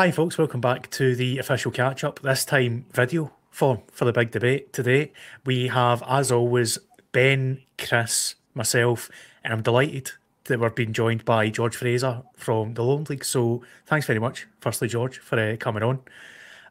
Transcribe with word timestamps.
Hi, 0.00 0.10
folks. 0.10 0.38
Welcome 0.38 0.62
back 0.62 0.88
to 0.92 1.14
the 1.14 1.36
official 1.36 1.70
catch 1.70 2.04
up. 2.04 2.20
This 2.20 2.46
time, 2.46 2.86
video 2.90 3.32
form 3.50 3.82
for 3.92 4.06
the 4.06 4.14
big 4.14 4.30
debate 4.30 4.72
today. 4.72 5.12
We 5.44 5.68
have, 5.68 6.02
as 6.08 6.32
always, 6.32 6.78
Ben, 7.12 7.60
Chris, 7.76 8.36
myself, 8.54 9.10
and 9.44 9.52
I'm 9.52 9.60
delighted 9.60 10.12
that 10.44 10.58
we're 10.58 10.70
being 10.70 10.94
joined 10.94 11.26
by 11.26 11.50
George 11.50 11.76
Fraser 11.76 12.22
from 12.34 12.72
the 12.72 12.82
Lowland 12.82 13.10
League. 13.10 13.26
So, 13.26 13.62
thanks 13.84 14.06
very 14.06 14.18
much, 14.18 14.46
firstly, 14.62 14.88
George, 14.88 15.18
for 15.18 15.38
uh, 15.38 15.56
coming 15.58 15.82
on. 15.82 15.98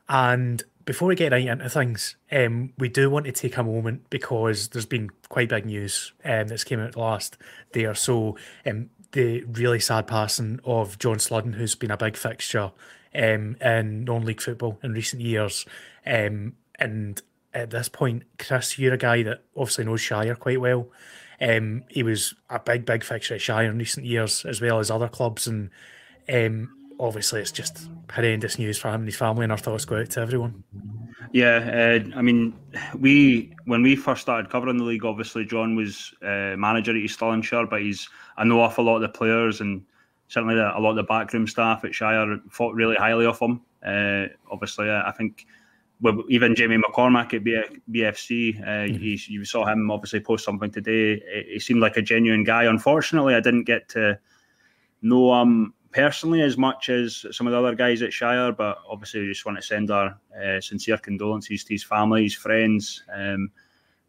And 0.07 0.63
before 0.85 1.07
we 1.07 1.13
get 1.13 1.31
right 1.31 1.45
into 1.45 1.69
things, 1.69 2.15
um, 2.31 2.73
we 2.79 2.89
do 2.89 3.11
want 3.11 3.27
to 3.27 3.31
take 3.31 3.57
a 3.57 3.63
moment 3.63 4.09
because 4.09 4.69
there's 4.69 4.87
been 4.87 5.11
quite 5.29 5.49
big 5.49 5.67
news 5.67 6.13
um, 6.25 6.47
that's 6.47 6.63
came 6.63 6.79
out 6.79 6.95
last 6.95 7.37
day 7.73 7.85
or 7.85 7.93
so. 7.93 8.37
Um, 8.65 8.89
the 9.11 9.43
really 9.43 9.79
sad 9.79 10.07
passing 10.07 10.59
of 10.63 10.99
John 10.99 11.19
Sludden, 11.19 11.53
who's 11.53 11.75
been 11.75 11.91
a 11.91 11.97
big 11.97 12.15
fixture 12.15 12.71
um, 13.15 13.55
in 13.61 14.03
non-league 14.03 14.41
football 14.41 14.79
in 14.83 14.93
recent 14.93 15.21
years. 15.21 15.65
Um, 16.05 16.53
and 16.75 17.21
at 17.53 17.71
this 17.71 17.89
point, 17.89 18.23
Chris, 18.37 18.77
you're 18.77 18.93
a 18.93 18.97
guy 18.97 19.23
that 19.23 19.43
obviously 19.55 19.85
knows 19.85 20.01
Shire 20.01 20.35
quite 20.35 20.61
well. 20.61 20.87
Um, 21.41 21.83
he 21.89 22.03
was 22.03 22.35
a 22.49 22.59
big, 22.59 22.85
big 22.85 23.03
fixture 23.03 23.35
at 23.35 23.41
Shire 23.41 23.69
in 23.69 23.77
recent 23.77 24.05
years, 24.05 24.45
as 24.45 24.61
well 24.61 24.79
as 24.79 24.91
other 24.91 25.07
clubs. 25.07 25.47
And 25.47 25.69
um, 26.31 26.75
obviously, 26.99 27.41
it's 27.41 27.51
just 27.51 27.89
horrendous 28.11 28.59
news 28.59 28.77
for 28.77 28.89
him 28.89 29.01
and 29.01 29.05
his 29.05 29.15
family, 29.15 29.43
and 29.43 29.51
our 29.51 29.57
thoughts 29.57 29.85
go 29.85 29.97
out 29.97 30.09
to 30.11 30.19
everyone. 30.19 30.63
Yeah, 31.31 32.01
uh, 32.13 32.17
I 32.17 32.21
mean, 32.21 32.53
we 32.97 33.53
when 33.65 33.81
we 33.83 33.95
first 33.95 34.21
started 34.21 34.49
covering 34.49 34.77
the 34.77 34.83
league, 34.83 35.05
obviously 35.05 35.45
John 35.45 35.75
was 35.75 36.13
uh, 36.23 36.55
manager 36.57 36.91
at 36.91 36.97
East 36.97 37.19
Stirlingshire, 37.19 37.69
but 37.69 37.81
he's 37.81 38.09
I 38.37 38.43
know 38.43 38.61
off 38.61 38.77
a 38.77 38.81
lot 38.81 38.95
of 38.95 39.01
the 39.01 39.09
players 39.09 39.61
and 39.61 39.83
certainly 40.27 40.55
the, 40.55 40.77
a 40.77 40.79
lot 40.79 40.91
of 40.91 40.95
the 40.95 41.03
backroom 41.03 41.47
staff 41.47 41.83
at 41.83 41.93
Shire 41.93 42.39
thought 42.51 42.73
really 42.73 42.95
highly 42.95 43.25
of 43.25 43.39
him. 43.39 43.61
Uh, 43.85 44.25
obviously, 44.51 44.89
uh, 44.89 45.03
I 45.05 45.11
think 45.11 45.45
even 46.29 46.55
Jamie 46.55 46.77
McCormack 46.77 47.33
at 47.33 47.43
BFC, 47.91 48.61
uh, 48.61 48.65
mm-hmm. 48.65 48.95
he, 48.95 49.21
you 49.27 49.43
saw 49.45 49.65
him 49.65 49.91
obviously 49.91 50.21
post 50.21 50.45
something 50.45 50.71
today. 50.71 51.21
He 51.47 51.59
seemed 51.59 51.81
like 51.81 51.97
a 51.97 52.01
genuine 52.01 52.43
guy. 52.43 52.63
Unfortunately, 52.63 53.35
I 53.35 53.39
didn't 53.39 53.65
get 53.65 53.89
to 53.89 54.17
know 55.01 55.41
him 55.41 55.73
personally 55.91 56.41
as 56.41 56.57
much 56.57 56.89
as 56.89 57.25
some 57.31 57.47
of 57.47 57.51
the 57.51 57.59
other 57.59 57.75
guys 57.75 58.01
at 58.01 58.13
Shire, 58.13 58.51
but 58.51 58.79
obviously, 58.89 59.21
we 59.21 59.27
just 59.27 59.45
want 59.45 59.57
to 59.57 59.61
send 59.61 59.91
our 59.91 60.17
uh, 60.41 60.61
sincere 60.61 60.97
condolences 60.97 61.63
to 61.63 61.73
his 61.73 61.83
family, 61.83 62.23
his 62.23 62.35
friends, 62.35 63.03
um, 63.13 63.51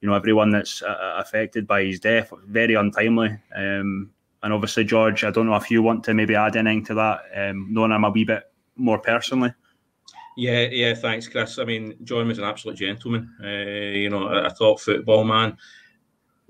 you 0.01 0.09
know, 0.09 0.15
everyone 0.15 0.51
that's 0.51 0.83
uh, 0.83 1.17
affected 1.19 1.67
by 1.67 1.85
his 1.85 2.01
death. 2.01 2.33
Very 2.47 2.75
untimely. 2.75 3.37
Um, 3.55 4.11
and 4.43 4.53
obviously, 4.53 4.85
George, 4.85 5.25
I 5.25 5.31
don't 5.31 5.47
know 5.47 5.57
if 5.57 5.71
you 5.71 5.83
want 5.83 6.05
to 6.05 6.15
maybe 6.15 6.35
add 6.35 6.57
anything 6.57 6.85
to 6.87 6.95
that, 6.95 7.21
um, 7.35 7.67
knowing 7.71 7.93
him 7.93 8.05
a 8.05 8.11
wee 8.11 8.25
bit 8.25 8.45
more 8.77 8.99
personally. 8.99 9.53
Yeah, 10.37 10.69
yeah, 10.71 10.95
thanks, 10.95 11.29
Chris. 11.29 11.59
I 11.59 11.65
mean, 11.65 11.97
John 12.05 12.29
was 12.29 12.39
an 12.39 12.45
absolute 12.45 12.77
gentleman. 12.77 13.35
Uh, 13.43 13.97
you 13.99 14.09
know, 14.09 14.29
a, 14.29 14.47
a 14.47 14.51
top 14.51 14.81
football 14.81 15.25
man. 15.25 15.57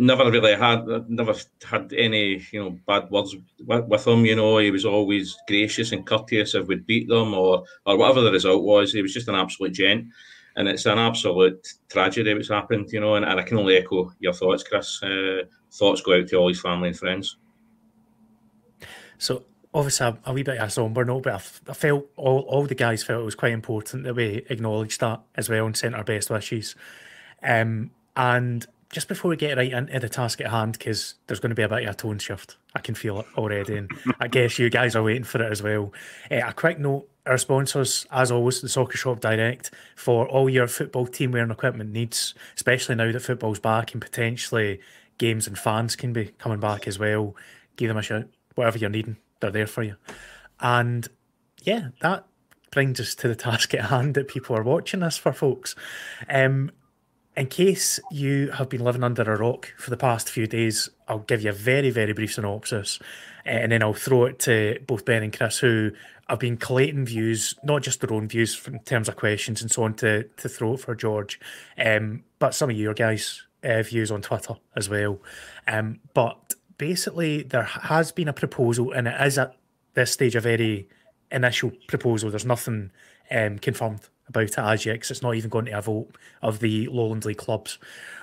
Never 0.02 0.30
really 0.30 0.54
had, 0.54 0.86
never 1.10 1.34
had 1.62 1.92
any, 1.92 2.42
you 2.52 2.64
know, 2.64 2.78
bad 2.86 3.10
words 3.10 3.36
with, 3.66 3.84
with 3.84 4.06
him. 4.06 4.24
You 4.24 4.34
know, 4.34 4.56
he 4.56 4.70
was 4.70 4.86
always 4.86 5.36
gracious 5.46 5.92
and 5.92 6.06
courteous 6.06 6.54
if 6.54 6.66
we'd 6.66 6.86
beat 6.86 7.06
them 7.08 7.34
or 7.34 7.64
or 7.84 7.98
whatever 7.98 8.22
the 8.22 8.32
result 8.32 8.62
was. 8.64 8.92
He 8.92 9.02
was 9.02 9.12
just 9.12 9.28
an 9.28 9.34
absolute 9.34 9.72
gent, 9.72 10.06
and 10.56 10.68
it's 10.68 10.86
an 10.86 10.98
absolute 10.98 11.66
tragedy 11.90 12.32
what's 12.32 12.48
happened. 12.48 12.90
You 12.90 13.00
know, 13.00 13.16
and, 13.16 13.26
and 13.26 13.38
I 13.38 13.42
can 13.42 13.58
only 13.58 13.76
echo 13.76 14.10
your 14.20 14.32
thoughts, 14.32 14.62
Chris. 14.62 15.02
Uh, 15.02 15.42
thoughts 15.70 16.00
go 16.00 16.18
out 16.18 16.28
to 16.28 16.36
all 16.36 16.48
his 16.48 16.62
family 16.62 16.88
and 16.88 16.98
friends. 16.98 17.36
So 19.18 19.44
obviously 19.74 20.14
a, 20.24 20.32
wee 20.32 20.42
bit 20.42 20.58
of 20.58 20.72
somber 20.72 21.04
note, 21.04 21.24
but 21.24 21.34
I, 21.34 21.70
I, 21.70 21.74
felt 21.74 22.06
all, 22.16 22.40
all 22.40 22.64
the 22.64 22.74
guys 22.74 23.02
felt 23.02 23.22
it 23.22 23.24
was 23.26 23.34
quite 23.34 23.52
important 23.52 24.04
that 24.04 24.14
we 24.14 24.46
acknowledged 24.48 25.00
that 25.00 25.20
as 25.36 25.48
well 25.48 25.66
and 25.66 25.76
sent 25.76 25.94
our 25.94 26.04
best 26.04 26.30
wishes. 26.30 26.74
Um, 27.42 27.90
and 28.16 28.66
just 28.92 29.08
before 29.08 29.28
we 29.28 29.36
get 29.36 29.56
right 29.56 29.72
into 29.72 30.00
the 30.00 30.08
task 30.08 30.40
at 30.40 30.51
hand, 30.51 30.73
because 30.73 31.14
there's 31.27 31.40
going 31.40 31.51
to 31.51 31.56
be 31.56 31.62
a 31.62 31.68
bit 31.68 31.84
of 31.84 31.90
a 31.90 31.95
tone 31.95 32.18
shift, 32.18 32.56
I 32.74 32.80
can 32.80 32.95
feel 32.95 33.20
it 33.20 33.27
already, 33.36 33.77
and 33.77 33.90
I 34.18 34.28
guess 34.28 34.58
you 34.58 34.68
guys 34.68 34.96
are 34.96 35.02
waiting 35.02 35.24
for 35.24 35.42
it 35.42 35.51
as 35.51 35.62
well. 35.62 35.92
Uh, 36.30 36.40
a 36.46 36.52
quick 36.52 36.78
note: 36.78 37.08
our 37.27 37.39
sponsors, 37.39 38.06
as 38.11 38.30
always, 38.30 38.61
the 38.61 38.68
Soccer 38.68 38.96
Shop 38.96 39.20
Direct 39.20 39.70
for 39.96 40.28
all 40.28 40.51
your 40.51 40.67
football 40.67 41.06
team 41.06 41.33
wear 41.33 41.42
and 41.42 41.52
equipment 41.52 41.92
needs, 41.92 42.34
especially 42.56 42.96
now 42.96 43.12
that 43.12 43.20
football's 43.20 43.61
back 43.61 43.92
and 43.92 44.02
potentially 44.02 44.80
games 45.18 45.46
and 45.46 45.58
fans 45.58 45.96
can 45.96 46.12
be 46.12 46.27
coming 46.39 46.61
back 46.61 46.89
as 46.89 46.98
well. 46.98 47.36
Give 47.77 47.89
them 47.89 47.96
a 47.96 48.02
shout 48.02 48.27
whatever 48.55 48.78
you're 48.78 48.90
needing, 48.90 49.17
they're 49.40 49.51
there 49.51 49.67
for 49.67 49.83
you. 49.83 49.96
And 50.61 51.08
yeah, 51.62 51.89
that 52.01 52.27
brings 52.70 53.01
us 53.01 53.14
to 53.17 53.28
the 53.28 53.34
task 53.34 53.74
at 53.74 53.86
hand 53.86 54.14
that 54.14 54.28
people 54.28 54.57
are 54.57 54.62
watching 54.62 55.01
this 55.01 55.17
for, 55.17 55.33
folks. 55.33 55.74
Um, 56.28 56.70
in 57.36 57.46
case 57.46 58.01
you 58.11 58.51
have 58.51 58.68
been 58.68 58.83
living 58.83 59.05
under 59.05 59.23
a 59.23 59.39
rock 59.39 59.73
for 59.79 59.91
the 59.91 59.96
past 59.96 60.29
few 60.29 60.46
days, 60.46 60.89
I'll 61.08 61.20
give 61.20 61.42
you 61.42 61.51
a 61.51 61.55
very, 61.55 61.91
very 61.91 62.13
brief 62.13 62.35
synopsis 62.35 62.98
uh, 63.46 63.51
and 63.51 63.73
then 63.73 63.83
I'll 63.83 63.95
throw 63.95 64.27
it 64.27 64.39
to 64.41 64.79
both 64.86 65.05
Ben 65.05 65.23
and 65.23 65.36
Chris, 65.36 65.58
who 65.58 65.92
have 66.29 66.39
been 66.39 66.57
collating 66.57 67.05
views, 67.05 67.55
not 67.63 67.83
just 67.83 68.01
their 68.01 68.13
own 68.13 68.29
views 68.29 68.61
in 68.67 68.79
terms 68.80 69.08
of 69.08 69.17
questions 69.17 69.63
and 69.63 69.70
so 69.70 69.85
on, 69.85 69.95
to, 69.95 70.24
to 70.24 70.48
throw 70.48 70.74
it 70.74 70.80
for 70.80 70.95
George, 70.95 71.40
um, 71.79 72.23
but 72.39 72.55
some 72.55 72.70
of 72.70 72.77
your 72.77 72.95
guys' 72.95 73.42
uh, 73.64 73.83
views 73.83 74.11
on 74.11 74.23
Twitter 74.23 74.55
as 74.77 74.89
well. 74.89 75.19
Um, 75.67 76.01
but 76.14 76.55
basically 76.79 77.42
there 77.42 77.63
has 77.63 78.13
been 78.13 78.29
a 78.29 78.33
proposal, 78.33 78.92
and 78.92 79.08
it 79.08 79.20
is 79.20 79.39
at 79.39 79.57
this 79.95 80.13
stage 80.13 80.36
a 80.36 80.40
very 80.40 80.89
initial 81.30 81.73
proposal. 81.89 82.30
There's 82.30 82.45
nothing 82.45 82.90
um, 83.30 83.58
confirmed 83.58 84.01
about 84.30 84.45
it 84.45 84.58
as 84.58 84.86
yet, 84.86 84.95
because 84.95 85.11
it's 85.11 85.23
not 85.23 85.35
even 85.35 85.51
going 85.51 85.67
to 85.67 85.79
a 85.79 85.83
vote 85.83 86.17
of 86.41 86.61
the 86.61 86.86
Lowland 86.89 87.24
League 87.24 87.36
clubs, 87.36 87.79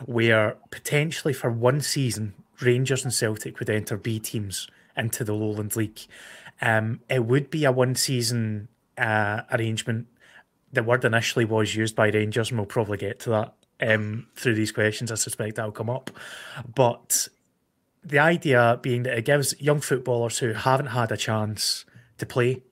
where 0.05 0.57
potentially 0.71 1.33
for 1.33 1.51
one 1.51 1.81
season, 1.81 2.33
Rangers 2.61 3.03
and 3.03 3.13
Celtic 3.13 3.59
would 3.59 3.69
enter 3.69 3.97
B 3.97 4.19
teams 4.19 4.67
into 4.95 5.23
the 5.23 5.33
Lowland 5.33 5.75
League. 5.75 6.01
Um, 6.61 7.01
it 7.09 7.25
would 7.25 7.51
be 7.51 7.65
a 7.65 7.71
one 7.71 7.95
season 7.95 8.67
uh, 8.97 9.41
arrangement. 9.51 10.07
The 10.73 10.83
word 10.83 11.05
initially 11.05 11.45
was 11.45 11.75
used 11.75 11.95
by 11.95 12.09
Rangers, 12.09 12.49
and 12.49 12.59
we'll 12.59 12.65
probably 12.65 12.97
get 12.97 13.19
to 13.21 13.29
that 13.29 13.53
um, 13.79 14.27
through 14.35 14.55
these 14.55 14.71
questions. 14.71 15.11
I 15.11 15.15
suspect 15.15 15.55
that'll 15.55 15.71
come 15.71 15.89
up. 15.89 16.09
But 16.73 17.27
the 18.03 18.19
idea 18.19 18.79
being 18.81 19.03
that 19.03 19.17
it 19.17 19.25
gives 19.25 19.59
young 19.61 19.81
footballers 19.81 20.39
who 20.39 20.53
haven't 20.53 20.87
had 20.87 21.11
a 21.11 21.17
chance 21.17 21.85
to 22.17 22.25
play 22.25 22.63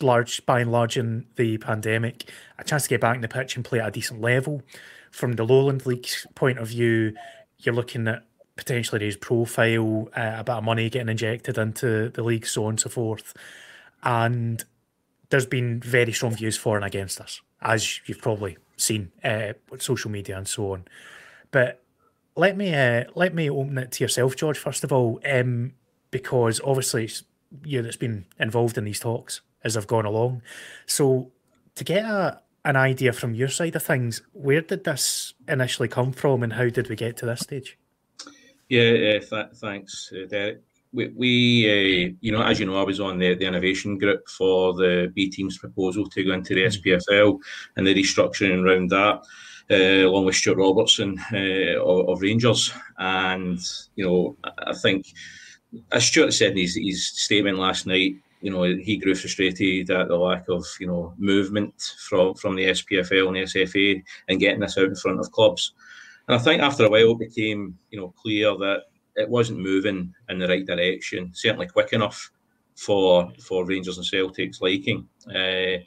large 0.00 0.44
by 0.46 0.60
and 0.60 0.72
large 0.72 0.96
in 0.96 1.26
the 1.36 1.58
pandemic 1.58 2.30
a 2.58 2.64
chance 2.64 2.84
to 2.84 2.88
get 2.88 3.00
back 3.00 3.16
in 3.16 3.22
the 3.22 3.28
pitch 3.28 3.56
and 3.56 3.64
play 3.64 3.80
at 3.80 3.88
a 3.88 3.90
decent 3.90 4.20
level. 4.20 4.62
From 5.10 5.34
the 5.34 5.44
Lowland 5.44 5.86
League's 5.86 6.26
point 6.34 6.58
of 6.58 6.68
view, 6.68 7.14
you're 7.58 7.74
looking 7.74 8.08
at 8.08 8.24
potentially 8.56 9.04
his 9.04 9.16
profile, 9.16 10.08
uh, 10.16 10.36
a 10.38 10.44
bit 10.44 10.54
of 10.54 10.64
money 10.64 10.90
getting 10.90 11.08
injected 11.08 11.58
into 11.58 12.08
the 12.10 12.22
league, 12.22 12.46
so 12.46 12.64
on 12.64 12.70
and 12.70 12.80
so 12.80 12.88
forth. 12.88 13.34
And 14.02 14.64
there's 15.30 15.46
been 15.46 15.80
very 15.80 16.12
strong 16.12 16.34
views 16.34 16.56
for 16.56 16.76
and 16.76 16.84
against 16.84 17.18
this, 17.18 17.40
as 17.62 18.00
you've 18.06 18.20
probably 18.20 18.58
seen 18.76 19.12
uh, 19.22 19.54
with 19.70 19.82
social 19.82 20.10
media 20.10 20.36
and 20.36 20.48
so 20.48 20.72
on. 20.72 20.84
But 21.50 21.82
let 22.36 22.56
me 22.56 22.74
uh, 22.74 23.04
let 23.14 23.34
me 23.34 23.48
open 23.48 23.78
it 23.78 23.92
to 23.92 24.04
yourself, 24.04 24.36
George. 24.36 24.58
First 24.58 24.84
of 24.84 24.92
all, 24.92 25.20
um, 25.24 25.72
because 26.10 26.60
obviously 26.64 27.04
it's 27.04 27.24
you 27.64 27.82
that's 27.82 27.96
been 27.96 28.26
involved 28.40 28.76
in 28.76 28.84
these 28.84 28.98
talks 28.98 29.40
as 29.64 29.76
I've 29.76 29.86
gone 29.86 30.04
along. 30.04 30.42
So 30.86 31.30
to 31.74 31.84
get 31.84 32.04
a, 32.04 32.40
an 32.64 32.76
idea 32.76 33.12
from 33.12 33.34
your 33.34 33.48
side 33.48 33.76
of 33.76 33.82
things, 33.82 34.22
where 34.32 34.60
did 34.60 34.84
this 34.84 35.34
initially 35.48 35.88
come 35.88 36.12
from, 36.12 36.42
and 36.42 36.52
how 36.52 36.68
did 36.68 36.88
we 36.88 36.96
get 36.96 37.16
to 37.18 37.26
this 37.26 37.40
stage? 37.40 37.78
Yeah, 38.68 39.18
uh, 39.18 39.20
th- 39.20 39.56
thanks, 39.56 40.12
uh, 40.12 40.26
Derek. 40.26 40.62
We, 40.92 41.08
we 41.08 42.10
uh, 42.10 42.14
you 42.20 42.30
know, 42.30 42.42
as 42.42 42.60
you 42.60 42.66
know, 42.66 42.80
I 42.80 42.84
was 42.84 43.00
on 43.00 43.18
the, 43.18 43.34
the 43.34 43.46
innovation 43.46 43.98
group 43.98 44.28
for 44.28 44.74
the 44.74 45.10
B 45.12 45.28
team's 45.28 45.58
proposal 45.58 46.08
to 46.08 46.24
go 46.24 46.32
into 46.32 46.54
the 46.54 46.64
mm-hmm. 46.64 46.88
SPFL 46.88 47.38
and 47.76 47.86
the 47.86 47.94
restructuring 47.94 48.64
around 48.64 48.90
that 48.90 49.22
uh, 49.70 50.06
along 50.06 50.26
with 50.26 50.36
Stuart 50.36 50.58
Robertson 50.58 51.18
uh, 51.32 51.80
of, 51.82 52.08
of, 52.08 52.22
Rangers. 52.22 52.72
And, 52.98 53.58
you 53.96 54.04
know, 54.04 54.36
I 54.58 54.74
think, 54.74 55.06
as 55.92 56.06
Stuart 56.06 56.32
said 56.32 56.52
in 56.52 56.58
his, 56.58 56.76
his 56.76 57.06
statement 57.06 57.58
last 57.58 57.86
night, 57.86 58.16
you 58.44 58.50
know, 58.50 58.62
he 58.62 58.98
grew 58.98 59.14
frustrated 59.14 59.90
at 59.90 60.08
the 60.08 60.16
lack 60.16 60.50
of, 60.50 60.66
you 60.78 60.86
know, 60.86 61.14
movement 61.16 61.94
from, 62.06 62.34
from 62.34 62.54
the 62.54 62.66
SPFL 62.66 63.28
and 63.28 63.36
the 63.36 63.64
SFA 63.64 64.02
and 64.28 64.38
getting 64.38 64.60
this 64.60 64.76
out 64.76 64.84
in 64.84 64.94
front 64.94 65.18
of 65.18 65.32
clubs. 65.32 65.72
And 66.28 66.36
I 66.36 66.38
think 66.38 66.60
after 66.60 66.84
a 66.84 66.90
while 66.90 67.12
it 67.12 67.20
became, 67.20 67.78
you 67.90 67.98
know, 67.98 68.12
clear 68.20 68.54
that 68.58 68.82
it 69.16 69.30
wasn't 69.30 69.60
moving 69.60 70.12
in 70.28 70.38
the 70.38 70.46
right 70.46 70.66
direction, 70.66 71.30
certainly 71.32 71.68
quick 71.68 71.94
enough 71.94 72.30
for 72.76 73.32
for 73.40 73.64
Rangers 73.64 73.96
and 73.96 74.06
Celtic's 74.06 74.60
liking. 74.60 75.08
Uh, 75.34 75.82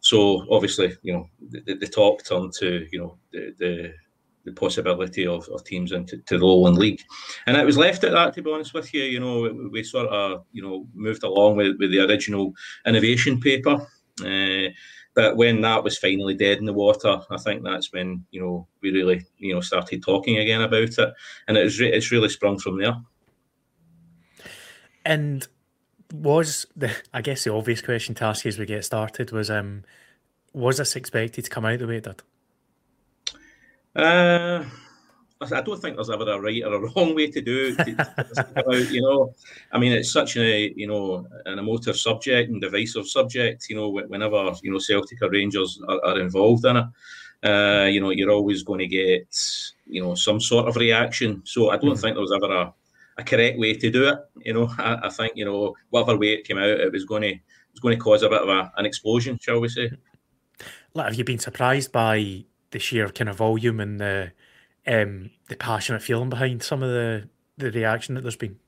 so 0.00 0.44
obviously, 0.50 0.96
you 1.02 1.12
know, 1.12 1.28
the, 1.48 1.74
the 1.74 1.86
talk 1.86 2.24
turned 2.24 2.52
to 2.54 2.88
you 2.90 2.98
know 2.98 3.18
the 3.30 3.54
the, 3.58 3.94
the 4.50 4.60
possibility 4.60 5.26
of, 5.26 5.48
of 5.48 5.64
teams 5.64 5.92
into 5.92 6.18
to 6.18 6.38
the 6.38 6.44
Lowland 6.44 6.78
League, 6.78 7.02
and 7.46 7.56
it 7.56 7.66
was 7.66 7.78
left 7.78 8.04
at 8.04 8.12
that. 8.12 8.34
To 8.34 8.42
be 8.42 8.52
honest 8.52 8.74
with 8.74 8.92
you, 8.92 9.02
you 9.04 9.20
know, 9.20 9.68
we, 9.70 9.82
sort 9.82 10.08
of 10.08 10.44
you 10.52 10.62
know 10.62 10.86
moved 10.94 11.22
along 11.22 11.56
with, 11.56 11.76
with 11.78 11.90
the 11.90 12.00
original 12.00 12.52
innovation 12.86 13.40
paper. 13.40 13.86
Uh, 14.24 14.70
but 15.14 15.36
when 15.36 15.60
that 15.62 15.82
was 15.82 15.98
finally 15.98 16.34
dead 16.34 16.58
in 16.58 16.66
the 16.66 16.72
water, 16.72 17.20
I 17.30 17.36
think 17.38 17.62
that's 17.62 17.92
when 17.92 18.24
you 18.30 18.40
know 18.40 18.66
we 18.82 18.92
really 18.92 19.24
you 19.38 19.54
know 19.54 19.60
started 19.60 20.02
talking 20.02 20.38
again 20.38 20.62
about 20.62 20.98
it, 20.98 21.14
and 21.48 21.56
it's 21.56 21.78
re- 21.80 21.92
it's 21.92 22.10
really 22.10 22.28
sprung 22.28 22.58
from 22.58 22.78
there. 22.78 22.96
And 25.04 25.46
was 26.12 26.66
the 26.76 26.92
I 27.12 27.22
guess 27.22 27.44
the 27.44 27.52
obvious 27.52 27.82
question 27.82 28.14
to 28.16 28.24
ask 28.24 28.44
as 28.46 28.58
we 28.58 28.66
get 28.66 28.84
started 28.84 29.32
was 29.32 29.50
um 29.50 29.84
was 30.52 30.78
this 30.78 30.96
expected 30.96 31.44
to 31.44 31.50
come 31.50 31.64
out 31.64 31.78
the 31.78 31.86
way 31.86 31.96
it 31.96 32.04
did? 32.04 32.22
Uh, 33.94 34.64
I 35.42 35.60
don't 35.62 35.80
think 35.80 35.96
there's 35.96 36.10
ever 36.10 36.30
a 36.30 36.38
right 36.38 36.62
or 36.64 36.74
a 36.74 36.80
wrong 36.96 37.14
way 37.14 37.30
to 37.30 37.40
do 37.40 37.74
it. 37.78 37.96
To, 37.96 38.86
you 38.92 39.00
know, 39.00 39.34
I 39.72 39.78
mean, 39.78 39.92
it's 39.92 40.12
such 40.12 40.36
a 40.36 40.72
you 40.76 40.86
know 40.86 41.26
an 41.46 41.58
emotive 41.58 41.96
subject 41.96 42.50
and 42.50 42.60
divisive 42.60 43.08
subject. 43.08 43.66
You 43.70 43.76
know, 43.76 43.88
whenever 43.88 44.52
you 44.62 44.70
know 44.70 44.78
Celtic 44.78 45.22
or 45.22 45.30
Rangers 45.30 45.80
are, 45.88 46.04
are 46.04 46.20
involved 46.20 46.66
in 46.66 46.76
it, 46.76 46.86
uh, 47.42 47.86
you 47.86 48.00
know, 48.00 48.10
you're 48.10 48.30
always 48.30 48.62
going 48.62 48.80
to 48.80 48.86
get 48.86 49.34
you 49.86 50.02
know 50.02 50.14
some 50.14 50.40
sort 50.40 50.68
of 50.68 50.76
reaction. 50.76 51.42
So 51.44 51.70
I 51.70 51.78
don't 51.78 51.96
mm 51.96 52.00
think 52.00 52.14
there 52.14 52.22
was 52.22 52.32
ever 52.32 52.52
a, 52.52 52.74
a 53.16 53.24
correct 53.24 53.58
way 53.58 53.74
to 53.74 53.90
do 53.90 54.08
it. 54.08 54.18
You 54.44 54.52
know, 54.52 54.70
I, 54.78 55.06
I, 55.06 55.08
think 55.08 55.32
you 55.36 55.46
know 55.46 55.74
whatever 55.88 56.18
way 56.18 56.34
it 56.34 56.44
came 56.44 56.58
out, 56.58 56.68
it 56.68 56.92
was 56.92 57.06
going 57.06 57.22
to 57.22 57.30
it 57.30 57.40
was 57.72 57.80
going 57.80 57.96
to 57.96 58.02
cause 58.02 58.22
a 58.22 58.28
bit 58.28 58.42
of 58.42 58.48
a, 58.48 58.70
an 58.76 58.84
explosion, 58.84 59.38
shall 59.40 59.60
we 59.60 59.68
say? 59.68 59.90
Like, 60.92 61.06
have 61.06 61.14
you 61.14 61.24
been 61.24 61.38
surprised 61.38 61.92
by 61.92 62.44
the 62.70 62.78
sheer 62.78 63.08
kind 63.08 63.28
of 63.28 63.36
volume 63.36 63.80
and 63.80 64.00
the 64.00 64.32
um, 64.86 65.30
the 65.48 65.56
passionate 65.56 66.02
feeling 66.02 66.30
behind 66.30 66.62
some 66.62 66.82
of 66.82 66.90
the 66.90 67.28
the 67.58 67.70
reaction 67.70 68.14
that 68.14 68.22
there's 68.22 68.36
been? 68.36 68.58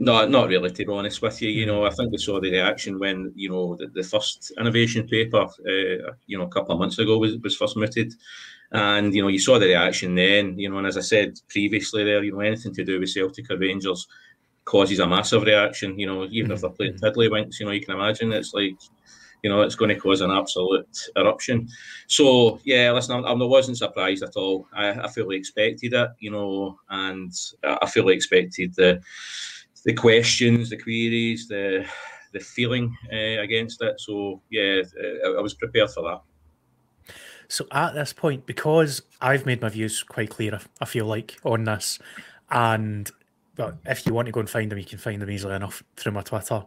No, 0.00 0.24
not 0.28 0.48
really. 0.48 0.70
To 0.70 0.86
be 0.86 0.92
honest 0.92 1.20
with 1.22 1.42
you, 1.42 1.50
you 1.50 1.66
know, 1.66 1.84
I 1.84 1.90
think 1.90 2.12
we 2.12 2.18
saw 2.18 2.40
the 2.40 2.52
reaction 2.52 3.00
when 3.00 3.32
you 3.34 3.50
know 3.50 3.74
the, 3.74 3.88
the 3.88 4.04
first 4.04 4.52
innovation 4.58 5.08
paper, 5.08 5.42
uh, 5.42 6.12
you 6.26 6.38
know, 6.38 6.44
a 6.44 6.48
couple 6.48 6.72
of 6.72 6.78
months 6.78 6.98
ago 7.00 7.18
was, 7.18 7.36
was 7.38 7.56
first 7.56 7.76
mooted, 7.76 8.14
and 8.70 9.12
you 9.12 9.22
know, 9.22 9.28
you 9.28 9.40
saw 9.40 9.58
the 9.58 9.66
reaction 9.66 10.14
then. 10.14 10.56
You 10.56 10.70
know, 10.70 10.78
and 10.78 10.86
as 10.86 10.96
I 10.96 11.00
said 11.00 11.40
previously, 11.48 12.04
there, 12.04 12.22
you 12.22 12.32
know, 12.32 12.40
anything 12.40 12.72
to 12.74 12.84
do 12.84 13.00
with 13.00 13.10
Celtic 13.10 13.50
or 13.50 13.58
Rangers 13.58 14.06
causes 14.64 15.00
a 15.00 15.06
massive 15.06 15.42
reaction. 15.42 15.98
You 15.98 16.06
know, 16.06 16.24
even 16.30 16.52
if 16.52 16.60
they're 16.60 16.70
playing 16.70 16.94
mm-hmm. 16.94 17.04
tiddlywinks, 17.04 17.58
you 17.58 17.66
know, 17.66 17.72
you 17.72 17.84
can 17.84 17.96
imagine 17.96 18.32
it's 18.32 18.54
like 18.54 18.76
you 19.42 19.50
know, 19.50 19.62
it's 19.62 19.74
going 19.74 19.88
to 19.90 20.00
cause 20.00 20.20
an 20.20 20.30
absolute 20.30 20.88
eruption. 21.16 21.68
So 22.06 22.60
yeah, 22.64 22.90
listen, 22.92 23.24
I, 23.24 23.28
I 23.28 23.34
wasn't 23.34 23.78
surprised 23.78 24.22
at 24.22 24.36
all. 24.36 24.66
I, 24.72 24.90
I 24.90 25.08
fully 25.08 25.36
expected 25.36 25.94
it, 25.94 26.10
you 26.18 26.30
know, 26.30 26.78
and 26.90 27.32
I 27.64 27.86
fully 27.86 28.14
expected 28.14 28.74
the 28.74 29.00
the 29.84 29.92
questions, 29.92 30.70
the 30.70 30.76
queries, 30.76 31.48
the 31.48 31.86
the 32.32 32.40
feeling 32.40 32.96
uh, 33.12 33.40
against 33.40 33.82
it. 33.82 34.00
So 34.00 34.42
yeah, 34.50 34.82
I, 35.24 35.28
I 35.38 35.40
was 35.40 35.54
prepared 35.54 35.90
for 35.90 36.02
that. 36.02 36.20
So 37.48 37.66
at 37.72 37.94
this 37.94 38.12
point, 38.12 38.44
because 38.44 39.02
I've 39.22 39.46
made 39.46 39.62
my 39.62 39.70
views 39.70 40.02
quite 40.02 40.28
clear, 40.28 40.60
I 40.80 40.84
feel 40.84 41.06
like 41.06 41.38
on 41.44 41.64
this, 41.64 41.98
and 42.50 43.10
but 43.54 43.78
if 43.86 44.06
you 44.06 44.14
want 44.14 44.26
to 44.26 44.32
go 44.32 44.40
and 44.40 44.50
find 44.50 44.70
them, 44.70 44.78
you 44.78 44.84
can 44.84 44.98
find 44.98 45.20
them 45.20 45.30
easily 45.30 45.54
enough 45.54 45.82
through 45.96 46.12
my 46.12 46.22
Twitter. 46.22 46.64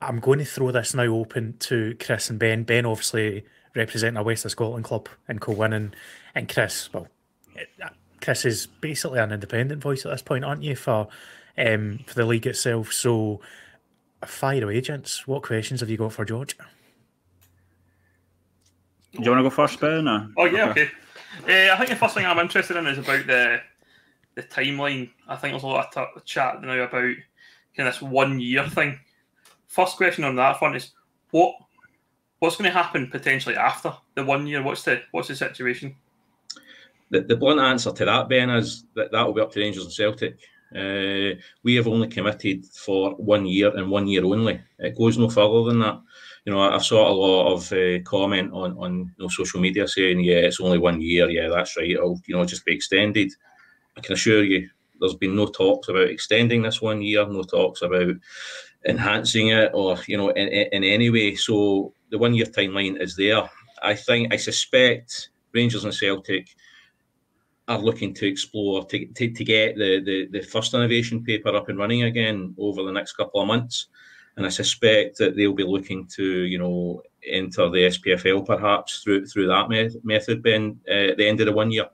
I'm 0.00 0.20
going 0.20 0.38
to 0.38 0.44
throw 0.44 0.70
this 0.70 0.94
now 0.94 1.04
open 1.04 1.56
to 1.60 1.94
Chris 2.00 2.30
and 2.30 2.38
Ben. 2.38 2.64
Ben, 2.64 2.86
obviously 2.86 3.44
representing 3.74 4.16
a 4.16 4.22
West 4.22 4.44
of 4.44 4.50
Scotland 4.50 4.84
club 4.84 5.08
and 5.28 5.40
Kilwinning, 5.40 5.92
and 6.34 6.48
Chris, 6.48 6.92
well, 6.92 7.08
uh, 7.56 7.88
Chris 8.20 8.44
is 8.44 8.66
basically 8.66 9.18
an 9.18 9.32
independent 9.32 9.82
voice 9.82 10.04
at 10.04 10.10
this 10.10 10.22
point, 10.22 10.44
aren't 10.44 10.62
you, 10.62 10.76
for 10.76 11.08
um, 11.58 12.00
for 12.06 12.14
the 12.14 12.24
league 12.24 12.46
itself? 12.46 12.92
So, 12.92 13.40
fire 14.24 14.64
away, 14.64 14.80
gents. 14.80 15.26
What 15.26 15.42
questions 15.42 15.80
have 15.80 15.90
you 15.90 15.96
got 15.96 16.12
for 16.12 16.24
George? 16.24 16.56
Do 19.12 19.22
you 19.22 19.30
want 19.30 19.40
to 19.40 19.42
go 19.42 19.50
first, 19.50 19.80
Ben? 19.80 20.08
Or? 20.08 20.30
Oh 20.36 20.44
yeah, 20.46 20.70
okay. 20.70 20.88
okay. 21.44 21.68
Uh, 21.68 21.74
I 21.74 21.76
think 21.76 21.90
the 21.90 21.96
first 21.96 22.14
thing 22.14 22.26
I'm 22.26 22.38
interested 22.38 22.76
in 22.76 22.86
is 22.86 22.98
about 22.98 23.26
the 23.26 23.60
the 24.34 24.42
timeline. 24.42 25.10
I 25.28 25.36
think 25.36 25.52
there's 25.52 25.64
a 25.64 25.66
lot 25.66 25.94
of 25.94 26.14
t- 26.14 26.20
chat 26.24 26.62
now 26.62 26.72
about 26.72 27.14
kind 27.76 27.88
of 27.88 27.94
this 27.94 28.02
one 28.02 28.40
year 28.40 28.66
thing 28.68 28.98
first 29.70 29.96
question 29.96 30.24
on 30.24 30.36
that 30.36 30.58
front 30.58 30.76
is 30.76 30.92
what 31.30 31.54
what's 32.40 32.56
going 32.56 32.70
to 32.70 32.76
happen 32.76 33.08
potentially 33.10 33.56
after 33.56 33.94
the 34.14 34.24
one 34.24 34.46
year? 34.46 34.62
What's 34.62 34.82
the 34.82 35.00
what's 35.12 35.28
the 35.28 35.36
situation? 35.36 35.96
The, 37.10 37.22
the 37.22 37.36
blunt 37.36 37.60
answer 37.60 37.92
to 37.92 38.04
that, 38.04 38.28
Ben, 38.28 38.50
is 38.50 38.84
that 38.94 39.10
that 39.12 39.26
will 39.26 39.32
be 39.32 39.40
up 39.40 39.52
to 39.52 39.60
Rangers 39.60 39.84
and 39.84 39.92
Celtic. 39.92 40.38
Uh, 40.74 41.34
we 41.64 41.74
have 41.74 41.88
only 41.88 42.06
committed 42.06 42.64
for 42.66 43.12
one 43.16 43.46
year 43.46 43.74
and 43.76 43.90
one 43.90 44.06
year 44.06 44.24
only. 44.24 44.60
It 44.78 44.96
goes 44.96 45.18
no 45.18 45.28
further 45.28 45.64
than 45.64 45.80
that. 45.80 46.00
You 46.44 46.52
know, 46.52 46.60
I've 46.60 46.84
saw 46.84 47.08
a 47.08 47.12
lot 47.12 47.52
of 47.52 47.72
uh, 47.72 48.02
comment 48.04 48.52
on 48.52 48.76
on 48.78 49.12
you 49.16 49.24
know, 49.24 49.28
social 49.28 49.60
media 49.60 49.88
saying, 49.88 50.20
"Yeah, 50.20 50.46
it's 50.46 50.60
only 50.60 50.78
one 50.78 51.00
year. 51.00 51.28
Yeah, 51.28 51.48
that's 51.48 51.76
right. 51.76 51.90
It'll 51.90 52.20
you 52.26 52.36
know 52.36 52.44
just 52.44 52.64
be 52.64 52.74
extended." 52.74 53.32
I 53.96 54.00
can 54.00 54.12
assure 54.12 54.44
you, 54.44 54.70
there's 55.00 55.16
been 55.16 55.34
no 55.34 55.46
talks 55.46 55.88
about 55.88 56.08
extending 56.08 56.62
this 56.62 56.80
one 56.80 57.02
year. 57.02 57.26
No 57.26 57.42
talks 57.42 57.82
about 57.82 58.14
enhancing 58.86 59.48
it 59.48 59.70
or 59.74 59.98
you 60.06 60.16
know 60.16 60.30
in, 60.30 60.48
in 60.48 60.84
any 60.84 61.10
way. 61.10 61.34
So 61.34 61.92
the 62.10 62.18
one 62.18 62.34
year 62.34 62.46
timeline 62.46 63.00
is 63.00 63.16
there. 63.16 63.48
I 63.82 63.94
think 63.94 64.32
I 64.32 64.36
suspect 64.36 65.30
Rangers 65.52 65.84
and 65.84 65.94
Celtic 65.94 66.54
are 67.68 67.78
looking 67.78 68.12
to 68.12 68.26
explore 68.26 68.84
to, 68.86 69.06
to, 69.06 69.30
to 69.30 69.44
get 69.44 69.76
the, 69.76 70.00
the, 70.04 70.26
the 70.32 70.44
first 70.44 70.74
innovation 70.74 71.22
paper 71.22 71.54
up 71.54 71.68
and 71.68 71.78
running 71.78 72.02
again 72.02 72.52
over 72.58 72.82
the 72.82 72.90
next 72.90 73.12
couple 73.12 73.40
of 73.40 73.46
months. 73.46 73.86
And 74.36 74.44
I 74.44 74.48
suspect 74.48 75.18
that 75.18 75.36
they'll 75.36 75.52
be 75.52 75.64
looking 75.64 76.06
to, 76.16 76.24
you 76.24 76.58
know, 76.58 77.02
enter 77.24 77.68
the 77.70 77.86
SPFL 77.86 78.44
perhaps 78.44 79.02
through 79.02 79.26
through 79.26 79.48
that 79.48 79.68
me- 79.68 80.00
method, 80.02 80.42
Ben, 80.42 80.80
uh, 80.88 81.10
at 81.10 81.16
the 81.16 81.28
end 81.28 81.40
of 81.40 81.46
the 81.46 81.52
one 81.52 81.70
year. 81.70 81.86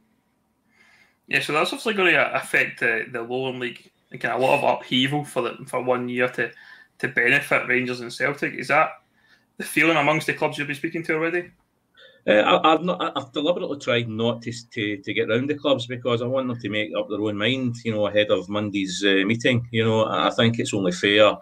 Yeah, 1.27 1.41
so 1.41 1.53
that's 1.53 1.73
obviously 1.73 1.95
going 1.95 2.15
to 2.15 2.35
affect 2.35 2.81
the, 2.81 3.07
the 3.11 3.23
Lowland 3.23 3.61
League. 3.61 3.91
Again, 4.13 4.31
a 4.31 4.39
lot 4.39 4.59
of 4.59 4.79
upheaval 4.79 5.25
for 5.25 5.43
the, 5.43 5.57
for 5.67 5.83
one 5.83 6.09
year 6.09 6.29
to 6.29 6.53
to 6.99 7.09
benefit 7.09 7.69
Rangers 7.69 8.01
and 8.01 8.13
Celtic. 8.13 8.55
Is 8.55 8.69
that 8.69 8.91
the 9.57 9.65
feeling 9.65 9.97
amongst 9.97 10.27
the 10.27 10.35
clubs 10.35 10.59
you've 10.59 10.67
been 10.67 10.77
speaking 10.77 11.03
to 11.05 11.15
already? 11.15 11.51
Uh, 12.29 12.61
I, 12.65 12.71
have 12.73 12.83
not. 12.83 13.13
I've 13.17 13.33
deliberately 13.33 13.79
tried 13.79 14.09
not 14.09 14.43
to, 14.43 14.53
to 14.73 14.97
to 14.99 15.15
get 15.15 15.29
round 15.29 15.49
the 15.49 15.55
clubs 15.55 15.87
because 15.87 16.23
I 16.23 16.27
want 16.27 16.49
them 16.49 16.59
to 16.59 16.69
make 16.69 16.91
up 16.97 17.09
their 17.09 17.21
own 17.21 17.37
mind. 17.37 17.77
You 17.85 17.93
know, 17.93 18.07
ahead 18.09 18.31
of 18.31 18.49
Monday's 18.49 19.05
uh, 19.07 19.25
meeting. 19.25 19.67
You 19.71 19.85
know, 19.85 20.07
I 20.07 20.31
think 20.31 20.59
it's 20.59 20.75
only 20.75 20.93
fair. 20.93 21.37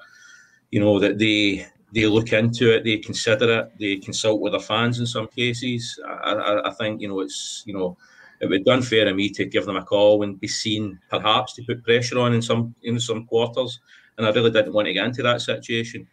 You 0.70 0.80
know 0.80 0.98
that 1.00 1.18
they 1.18 1.66
they 1.94 2.06
look 2.06 2.32
into 2.32 2.74
it, 2.74 2.84
they 2.84 2.98
consider 2.98 3.60
it, 3.60 3.72
they 3.78 3.96
consult 3.96 4.40
with 4.40 4.52
their 4.52 4.60
fans 4.60 4.98
in 4.98 5.06
some 5.06 5.28
cases. 5.28 5.98
I, 6.06 6.32
I, 6.32 6.68
I 6.68 6.72
think 6.74 7.00
you 7.00 7.08
know 7.08 7.20
it's 7.20 7.62
you 7.66 7.72
know 7.72 7.96
it 8.40 8.50
would 8.50 8.64
be 8.64 8.70
unfair 8.70 9.08
of 9.08 9.16
me 9.16 9.30
to 9.30 9.44
give 9.44 9.64
them 9.64 9.76
a 9.76 9.84
call 9.84 10.22
and 10.22 10.40
be 10.40 10.48
seen 10.48 10.98
perhaps 11.08 11.54
to 11.54 11.62
put 11.62 11.84
pressure 11.84 12.18
on 12.18 12.34
in 12.34 12.42
some 12.42 12.74
in 12.82 12.98
some 12.98 13.26
quarters 13.26 13.80
and 14.18 14.26
I 14.26 14.30
really 14.30 14.50
didn't 14.50 14.72
want 14.72 14.86
to 14.86 14.92
get 14.92 15.06
into 15.06 15.22
that 15.22 15.40
situation. 15.40 16.06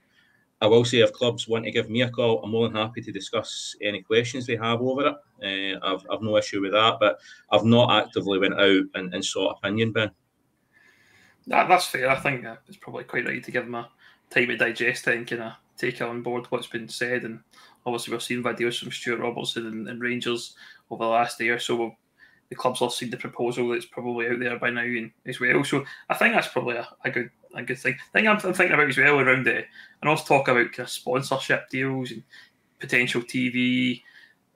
I 0.61 0.67
will 0.67 0.85
say 0.85 0.99
if 0.99 1.11
clubs 1.11 1.47
want 1.47 1.65
to 1.65 1.71
give 1.71 1.89
me 1.89 2.03
a 2.03 2.09
call, 2.09 2.43
I'm 2.43 2.51
more 2.51 2.67
than 2.67 2.77
happy 2.77 3.01
to 3.01 3.11
discuss 3.11 3.75
any 3.81 4.03
questions 4.03 4.45
they 4.45 4.57
have 4.57 4.79
over 4.81 5.07
it. 5.07 5.15
Uh, 5.43 5.79
I've, 5.83 6.05
I've 6.11 6.21
no 6.21 6.37
issue 6.37 6.61
with 6.61 6.73
that, 6.73 6.97
but 6.99 7.19
I've 7.51 7.65
not 7.65 7.91
actively 7.91 8.37
went 8.37 8.53
out 8.53 8.83
and, 8.93 9.11
and 9.13 9.25
sought 9.25 9.57
opinion, 9.57 9.91
Ben. 9.91 10.11
That, 11.47 11.67
that's 11.67 11.87
fair. 11.87 12.11
I 12.11 12.19
think 12.19 12.45
uh, 12.45 12.57
it's 12.67 12.77
probably 12.77 13.05
quite 13.05 13.25
right 13.25 13.43
to 13.43 13.51
give 13.51 13.65
them 13.65 13.73
a 13.73 13.89
time 14.29 14.47
to 14.47 14.57
digest 14.57 15.07
it 15.07 15.17
and 15.17 15.27
kind 15.27 15.41
of 15.41 15.53
take 15.77 15.99
on 16.01 16.21
board 16.21 16.45
what's 16.49 16.67
been 16.67 16.87
said. 16.87 17.23
And 17.23 17.39
obviously, 17.83 18.13
we've 18.13 18.21
seen 18.21 18.43
videos 18.43 18.79
from 18.79 18.91
Stuart 18.91 19.19
Robertson 19.19 19.65
and, 19.65 19.87
and 19.87 19.99
Rangers 19.99 20.55
over 20.91 21.05
the 21.05 21.09
last 21.09 21.39
year, 21.39 21.57
so 21.57 21.95
the 22.49 22.55
clubs 22.55 22.81
all 22.81 22.91
seen 22.91 23.09
the 23.09 23.17
proposal 23.17 23.69
that's 23.69 23.85
probably 23.85 24.27
out 24.27 24.39
there 24.39 24.59
by 24.59 24.69
now 24.69 24.81
and 24.81 25.11
as 25.25 25.39
well. 25.39 25.63
So 25.63 25.85
I 26.09 26.13
think 26.13 26.35
that's 26.35 26.49
probably 26.49 26.75
a, 26.75 26.87
a 27.03 27.09
good 27.09 27.31
a 27.53 27.63
good 27.63 27.77
thing. 27.77 27.95
I 27.95 28.17
think 28.17 28.27
I'm, 28.27 28.35
I'm 28.35 28.53
thinking 28.53 28.73
about 28.73 28.89
as 28.89 28.97
well 28.97 29.19
around 29.19 29.47
it, 29.47 29.67
and 30.01 30.09
also 30.09 30.25
talk 30.25 30.47
about 30.47 30.71
kind 30.71 30.85
of 30.85 30.89
sponsorship 30.89 31.69
deals 31.69 32.11
and 32.11 32.23
potential 32.79 33.21
TV. 33.21 34.01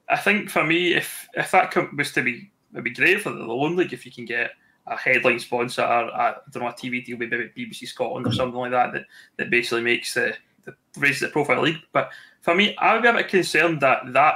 I 0.09 0.17
think 0.17 0.49
for 0.49 0.63
me, 0.63 0.93
if 0.93 1.27
if 1.33 1.51
that 1.51 1.75
was 1.95 2.11
to 2.13 2.23
be, 2.23 2.51
it'd 2.73 2.83
be 2.83 2.91
great 2.91 3.21
for 3.21 3.31
the 3.31 3.43
Lowland 3.43 3.77
League 3.77 3.93
if 3.93 4.05
you 4.05 4.11
can 4.11 4.25
get 4.25 4.51
a 4.87 4.95
headline 4.95 5.39
sponsor, 5.39 5.81
I 5.81 6.35
don't 6.51 6.63
know, 6.63 6.69
a 6.69 6.73
TV 6.73 7.03
deal 7.03 7.17
with 7.17 7.31
maybe 7.31 7.51
BBC 7.57 7.87
Scotland 7.87 8.27
or 8.27 8.31
something 8.31 8.59
like 8.59 8.71
that 8.71 8.93
that, 8.93 9.05
that 9.37 9.49
basically 9.49 9.81
makes 9.81 10.13
the, 10.13 10.35
the 10.63 10.75
raises 10.97 11.21
the 11.21 11.29
profile 11.29 11.61
league. 11.61 11.79
But 11.91 12.11
for 12.41 12.53
me, 12.53 12.75
I 12.77 12.93
would 12.93 13.01
be 13.01 13.09
a 13.09 13.13
bit 13.13 13.27
concerned 13.27 13.81
that 13.81 14.13
that 14.13 14.35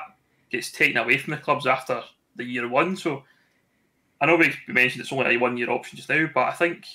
gets 0.50 0.72
taken 0.72 0.98
away 0.98 1.18
from 1.18 1.32
the 1.32 1.38
clubs 1.38 1.68
after 1.68 2.02
the 2.36 2.44
year 2.44 2.68
one. 2.68 2.96
So 2.96 3.24
I 4.20 4.26
know 4.26 4.38
we 4.38 4.54
mentioned 4.68 5.02
it's 5.02 5.14
only 5.14 5.36
a 5.36 5.38
one 5.38 5.56
year 5.56 5.70
option 5.70 5.98
just 5.98 6.10
now, 6.10 6.28
but 6.34 6.48
I 6.48 6.54
think 6.54 6.86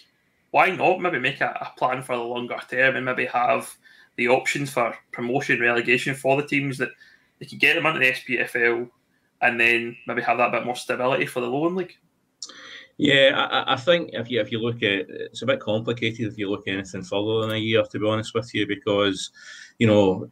why 0.54 0.70
not 0.70 1.00
maybe 1.00 1.18
make 1.18 1.40
a, 1.40 1.48
a, 1.60 1.76
plan 1.76 2.00
for 2.00 2.14
the 2.14 2.22
longer 2.22 2.56
term 2.70 2.94
and 2.94 3.04
maybe 3.04 3.26
have 3.26 3.76
the 4.14 4.28
options 4.28 4.70
for 4.70 4.94
promotion, 5.10 5.60
relegation 5.60 6.14
for 6.14 6.40
the 6.40 6.46
teams 6.46 6.78
that 6.78 6.90
they 7.40 7.46
could 7.46 7.58
get 7.58 7.74
them 7.74 7.86
into 7.86 7.98
the 7.98 8.12
SPFL 8.12 8.88
and 9.42 9.58
then 9.58 9.96
maybe 10.06 10.22
have 10.22 10.38
that 10.38 10.52
bit 10.52 10.64
more 10.64 10.76
stability 10.76 11.26
for 11.26 11.40
the 11.40 11.48
Lowland 11.48 11.74
League. 11.74 11.96
Yeah, 12.98 13.32
I, 13.34 13.72
I, 13.72 13.76
think 13.76 14.10
if 14.12 14.30
you 14.30 14.40
if 14.40 14.52
you 14.52 14.60
look 14.60 14.76
at 14.84 15.10
it's 15.10 15.42
a 15.42 15.46
bit 15.46 15.58
complicated 15.58 16.28
if 16.28 16.38
you 16.38 16.48
look 16.48 16.68
at 16.68 16.74
anything 16.74 17.02
further 17.02 17.40
than 17.40 17.56
a 17.56 17.58
year, 17.58 17.82
to 17.82 17.98
be 17.98 18.06
honest 18.06 18.32
with 18.32 18.54
you, 18.54 18.64
because 18.64 19.32
you 19.80 19.88
know 19.88 20.30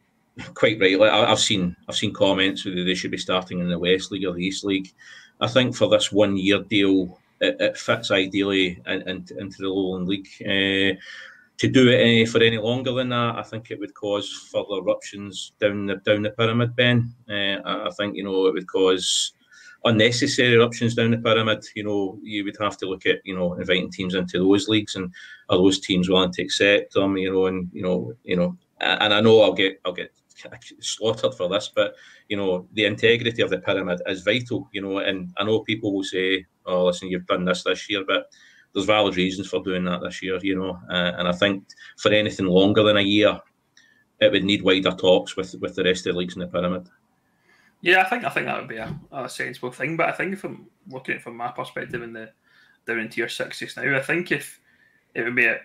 quite 0.54 0.78
right. 0.80 1.00
Like 1.00 1.10
I've 1.10 1.40
seen, 1.40 1.74
I've 1.88 1.96
seen 1.96 2.14
comments 2.14 2.64
whether 2.64 2.84
they 2.84 2.94
should 2.94 3.10
be 3.10 3.18
starting 3.18 3.58
in 3.58 3.68
the 3.68 3.76
West 3.76 4.12
League 4.12 4.24
or 4.24 4.34
the 4.34 4.46
East 4.46 4.62
League. 4.62 4.92
I 5.40 5.48
think 5.48 5.74
for 5.74 5.88
this 5.88 6.12
one 6.12 6.36
year 6.36 6.60
deal, 6.60 7.18
it, 7.42 7.56
it 7.60 7.76
fits 7.76 8.10
ideally 8.10 8.80
in, 8.86 9.02
in, 9.02 9.26
into 9.38 9.58
the 9.58 9.68
Lowland 9.68 10.08
League. 10.08 10.28
Uh, 10.40 10.98
to 11.58 11.68
do 11.68 11.90
it 11.90 12.00
any, 12.00 12.26
for 12.26 12.42
any 12.42 12.58
longer 12.58 12.92
than 12.92 13.10
that, 13.10 13.36
I 13.36 13.42
think 13.42 13.70
it 13.70 13.78
would 13.78 13.94
cause 13.94 14.48
further 14.50 14.80
eruptions 14.80 15.52
down 15.60 15.86
the 15.86 15.96
down 15.96 16.22
the 16.22 16.30
pyramid. 16.30 16.74
Ben, 16.74 17.14
uh, 17.28 17.86
I 17.86 17.90
think 17.96 18.16
you 18.16 18.24
know 18.24 18.46
it 18.46 18.54
would 18.54 18.66
cause 18.66 19.32
unnecessary 19.84 20.54
eruptions 20.54 20.94
down 20.94 21.10
the 21.10 21.18
pyramid. 21.18 21.64
You 21.74 21.84
know, 21.84 22.18
you 22.22 22.44
would 22.44 22.56
have 22.60 22.76
to 22.78 22.86
look 22.86 23.06
at 23.06 23.20
you 23.24 23.36
know 23.36 23.54
inviting 23.54 23.90
teams 23.90 24.14
into 24.14 24.38
those 24.38 24.68
leagues, 24.68 24.96
and 24.96 25.12
are 25.50 25.58
those 25.58 25.78
teams 25.78 26.08
willing 26.08 26.32
to 26.32 26.42
accept 26.42 26.94
them? 26.94 27.16
You 27.16 27.32
know, 27.32 27.46
and 27.46 27.68
you 27.72 27.82
know, 27.82 28.12
you 28.24 28.36
know, 28.36 28.56
and 28.80 29.14
I 29.14 29.20
know 29.20 29.42
I'll 29.42 29.52
get 29.52 29.80
I'll 29.84 29.92
get 29.92 30.12
slaughtered 30.80 31.34
for 31.34 31.48
this, 31.48 31.70
but 31.74 31.94
you 32.28 32.36
know, 32.36 32.66
the 32.72 32.86
integrity 32.86 33.42
of 33.42 33.50
the 33.50 33.58
pyramid 33.58 34.00
is 34.06 34.22
vital. 34.22 34.68
You 34.72 34.82
know, 34.82 34.98
and 34.98 35.32
I 35.36 35.44
know 35.44 35.60
people 35.60 35.94
will 35.94 36.04
say, 36.04 36.46
"Oh, 36.66 36.86
listen, 36.86 37.08
you've 37.08 37.26
done 37.26 37.44
this 37.44 37.62
this 37.62 37.88
year," 37.88 38.04
but 38.06 38.30
there's 38.72 38.86
valid 38.86 39.16
reasons 39.16 39.48
for 39.48 39.62
doing 39.62 39.84
that 39.84 40.00
this 40.02 40.22
year. 40.22 40.38
You 40.42 40.56
know, 40.56 40.78
uh, 40.90 41.12
and 41.18 41.28
I 41.28 41.32
think 41.32 41.64
for 41.98 42.10
anything 42.10 42.46
longer 42.46 42.82
than 42.82 42.96
a 42.96 43.02
year, 43.02 43.40
it 44.20 44.32
would 44.32 44.44
need 44.44 44.62
wider 44.62 44.92
talks 44.92 45.36
with 45.36 45.54
with 45.60 45.74
the 45.74 45.84
rest 45.84 46.06
of 46.06 46.14
the 46.14 46.18
leagues 46.18 46.34
in 46.34 46.40
the 46.40 46.46
pyramid. 46.46 46.88
Yeah, 47.82 48.00
I 48.00 48.04
think 48.08 48.24
I 48.24 48.30
think 48.30 48.46
that 48.46 48.58
would 48.58 48.68
be 48.68 48.76
a, 48.76 48.94
a 49.10 49.28
sensible 49.28 49.72
thing. 49.72 49.96
But 49.96 50.08
I 50.08 50.12
think 50.12 50.38
from 50.38 50.66
looking 50.88 51.14
at 51.14 51.20
it 51.20 51.24
from 51.24 51.36
my 51.36 51.50
perspective 51.50 52.02
in 52.02 52.12
the 52.12 52.30
down 52.86 53.00
in 53.00 53.08
tier 53.08 53.28
six 53.28 53.58
just 53.58 53.76
now, 53.76 53.96
I 53.96 54.00
think 54.00 54.32
if 54.32 54.60
it 55.14 55.22
would 55.22 55.36
be 55.36 55.46
a, 55.46 55.58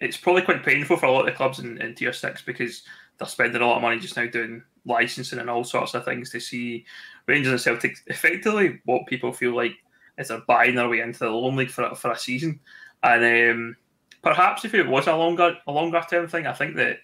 it's 0.00 0.16
probably 0.16 0.42
quite 0.42 0.64
painful 0.64 0.96
for 0.96 1.06
a 1.06 1.12
lot 1.12 1.20
of 1.20 1.26
the 1.26 1.32
clubs 1.32 1.58
in, 1.58 1.80
in 1.80 1.94
tier 1.94 2.12
six 2.12 2.42
because 2.42 2.82
they're 3.18 3.28
spending 3.28 3.62
a 3.62 3.66
lot 3.66 3.76
of 3.76 3.82
money 3.82 3.98
just 3.98 4.16
now 4.16 4.26
doing 4.26 4.62
licensing 4.86 5.38
and 5.38 5.50
all 5.50 5.64
sorts 5.64 5.94
of 5.94 6.04
things 6.04 6.30
to 6.30 6.40
see 6.40 6.84
Rangers 7.26 7.52
and 7.52 7.60
Celtic 7.60 7.96
effectively 8.06 8.80
what 8.84 9.06
people 9.06 9.32
feel 9.32 9.54
like 9.54 9.74
is 10.18 10.28
they're 10.28 10.42
buying 10.46 10.74
their 10.74 10.88
way 10.88 11.00
into 11.00 11.20
the 11.20 11.30
Lowland 11.30 11.56
League 11.56 11.70
for 11.70 11.94
for 11.94 12.12
a 12.12 12.18
season. 12.18 12.60
And 13.02 13.52
um, 13.52 13.76
perhaps 14.22 14.64
if 14.64 14.74
it 14.74 14.86
was 14.86 15.06
a 15.06 15.14
longer 15.14 15.56
a 15.66 15.72
longer 15.72 16.04
term 16.08 16.28
thing, 16.28 16.46
I 16.46 16.52
think 16.52 16.76
that 16.76 16.98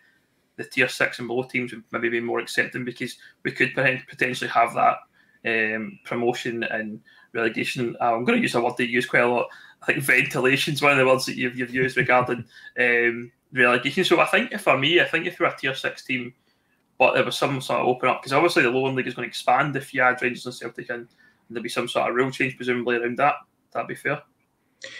the 0.57 0.65
tier 0.65 0.89
six 0.89 1.19
and 1.19 1.29
below 1.29 1.45
teams 1.45 1.73
would 1.73 1.85
maybe 1.91 2.09
be 2.09 2.21
more 2.21 2.39
accepting 2.39 2.85
because 2.85 3.17
we 3.45 3.53
could 3.53 3.75
potentially 3.75 4.51
have 4.51 4.75
that 4.75 4.99
um, 5.47 5.99
promotion 6.05 6.63
and 6.65 7.01
relegation. 7.33 7.97
Uh, 8.01 8.15
I'm 8.15 8.25
going 8.25 8.39
to 8.39 8.43
use 8.43 8.55
a 8.55 8.61
word 8.61 8.79
you 8.79 8.87
use 8.87 9.07
quite 9.07 9.23
a 9.23 9.29
lot. 9.29 9.47
I 9.83 9.87
think 9.87 10.01
ventilation 10.01 10.75
is 10.75 10.83
one 10.83 10.93
of 10.93 10.99
the 10.99 11.07
words 11.07 11.27
that 11.27 11.37
you've, 11.37 11.57
you've 11.57 11.75
used 11.75 11.97
regarding 11.97 12.45
um, 12.79 13.33
relegation. 13.53 14.05
So 14.05 14.21
I 14.21 14.27
think 14.27 14.59
for 14.61 14.77
me, 14.77 15.01
I 15.01 15.05
think 15.05 15.27
if 15.27 15.39
you're 15.39 15.49
a 15.49 15.57
tier 15.57 15.75
six 15.75 16.05
team, 16.05 16.35
but 16.99 17.15
there 17.15 17.25
was 17.25 17.39
some 17.39 17.61
sort 17.63 17.81
of 17.81 17.87
open 17.87 18.11
up 18.11 18.21
because 18.21 18.35
obviously 18.35 18.63
the 18.63 18.71
Lowland 18.71 18.97
League 18.97 19.07
is 19.07 19.15
going 19.15 19.25
to 19.25 19.31
expand 19.31 19.75
if 19.77 19.95
you 19.95 20.03
add 20.03 20.21
Rangers 20.21 20.45
and 20.45 20.55
Celtic 20.55 20.91
in, 20.91 21.09
and 21.51 21.57
there'll 21.57 21.65
be 21.65 21.69
some 21.69 21.89
sort 21.89 22.09
of 22.09 22.15
rule 22.15 22.31
change 22.31 22.57
presumably 22.57 22.97
around 22.97 23.19
that. 23.19 23.35
That'd 23.73 23.89
be 23.89 23.97
fair. 23.97 24.23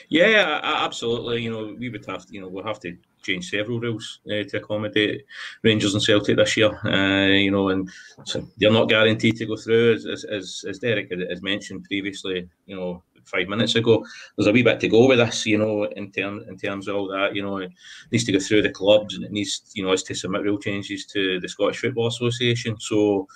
Yeah, 0.09 0.61
absolutely. 0.63 1.43
You 1.43 1.53
know, 1.53 1.77
we 1.79 1.89
would 1.89 2.05
have 2.07 2.27
to, 2.27 2.35
you 2.35 2.41
know, 2.41 2.49
we'll 2.49 2.65
have 2.65 2.81
to 2.81 2.97
change 3.23 3.51
several 3.51 3.79
rules 3.79 4.19
uh, 4.27 4.43
to 4.49 4.57
accommodate 4.57 5.25
Rangers 5.63 5.95
and 5.95 6.03
Celtic 6.03 6.37
this 6.37 6.57
year. 6.57 6.77
Uh, 6.85 7.29
you 7.29 7.51
know, 7.51 7.69
and 7.69 7.89
so 8.25 8.47
they're 8.59 8.73
not 8.73 8.89
guaranteed 8.89 9.37
to 9.37 9.47
go 9.47 9.57
through, 9.57 9.95
as, 9.95 10.25
as, 10.25 10.65
as 10.69 10.79
Derek 10.81 11.11
has 11.31 11.41
mentioned 11.41 11.85
previously. 11.85 12.49
You 12.67 12.77
know, 12.77 13.03
five 13.31 13.49
minutes 13.49 13.75
ago. 13.75 14.05
There's 14.37 14.47
a 14.47 14.53
wee 14.53 14.63
bit 14.63 14.81
to 14.81 14.89
go 14.89 15.07
with 15.07 15.19
this, 15.19 15.47
you 15.47 15.59
know, 15.59 15.85
in 15.85 16.11
terms 16.11 16.45
in 16.49 16.57
terms 16.59 16.89
of 16.89 16.97
all 16.97 17.09
that. 17.09 17.35
You 17.35 17.43
know, 17.43 17.59
it 17.59 17.71
needs 18.11 18.25
to 18.25 18.33
go 18.33 18.41
through 18.41 18.63
the 18.63 18.71
clubs 18.71 19.15
and 19.15 19.25
it 19.25 19.33
needs, 19.33 19.71
you 19.75 19.85
know, 19.85 19.93
us 19.93 20.03
to 20.05 20.15
submit 20.15 20.43
real 20.43 20.59
changes 20.59 21.07
to 21.07 21.41
the 21.41 21.49
Scottish 21.49 21.81
Football 21.81 22.09
Association. 22.09 22.79
So, 22.81 23.27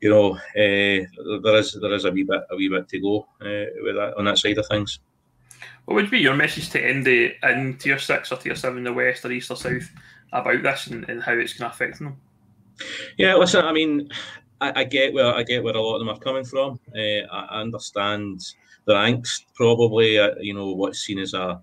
you 0.00 0.10
know, 0.10 0.34
uh, 0.34 1.38
there 1.42 1.56
is 1.56 1.78
there 1.80 1.94
is 1.94 2.04
a 2.04 2.10
wee 2.10 2.24
bit 2.24 2.42
a 2.50 2.56
wee 2.56 2.68
bit 2.68 2.88
to 2.88 3.00
go 3.00 3.26
uh, 3.40 3.70
with 3.82 3.96
that 3.96 4.14
on 4.16 4.24
that 4.26 4.38
side 4.38 4.58
of 4.58 4.66
things. 4.66 5.00
What 5.86 5.94
would 5.94 6.10
be 6.10 6.18
your 6.18 6.34
message 6.34 6.70
to 6.70 6.84
Andy 6.84 7.34
in 7.42 7.76
tier 7.78 7.98
six 7.98 8.32
or 8.32 8.38
tier 8.38 8.56
seven, 8.56 8.84
the 8.84 8.92
west 8.92 9.24
or 9.24 9.30
east 9.30 9.50
or 9.50 9.56
south, 9.56 9.88
about 10.32 10.62
this 10.62 10.88
and, 10.88 11.08
and 11.08 11.22
how 11.22 11.32
it's 11.32 11.52
going 11.52 11.70
to 11.70 11.74
affect 11.74 11.98
them? 11.98 12.16
Yeah, 13.16 13.36
listen, 13.36 13.64
I 13.64 13.72
mean, 13.72 14.10
I, 14.60 14.80
I, 14.80 14.84
get 14.84 15.14
where 15.14 15.32
I 15.32 15.42
get 15.44 15.62
where 15.62 15.74
a 15.74 15.80
lot 15.80 15.94
of 15.94 16.00
them 16.00 16.08
are 16.08 16.18
coming 16.18 16.44
from. 16.44 16.80
Uh, 16.94 17.26
I 17.32 17.60
understand 17.60 18.40
their 18.86 18.96
angst, 18.96 19.44
probably. 19.54 20.18
Uh, 20.18 20.34
you 20.40 20.54
know, 20.54 20.72
what's 20.72 20.98
seen 20.98 21.18
as 21.20 21.34
a 21.34 21.60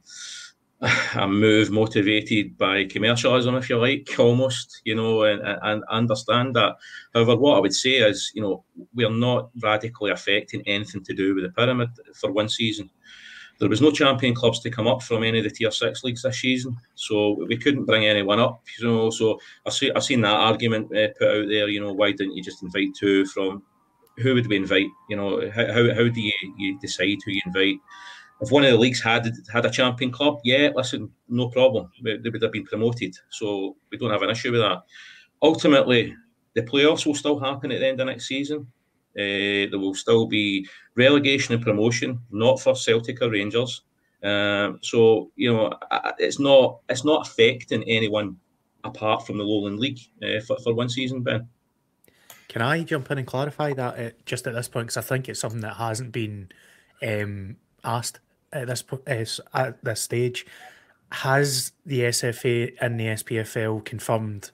a 1.15 1.27
move 1.27 1.71
motivated 1.71 2.57
by 2.57 2.85
commercialism, 2.85 3.55
if 3.55 3.69
you 3.69 3.77
like, 3.77 4.09
almost, 4.19 4.81
you 4.83 4.95
know, 4.95 5.23
and, 5.23 5.41
and 5.41 5.83
understand 5.89 6.55
that. 6.55 6.75
However, 7.13 7.35
what 7.37 7.57
I 7.57 7.59
would 7.61 7.73
say 7.73 7.97
is, 7.97 8.31
you 8.35 8.41
know, 8.41 8.63
we're 8.93 9.09
not 9.09 9.49
radically 9.61 10.11
affecting 10.11 10.61
anything 10.67 11.03
to 11.05 11.13
do 11.13 11.35
with 11.35 11.45
the 11.45 11.51
pyramid 11.51 11.89
for 12.15 12.31
one 12.31 12.49
season. 12.49 12.89
There 13.59 13.69
was 13.69 13.81
no 13.81 13.91
champion 13.91 14.35
clubs 14.35 14.59
to 14.61 14.71
come 14.71 14.87
up 14.87 15.03
from 15.03 15.23
any 15.23 15.37
of 15.37 15.45
the 15.45 15.49
tier 15.49 15.71
six 15.71 16.03
leagues 16.03 16.23
this 16.23 16.41
season, 16.41 16.75
so 16.95 17.45
we 17.47 17.55
couldn't 17.55 17.85
bring 17.85 18.05
anyone 18.05 18.39
up. 18.39 18.61
You 18.79 18.87
know, 18.87 19.09
so 19.09 19.39
I 19.65 19.69
see 19.69 19.91
I've 19.91 20.03
seen 20.03 20.21
that 20.21 20.35
argument 20.35 20.87
uh, 20.87 21.09
put 21.17 21.29
out 21.29 21.47
there. 21.47 21.69
You 21.69 21.79
know, 21.79 21.93
why 21.93 22.11
didn't 22.11 22.35
you 22.35 22.43
just 22.43 22.63
invite 22.63 22.95
two 22.95 23.25
from? 23.27 23.63
Who 24.17 24.33
would 24.33 24.47
we 24.47 24.57
invite? 24.57 24.87
You 25.09 25.15
know, 25.15 25.51
how, 25.51 25.67
how, 25.67 25.93
how 25.93 26.07
do 26.07 26.21
you, 26.21 26.33
you 26.57 26.79
decide 26.79 27.19
who 27.23 27.31
you 27.31 27.41
invite? 27.45 27.77
If 28.41 28.51
one 28.51 28.65
of 28.65 28.71
the 28.71 28.77
leagues 28.77 29.01
had 29.01 29.31
had 29.51 29.65
a 29.65 29.71
champion 29.71 30.11
club, 30.11 30.39
yeah, 30.43 30.69
listen, 30.75 31.09
no 31.29 31.49
problem. 31.49 31.89
They 32.03 32.17
would 32.29 32.41
have 32.41 32.51
been 32.51 32.65
promoted, 32.65 33.15
so 33.29 33.77
we 33.91 33.97
don't 33.97 34.11
have 34.11 34.21
an 34.21 34.29
issue 34.29 34.51
with 34.51 34.61
that. 34.61 34.83
Ultimately, 35.41 36.15
the 36.55 36.61
playoffs 36.63 37.05
will 37.05 37.15
still 37.15 37.39
happen 37.39 37.71
at 37.71 37.79
the 37.79 37.87
end 37.87 38.01
of 38.01 38.07
next 38.07 38.27
season. 38.27 38.67
Uh, 39.15 39.69
there 39.69 39.79
will 39.79 39.93
still 39.93 40.25
be 40.25 40.67
relegation 40.95 41.53
and 41.53 41.63
promotion, 41.63 42.19
not 42.31 42.59
for 42.59 42.75
Celtic 42.75 43.21
or 43.21 43.29
Rangers. 43.29 43.81
Um, 44.23 44.79
so 44.81 45.31
you 45.35 45.53
know, 45.53 45.73
it's 46.17 46.39
not 46.39 46.79
it's 46.89 47.05
not 47.05 47.27
affecting 47.27 47.83
anyone 47.83 48.37
apart 48.83 49.25
from 49.25 49.37
the 49.37 49.43
Lowland 49.43 49.79
League 49.79 49.99
uh, 50.23 50.41
for, 50.45 50.57
for 50.59 50.73
one 50.73 50.89
season, 50.89 51.21
Ben. 51.21 51.47
Can 52.47 52.61
I 52.61 52.83
jump 52.83 53.09
in 53.11 53.17
and 53.17 53.27
clarify 53.27 53.73
that 53.73 53.99
uh, 53.99 54.11
just 54.25 54.45
at 54.47 54.53
this 54.53 54.67
point? 54.67 54.87
Because 54.87 54.97
I 54.97 55.01
think 55.01 55.27
it's 55.27 55.39
something 55.39 55.61
that 55.61 55.75
hasn't 55.75 56.11
been 56.11 56.49
um, 57.01 57.57
asked 57.83 58.19
at 58.51 58.67
this 58.67 58.83
uh, 58.91 59.39
at 59.53 59.83
this 59.83 60.01
stage. 60.01 60.45
Has 61.11 61.73
the 61.85 62.01
SFA 62.01 62.73
and 62.81 62.99
the 62.99 63.05
SPFL 63.05 63.85
confirmed 63.85 64.49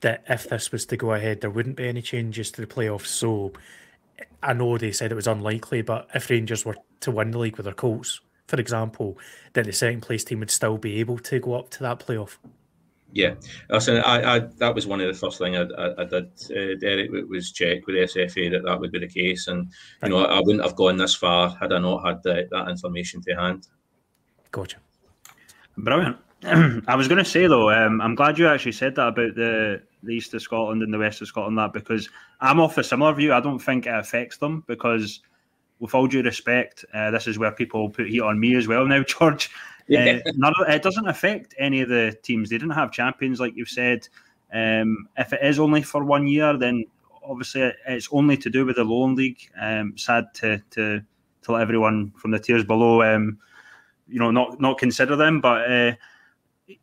that 0.00 0.24
if 0.28 0.48
this 0.48 0.72
was 0.72 0.86
to 0.86 0.96
go 0.96 1.12
ahead, 1.12 1.42
there 1.42 1.50
wouldn't 1.50 1.76
be 1.76 1.86
any 1.86 2.00
changes 2.00 2.50
to 2.52 2.62
the 2.62 2.66
playoffs? 2.66 3.06
So 3.06 3.52
I 4.42 4.54
know 4.54 4.78
they 4.78 4.92
said 4.92 5.12
it 5.12 5.16
was 5.16 5.26
unlikely, 5.26 5.82
but 5.82 6.08
if 6.14 6.30
Rangers 6.30 6.64
were 6.64 6.76
to 7.00 7.10
win 7.10 7.32
the 7.32 7.38
league 7.38 7.56
with 7.56 7.64
their 7.64 7.74
Colts, 7.74 8.20
for 8.46 8.58
example, 8.58 9.18
then 9.52 9.64
the 9.64 9.72
second 9.72 10.00
place 10.00 10.24
team 10.24 10.40
would 10.40 10.50
still 10.50 10.78
be 10.78 10.98
able 11.00 11.18
to 11.18 11.38
go 11.38 11.54
up 11.54 11.70
to 11.70 11.80
that 11.80 12.00
playoff. 12.00 12.38
Yeah, 13.12 13.34
listen, 13.70 13.96
I, 13.98 14.36
I 14.36 14.38
that 14.58 14.74
was 14.74 14.86
one 14.86 15.00
of 15.00 15.06
the 15.06 15.18
first 15.18 15.38
things 15.38 15.56
I, 15.56 15.82
I, 15.82 16.02
I 16.02 16.04
did, 16.04 16.26
uh, 16.50 16.78
Derek, 16.78 17.10
was 17.28 17.52
check 17.52 17.86
with 17.86 17.96
SFA 17.96 18.50
that 18.52 18.64
that 18.64 18.78
would 18.78 18.92
be 18.92 18.98
the 18.98 19.08
case, 19.08 19.48
and 19.48 19.72
you 20.02 20.10
know 20.10 20.24
I 20.24 20.40
wouldn't 20.40 20.62
have 20.62 20.76
gone 20.76 20.98
this 20.98 21.14
far 21.14 21.56
had 21.60 21.72
I 21.72 21.78
not 21.78 22.06
had 22.06 22.22
the, 22.22 22.46
that 22.50 22.68
information 22.68 23.22
to 23.22 23.34
hand. 23.34 23.66
Gotcha. 24.50 24.76
Brilliant. 25.78 26.18
I 26.42 26.94
was 26.94 27.08
going 27.08 27.18
to 27.18 27.24
say 27.24 27.46
though, 27.46 27.70
um, 27.70 28.00
I'm 28.00 28.14
glad 28.14 28.38
you 28.38 28.46
actually 28.46 28.72
said 28.72 28.94
that 28.96 29.08
about 29.08 29.34
the 29.34 29.82
the 30.02 30.12
east 30.12 30.34
of 30.34 30.42
Scotland 30.42 30.82
and 30.82 30.92
the 30.92 30.98
west 30.98 31.20
of 31.22 31.28
Scotland. 31.28 31.58
That 31.58 31.72
because 31.72 32.08
I'm 32.40 32.60
off 32.60 32.78
a 32.78 32.84
similar 32.84 33.12
view. 33.14 33.32
I 33.32 33.40
don't 33.40 33.58
think 33.58 33.86
it 33.86 33.94
affects 33.94 34.36
them 34.36 34.64
because, 34.66 35.20
with 35.80 35.94
all 35.94 36.06
due 36.06 36.22
respect, 36.22 36.84
uh, 36.94 37.10
this 37.10 37.26
is 37.26 37.38
where 37.38 37.52
people 37.52 37.90
put 37.90 38.08
heat 38.08 38.20
on 38.20 38.38
me 38.38 38.54
as 38.54 38.68
well 38.68 38.86
now, 38.86 39.02
George. 39.06 39.50
Yeah. 39.98 40.20
Uh, 40.26 40.32
none 40.36 40.52
of, 40.60 40.68
it 40.68 40.82
doesn't 40.82 41.08
affect 41.08 41.54
any 41.58 41.80
of 41.80 41.88
the 41.88 42.14
teams. 42.22 42.50
They 42.50 42.58
didn't 42.58 42.74
have 42.74 42.92
champions, 42.92 43.40
like 43.40 43.56
you've 43.56 43.70
said. 43.70 44.06
Um, 44.52 45.08
if 45.16 45.32
it 45.32 45.40
is 45.42 45.58
only 45.58 45.80
for 45.80 46.04
one 46.04 46.26
year, 46.26 46.58
then 46.58 46.84
obviously 47.24 47.72
it's 47.86 48.08
only 48.12 48.36
to 48.36 48.50
do 48.50 48.66
with 48.66 48.76
the 48.76 48.84
Lowland 48.84 49.16
League. 49.16 49.40
Um, 49.58 49.96
sad 49.96 50.26
to, 50.34 50.62
to 50.72 51.00
to 51.42 51.52
let 51.52 51.62
everyone 51.62 52.12
from 52.18 52.32
the 52.32 52.38
tiers 52.38 52.64
below, 52.64 53.02
um, 53.02 53.38
you 54.06 54.18
know, 54.18 54.30
not 54.30 54.60
not 54.60 54.78
consider 54.78 55.16
them, 55.16 55.40
but. 55.40 55.70
Uh, 55.70 55.92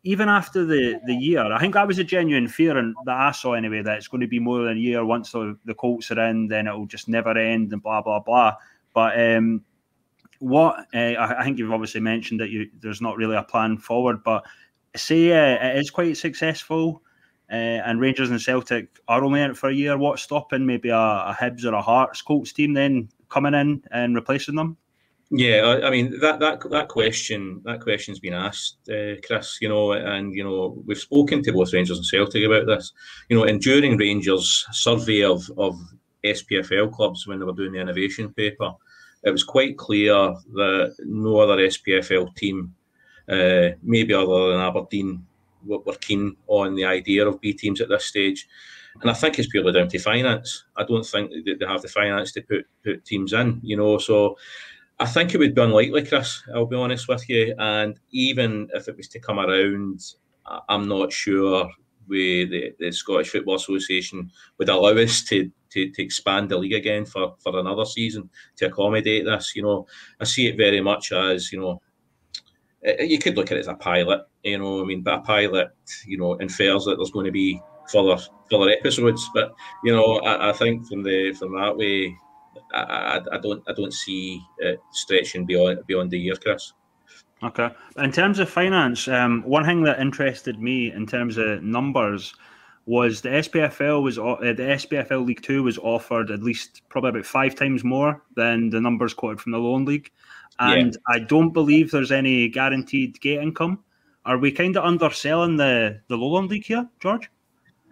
even 0.02 0.28
after 0.28 0.64
the, 0.64 1.00
the 1.06 1.14
year, 1.14 1.52
I 1.52 1.60
think 1.60 1.74
that 1.74 1.86
was 1.86 2.00
a 2.00 2.04
genuine 2.04 2.48
fear, 2.48 2.76
and 2.76 2.96
that 3.04 3.16
I 3.16 3.30
saw 3.30 3.52
anyway, 3.52 3.82
that 3.82 3.98
it's 3.98 4.08
going 4.08 4.20
to 4.20 4.26
be 4.26 4.40
more 4.40 4.64
than 4.64 4.76
a 4.76 4.80
year. 4.80 5.04
Once 5.04 5.30
the, 5.30 5.56
the 5.64 5.74
Colts 5.74 6.10
are 6.10 6.20
in, 6.28 6.48
then 6.48 6.66
it'll 6.66 6.86
just 6.86 7.08
never 7.08 7.30
end, 7.38 7.72
and 7.72 7.80
blah 7.80 8.02
blah 8.02 8.18
blah. 8.18 8.54
But 8.92 9.16
um, 9.20 9.64
what 10.40 10.86
uh, 10.94 10.98
I, 10.98 11.40
I, 11.40 11.44
think 11.44 11.58
you've 11.58 11.72
obviously 11.72 12.00
mentioned 12.00 12.40
that 12.40 12.50
you, 12.50 12.68
there's 12.80 13.00
not 13.00 13.16
really 13.16 13.36
a 13.36 13.42
plan 13.42 13.78
forward, 13.78 14.22
but 14.24 14.44
say 14.94 15.32
uh, 15.32 15.68
it 15.68 15.78
is 15.78 15.90
quite 15.90 16.16
successful, 16.16 17.02
uh, 17.50 17.54
and 17.54 18.00
Rangers 18.00 18.30
and 18.30 18.40
Celtic 18.40 18.88
are 19.08 19.22
only 19.22 19.40
in 19.40 19.50
it 19.50 19.56
for 19.56 19.68
a 19.68 19.74
year. 19.74 19.96
What's 19.96 20.22
stopping 20.22 20.66
maybe 20.66 20.88
a, 20.88 20.96
a 20.96 21.36
Hibs 21.38 21.64
or 21.64 21.74
a 21.74 21.82
Hearts 21.82 22.22
Colts 22.22 22.52
team 22.52 22.74
then 22.74 23.08
coming 23.28 23.54
in 23.54 23.82
and 23.90 24.14
replacing 24.14 24.56
them? 24.56 24.76
Yeah, 25.30 25.80
I, 25.82 25.90
mean 25.90 26.20
that 26.20 26.38
that 26.38 26.60
that 26.70 26.88
question 26.88 27.60
that 27.64 27.80
question's 27.80 28.20
been 28.20 28.32
asked, 28.32 28.78
Chris. 29.26 29.58
You 29.60 29.68
know, 29.68 29.92
and 29.92 30.32
you 30.32 30.44
know 30.44 30.80
we've 30.86 30.98
spoken 30.98 31.42
to 31.42 31.52
both 31.52 31.72
Rangers 31.72 31.98
and 31.98 32.06
Celtic 32.06 32.44
about 32.44 32.66
this. 32.66 32.92
You 33.28 33.36
know, 33.36 33.44
and 33.44 33.60
during 33.60 33.96
Rangers' 33.96 34.64
survey 34.70 35.24
of 35.24 35.50
of 35.58 35.76
SPFL 36.24 36.92
clubs 36.92 37.26
when 37.26 37.40
they 37.40 37.44
were 37.44 37.52
doing 37.52 37.72
the 37.72 37.80
innovation 37.80 38.32
paper, 38.34 38.72
it 39.26 39.32
was 39.32 39.42
quite 39.42 39.76
clear 39.76 40.14
that 40.54 40.94
no 41.04 41.38
other 41.38 41.56
SPFL 41.56 42.34
team, 42.36 42.72
uh, 43.28 43.70
maybe 43.82 44.14
other 44.14 44.52
than 44.52 44.60
Aberdeen, 44.60 45.26
were, 45.66 45.80
keen 46.00 46.36
on 46.46 46.76
the 46.76 46.84
idea 46.84 47.26
of 47.26 47.40
B 47.40 47.52
teams 47.52 47.80
at 47.80 47.88
this 47.88 48.04
stage. 48.04 48.46
And 49.02 49.10
I 49.10 49.14
think 49.14 49.38
it's 49.38 49.48
purely 49.48 49.72
down 49.72 49.88
to 49.88 49.98
finance. 49.98 50.64
I 50.76 50.84
don't 50.84 51.04
think 51.04 51.32
they 51.44 51.66
have 51.66 51.82
the 51.82 51.88
finance 51.88 52.32
to 52.32 52.42
put 52.42 52.66
put 52.84 53.04
teams 53.04 53.32
in. 53.32 53.60
You 53.64 53.76
know, 53.76 53.98
so 53.98 54.38
I 55.00 55.06
think 55.06 55.34
it 55.34 55.38
would 55.38 55.56
be 55.56 55.60
unlikely, 55.60 56.06
Chris. 56.06 56.42
I'll 56.54 56.64
be 56.66 56.76
honest 56.76 57.08
with 57.08 57.28
you. 57.28 57.52
And 57.58 57.98
even 58.12 58.68
if 58.74 58.86
it 58.86 58.96
was 58.96 59.08
to 59.08 59.18
come 59.18 59.40
around, 59.40 60.00
I'm 60.68 60.88
not 60.88 61.12
sure 61.12 61.68
we, 62.06 62.46
the, 62.46 62.74
the 62.78 62.92
Scottish 62.92 63.30
Football 63.30 63.56
Association 63.56 64.30
would 64.58 64.68
allow 64.68 64.96
us 64.96 65.24
to, 65.24 65.50
to, 65.70 65.90
to 65.90 66.02
expand 66.02 66.50
the 66.50 66.58
league 66.58 66.72
again 66.72 67.04
for, 67.04 67.34
for 67.38 67.58
another 67.58 67.84
season 67.84 68.28
to 68.56 68.66
accommodate 68.66 69.24
this. 69.24 69.54
You 69.54 69.62
know, 69.62 69.86
I 70.20 70.24
see 70.24 70.46
it 70.46 70.56
very 70.56 70.80
much 70.80 71.12
as, 71.12 71.52
you 71.52 71.60
know, 71.60 71.80
eh, 72.84 72.96
eh, 72.98 73.04
you 73.04 73.18
could 73.18 73.36
look 73.36 73.50
at 73.50 73.56
it 73.56 73.60
as 73.60 73.68
a 73.68 73.74
pilot, 73.74 74.22
you 74.42 74.58
know, 74.58 74.82
I 74.82 74.84
mean, 74.84 75.02
but 75.02 75.20
a 75.20 75.22
pilot, 75.22 75.68
you 76.06 76.18
know, 76.18 76.34
infers 76.34 76.84
that 76.84 76.96
there's 76.96 77.10
going 77.10 77.26
to 77.26 77.32
be 77.32 77.60
further 77.90 78.16
further 78.50 78.70
episodes. 78.70 79.28
But, 79.34 79.54
you 79.84 79.92
know, 79.94 80.18
I, 80.20 80.50
I 80.50 80.52
think 80.52 80.86
from 80.86 81.02
the 81.02 81.32
from 81.32 81.54
that 81.56 81.76
way, 81.76 82.16
I, 82.72 83.20
I, 83.32 83.38
don't 83.38 83.62
I 83.68 83.72
don't 83.72 83.92
see 83.92 84.42
it 84.58 84.80
stretching 84.92 85.46
beyond 85.46 85.86
beyond 85.86 86.10
the 86.10 86.18
year, 86.18 86.34
Chris. 86.36 86.72
Okay. 87.42 87.70
In 87.98 88.12
terms 88.12 88.38
of 88.38 88.48
finance, 88.48 89.08
um, 89.08 89.42
one 89.42 89.64
thing 89.64 89.82
that 89.82 90.00
interested 90.00 90.58
me 90.58 90.90
in 90.90 91.06
terms 91.06 91.36
of 91.36 91.62
numbers 91.62 92.34
was 92.86 93.20
the 93.20 93.28
SPFL 93.28 94.02
was 94.02 94.18
uh, 94.18 94.36
the 94.40 94.78
SPFL 94.78 95.26
League 95.26 95.42
Two 95.42 95.64
was 95.64 95.76
offered 95.78 96.30
at 96.30 96.42
least 96.42 96.82
probably 96.88 97.10
about 97.10 97.26
five 97.26 97.54
times 97.54 97.84
more 97.84 98.22
than 98.36 98.70
the 98.70 98.80
numbers 98.80 99.12
quoted 99.12 99.40
from 99.40 99.52
the 99.52 99.58
Lowland 99.58 99.88
League, 99.88 100.10
and 100.60 100.94
yeah. 100.94 101.14
I 101.14 101.18
don't 101.18 101.52
believe 101.52 101.90
there's 101.90 102.12
any 102.12 102.48
guaranteed 102.48 103.20
gate 103.20 103.40
income. 103.40 103.80
Are 104.24 104.38
we 104.38 104.52
kind 104.52 104.76
of 104.76 104.84
underselling 104.84 105.56
the 105.56 106.00
the 106.08 106.16
Lowland 106.16 106.50
League 106.50 106.64
here, 106.64 106.88
George? 107.00 107.28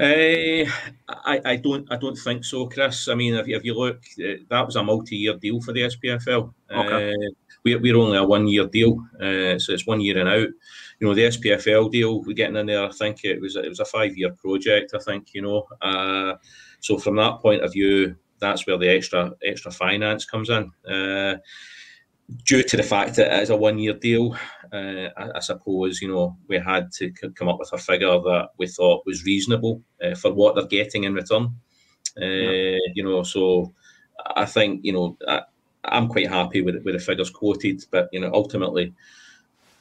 Uh, 0.00 0.64
I, 1.08 1.40
I 1.44 1.56
don't 1.56 1.90
I 1.90 1.96
don't 1.96 2.16
think 2.16 2.44
so, 2.44 2.66
Chris. 2.66 3.08
I 3.08 3.14
mean, 3.14 3.34
if, 3.34 3.46
if 3.48 3.64
you 3.64 3.74
look, 3.74 4.02
uh, 4.18 4.42
that 4.50 4.66
was 4.66 4.74
a 4.74 4.82
multi-year 4.82 5.36
deal 5.36 5.60
for 5.60 5.72
the 5.72 5.82
SPFL. 5.82 6.52
Okay. 6.70 7.12
Uh, 7.12 7.30
we, 7.64 7.76
we're 7.76 7.96
only 7.96 8.18
a 8.18 8.24
one-year 8.24 8.66
deal, 8.66 8.98
uh, 9.20 9.58
so 9.58 9.72
it's 9.72 9.86
one 9.86 10.00
year 10.00 10.18
and 10.18 10.28
out. 10.28 10.48
You 10.98 11.06
know, 11.06 11.14
the 11.14 11.28
SPFL 11.28 11.92
deal 11.92 12.22
we're 12.22 12.34
getting 12.34 12.56
in 12.56 12.66
there. 12.66 12.84
I 12.84 12.90
think 12.90 13.24
it 13.24 13.40
was 13.40 13.54
it 13.54 13.68
was 13.68 13.80
a 13.80 13.84
five-year 13.84 14.32
project. 14.32 14.94
I 14.94 14.98
think 14.98 15.32
you 15.32 15.42
know. 15.42 15.66
Uh, 15.80 16.34
so 16.80 16.98
from 16.98 17.16
that 17.16 17.40
point 17.40 17.62
of 17.62 17.72
view, 17.72 18.16
that's 18.40 18.66
where 18.66 18.76
the 18.76 18.88
extra 18.88 19.32
extra 19.44 19.70
finance 19.70 20.24
comes 20.24 20.50
in. 20.50 20.72
Due 22.44 22.62
to 22.62 22.76
the 22.76 22.82
fact 22.82 23.16
that 23.16 23.32
it 23.32 23.42
is 23.42 23.50
a 23.50 23.56
one 23.56 23.78
year 23.78 23.92
deal, 23.92 24.34
uh, 24.72 25.10
I, 25.16 25.36
I, 25.36 25.40
suppose 25.40 26.00
you 26.00 26.08
know 26.08 26.38
we 26.48 26.58
had 26.58 26.90
to 26.92 27.12
c- 27.14 27.28
come 27.34 27.48
up 27.48 27.58
with 27.58 27.72
a 27.74 27.78
figure 27.78 28.18
that 28.18 28.48
we 28.56 28.66
thought 28.66 29.04
was 29.04 29.24
reasonable 29.24 29.82
uh, 30.02 30.14
for 30.14 30.32
what 30.32 30.54
they're 30.54 30.66
getting 30.66 31.04
in 31.04 31.12
return. 31.12 31.54
Uh, 32.18 32.24
yeah. 32.24 32.78
You 32.94 33.04
know, 33.04 33.24
so 33.24 33.72
I 34.36 34.46
think 34.46 34.80
you 34.84 34.94
know 34.94 35.18
I, 35.28 35.42
am 35.84 36.08
quite 36.08 36.30
happy 36.30 36.62
with 36.62 36.82
with 36.82 36.94
the 36.94 36.98
figures 36.98 37.28
quoted, 37.28 37.84
but 37.90 38.08
you 38.12 38.20
know 38.20 38.30
ultimately. 38.32 38.94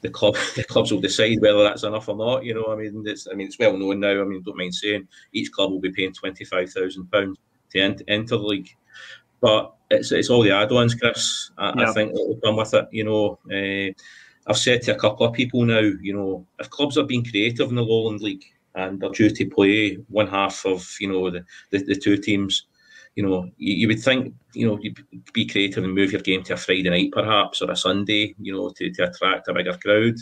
The 0.02 0.10
club, 0.10 0.36
the 0.54 0.64
clubs 0.64 0.92
will 0.92 1.00
decide 1.00 1.40
whether 1.40 1.62
that's 1.62 1.82
enough 1.82 2.10
or 2.10 2.16
not. 2.16 2.44
You 2.44 2.52
know, 2.52 2.66
I 2.68 2.76
mean, 2.76 3.04
it's, 3.06 3.26
I 3.26 3.32
mean, 3.34 3.46
it's 3.46 3.58
well 3.58 3.74
known 3.74 4.00
now. 4.00 4.20
I 4.20 4.24
mean, 4.24 4.42
don't 4.42 4.58
mind 4.58 4.74
saying, 4.74 5.08
each 5.32 5.50
club 5.50 5.70
will 5.70 5.80
be 5.80 5.92
paying 5.92 6.12
twenty 6.12 6.44
five 6.44 6.70
thousand 6.70 7.10
pounds 7.10 7.38
to 7.70 7.80
enter 7.80 8.36
the 8.36 8.38
league. 8.38 8.68
But 9.40 9.73
it's 9.90 10.12
it's 10.12 10.30
all 10.30 10.42
the 10.42 10.52
add-ons, 10.52 10.94
Chris. 10.94 11.50
I, 11.58 11.68
yep. 11.78 11.88
I 11.88 11.92
think 11.92 12.12
that 12.12 12.26
will 12.26 12.40
come 12.42 12.56
with 12.56 12.74
it. 12.74 12.88
You 12.90 13.04
know, 13.04 13.38
uh, 13.52 13.92
I've 14.46 14.58
said 14.58 14.82
to 14.82 14.94
a 14.94 14.98
couple 14.98 15.26
of 15.26 15.34
people 15.34 15.64
now, 15.64 15.80
you 15.80 16.14
know, 16.14 16.46
if 16.58 16.70
clubs 16.70 16.98
are 16.98 17.04
being 17.04 17.24
creative 17.24 17.68
in 17.68 17.76
the 17.76 17.82
Lowland 17.82 18.20
League 18.20 18.44
and 18.74 19.00
they're 19.00 19.10
due 19.10 19.30
to 19.30 19.46
play 19.46 19.94
one 20.08 20.26
half 20.26 20.66
of, 20.66 20.86
you 21.00 21.08
know, 21.10 21.30
the, 21.30 21.44
the, 21.70 21.78
the 21.78 21.96
two 21.96 22.18
teams, 22.18 22.66
you 23.14 23.26
know, 23.26 23.44
you, 23.56 23.74
you, 23.74 23.88
would 23.88 24.02
think, 24.02 24.34
you 24.52 24.66
know, 24.66 24.78
you'd 24.82 24.98
be 25.32 25.46
creative 25.46 25.84
and 25.84 25.94
move 25.94 26.12
your 26.12 26.20
game 26.20 26.42
to 26.44 26.54
a 26.54 26.56
Friday 26.56 26.90
night 26.90 27.10
perhaps 27.12 27.62
or 27.62 27.70
a 27.70 27.76
Sunday, 27.76 28.34
you 28.38 28.52
know, 28.52 28.70
to, 28.70 28.90
to 28.90 29.08
attract 29.08 29.48
a 29.48 29.54
bigger 29.54 29.78
crowd. 29.82 30.16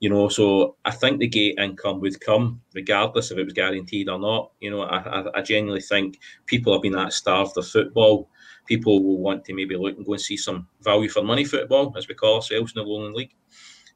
You 0.00 0.10
know, 0.10 0.28
so 0.28 0.76
I 0.84 0.90
think 0.90 1.18
the 1.18 1.26
gate 1.26 1.58
income 1.58 2.00
would 2.00 2.20
come 2.20 2.60
regardless 2.74 3.30
if 3.30 3.38
it 3.38 3.44
was 3.44 3.54
guaranteed 3.54 4.10
or 4.10 4.18
not. 4.18 4.50
You 4.60 4.70
know, 4.70 4.82
I, 4.82 4.98
I, 4.98 5.38
I 5.38 5.42
genuinely 5.42 5.80
think 5.80 6.18
people 6.44 6.74
have 6.74 6.82
been 6.82 6.92
that 6.92 7.14
starved 7.14 7.56
of 7.56 7.66
football 7.66 8.28
people 8.66 9.02
will 9.02 9.18
want 9.18 9.44
to 9.44 9.54
maybe 9.54 9.76
look 9.76 9.96
and 9.96 10.06
go 10.06 10.12
and 10.12 10.20
see 10.20 10.36
some 10.36 10.68
value 10.82 11.08
for 11.08 11.22
money 11.22 11.44
football, 11.44 11.92
as 11.96 12.08
we 12.08 12.14
call 12.14 12.36
ourselves 12.36 12.72
in 12.74 12.82
the 12.82 12.88
Lowland 12.88 13.14
League. 13.14 13.34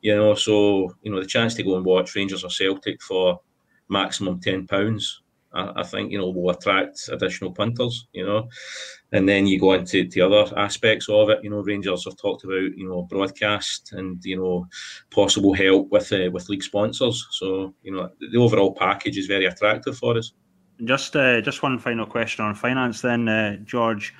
You 0.02 0.16
know, 0.16 0.34
so 0.34 0.94
you 1.02 1.12
know 1.12 1.20
the 1.20 1.26
chance 1.26 1.54
to 1.54 1.62
go 1.62 1.76
and 1.76 1.84
watch 1.84 2.14
Rangers 2.14 2.44
or 2.44 2.50
Celtic 2.50 3.02
for 3.02 3.40
maximum 3.88 4.40
ten 4.40 4.66
pounds, 4.66 5.22
I, 5.52 5.72
I, 5.76 5.82
think 5.82 6.10
you 6.10 6.18
know 6.18 6.30
will 6.30 6.50
attract 6.50 7.08
additional 7.12 7.52
punters. 7.52 8.06
You 8.12 8.24
know, 8.24 8.48
and 9.12 9.28
then 9.28 9.46
you 9.46 9.58
go 9.58 9.74
into 9.74 10.08
the 10.08 10.20
other 10.20 10.46
aspects 10.56 11.08
of 11.08 11.30
it. 11.30 11.40
You 11.42 11.50
know, 11.50 11.62
Rangers 11.62 12.04
have 12.04 12.16
talked 12.16 12.44
about 12.44 12.76
you 12.76 12.88
know 12.88 13.02
broadcast 13.02 13.92
and 13.92 14.24
you 14.24 14.36
know 14.36 14.66
possible 15.10 15.52
help 15.52 15.90
with 15.90 16.12
uh, 16.12 16.30
with 16.32 16.48
league 16.48 16.62
sponsors. 16.62 17.26
So 17.32 17.74
you 17.82 17.92
know 17.92 18.10
the 18.20 18.38
overall 18.38 18.74
package 18.74 19.18
is 19.18 19.26
very 19.26 19.46
attractive 19.46 19.98
for 19.98 20.16
us. 20.16 20.32
Just 20.84 21.16
uh, 21.16 21.40
just 21.40 21.62
one 21.62 21.78
final 21.78 22.06
question 22.06 22.44
on 22.44 22.54
finance, 22.54 23.02
then, 23.02 23.28
uh, 23.28 23.56
George. 23.64 24.14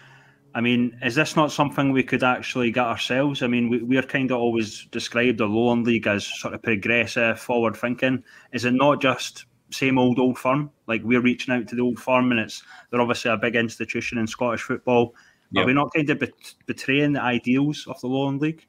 I 0.55 0.61
mean, 0.61 0.99
is 1.03 1.15
this 1.15 1.37
not 1.37 1.53
something 1.53 1.93
we 1.93 2.03
could 2.03 2.25
actually 2.25 2.73
get 2.73 2.85
ourselves? 2.85 3.43
I 3.43 3.47
mean, 3.47 3.69
we, 3.69 3.83
we're 3.83 4.03
kind 4.03 4.31
of 4.31 4.39
always 4.39 4.87
described 4.87 5.39
the 5.39 5.47
Lowland 5.47 5.87
League 5.87 6.07
as 6.07 6.27
sort 6.27 6.55
of 6.55 6.63
progressive, 6.63 7.39
forward 7.39 7.77
thinking. 7.77 8.25
Is 8.53 8.65
it 8.65 8.73
not 8.73 9.01
just 9.01 9.47
same 9.71 9.99
old 9.99 10.19
old 10.19 10.39
firm? 10.39 10.71
Like 10.89 11.03
we're 11.05 11.21
reaching 11.21 11.55
out 11.55 11.69
to 11.69 11.77
the 11.77 11.83
old 11.83 12.01
firm, 12.01 12.33
and 12.33 12.41
it's 12.41 12.63
they're 12.91 13.01
obviously 13.01 13.31
a 13.31 13.37
big 13.37 13.55
institution 13.55 14.19
in 14.19 14.27
Scottish 14.27 14.63
football. 14.63 15.15
Yep. 15.53 15.63
Are 15.63 15.67
we 15.67 15.73
not 15.73 15.93
kind 15.95 16.11
of 16.11 16.19
bet- 16.19 16.55
betraying 16.67 17.13
the 17.13 17.23
ideals 17.23 17.87
of 17.89 18.01
the 18.01 18.09
Lowland 18.09 18.41
League? 18.41 18.67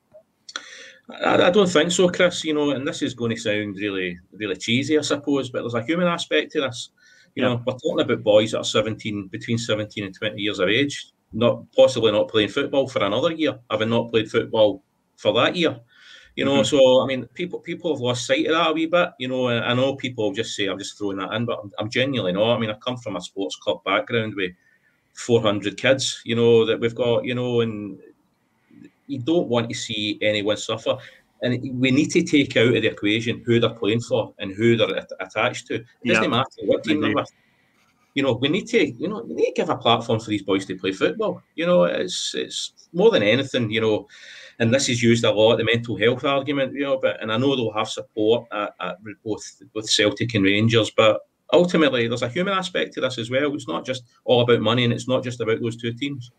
I, 1.09 1.47
I, 1.47 1.49
don't 1.49 1.67
think 1.67 1.91
so, 1.91 2.09
Chris. 2.09 2.43
You 2.43 2.53
know, 2.53 2.71
and 2.71 2.87
this 2.87 3.01
is 3.01 3.15
going 3.15 3.31
to 3.31 3.41
sound 3.41 3.77
really, 3.77 4.19
really 4.33 4.55
cheesy, 4.55 4.97
I 4.97 5.01
suppose, 5.01 5.49
but 5.49 5.61
there's 5.61 5.73
a 5.73 5.83
human 5.83 6.07
aspect 6.07 6.51
to 6.53 6.61
this. 6.61 6.89
You 7.33 7.43
know, 7.43 7.61
we're 7.65 7.73
talking 7.73 8.01
about 8.01 8.23
boys 8.23 8.51
that 8.51 8.59
are 8.59 8.63
17, 8.63 9.29
between 9.31 9.57
17 9.57 10.03
and 10.03 10.13
20 10.13 10.41
years 10.41 10.59
of 10.59 10.67
age 10.67 11.13
not 11.33 11.71
possibly 11.75 12.11
not 12.11 12.27
playing 12.27 12.49
football 12.49 12.87
for 12.87 13.03
another 13.03 13.31
year, 13.31 13.59
having 13.69 13.89
not 13.89 14.11
played 14.11 14.29
football 14.29 14.83
for 15.17 15.33
that 15.33 15.55
year. 15.55 15.79
You 16.35 16.45
know, 16.45 16.61
mm-hmm. 16.61 16.77
so 16.77 17.01
I 17.01 17.07
mean, 17.07 17.25
people 17.33 17.59
people 17.59 17.93
have 17.93 18.01
lost 18.01 18.25
sight 18.25 18.45
of 18.45 18.53
that 18.53 18.69
a 18.69 18.73
wee 18.73 18.85
bit. 18.85 19.09
You 19.19 19.27
know, 19.27 19.49
I 19.49 19.73
know 19.73 19.95
people 19.95 20.31
just 20.31 20.55
say 20.55 20.67
I'm 20.67 20.79
just 20.79 20.97
throwing 20.97 21.17
that 21.17 21.33
in, 21.33 21.45
but 21.45 21.59
I'm, 21.61 21.71
I'm 21.77 21.89
genuinely 21.89 22.31
not. 22.31 22.55
I 22.55 22.59
mean, 22.59 22.69
I 22.69 22.75
come 22.75 22.97
from 22.97 23.17
a 23.17 23.21
sports 23.21 23.57
club 23.57 23.83
background 23.83 24.35
with 24.35 24.51
400 25.13 25.77
kids. 25.77 26.21
You 26.23 26.35
know 26.35 26.65
that 26.65 26.79
we've 26.79 26.95
got. 26.95 27.25
You 27.25 27.35
know, 27.35 27.61
and 27.61 27.99
you 29.07 29.19
don't 29.19 29.49
want 29.49 29.69
to 29.69 29.75
see 29.75 30.17
anyone 30.21 30.57
suffer. 30.57 30.97
And 31.43 31.59
we 31.79 31.89
need 31.91 32.11
to 32.11 32.21
take 32.23 32.55
out 32.55 32.75
of 32.75 32.81
the 32.81 32.87
equation 32.87 33.41
who 33.45 33.59
they're 33.59 33.71
playing 33.71 34.01
for 34.01 34.33
and 34.37 34.53
who 34.53 34.77
they're 34.77 35.05
attached 35.19 35.67
to. 35.67 35.75
It 35.75 35.85
doesn't 36.05 36.29
matter 36.29 36.45
what 36.65 36.83
team 36.83 37.01
they're 37.01 37.15
with 37.15 37.31
you 38.13 38.23
know, 38.23 38.33
we 38.33 38.49
need 38.49 38.67
to, 38.67 38.91
you 38.91 39.07
know, 39.07 39.23
we 39.25 39.33
need 39.35 39.47
to 39.47 39.61
give 39.61 39.69
a 39.69 39.77
platform 39.77 40.19
for 40.19 40.29
these 40.29 40.43
boys 40.43 40.65
to 40.65 40.77
play 40.77 40.91
football. 40.91 41.41
You 41.55 41.65
know, 41.65 41.83
it's 41.83 42.33
it's 42.35 42.73
more 42.93 43.11
than 43.11 43.23
anything, 43.23 43.71
you 43.71 43.81
know, 43.81 44.07
and 44.59 44.73
this 44.73 44.89
is 44.89 45.01
used 45.01 45.23
a 45.23 45.31
lot, 45.31 45.57
the 45.57 45.63
mental 45.63 45.97
health 45.97 46.25
argument, 46.25 46.73
you 46.73 46.81
know, 46.81 46.99
but 47.01 47.21
and 47.21 47.31
I 47.31 47.37
know 47.37 47.55
they'll 47.55 47.71
have 47.73 47.89
support 47.89 48.47
at, 48.51 48.73
at 48.79 48.97
both 49.23 49.43
both 49.73 49.89
Celtic 49.89 50.33
and 50.33 50.43
Rangers, 50.43 50.91
but 50.91 51.21
ultimately 51.53 52.07
there's 52.07 52.21
a 52.21 52.29
human 52.29 52.53
aspect 52.53 52.93
to 52.93 53.01
this 53.01 53.17
as 53.17 53.29
well. 53.29 53.53
It's 53.53 53.67
not 53.67 53.85
just 53.85 54.03
all 54.25 54.41
about 54.41 54.61
money 54.61 54.83
and 54.83 54.93
it's 54.93 55.07
not 55.07 55.23
just 55.23 55.41
about 55.41 55.61
those 55.61 55.77
two 55.77 55.93
teams. 55.93 56.31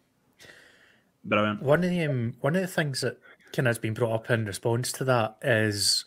Brilliant. 1.24 1.62
One 1.62 1.84
of 1.84 1.90
the 1.90 2.04
um, 2.04 2.34
one 2.40 2.56
of 2.56 2.62
the 2.62 2.68
things 2.68 3.00
that 3.00 3.18
kind 3.52 3.66
of 3.66 3.70
has 3.70 3.78
been 3.78 3.94
brought 3.94 4.14
up 4.14 4.30
in 4.30 4.44
response 4.44 4.92
to 4.92 5.04
that 5.04 5.36
is 5.42 6.04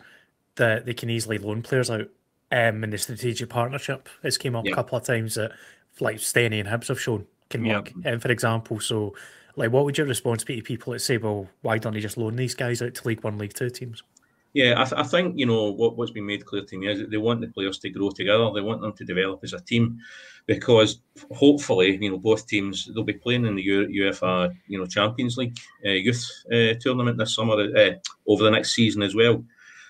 that 0.56 0.86
they 0.86 0.93
can 0.93 1.10
easily 1.10 1.38
loan 1.38 1.62
players 1.62 1.89
out 1.89 2.10
um, 2.51 2.84
in 2.84 2.89
the 2.89 2.97
strategic 2.97 3.49
partnership. 3.49 4.10
It's 4.23 4.38
came 4.38 4.55
up 4.55 4.65
yeah. 4.65 4.71
a 4.71 4.75
couple 4.75 4.97
of 4.97 5.03
times 5.03 5.36
that 5.36 5.51
like 5.99 6.17
Stenny 6.17 6.60
and 6.60 6.69
Hibs 6.69 6.88
have 6.88 7.01
shown 7.01 7.25
can 7.49 7.67
work. 7.67 7.93
Yeah. 8.03 8.12
Um, 8.12 8.19
for 8.19 8.31
example, 8.31 8.79
so 8.79 9.13
like, 9.55 9.71
what 9.71 9.86
would 9.86 9.97
your 9.97 10.08
response 10.08 10.43
be 10.43 10.58
to 10.58 10.62
people 10.62 10.93
that 10.93 10.99
say, 10.99 11.17
"Well, 11.17 11.47
why 11.62 11.77
don't 11.77 11.93
they 11.93 11.99
just 11.99 12.17
loan 12.17 12.36
these 12.36 12.55
guys 12.55 12.81
out 12.81 12.93
to 12.93 13.08
League 13.08 13.23
One, 13.23 13.38
League 13.38 13.53
Two 13.53 13.69
teams?" 13.69 14.03
Yeah, 14.53 14.75
I, 14.77 14.86
th- 14.86 15.01
I, 15.01 15.03
think 15.03 15.38
you 15.38 15.45
know 15.45 15.71
what, 15.71 15.97
what's 15.97 16.12
been 16.12 16.25
made 16.25 16.45
clear 16.45 16.63
to 16.63 16.77
me 16.77 16.88
is 16.88 16.99
that 16.99 17.12
they 17.12 17.17
want 17.17 17.41
the 17.41 17.47
players 17.47 17.77
to 17.79 17.89
grow 17.89 18.10
together. 18.10 18.49
They 18.53 18.62
want 18.62 18.81
them 18.81 18.93
to 18.93 19.03
develop 19.03 19.41
as 19.43 19.51
a 19.51 19.60
team, 19.60 19.99
because 20.45 21.01
hopefully, 21.34 21.97
you 22.01 22.12
know, 22.12 22.17
both 22.17 22.47
teams 22.47 22.89
they'll 22.93 23.03
be 23.03 23.13
playing 23.13 23.45
in 23.45 23.55
the 23.55 23.67
UEFA, 23.67 24.55
you 24.67 24.79
know, 24.79 24.86
Champions 24.86 25.38
League 25.38 25.58
uh, 25.86 25.89
youth 25.89 26.25
uh, 26.53 26.73
tournament 26.79 27.17
this 27.17 27.36
summer 27.36 27.53
uh, 27.53 27.91
over 28.27 28.43
the 28.43 28.51
next 28.51 28.73
season 28.73 29.01
as 29.01 29.15
well. 29.15 29.43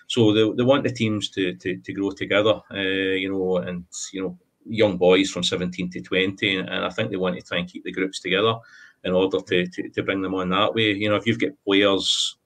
So 0.08 0.32
they, 0.32 0.56
they 0.56 0.62
want 0.62 0.84
the 0.84 0.92
teams 0.92 1.30
to 1.30 1.54
to, 1.54 1.76
to 1.78 1.92
grow 1.92 2.10
together, 2.10 2.60
uh, 2.70 3.16
you 3.22 3.30
know, 3.30 3.58
and 3.58 3.84
you 4.12 4.22
know, 4.22 4.38
young 4.68 4.96
boys 4.96 5.30
from 5.30 5.42
17 5.42 5.90
to 5.90 6.00
20, 6.00 6.56
and 6.58 6.70
I 6.70 6.90
think 6.90 7.10
they 7.10 7.16
want 7.16 7.36
to 7.36 7.42
try 7.42 7.58
and 7.58 7.68
keep 7.68 7.84
the 7.84 7.92
groups 7.92 8.20
together 8.20 8.54
in 9.04 9.12
order 9.12 9.38
to, 9.40 9.66
to, 9.66 9.88
to 9.88 10.02
bring 10.02 10.22
them 10.22 10.34
on 10.34 10.48
that 10.50 10.74
way. 10.74 10.92
You 10.92 11.08
know, 11.08 11.16
if 11.16 11.26
you've 11.26 11.38
got 11.38 11.52
players 11.64 12.36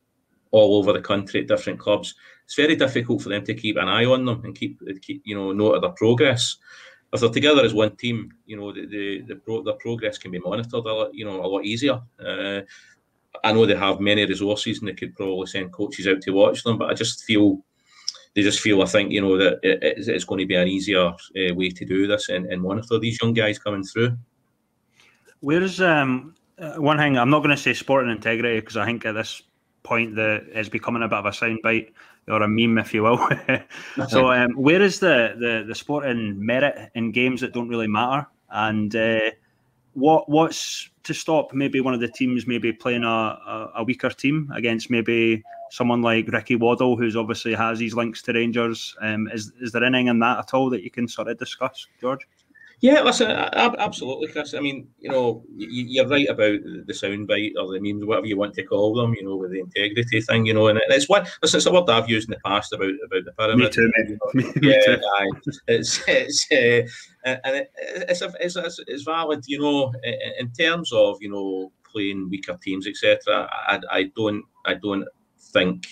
all 0.50 0.78
over 0.78 0.92
the 0.92 1.00
country 1.00 1.40
at 1.40 1.48
different 1.48 1.78
clubs, 1.78 2.14
it's 2.44 2.54
very 2.54 2.76
difficult 2.76 3.22
for 3.22 3.28
them 3.28 3.44
to 3.44 3.54
keep 3.54 3.76
an 3.76 3.88
eye 3.88 4.04
on 4.04 4.24
them 4.24 4.44
and 4.44 4.54
keep 4.54 4.80
keep 5.02 5.22
you 5.24 5.36
know 5.36 5.52
note 5.52 5.74
of 5.74 5.82
their 5.82 5.92
progress. 5.92 6.56
If 7.12 7.20
they're 7.20 7.30
together 7.30 7.64
as 7.64 7.74
one 7.74 7.96
team, 7.96 8.32
you 8.46 8.56
know 8.56 8.72
the 8.72 8.86
the, 8.86 9.22
the, 9.28 9.36
pro, 9.36 9.62
progress 9.74 10.18
can 10.18 10.30
be 10.30 10.38
monitored 10.38 10.72
a 10.72 10.92
lot, 10.92 11.14
you 11.14 11.24
know 11.24 11.44
a 11.44 11.46
lot 11.46 11.64
easier. 11.64 12.00
Uh, 12.18 12.62
I 13.44 13.52
know 13.52 13.66
they 13.66 13.76
have 13.76 14.00
many 14.00 14.26
resources 14.26 14.78
and 14.78 14.88
they 14.88 14.94
could 14.94 15.14
probably 15.16 15.46
send 15.46 15.72
coaches 15.72 16.06
out 16.06 16.20
to 16.22 16.32
watch 16.32 16.62
them, 16.62 16.78
but 16.78 16.90
I 16.90 16.94
just 16.94 17.24
feel 17.24 17.62
they 18.34 18.42
just 18.42 18.60
feel 18.60 18.82
I 18.82 18.86
think 18.86 19.12
you 19.12 19.20
know 19.20 19.36
that 19.36 19.58
it, 19.62 20.08
it's 20.08 20.24
going 20.24 20.38
to 20.38 20.46
be 20.46 20.54
an 20.54 20.68
easier 20.68 21.06
uh, 21.06 21.54
way 21.54 21.70
to 21.70 21.84
do 21.84 22.06
this 22.06 22.28
and, 22.28 22.46
and 22.46 22.62
monitor 22.62 22.98
these 22.98 23.18
young 23.20 23.34
guys 23.34 23.58
coming 23.58 23.84
through. 23.84 24.16
Where's 25.40 25.80
um 25.80 26.34
uh, 26.58 26.74
one 26.74 26.98
thing 26.98 27.18
I'm 27.18 27.30
not 27.30 27.40
going 27.40 27.50
to 27.50 27.56
say 27.56 27.72
sporting 27.72 28.10
integrity 28.10 28.60
because 28.60 28.76
I 28.76 28.84
think 28.84 29.04
at 29.06 29.12
this 29.12 29.42
point 29.82 30.14
that 30.16 30.46
is 30.54 30.68
becoming 30.68 31.02
a 31.02 31.08
bit 31.08 31.18
of 31.18 31.26
a 31.26 31.30
soundbite 31.30 31.92
or 32.28 32.42
a 32.42 32.48
meme, 32.48 32.78
if 32.78 32.92
you 32.94 33.02
will. 33.02 33.28
so, 34.08 34.30
um, 34.30 34.52
where 34.52 34.82
is 34.82 35.00
the, 35.00 35.34
the 35.38 35.64
the 35.66 35.74
sporting 35.74 36.44
merit 36.44 36.90
in 36.94 37.12
games 37.12 37.40
that 37.40 37.52
don't 37.52 37.68
really 37.68 37.88
matter, 37.88 38.26
and 38.50 38.94
uh, 38.94 39.30
what 39.94 40.28
what's 40.28 40.88
to 41.02 41.14
stop 41.14 41.52
maybe 41.52 41.80
one 41.80 41.94
of 41.94 42.00
the 42.00 42.08
teams 42.08 42.46
maybe 42.46 42.72
playing 42.72 43.04
a, 43.04 43.08
a, 43.08 43.72
a, 43.76 43.84
weaker 43.84 44.10
team 44.10 44.50
against 44.54 44.90
maybe 44.90 45.42
someone 45.70 46.02
like 46.02 46.28
Ricky 46.28 46.56
Waddle, 46.56 46.96
who's 46.96 47.16
obviously 47.16 47.54
has 47.54 47.78
these 47.78 47.94
links 47.94 48.22
to 48.22 48.32
Rangers? 48.32 48.94
Um, 49.00 49.28
is 49.32 49.52
is 49.60 49.72
there 49.72 49.84
anything 49.84 50.08
in 50.08 50.18
that 50.20 50.38
at 50.38 50.54
all 50.54 50.70
that 50.70 50.82
you 50.82 50.90
can 50.90 51.08
sort 51.08 51.28
of 51.28 51.38
discuss, 51.38 51.86
George? 52.00 52.26
Yeah, 52.82 53.02
listen, 53.02 53.30
absolutely, 53.30 54.28
Chris. 54.28 54.54
I 54.54 54.60
mean, 54.60 54.88
you 54.98 55.10
know, 55.10 55.44
you're 55.54 56.08
right 56.08 56.28
about 56.30 56.60
the 56.62 56.94
soundbite 56.94 57.52
or 57.60 57.72
the 57.72 57.80
memes, 57.80 58.06
whatever 58.06 58.26
you 58.26 58.38
want 58.38 58.54
to 58.54 58.62
call 58.62 58.94
them. 58.94 59.14
You 59.14 59.24
know, 59.24 59.36
with 59.36 59.50
the 59.50 59.60
integrity 59.60 60.22
thing. 60.22 60.46
You 60.46 60.54
know, 60.54 60.68
and 60.68 60.80
it's 60.88 61.08
what 61.08 61.28
listen, 61.42 61.58
it's 61.58 61.66
a 61.66 61.72
word 61.72 61.90
I've 61.90 62.08
used 62.08 62.30
in 62.30 62.32
the 62.32 62.48
past 62.48 62.72
about 62.72 62.92
about 63.04 63.24
the 63.26 63.32
pyramid. 63.36 63.58
Me 63.64 63.70
too. 63.70 63.90
You 64.08 64.18
know, 64.38 64.52
yeah, 64.62 64.96
too. 64.96 65.00
Aye. 65.18 65.30
it's 65.68 66.02
it's 66.08 66.46
uh, 66.50 67.36
and 67.44 67.56
it, 67.56 67.70
it's, 67.76 68.22
it's, 68.22 68.56
it's 68.56 68.80
it's 68.86 69.02
valid. 69.02 69.44
You 69.46 69.60
know, 69.60 69.92
in 70.38 70.50
terms 70.52 70.90
of 70.90 71.18
you 71.20 71.30
know 71.30 71.72
playing 71.84 72.30
weaker 72.30 72.58
teams, 72.62 72.86
etc. 72.86 73.46
I, 73.68 73.80
I 73.90 74.02
don't 74.16 74.42
I 74.64 74.74
don't 74.74 75.06
think 75.52 75.86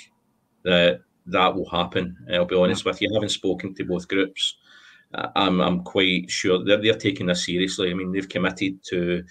that 0.65 1.01
that 1.27 1.55
will 1.55 1.69
happen. 1.69 2.17
I'll 2.33 2.47
be 2.47 2.57
honest 2.57 2.87
with 2.87 3.03
you. 3.03 3.11
Having 3.13 3.29
spoken 3.29 3.75
to 3.75 3.85
both 3.85 4.09
groups. 4.09 4.57
I'm, 5.15 5.61
I'm 5.61 5.85
quite 5.85 6.31
sure 6.31 6.63
they're, 6.63 6.83
they're 6.83 6.95
taking 6.95 7.27
this 7.27 7.47
seriously. 7.47 7.91
I 7.91 7.95
mean, 7.95 8.13
they've 8.13 8.29
committed 8.29 8.85
to 8.91 9.25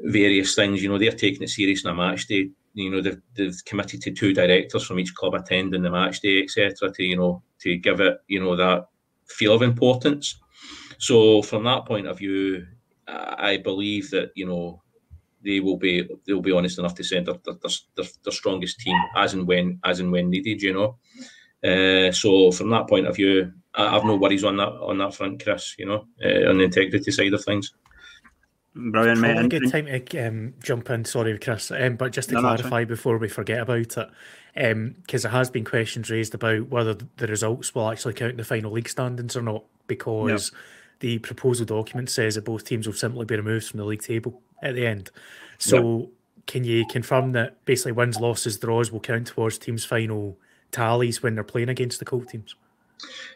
various 0.00 0.54
things. 0.54 0.82
You 0.82 0.88
know, 0.88 0.98
they're 0.98 1.12
taking 1.12 1.42
it 1.42 1.50
serious 1.50 1.84
in 1.84 1.90
a 1.90 1.94
match 1.94 2.26
day. 2.26 2.50
You 2.74 2.90
know, 2.90 3.00
they've, 3.00 3.20
they've 3.34 3.64
committed 3.64 4.02
to 4.02 4.10
two 4.10 4.32
directors 4.32 4.84
from 4.84 4.98
each 4.98 5.14
club 5.14 5.34
attending 5.34 5.82
the 5.82 5.90
match 5.90 6.20
day, 6.20 6.42
etc. 6.42 6.90
To 6.90 7.02
you 7.02 7.16
know, 7.16 7.42
to 7.60 7.76
give 7.76 8.00
it 8.00 8.18
you 8.26 8.40
know 8.40 8.56
that 8.56 8.86
feel 9.28 9.54
of 9.54 9.62
importance. 9.62 10.38
So 10.98 11.42
from 11.42 11.64
that 11.64 11.86
point 11.86 12.06
of 12.06 12.18
view, 12.18 12.66
I 13.06 13.58
believe 13.58 14.10
that 14.10 14.30
you 14.34 14.46
know 14.46 14.82
they 15.44 15.60
will 15.60 15.76
be 15.76 16.08
they'll 16.26 16.40
be 16.40 16.52
honest 16.52 16.78
enough 16.78 16.94
to 16.96 17.04
send 17.04 17.26
their, 17.26 17.36
their, 17.44 17.54
their, 17.96 18.06
their 18.24 18.32
strongest 18.32 18.80
team 18.80 18.96
as 19.16 19.34
and 19.34 19.46
when 19.46 19.78
as 19.84 20.00
and 20.00 20.10
when 20.10 20.30
needed. 20.30 20.62
You 20.62 20.72
know, 20.72 20.98
uh, 21.64 22.10
so 22.12 22.50
from 22.50 22.70
that 22.70 22.88
point 22.88 23.06
of 23.06 23.16
view, 23.16 23.52
I 23.74 23.92
have 23.92 24.04
no 24.04 24.16
worries 24.16 24.44
on 24.44 24.56
that 24.56 24.68
on 24.68 24.98
that 24.98 25.14
front, 25.14 25.42
Chris. 25.42 25.74
You 25.78 25.86
know, 25.86 26.06
uh, 26.24 26.50
on 26.50 26.58
the 26.58 26.64
integrity 26.64 27.10
side 27.10 27.32
of 27.32 27.44
things. 27.44 27.72
Brilliant, 28.74 29.20
mate. 29.20 29.36
a 29.36 29.48
good 29.48 29.70
time 29.70 29.86
to 29.86 30.26
um, 30.26 30.54
jump 30.62 30.88
in. 30.88 31.04
Sorry, 31.04 31.38
Chris, 31.38 31.70
um, 31.70 31.96
but 31.96 32.12
just 32.12 32.30
to 32.30 32.36
no, 32.36 32.40
clarify 32.40 32.84
before 32.84 33.18
we 33.18 33.28
forget 33.28 33.60
about 33.60 33.98
it, 33.98 34.10
because 34.54 35.24
um, 35.24 35.30
there 35.30 35.30
has 35.30 35.50
been 35.50 35.64
questions 35.64 36.10
raised 36.10 36.34
about 36.34 36.68
whether 36.68 36.94
the 36.94 37.26
results 37.26 37.74
will 37.74 37.90
actually 37.90 38.14
count 38.14 38.32
in 38.32 38.36
the 38.38 38.44
final 38.44 38.72
league 38.72 38.88
standings 38.88 39.36
or 39.36 39.42
not, 39.42 39.64
because 39.88 40.52
the 41.00 41.18
proposal 41.18 41.66
document 41.66 42.08
says 42.08 42.36
that 42.36 42.46
both 42.46 42.64
teams 42.64 42.86
will 42.86 42.94
simply 42.94 43.26
be 43.26 43.36
removed 43.36 43.68
from 43.68 43.78
the 43.78 43.84
league 43.84 44.02
table 44.02 44.40
at 44.62 44.74
the 44.74 44.86
end. 44.86 45.10
So, 45.58 46.10
can 46.46 46.64
you 46.64 46.86
confirm 46.86 47.32
that 47.32 47.62
basically 47.66 47.92
wins, 47.92 48.18
losses, 48.18 48.58
draws 48.58 48.90
will 48.90 49.00
count 49.00 49.26
towards 49.26 49.58
teams' 49.58 49.84
final 49.84 50.38
tallies 50.72 51.22
when 51.22 51.34
they're 51.34 51.44
playing 51.44 51.68
against 51.68 51.98
the 51.98 52.04
Colts 52.04 52.32
teams? 52.32 52.56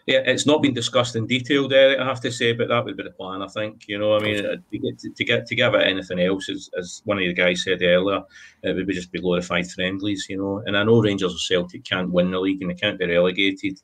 Yeah, 0.07 0.21
it's 0.25 0.47
not 0.47 0.63
been 0.63 0.75
discussed 0.75 1.17
in 1.17 1.27
detail, 1.27 1.67
Derek. 1.67 1.99
I 1.99 2.05
have 2.05 2.21
to 2.21 2.31
say, 2.31 2.53
but 2.53 2.69
that 2.69 2.85
would 2.85 2.97
be 2.97 3.03
the 3.03 3.11
plan. 3.11 3.43
I 3.43 3.49
think 3.49 3.89
you 3.89 3.99
know. 3.99 4.15
I 4.17 4.21
mean, 4.21 4.43
to 4.43 4.79
get 4.79 4.99
to, 5.01 5.11
to 5.11 5.25
get 5.25 5.47
to 5.47 5.55
give 5.57 5.75
it 5.75 5.87
anything 5.87 6.21
else, 6.21 6.49
as, 6.49 6.71
as 6.79 7.03
one 7.05 7.19
of 7.19 7.25
the 7.25 7.33
guys 7.33 7.65
said 7.65 7.83
earlier, 7.83 8.23
it 8.63 8.77
would 8.77 8.87
be 8.87 8.95
just 8.95 9.11
be 9.11 9.21
glorified 9.21 9.69
friendlies, 9.69 10.27
you 10.29 10.39
know. 10.39 10.63
And 10.65 10.77
I 10.77 10.85
know 10.85 11.03
Rangers 11.03 11.35
or 11.35 11.39
Celtic 11.39 11.85
can't 11.85 12.13
win 12.13 12.31
the 12.31 12.39
league 12.39 12.63
and 12.63 12.71
they 12.71 12.75
can't 12.75 12.99
be 12.99 13.07
relegated. 13.07 13.81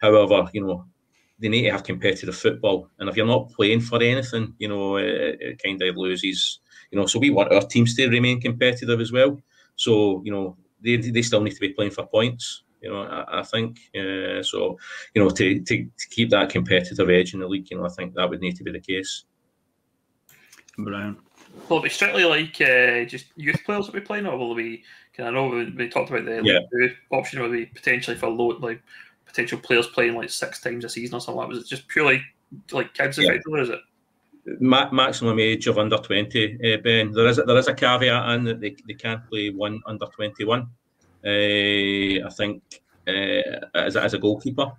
However, 0.00 0.48
you 0.52 0.64
know, 0.64 0.84
they 1.40 1.48
need 1.48 1.62
to 1.62 1.72
have 1.72 1.82
competitive 1.82 2.36
football, 2.36 2.88
and 2.98 3.08
if 3.08 3.16
you're 3.16 3.26
not 3.26 3.50
playing 3.52 3.80
for 3.80 4.00
anything, 4.00 4.54
you 4.58 4.68
know, 4.68 4.96
it, 4.96 5.38
it 5.40 5.62
kind 5.62 5.82
of 5.82 5.96
loses. 5.96 6.60
You 6.92 7.00
know, 7.00 7.06
so 7.06 7.18
we 7.18 7.30
want 7.30 7.52
our 7.52 7.62
teams 7.62 7.96
to 7.96 8.08
remain 8.08 8.40
competitive 8.40 9.00
as 9.00 9.10
well. 9.10 9.40
So 9.74 10.22
you 10.24 10.30
know, 10.30 10.56
they 10.80 10.96
they 10.96 11.22
still 11.22 11.40
need 11.40 11.54
to 11.54 11.60
be 11.60 11.70
playing 11.70 11.90
for 11.90 12.06
points. 12.06 12.63
You 12.84 12.90
know, 12.90 13.02
I, 13.02 13.40
I 13.40 13.42
think 13.42 13.80
uh, 13.96 14.42
so. 14.42 14.78
You 15.14 15.24
know, 15.24 15.30
to, 15.30 15.60
to, 15.60 15.84
to 15.84 16.08
keep 16.10 16.30
that 16.30 16.50
competitive 16.50 17.10
edge 17.10 17.34
in 17.34 17.40
the 17.40 17.48
league, 17.48 17.70
you 17.70 17.78
know, 17.78 17.86
I 17.86 17.88
think 17.88 18.14
that 18.14 18.28
would 18.28 18.40
need 18.40 18.56
to 18.56 18.64
be 18.64 18.70
the 18.72 18.80
case. 18.80 19.24
Brilliant. 20.76 21.18
Will 21.68 21.78
it 21.78 21.84
be 21.84 21.88
strictly 21.88 22.24
like 22.24 22.60
uh, 22.60 23.04
just 23.04 23.26
youth 23.36 23.60
players 23.64 23.86
that 23.86 23.94
we 23.94 24.00
playing, 24.00 24.26
or 24.26 24.36
will 24.36 24.52
it 24.52 24.62
be? 24.62 24.82
Can 25.14 25.26
I 25.26 25.30
know 25.30 25.48
we, 25.48 25.70
we 25.70 25.88
talked 25.88 26.10
about 26.10 26.24
the 26.24 26.42
yeah. 26.44 26.88
option 27.16 27.40
would 27.40 27.52
be 27.52 27.66
potentially 27.66 28.16
for 28.16 28.28
low, 28.28 28.48
like 28.58 28.82
potential 29.24 29.58
players 29.58 29.86
playing 29.86 30.14
like 30.14 30.30
six 30.30 30.60
times 30.60 30.84
a 30.84 30.88
season 30.88 31.16
or 31.16 31.20
something. 31.20 31.38
Like 31.38 31.48
that. 31.48 31.54
Was 31.54 31.64
it 31.64 31.68
just 31.68 31.88
purely 31.88 32.22
like 32.72 32.92
kids 32.94 33.18
yeah. 33.18 33.30
effectively? 33.30 33.60
Is 33.60 33.68
it? 33.70 33.80
Ma- 34.60 34.90
maximum 34.90 35.38
age 35.38 35.68
of 35.68 35.78
under 35.78 35.96
twenty, 35.98 36.54
uh, 36.56 36.76
Ben. 36.78 37.12
There 37.12 37.26
is 37.28 37.38
a, 37.38 37.44
there 37.44 37.56
is 37.56 37.68
a 37.68 37.74
caveat 37.74 38.28
in 38.30 38.44
that 38.44 38.60
they, 38.60 38.76
they 38.86 38.94
can't 38.94 39.26
play 39.30 39.48
one 39.50 39.80
under 39.86 40.06
twenty 40.06 40.44
one. 40.44 40.62
Uh, 40.62 40.66
I 41.24 42.30
think 42.30 42.82
uh, 43.08 43.66
as, 43.74 43.96
as 43.96 44.14
a 44.14 44.18
goalkeeper, 44.18 44.62
uh, 44.62 44.72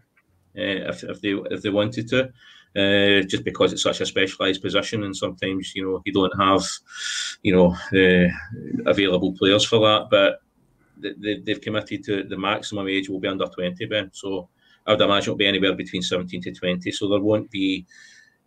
if, 0.55 1.03
if 1.03 1.21
they 1.21 1.31
if 1.51 1.61
they 1.61 1.69
wanted 1.69 2.07
to. 2.09 2.29
Uh, 2.77 3.21
just 3.21 3.45
because 3.45 3.71
it's 3.71 3.83
such 3.83 4.01
a 4.01 4.05
specialised 4.05 4.61
position, 4.61 5.05
and 5.05 5.15
sometimes 5.15 5.73
you 5.75 5.81
know 5.81 6.01
you 6.03 6.11
don't 6.11 6.37
have, 6.37 6.61
you 7.41 7.55
know, 7.55 7.73
the 7.91 8.29
available 8.85 9.31
players 9.31 9.63
for 9.63 9.79
that. 9.79 10.09
But 10.11 10.41
they, 10.97 11.37
they've 11.37 11.61
committed 11.61 12.03
to 12.03 12.23
the 12.23 12.37
maximum 12.37 12.89
age 12.89 13.07
will 13.07 13.21
be 13.21 13.29
under 13.29 13.45
twenty, 13.45 13.85
Ben. 13.85 14.09
So 14.11 14.49
I 14.85 14.91
would 14.91 14.99
imagine 14.99 15.29
it'll 15.29 15.37
be 15.37 15.47
anywhere 15.47 15.73
between 15.73 16.01
seventeen 16.01 16.41
to 16.41 16.51
twenty. 16.51 16.91
So 16.91 17.07
there 17.07 17.21
won't 17.21 17.49
be 17.49 17.85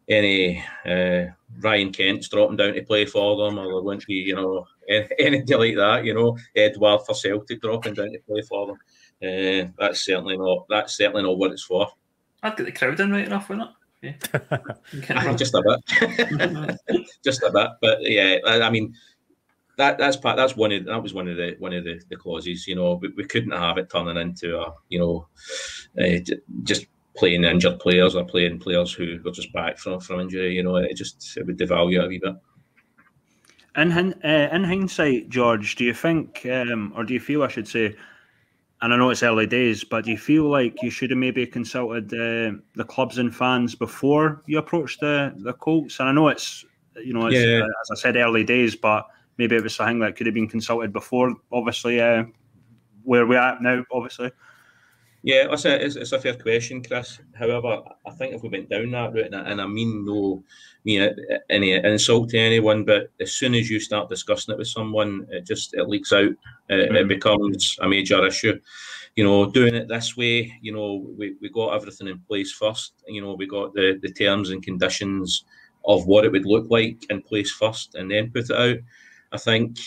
any 0.08 0.64
uh, 0.86 1.24
Ryan 1.60 1.92
Kent's 1.92 2.28
dropping 2.28 2.56
down 2.56 2.74
to 2.74 2.82
play 2.82 3.04
for 3.04 3.36
them, 3.36 3.58
or 3.58 3.66
there 3.66 3.82
won't 3.82 4.06
be, 4.06 4.14
you 4.14 4.34
know, 4.34 4.66
anything 4.88 5.58
like 5.58 5.76
that. 5.76 6.04
You 6.04 6.14
know, 6.14 6.38
Edouard 6.56 7.02
for 7.06 7.14
Celtic 7.14 7.60
dropping 7.60 7.94
down 7.94 8.12
to 8.12 8.18
play 8.20 8.42
for 8.42 8.66
them. 8.66 8.78
Uh, 9.20 9.70
that's 9.78 10.04
certainly 10.04 10.36
not. 10.36 10.66
That's 10.68 10.96
certainly 10.96 11.22
not 11.22 11.38
what 11.38 11.52
it's 11.52 11.64
for. 11.64 11.88
I'd 12.42 12.56
get 12.56 12.66
the 12.66 12.72
crowd 12.72 13.00
in 13.00 13.12
right 13.12 13.26
enough, 13.26 13.48
wouldn't 13.48 13.70
it? 13.70 13.74
Yeah. 14.00 14.12
just 15.34 15.54
a 15.54 15.62
bit, 15.62 16.78
just 17.24 17.42
a 17.42 17.50
bit. 17.50 17.70
But 17.80 17.98
yeah, 18.02 18.38
I, 18.46 18.70
mean, 18.70 18.94
that 19.76 19.98
that's 19.98 20.16
part. 20.16 20.36
That's 20.36 20.56
one 20.56 20.70
of 20.70 20.84
that 20.84 21.02
was 21.02 21.14
one 21.14 21.26
of 21.26 21.36
the 21.36 21.56
one 21.58 21.72
of 21.72 21.82
the, 21.82 22.00
the 22.08 22.16
clauses. 22.16 22.68
You 22.68 22.76
know, 22.76 22.94
we, 22.94 23.08
we 23.16 23.24
couldn't 23.24 23.50
have 23.50 23.76
it 23.76 23.90
turning 23.90 24.16
into 24.16 24.60
a 24.60 24.72
you 24.88 25.00
know, 25.00 25.28
uh, 26.00 26.20
just 26.62 26.86
playing 27.18 27.44
injured 27.44 27.80
players 27.80 28.14
or 28.14 28.24
playing 28.24 28.58
players 28.58 28.92
who 28.92 29.18
were 29.24 29.32
just 29.32 29.52
back 29.52 29.78
from, 29.78 30.00
from 30.00 30.20
injury. 30.20 30.54
You 30.54 30.62
know, 30.62 30.76
it 30.76 30.96
just 30.96 31.36
it 31.36 31.46
would 31.46 31.58
devalue 31.58 32.04
a 32.04 32.08
wee 32.08 32.20
bit. 32.22 32.34
In 33.76 33.92
uh, 33.92 34.48
in 34.52 34.64
hindsight, 34.64 35.28
George, 35.28 35.76
do 35.76 35.84
you 35.84 35.94
think, 35.94 36.46
um, 36.46 36.92
or 36.96 37.04
do 37.04 37.14
you 37.14 37.20
feel, 37.20 37.42
I 37.42 37.48
should 37.48 37.68
say, 37.68 37.94
and 38.80 38.94
I 38.94 38.96
know 38.96 39.10
it's 39.10 39.22
early 39.22 39.46
days, 39.46 39.84
but 39.84 40.04
do 40.04 40.10
you 40.10 40.18
feel 40.18 40.48
like 40.48 40.82
you 40.82 40.90
should 40.90 41.10
have 41.10 41.18
maybe 41.18 41.46
consulted 41.46 42.12
uh, 42.12 42.58
the 42.74 42.84
clubs 42.84 43.18
and 43.18 43.34
fans 43.34 43.74
before 43.74 44.42
you 44.46 44.58
approached 44.58 45.00
the 45.00 45.34
the 45.38 45.52
Colts? 45.52 46.00
And 46.00 46.08
I 46.08 46.12
know 46.12 46.28
it's 46.28 46.64
you 47.04 47.12
know, 47.12 47.26
it's, 47.26 47.36
yeah. 47.36 47.60
uh, 47.60 47.66
as 47.66 47.90
I 47.92 47.94
said, 47.94 48.16
early 48.16 48.44
days, 48.44 48.74
but 48.74 49.06
maybe 49.36 49.56
it 49.56 49.62
was 49.62 49.74
something 49.74 50.00
that 50.00 50.16
could 50.16 50.26
have 50.26 50.34
been 50.34 50.48
consulted 50.48 50.92
before. 50.92 51.34
Obviously, 51.52 52.00
uh, 52.00 52.24
where 53.04 53.26
we're 53.26 53.38
at 53.38 53.62
now, 53.62 53.84
obviously. 53.92 54.30
Yeah, 55.22 55.48
it's 55.50 55.64
a, 55.64 55.84
it's, 55.84 55.96
it's 55.96 56.12
a 56.12 56.20
fair 56.20 56.34
question, 56.34 56.82
Chris. 56.82 57.18
However, 57.34 57.82
I 58.06 58.10
think 58.12 58.34
if 58.34 58.42
we 58.42 58.50
went 58.50 58.68
down 58.68 58.92
that 58.92 59.12
route, 59.12 59.26
and 59.26 59.36
I, 59.36 59.50
and 59.50 59.60
I 59.60 59.66
mean 59.66 60.04
no 60.04 60.44
mean 60.84 61.10
any 61.50 61.72
insult 61.72 62.30
to 62.30 62.38
anyone, 62.38 62.84
but 62.84 63.10
as 63.20 63.32
soon 63.32 63.54
as 63.54 63.68
you 63.68 63.80
start 63.80 64.08
discussing 64.08 64.54
it 64.54 64.58
with 64.58 64.68
someone, 64.68 65.26
it 65.30 65.44
just 65.44 65.74
it 65.74 65.88
leaks 65.88 66.12
out. 66.12 66.30
It, 66.68 66.90
mm. 66.90 66.94
it 66.94 67.08
becomes 67.08 67.76
a 67.80 67.88
major 67.88 68.24
issue. 68.24 68.60
You 69.16 69.24
know, 69.24 69.50
doing 69.50 69.74
it 69.74 69.88
this 69.88 70.16
way, 70.16 70.56
you 70.62 70.72
know, 70.72 71.04
we, 71.18 71.34
we 71.40 71.48
got 71.48 71.74
everything 71.74 72.06
in 72.06 72.20
place 72.20 72.52
first. 72.52 72.92
You 73.08 73.20
know, 73.20 73.34
we 73.34 73.46
got 73.46 73.74
the, 73.74 73.98
the 74.00 74.12
terms 74.12 74.50
and 74.50 74.62
conditions 74.62 75.44
of 75.84 76.06
what 76.06 76.24
it 76.24 76.30
would 76.30 76.46
look 76.46 76.66
like 76.70 77.04
in 77.10 77.22
place 77.22 77.50
first 77.50 77.96
and 77.96 78.08
then 78.08 78.30
put 78.30 78.50
it 78.50 78.56
out. 78.56 78.78
I 79.32 79.38
think 79.38 79.78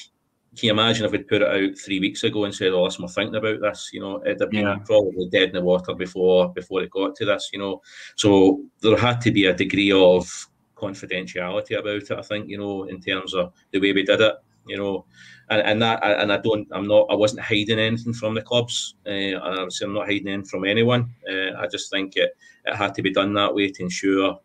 can 0.58 0.68
you 0.68 0.72
imagine 0.74 1.06
if 1.06 1.12
we'd 1.14 1.28
put 1.28 1.42
it 1.42 1.48
out 1.48 1.78
three 1.78 2.02
weeks 2.02 2.24
ago 2.24 2.44
and 2.44 2.54
said, 2.54 2.74
"Oh, 2.74 2.84
listen, 2.84 3.04
we're 3.04 3.10
thinking 3.10 3.36
about 3.36 3.62
this," 3.62 3.90
you 3.94 4.02
know, 4.02 4.22
it'd 4.26 4.42
have 4.42 4.50
been 4.50 4.66
yeah. 4.66 4.80
probably 4.86 5.30
dead 5.30 5.50
in 5.50 5.56
the 5.56 5.62
water 5.62 5.94
before 5.94 6.52
before 6.52 6.84
it 6.84 6.92
got 6.92 7.16
to 7.16 7.26
this, 7.26 7.50
you 7.54 7.60
know. 7.60 7.82
So 8.16 8.62
there 8.82 8.98
had 8.98 9.22
to 9.22 9.32
be 9.32 9.46
a 9.46 9.56
degree 9.56 9.94
of 9.94 10.28
confidentiality 10.76 11.80
about 11.80 12.02
it. 12.02 12.12
I 12.12 12.22
think, 12.22 12.50
you 12.50 12.58
know, 12.58 12.84
in 12.84 13.00
terms 13.00 13.34
of 13.34 13.54
the 13.72 13.80
way 13.80 13.94
we 13.94 14.04
did 14.04 14.20
it, 14.20 14.36
you 14.68 14.78
know, 14.78 15.06
and, 15.50 15.62
and 15.62 15.82
that 15.82 16.04
and 16.04 16.34
I 16.34 16.38
don't, 16.38 16.68
I'm 16.72 16.88
not, 16.88 17.08
I 17.10 17.16
wasn't 17.16 17.42
hiding 17.42 17.80
anything 17.80 18.14
from 18.14 18.34
the 18.34 18.42
clubs. 18.42 18.96
Uh, 19.08 19.40
I'm 19.40 19.70
I'm 19.82 19.94
not 19.94 20.08
hiding 20.08 20.28
anything 20.28 20.46
from 20.46 20.66
anyone. 20.66 21.14
Uh, 21.30 21.58
I 21.58 21.68
just 21.68 21.90
think 21.90 22.18
it 22.18 22.32
it 22.66 22.76
had 22.76 22.94
to 22.96 23.02
be 23.02 23.14
done 23.14 23.34
that 23.36 23.56
way 23.56 23.70
to 23.70 23.84
ensure 23.84 24.38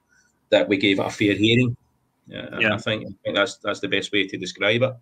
that 0.50 0.68
we 0.68 0.76
gave 0.76 1.00
it 1.00 1.06
a 1.06 1.10
fair 1.10 1.34
hearing. 1.34 1.76
Uh, 2.32 2.58
yeah, 2.60 2.74
I 2.74 2.78
think 2.78 3.04
I 3.04 3.14
think 3.24 3.36
that's 3.36 3.56
that's 3.56 3.80
the 3.80 3.88
best 3.88 4.12
way 4.12 4.28
to 4.28 4.36
describe 4.36 4.82
it. 4.82 4.92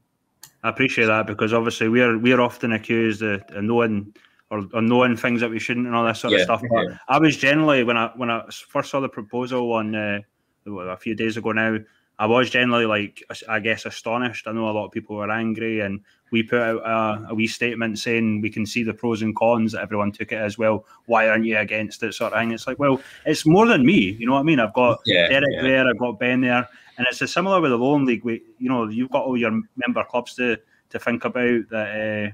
I 0.63 0.71
appreciate 0.71 1.07
that 1.07 1.27
because 1.27 1.53
obviously 1.53 1.89
we're 1.89 2.19
we're 2.19 2.41
often 2.41 2.73
accused 2.73 3.23
of, 3.23 3.43
of 3.51 3.65
knowing 3.65 4.15
or, 4.51 4.67
or, 4.73 4.83
knowing 4.83 5.17
things 5.17 5.41
that 5.41 5.51
we 5.51 5.59
shouldn't 5.59 5.87
and 5.87 5.95
all 5.95 6.05
that 6.05 6.17
sort 6.17 6.33
yeah, 6.33 6.41
of 6.41 6.45
stuff. 6.45 6.63
But 6.71 6.89
yeah. 6.89 6.99
I 7.09 7.19
was 7.19 7.37
generally 7.37 7.85
when 7.85 7.97
I 7.97 8.11
when 8.17 8.31
I 8.31 8.45
first 8.69 8.91
saw 8.91 9.01
the 9.01 9.09
proposal 9.09 9.73
on 9.73 9.95
uh, 9.95 10.21
a 10.67 10.97
few 10.97 11.15
days 11.15 11.37
ago 11.37 11.53
now, 11.53 11.79
I 12.19 12.27
was 12.27 12.51
generally 12.51 12.87
like 12.87 13.23
I 13.49 13.61
guess 13.61 13.87
astonished. 13.87 14.47
I 14.47 14.53
know 14.53 14.71
a 14.71 14.73
lot 14.73 14.87
of 14.87 14.93
people 14.93 15.17
were 15.17 15.31
angry, 15.31 15.81
and 15.81 16.01
we 16.31 16.43
put 16.43 16.61
out 16.61 16.83
a, 16.85 17.31
a 17.31 17.35
wee 17.35 17.47
statement 17.47 17.99
saying 17.99 18.41
we 18.41 18.51
can 18.51 18.65
see 18.65 18.83
the 18.83 18.95
pros 18.95 19.23
and 19.23 19.35
cons. 19.35 19.75
Everyone 19.75 20.13
took 20.13 20.33
it 20.33 20.39
as 20.39 20.57
well. 20.57 20.87
Why 21.07 21.29
aren't 21.29 21.45
you 21.45 21.59
against 21.59 22.03
it? 22.03 22.15
Sort 22.15 22.33
of 22.33 22.39
thing. 22.39 22.53
It's 22.53 22.67
like, 22.67 22.79
well, 22.79 23.01
it's 23.27 23.45
more 23.45 23.67
than 23.67 23.85
me. 23.85 24.17
You 24.19 24.27
know 24.27 24.35
what 24.35 24.41
I 24.41 24.45
mean? 24.45 24.61
I've 24.61 24.75
got 24.75 25.01
yeah, 25.05 25.29
Derek 25.29 25.63
there. 25.63 25.89
I've 25.89 25.99
got 25.99 26.19
Ben 26.19 26.41
there 26.41 26.69
and 26.97 27.07
it's 27.11 27.33
similar 27.33 27.61
with 27.61 27.71
the 27.71 27.77
Lowland 27.79 28.07
League. 28.07 28.25
We, 28.25 28.43
you 28.59 28.69
know, 28.69 28.89
you've 28.89 29.11
got 29.11 29.25
all 29.25 29.37
your 29.37 29.61
member 29.77 30.05
clubs 30.05 30.35
to 30.35 30.59
to 30.91 30.99
think 30.99 31.25
about 31.25 31.69
that. 31.71 32.31
Uh, 32.31 32.33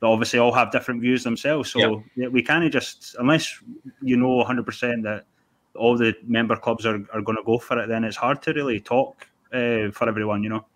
that 0.00 0.06
obviously 0.06 0.38
all 0.38 0.52
have 0.52 0.70
different 0.70 1.00
views 1.00 1.24
themselves. 1.24 1.72
So 1.72 2.02
yep. 2.16 2.30
we 2.30 2.42
can't 2.42 2.70
just 2.70 3.16
unless 3.18 3.62
you 4.02 4.16
know 4.16 4.36
100 4.36 4.66
percent 4.66 5.02
that 5.04 5.24
all 5.74 5.96
the 5.96 6.14
member 6.26 6.56
clubs 6.56 6.84
are, 6.84 7.02
are 7.12 7.22
going 7.22 7.36
to 7.36 7.42
go 7.44 7.58
for 7.58 7.78
it. 7.78 7.88
Then 7.88 8.04
it's 8.04 8.16
hard 8.16 8.42
to 8.42 8.52
really 8.52 8.80
talk 8.80 9.26
uh, 9.52 9.90
for 9.92 10.08
everyone. 10.08 10.42
You 10.42 10.50
know. 10.50 10.66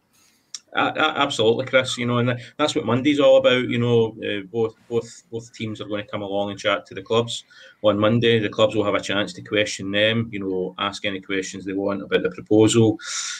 Absolutely, 0.76 1.66
Chris. 1.66 1.98
You 1.98 2.06
know, 2.06 2.18
and 2.18 2.40
that's 2.56 2.74
what 2.76 2.84
Monday's 2.84 3.18
all 3.18 3.38
about. 3.38 3.68
You 3.68 3.78
know, 3.78 4.16
uh, 4.24 4.46
both 4.52 4.74
both 4.88 5.24
both 5.30 5.52
teams 5.52 5.80
are 5.80 5.86
going 5.86 6.04
to 6.04 6.10
come 6.10 6.22
along 6.22 6.50
and 6.50 6.58
chat 6.58 6.86
to 6.86 6.94
the 6.94 7.02
clubs 7.02 7.44
on 7.82 7.98
Monday. 7.98 8.38
The 8.38 8.48
clubs 8.48 8.76
will 8.76 8.84
have 8.84 8.94
a 8.94 9.00
chance 9.00 9.32
to 9.32 9.42
question 9.42 9.90
them. 9.90 10.28
You 10.30 10.40
know, 10.40 10.74
ask 10.78 11.04
any 11.04 11.20
questions 11.20 11.64
they 11.64 11.72
want 11.72 12.02
about 12.02 12.22
the 12.22 12.30
proposal. 12.30 12.98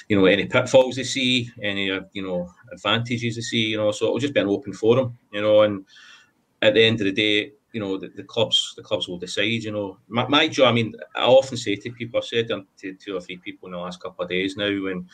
You 0.08 0.18
know, 0.18 0.26
any 0.26 0.46
pitfalls 0.46 0.96
they 0.96 1.04
see, 1.04 1.50
any 1.62 1.90
uh, 1.90 2.00
you 2.12 2.22
know 2.22 2.52
advantages 2.72 3.36
they 3.36 3.42
see. 3.42 3.66
You 3.66 3.76
know, 3.76 3.92
so 3.92 4.06
it'll 4.06 4.18
just 4.18 4.34
be 4.34 4.40
an 4.40 4.48
open 4.48 4.72
forum. 4.72 5.16
You 5.32 5.42
know, 5.42 5.62
and 5.62 5.86
at 6.62 6.74
the 6.74 6.84
end 6.84 7.00
of 7.00 7.04
the 7.04 7.12
day, 7.12 7.52
you 7.72 7.80
know, 7.80 7.96
the, 7.96 8.08
the 8.08 8.24
clubs 8.24 8.74
the 8.76 8.82
clubs 8.82 9.06
will 9.06 9.18
decide. 9.18 9.62
You 9.62 9.70
know, 9.70 9.98
my, 10.08 10.26
my 10.26 10.48
job. 10.48 10.70
I 10.70 10.72
mean, 10.72 10.94
I 11.14 11.26
often 11.26 11.56
say 11.56 11.76
to 11.76 11.92
people, 11.92 12.18
I've 12.18 12.24
said 12.24 12.48
to 12.48 12.94
two 12.94 13.16
or 13.16 13.20
three 13.20 13.36
people 13.36 13.68
in 13.68 13.72
the 13.72 13.78
last 13.78 14.02
couple 14.02 14.24
of 14.24 14.30
days 14.30 14.56
now, 14.56 14.82
when 14.82 15.08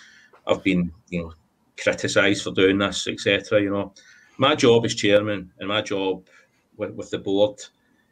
I've 0.46 0.62
been, 0.62 0.90
you 1.10 1.24
know 1.24 1.34
criticised 1.82 2.42
for 2.42 2.52
doing 2.52 2.78
this, 2.78 3.06
etc. 3.06 3.60
You 3.60 3.70
know, 3.70 3.94
my 4.38 4.54
job 4.54 4.84
as 4.84 4.94
chairman 4.94 5.52
and 5.58 5.68
my 5.68 5.82
job 5.82 6.26
with, 6.76 6.92
with 6.92 7.10
the 7.10 7.18
board 7.18 7.60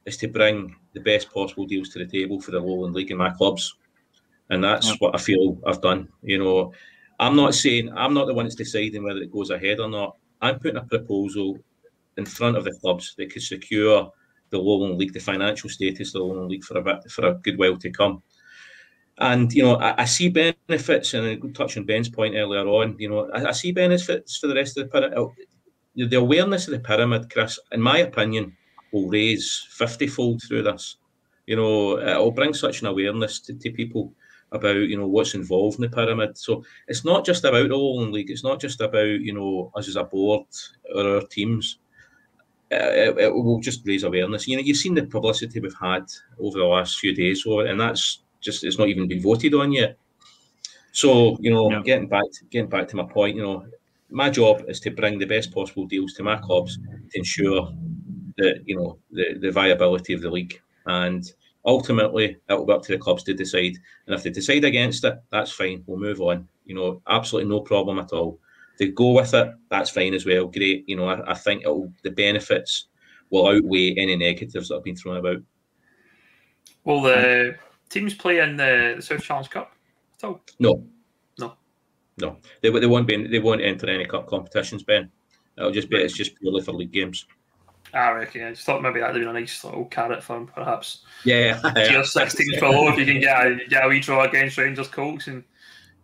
is 0.06 0.16
to 0.18 0.28
bring 0.28 0.74
the 0.92 1.00
best 1.00 1.32
possible 1.32 1.66
deals 1.66 1.88
to 1.90 1.98
the 1.98 2.06
table 2.06 2.40
for 2.40 2.50
the 2.50 2.60
Lowland 2.60 2.94
League 2.94 3.10
and 3.10 3.18
my 3.18 3.30
clubs, 3.30 3.76
and 4.50 4.62
that's 4.62 4.88
yeah. 4.88 4.96
what 4.98 5.14
I 5.14 5.18
feel 5.18 5.58
I've 5.66 5.80
done. 5.80 6.08
You 6.22 6.38
know, 6.38 6.72
I'm 7.18 7.36
not 7.36 7.54
saying 7.54 7.92
I'm 7.96 8.14
not 8.14 8.26
the 8.26 8.34
one 8.34 8.44
that's 8.44 8.54
deciding 8.54 9.04
whether 9.04 9.20
it 9.20 9.32
goes 9.32 9.50
ahead 9.50 9.80
or 9.80 9.88
not. 9.88 10.16
I'm 10.40 10.58
putting 10.58 10.76
a 10.76 10.84
proposal 10.84 11.58
in 12.16 12.26
front 12.26 12.56
of 12.56 12.64
the 12.64 12.76
clubs 12.80 13.14
that 13.16 13.32
could 13.32 13.42
secure 13.42 14.10
the 14.50 14.58
Lowland 14.58 14.98
League, 14.98 15.12
the 15.12 15.20
financial 15.20 15.68
status 15.68 16.08
of 16.08 16.20
the 16.20 16.24
Lowland 16.24 16.50
League 16.50 16.64
for 16.64 16.78
a 16.78 16.82
bit, 16.82 17.10
for 17.10 17.26
a 17.26 17.34
good 17.34 17.58
while 17.58 17.76
to 17.76 17.90
come. 17.90 18.22
And 19.18 19.52
you 19.52 19.62
know, 19.62 19.76
I, 19.76 20.02
I, 20.02 20.04
see 20.06 20.28
benefits, 20.28 21.14
and 21.14 21.26
I 21.26 21.48
touch 21.52 21.76
on 21.76 21.84
Ben's 21.84 22.08
point 22.08 22.34
earlier 22.34 22.66
on. 22.66 22.96
You 22.98 23.10
know, 23.10 23.30
I, 23.30 23.50
I 23.50 23.52
see 23.52 23.70
benefits 23.70 24.38
for 24.38 24.48
the 24.48 24.54
rest 24.54 24.76
of 24.76 24.84
the 24.84 24.90
pyramid. 24.90 25.16
Oh, 25.16 25.32
the 25.94 26.18
awareness 26.18 26.66
of 26.66 26.72
the 26.72 26.80
pyramid, 26.80 27.32
Chris, 27.32 27.58
in 27.70 27.80
my 27.80 27.98
opinion, 27.98 28.56
will 28.92 29.08
raise 29.08 29.66
fifty-fold 29.70 30.42
through 30.42 30.64
this. 30.64 30.96
You 31.46 31.56
know, 31.56 31.98
it'll 31.98 32.32
bring 32.32 32.54
such 32.54 32.80
an 32.80 32.88
awareness 32.88 33.38
to, 33.40 33.54
to 33.54 33.70
people 33.70 34.12
about 34.50 34.76
you 34.76 34.96
know 34.96 35.06
what's 35.06 35.34
involved 35.34 35.78
in 35.78 35.82
the 35.82 35.88
pyramid. 35.94 36.36
So 36.38 36.64
it's 36.88 37.04
not 37.04 37.24
just 37.24 37.44
about 37.44 37.68
the 37.68 37.76
League. 37.76 38.30
It's 38.30 38.44
not 38.44 38.60
just 38.60 38.80
about 38.80 39.06
you 39.06 39.32
know 39.32 39.70
us 39.76 39.88
as 39.88 39.96
a 39.96 40.04
board 40.04 40.46
or 40.94 41.16
our 41.16 41.20
teams. 41.22 41.78
It, 42.70 43.18
it, 43.18 43.32
will 43.32 43.60
just 43.60 43.86
raise 43.86 44.02
awareness. 44.02 44.48
You 44.48 44.56
know, 44.56 44.62
you've 44.62 44.78
seen 44.78 44.94
the 44.94 45.04
publicity 45.04 45.60
we've 45.60 45.76
had 45.80 46.06
over 46.40 46.58
the 46.58 46.64
last 46.64 46.98
few 46.98 47.14
days, 47.14 47.44
and 47.46 47.78
that's 47.78 48.23
just 48.44 48.64
it's 48.64 48.78
not 48.78 48.88
even 48.88 49.08
been 49.08 49.22
voted 49.22 49.54
on 49.54 49.72
yet. 49.72 49.96
So 50.92 51.36
you 51.40 51.50
know, 51.50 51.70
yeah. 51.70 51.82
getting 51.82 52.08
back 52.08 52.24
to, 52.34 52.44
getting 52.50 52.70
back 52.70 52.86
to 52.88 52.96
my 52.96 53.04
point, 53.04 53.36
you 53.36 53.42
know, 53.42 53.66
my 54.10 54.30
job 54.30 54.62
is 54.68 54.80
to 54.80 54.90
bring 54.90 55.18
the 55.18 55.26
best 55.26 55.52
possible 55.52 55.86
deals 55.86 56.12
to 56.14 56.22
my 56.22 56.36
clubs 56.36 56.78
to 56.78 57.18
ensure 57.18 57.72
that 58.36 58.62
you 58.66 58.76
know 58.76 58.98
the, 59.10 59.38
the 59.40 59.50
viability 59.50 60.12
of 60.12 60.22
the 60.22 60.30
league, 60.30 60.60
and 60.86 61.32
ultimately 61.64 62.36
it'll 62.48 62.66
be 62.66 62.72
up 62.72 62.82
to 62.82 62.92
the 62.92 62.98
clubs 62.98 63.22
to 63.24 63.34
decide. 63.34 63.76
And 64.06 64.14
if 64.14 64.22
they 64.22 64.30
decide 64.30 64.64
against 64.64 65.04
it, 65.04 65.18
that's 65.32 65.50
fine. 65.50 65.82
We'll 65.86 65.98
move 65.98 66.20
on. 66.20 66.48
You 66.64 66.74
know, 66.74 67.02
absolutely 67.08 67.50
no 67.50 67.60
problem 67.60 67.98
at 67.98 68.12
all. 68.12 68.38
If 68.74 68.78
they 68.78 68.88
go 68.88 69.12
with 69.12 69.34
it, 69.34 69.52
that's 69.70 69.90
fine 69.90 70.14
as 70.14 70.26
well. 70.26 70.46
Great. 70.46 70.84
You 70.88 70.96
know, 70.96 71.06
I, 71.06 71.32
I 71.32 71.34
think 71.34 71.62
it'll 71.62 71.92
the 72.02 72.10
benefits 72.10 72.86
will 73.30 73.48
outweigh 73.48 73.94
any 73.96 74.16
negatives 74.16 74.68
that 74.68 74.76
have 74.76 74.84
been 74.84 74.96
thrown 74.96 75.16
about. 75.16 75.38
Well, 76.84 77.00
the 77.00 77.56
teams 77.94 78.14
play 78.14 78.40
in 78.40 78.56
the, 78.56 78.94
the 78.96 79.02
South 79.02 79.22
Challenge 79.22 79.48
Cup 79.48 79.72
at 80.18 80.24
all? 80.24 80.40
No. 80.58 80.84
No. 81.38 81.54
No. 82.20 82.38
They, 82.60 82.70
they 82.70 82.86
won't 82.86 83.06
be 83.06 83.26
they 83.26 83.38
won't 83.38 83.62
enter 83.62 83.88
any 83.88 84.04
cup 84.04 84.26
competitions, 84.26 84.82
Ben. 84.82 85.10
It'll 85.56 85.70
just 85.70 85.88
be 85.88 85.96
it's 85.96 86.14
just 86.14 86.34
purely 86.36 86.62
for 86.62 86.72
league 86.72 86.92
games. 86.92 87.26
Ah, 87.94 88.14
okay. 88.14 88.44
I 88.44 88.50
just 88.50 88.66
thought 88.66 88.82
maybe 88.82 89.00
that'd 89.00 89.14
be 89.14 89.26
a 89.26 89.32
nice 89.32 89.62
little 89.62 89.84
carrot 89.84 90.22
for 90.22 90.36
him, 90.36 90.46
perhaps. 90.48 91.04
Yeah. 91.24 91.60
Tier 91.74 92.02
16 92.02 92.58
below 92.58 92.88
if 92.88 92.98
you 92.98 93.06
can 93.06 93.20
get 93.20 93.46
a, 93.46 93.58
get 93.68 93.84
a 93.84 93.88
wee 93.88 94.00
draw 94.00 94.24
against 94.24 94.58
Rangers 94.58 94.88
Colts 94.88 95.28
and 95.28 95.44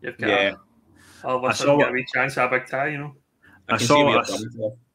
you've 0.01 0.17
got 0.19 0.29
yeah. 0.29 0.55
all 1.25 1.45
of 1.45 1.51
a 1.51 1.55
sudden 1.55 1.79
get 1.79 1.91
a 1.91 1.93
wee 1.93 2.07
chance 2.15 2.39
at 2.39 2.47
a 2.47 2.59
big 2.59 2.69
tie, 2.69 2.89
you 2.89 2.99
know. 2.99 3.15
I, 3.69 3.75
I 3.75 3.77
saw 3.77 4.23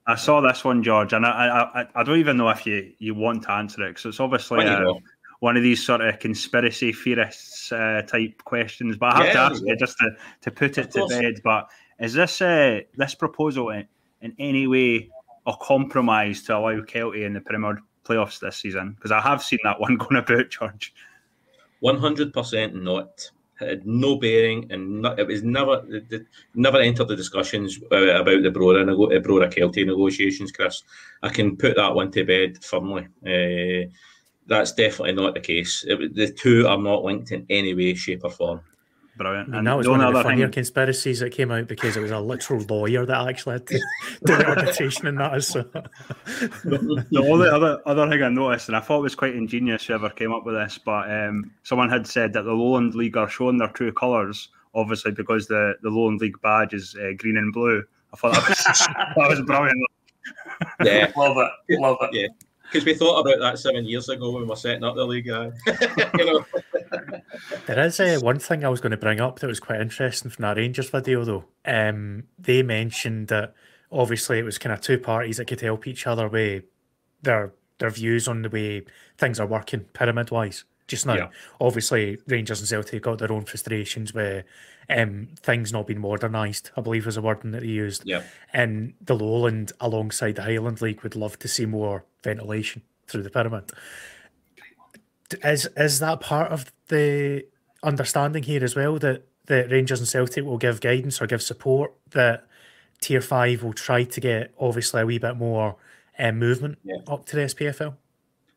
I 0.07 0.15
saw 0.15 0.39
this 0.39 0.63
one, 0.63 0.83
George, 0.83 1.13
and 1.13 1.25
I, 1.25 1.67
I 1.73 1.87
I 1.95 2.03
don't 2.03 2.19
even 2.19 2.37
know 2.37 2.49
if 2.49 2.65
you, 2.65 2.93
you 2.99 3.15
want 3.15 3.43
to 3.43 3.51
answer 3.51 3.83
it 3.83 3.89
because 3.89 4.05
it's 4.05 4.19
obviously 4.19 4.63
uh, 4.63 4.93
one 5.39 5.57
of 5.57 5.63
these 5.63 5.85
sort 5.85 6.01
of 6.01 6.19
conspiracy 6.19 6.93
theorists 6.93 7.71
uh, 7.71 8.01
type 8.07 8.43
questions. 8.43 8.97
But 8.97 9.13
I 9.13 9.17
have 9.17 9.25
yeah, 9.27 9.33
to 9.33 9.39
ask 9.39 9.63
yeah. 9.63 9.73
you 9.73 9.77
just 9.77 9.97
to, 9.99 10.09
to 10.41 10.51
put 10.51 10.77
it 10.77 10.91
to 10.91 11.07
bed. 11.07 11.41
But 11.43 11.69
is 11.99 12.13
this 12.13 12.41
uh, 12.41 12.81
this 12.95 13.15
proposal 13.15 13.69
in, 13.69 13.87
in 14.21 14.35
any 14.39 14.67
way 14.67 15.09
a 15.45 15.53
compromise 15.61 16.43
to 16.43 16.57
allow 16.57 16.81
Kelty 16.81 17.25
in 17.25 17.33
the 17.33 17.41
Premier 17.41 17.79
playoffs 18.03 18.39
this 18.39 18.57
season? 18.57 18.93
Because 18.93 19.11
I 19.11 19.21
have 19.21 19.43
seen 19.43 19.59
that 19.63 19.79
one 19.79 19.97
going 19.97 20.17
about, 20.17 20.49
George. 20.49 20.93
One 21.79 21.97
hundred 21.97 22.33
percent 22.33 22.75
not. 22.75 23.31
It 23.61 23.69
had 23.69 23.87
no 23.87 24.17
bearing, 24.17 24.69
and 24.69 25.01
not, 25.01 25.17
it 25.17 25.27
was 25.27 25.41
never 25.41 25.77
the, 25.77 26.25
never 26.55 26.79
entered 26.79 27.07
the 27.07 27.15
discussions 27.15 27.79
uh, 27.89 27.95
about 27.95 28.43
the 28.43 28.51
Brora 28.51 28.85
Brora 29.23 29.49
Kelty 29.49 29.85
negotiations. 29.85 30.51
Chris, 30.51 30.83
I 31.23 31.29
can 31.29 31.55
put 31.55 31.77
that 31.77 31.95
one 31.95 32.11
to 32.11 32.25
bed 32.25 32.61
firmly. 32.61 33.07
Uh, 33.25 33.89
that's 34.47 34.71
definitely 34.71 35.13
not 35.13 35.33
the 35.33 35.39
case. 35.39 35.83
It, 35.87 36.15
the 36.15 36.31
two 36.31 36.67
are 36.67 36.77
not 36.77 37.03
linked 37.03 37.31
in 37.31 37.45
any 37.49 37.73
way, 37.73 37.93
shape, 37.95 38.23
or 38.23 38.31
form. 38.31 38.61
Brilliant. 39.17 39.55
And 39.55 39.65
that 39.65 39.77
was 39.77 39.87
one 39.87 40.01
of 40.01 40.13
the 40.13 40.23
funnier 40.23 40.47
thing... 40.47 40.53
conspiracies 40.53 41.21
that 41.21 41.31
came 41.31 41.49
out 41.49 41.67
because 41.67 41.95
it 41.95 42.01
was 42.01 42.11
a 42.11 42.19
literal 42.19 42.61
lawyer 42.69 43.05
that 43.05 43.27
actually 43.29 43.53
had 43.53 43.67
to 43.67 43.79
do 44.25 44.37
the 44.37 44.45
arbitration 44.45 45.07
in 45.07 45.15
that. 45.15 45.41
So. 45.43 45.63
the, 45.63 47.05
the 47.09 47.25
only 47.25 47.47
other 47.47 47.81
other 47.85 48.09
thing 48.09 48.23
I 48.23 48.29
noticed, 48.29 48.67
and 48.67 48.75
I 48.75 48.81
thought 48.81 48.99
it 48.99 49.03
was 49.03 49.15
quite 49.15 49.35
ingenious, 49.35 49.85
whoever 49.85 50.09
came 50.09 50.33
up 50.33 50.45
with 50.45 50.55
this, 50.55 50.77
but 50.83 51.09
um, 51.09 51.51
someone 51.63 51.89
had 51.89 52.05
said 52.05 52.33
that 52.33 52.43
the 52.43 52.51
Lowland 52.51 52.93
League 52.93 53.15
are 53.15 53.29
showing 53.29 53.57
their 53.57 53.69
true 53.69 53.93
colours, 53.93 54.49
obviously 54.73 55.11
because 55.11 55.47
the, 55.47 55.75
the 55.81 55.89
Lowland 55.89 56.19
League 56.19 56.41
badge 56.41 56.73
is 56.73 56.95
uh, 56.95 57.11
green 57.17 57.37
and 57.37 57.53
blue. 57.53 57.83
I 58.13 58.17
thought 58.17 58.33
that 58.33 58.49
was, 58.49 58.57
that 59.15 59.29
was 59.29 59.41
brilliant. 59.43 59.79
Yeah, 60.83 61.11
love 61.17 61.37
it, 61.37 61.79
love 61.79 61.97
it. 62.01 62.09
Yeah 62.13 62.27
because 62.75 62.85
we 62.85 62.93
thought 62.93 63.21
about 63.21 63.39
that 63.39 63.57
seven 63.57 63.85
years 63.85 64.09
ago 64.09 64.31
when 64.31 64.43
we 64.43 64.49
were 64.49 64.55
setting 64.57 64.83
up 64.83 64.95
the 64.95 65.05
league. 65.05 65.29
Uh, 65.29 65.51
you 66.17 66.25
know. 66.25 66.45
There 67.67 67.79
is 67.85 67.99
uh, 68.01 68.19
one 68.21 68.37
thing 68.37 68.65
I 68.65 68.69
was 68.69 68.81
going 68.81 68.91
to 68.91 68.97
bring 68.97 69.21
up 69.21 69.39
that 69.39 69.47
was 69.47 69.61
quite 69.61 69.79
interesting 69.79 70.29
from 70.29 70.43
that 70.43 70.57
Rangers 70.57 70.89
video, 70.89 71.23
though. 71.23 71.45
Um, 71.63 72.23
they 72.37 72.63
mentioned 72.63 73.29
that 73.29 73.53
obviously 73.91 74.39
it 74.39 74.43
was 74.43 74.57
kind 74.57 74.73
of 74.73 74.81
two 74.81 74.99
parties 74.99 75.37
that 75.37 75.45
could 75.45 75.61
help 75.61 75.87
each 75.87 76.05
other 76.05 76.27
with 76.27 76.63
their 77.21 77.53
their 77.77 77.89
views 77.89 78.27
on 78.27 78.41
the 78.41 78.49
way 78.49 78.85
things 79.17 79.39
are 79.39 79.47
working 79.47 79.81
pyramid 79.93 80.31
wise 80.31 80.63
just 80.87 81.05
now. 81.05 81.15
Yeah. 81.15 81.29
Obviously, 81.59 82.19
Rangers 82.27 82.59
and 82.59 82.67
Celtic 82.67 82.93
have 82.93 83.01
got 83.01 83.19
their 83.19 83.31
own 83.31 83.45
frustrations 83.45 84.13
with 84.13 84.45
um, 84.89 85.29
things 85.41 85.73
not 85.73 85.87
being 85.87 86.01
modernised, 86.01 86.71
I 86.77 86.81
believe 86.81 87.05
was 87.05 87.17
a 87.17 87.21
word 87.21 87.41
that 87.43 87.61
they 87.61 87.67
used. 87.67 88.03
Yeah. 88.05 88.23
And 88.53 88.93
the 89.01 89.15
Lowland 89.15 89.71
alongside 89.79 90.35
the 90.35 90.43
Highland 90.43 90.81
League 90.81 91.01
would 91.01 91.15
love 91.15 91.39
to 91.39 91.47
see 91.47 91.65
more 91.65 92.05
ventilation 92.23 92.81
through 93.07 93.23
the 93.23 93.29
pyramid. 93.29 93.71
Is 95.43 95.67
is 95.75 95.99
that 95.99 96.19
part 96.19 96.51
of 96.51 96.71
the 96.87 97.45
understanding 97.81 98.43
here 98.43 98.63
as 98.63 98.75
well 98.75 98.99
that 98.99 99.23
the 99.47 99.67
Rangers 99.69 99.99
and 99.99 100.07
Celtic 100.07 100.43
will 100.43 100.57
give 100.57 100.81
guidance 100.81 101.21
or 101.21 101.27
give 101.27 101.41
support 101.41 101.93
that 102.11 102.47
Tier 103.01 103.21
Five 103.21 103.63
will 103.63 103.73
try 103.73 104.03
to 104.03 104.21
get 104.21 104.53
obviously 104.59 105.01
a 105.01 105.05
wee 105.05 105.17
bit 105.17 105.35
more 105.35 105.77
um, 106.19 106.39
movement 106.39 106.77
yeah. 106.83 106.97
up 107.07 107.25
to 107.25 107.35
the 107.35 107.43
SPFL? 107.43 107.95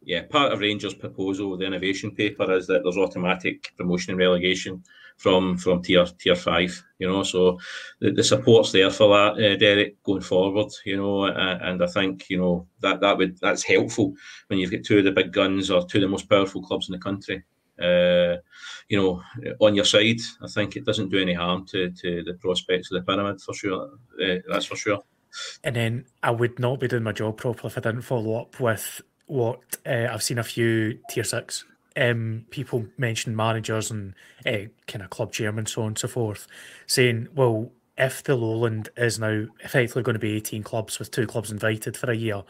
Yeah, 0.02 0.22
part 0.22 0.52
of 0.52 0.60
Rangers' 0.60 0.94
proposal, 0.94 1.56
the 1.56 1.66
innovation 1.66 2.12
paper, 2.12 2.50
is 2.52 2.66
that 2.68 2.82
there's 2.82 2.96
automatic 2.96 3.72
promotion 3.76 4.12
and 4.12 4.18
relegation 4.18 4.82
from 5.16 5.58
from 5.58 5.82
tier 5.82 6.06
tier 6.18 6.36
five. 6.36 6.82
You 6.98 7.08
know, 7.08 7.22
so 7.24 7.58
the, 8.00 8.12
the 8.12 8.24
support's 8.24 8.72
there 8.72 8.90
for 8.90 9.08
that, 9.08 9.44
uh, 9.44 9.56
Derek, 9.56 10.02
going 10.04 10.22
forward. 10.22 10.72
You 10.86 10.96
know, 10.96 11.24
uh, 11.24 11.58
and 11.62 11.82
I 11.82 11.86
think 11.88 12.30
you 12.30 12.38
know 12.38 12.66
that 12.80 13.00
that 13.00 13.18
would 13.18 13.38
that's 13.40 13.64
helpful 13.64 14.14
when 14.46 14.58
you've 14.58 14.70
got 14.70 14.84
two 14.84 14.98
of 14.98 15.04
the 15.04 15.12
big 15.12 15.32
guns 15.32 15.70
or 15.70 15.84
two 15.84 15.98
of 15.98 16.02
the 16.02 16.08
most 16.08 16.28
powerful 16.30 16.62
clubs 16.62 16.88
in 16.88 16.92
the 16.92 16.98
country. 16.98 17.42
Uh, 17.80 18.36
you 18.88 18.96
know, 19.00 19.22
on 19.60 19.74
your 19.74 19.84
side, 19.84 20.20
I 20.42 20.48
think 20.48 20.76
it 20.76 20.84
doesn't 20.84 21.10
do 21.10 21.20
any 21.20 21.34
harm 21.34 21.64
to, 21.66 21.90
to 21.90 22.24
the 22.24 22.34
prospects 22.34 22.90
of 22.90 22.96
the 22.96 23.06
pyramid 23.06 23.40
for 23.40 23.54
sure. 23.54 23.90
Uh, 24.20 24.36
that's 24.48 24.66
for 24.66 24.74
sure. 24.74 25.00
And 25.62 25.76
then 25.76 26.06
I 26.22 26.32
would 26.32 26.58
not 26.58 26.80
be 26.80 26.88
doing 26.88 27.04
my 27.04 27.12
job 27.12 27.36
properly 27.36 27.68
if 27.68 27.78
I 27.78 27.80
didn't 27.80 28.02
follow 28.02 28.40
up 28.40 28.58
with 28.58 29.00
what 29.28 29.60
uh, 29.86 30.08
I've 30.10 30.22
seen 30.22 30.38
a 30.38 30.44
few 30.44 30.98
tier 31.08 31.24
six 31.24 31.64
um, 31.98 32.44
people 32.50 32.86
mention 32.96 33.34
managers 33.34 33.90
and 33.90 34.14
uh, 34.46 34.70
kind 34.86 35.02
of 35.02 35.10
club 35.10 35.32
chairman, 35.32 35.66
so 35.66 35.82
on 35.82 35.88
and 35.88 35.98
so 35.98 36.08
forth, 36.08 36.46
saying, 36.86 37.28
well, 37.34 37.70
if 37.96 38.22
the 38.22 38.36
Lowland 38.36 38.90
is 38.96 39.18
now 39.18 39.46
effectively 39.60 40.02
going 40.02 40.14
to 40.14 40.20
be 40.20 40.36
18 40.36 40.62
clubs 40.62 40.98
with 40.98 41.10
two 41.10 41.26
clubs 41.26 41.50
invited 41.50 41.96
for 41.96 42.10
a 42.10 42.16
year, 42.16 42.44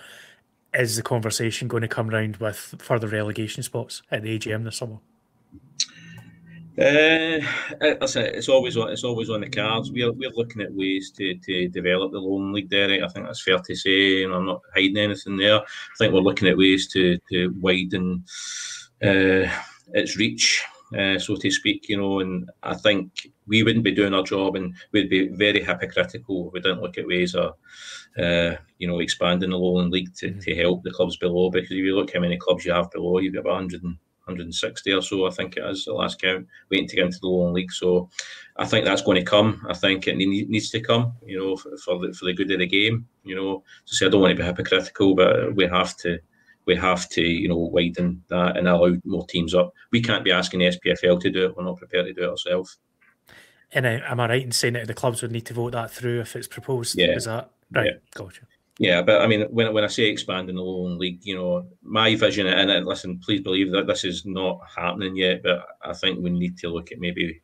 is 0.74 0.96
the 0.96 1.02
conversation 1.02 1.68
going 1.68 1.80
to 1.80 1.88
come 1.88 2.08
round 2.08 2.36
with 2.36 2.74
further 2.78 3.08
relegation 3.08 3.62
spots 3.62 4.02
at 4.10 4.22
the 4.22 4.38
AGM 4.38 4.64
this 4.64 4.76
summer? 4.76 4.98
Uh, 6.78 7.40
it's 7.80 8.48
always 8.48 8.76
it's 8.76 9.02
always 9.02 9.30
on 9.30 9.40
the 9.40 9.48
cards. 9.48 9.90
We're, 9.90 10.12
we're 10.12 10.30
looking 10.30 10.62
at 10.62 10.72
ways 10.72 11.10
to, 11.12 11.34
to 11.34 11.68
develop 11.68 12.12
the 12.12 12.20
Lowland 12.20 12.52
League, 12.52 12.70
Derek. 12.70 13.02
I 13.02 13.08
think 13.08 13.26
that's 13.26 13.42
fair 13.42 13.58
to 13.58 13.74
say, 13.74 14.22
and 14.22 14.32
I'm 14.32 14.46
not 14.46 14.60
hiding 14.72 14.96
anything 14.96 15.36
there. 15.36 15.58
I 15.58 15.64
think 15.98 16.14
we're 16.14 16.20
looking 16.20 16.46
at 16.46 16.56
ways 16.56 16.86
to 16.92 17.18
to 17.32 17.48
widen 17.60 18.24
uh, 19.02 19.50
its 19.92 20.16
reach, 20.18 20.62
uh, 20.96 21.18
so 21.18 21.34
to 21.34 21.50
speak. 21.50 21.88
You 21.88 21.96
know, 21.96 22.20
and 22.20 22.48
I 22.62 22.74
think 22.74 23.10
we 23.48 23.64
wouldn't 23.64 23.84
be 23.84 23.90
doing 23.90 24.14
our 24.14 24.22
job, 24.22 24.54
and 24.54 24.72
we'd 24.92 25.10
be 25.10 25.28
very 25.28 25.64
hypocritical 25.64 26.46
if 26.46 26.52
we 26.52 26.60
didn't 26.60 26.82
look 26.82 26.96
at 26.96 27.08
ways 27.08 27.34
of, 27.34 27.54
uh, 28.16 28.54
you 28.78 28.86
know, 28.86 29.00
expanding 29.00 29.50
the 29.50 29.58
Lowland 29.58 29.90
League 29.90 30.14
to, 30.18 30.28
mm-hmm. 30.28 30.40
to 30.40 30.54
help 30.54 30.84
the 30.84 30.92
clubs 30.92 31.16
below. 31.16 31.50
Because 31.50 31.72
if 31.72 31.78
you 31.78 31.96
look 31.96 32.14
how 32.14 32.20
many 32.20 32.36
clubs 32.36 32.64
you 32.64 32.70
have 32.70 32.88
below, 32.92 33.18
you've 33.18 33.34
got 33.34 33.46
100 33.46 33.82
and 33.82 33.96
160 34.28 34.92
or 34.92 35.02
so, 35.02 35.26
I 35.26 35.30
think 35.30 35.56
it 35.56 35.64
is 35.64 35.84
the 35.84 35.92
last 35.92 36.20
count, 36.20 36.46
waiting 36.70 36.88
to 36.88 36.96
get 36.96 37.06
into 37.06 37.18
the 37.20 37.26
Lowland 37.26 37.54
League. 37.54 37.72
So 37.72 38.08
I 38.56 38.66
think 38.66 38.84
that's 38.84 39.02
going 39.02 39.16
to 39.16 39.24
come. 39.24 39.66
I 39.68 39.74
think 39.74 40.06
it 40.06 40.16
needs 40.16 40.70
to 40.70 40.80
come, 40.80 41.14
you 41.24 41.38
know, 41.38 41.56
for, 41.56 41.76
for 41.78 41.98
the, 41.98 42.12
for 42.12 42.26
the 42.26 42.34
good 42.34 42.50
of 42.50 42.58
the 42.58 42.66
game. 42.66 43.06
You 43.24 43.36
know, 43.36 43.62
to 43.86 43.94
say 43.94 44.06
I 44.06 44.08
don't 44.08 44.20
want 44.20 44.36
to 44.36 44.42
be 44.42 44.46
hypocritical, 44.46 45.14
but 45.14 45.54
we 45.54 45.66
have 45.66 45.96
to 45.98 46.18
we 46.66 46.76
have 46.76 47.08
to, 47.08 47.22
you 47.22 47.48
know, 47.48 47.56
widen 47.56 48.22
that 48.28 48.58
and 48.58 48.68
allow 48.68 48.94
more 49.04 49.26
teams 49.26 49.54
up. 49.54 49.72
We 49.90 50.02
can't 50.02 50.24
be 50.24 50.32
asking 50.32 50.60
the 50.60 50.66
SPFL 50.66 51.20
to 51.22 51.30
do 51.30 51.46
it. 51.46 51.56
We're 51.56 51.64
not 51.64 51.78
prepared 51.78 52.06
to 52.06 52.12
do 52.12 52.24
it 52.24 52.30
ourselves. 52.30 52.78
And 53.72 53.86
uh, 53.86 54.00
am 54.04 54.20
I 54.20 54.28
right 54.28 54.44
in 54.44 54.52
saying 54.52 54.74
that 54.74 54.86
the 54.86 54.94
clubs 54.94 55.22
would 55.22 55.32
need 55.32 55.46
to 55.46 55.54
vote 55.54 55.72
that 55.72 55.90
through 55.90 56.20
if 56.20 56.36
it's 56.36 56.46
proposed? 56.46 56.98
Yeah. 56.98 57.16
Is 57.16 57.24
that 57.24 57.50
right? 57.70 57.86
Yeah. 57.86 57.98
Gotcha. 58.14 58.42
Yeah, 58.78 59.02
but 59.02 59.20
I 59.20 59.26
mean, 59.26 59.42
when, 59.50 59.74
when 59.74 59.82
I 59.82 59.88
say 59.88 60.04
expanding 60.04 60.54
the 60.54 60.62
Lowland 60.62 61.00
League, 61.00 61.18
you 61.22 61.34
know, 61.34 61.66
my 61.82 62.14
vision, 62.14 62.46
and, 62.46 62.86
listen, 62.86 63.18
please 63.18 63.40
believe 63.40 63.72
that 63.72 63.88
this 63.88 64.04
is 64.04 64.24
not 64.24 64.60
happening 64.76 65.16
yet, 65.16 65.42
but 65.42 65.66
I 65.82 65.92
think 65.92 66.20
we 66.20 66.30
need 66.30 66.56
to 66.58 66.68
look 66.68 66.92
at 66.92 67.00
maybe 67.00 67.42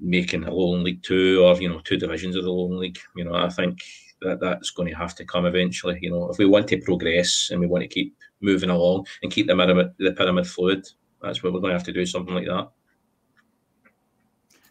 making 0.00 0.42
a 0.42 0.52
Lowland 0.52 0.82
League 0.82 1.04
two 1.04 1.44
or, 1.44 1.54
you 1.62 1.68
know, 1.68 1.80
two 1.84 1.96
divisions 1.96 2.34
of 2.34 2.42
the 2.42 2.50
Lowland 2.50 2.80
League. 2.80 2.98
You 3.14 3.24
know, 3.24 3.34
I 3.34 3.48
think 3.48 3.78
that 4.22 4.40
that's 4.40 4.70
going 4.70 4.88
to 4.88 4.98
have 4.98 5.14
to 5.16 5.24
come 5.24 5.46
eventually. 5.46 6.00
You 6.02 6.10
know, 6.10 6.28
if 6.28 6.38
we 6.38 6.46
want 6.46 6.66
to 6.68 6.80
progress 6.80 7.50
and 7.52 7.60
we 7.60 7.68
want 7.68 7.82
to 7.82 7.88
keep 7.88 8.16
moving 8.40 8.70
along 8.70 9.06
and 9.22 9.30
keep 9.30 9.46
the 9.46 9.54
pyramid, 9.54 9.92
the 9.98 10.12
pyramid 10.12 10.48
fluid, 10.48 10.84
that's 11.22 11.44
what 11.44 11.52
we're 11.52 11.60
going 11.60 11.70
to 11.70 11.78
have 11.78 11.86
to 11.86 11.92
do 11.92 12.04
something 12.04 12.34
like 12.34 12.46
that. 12.46 12.70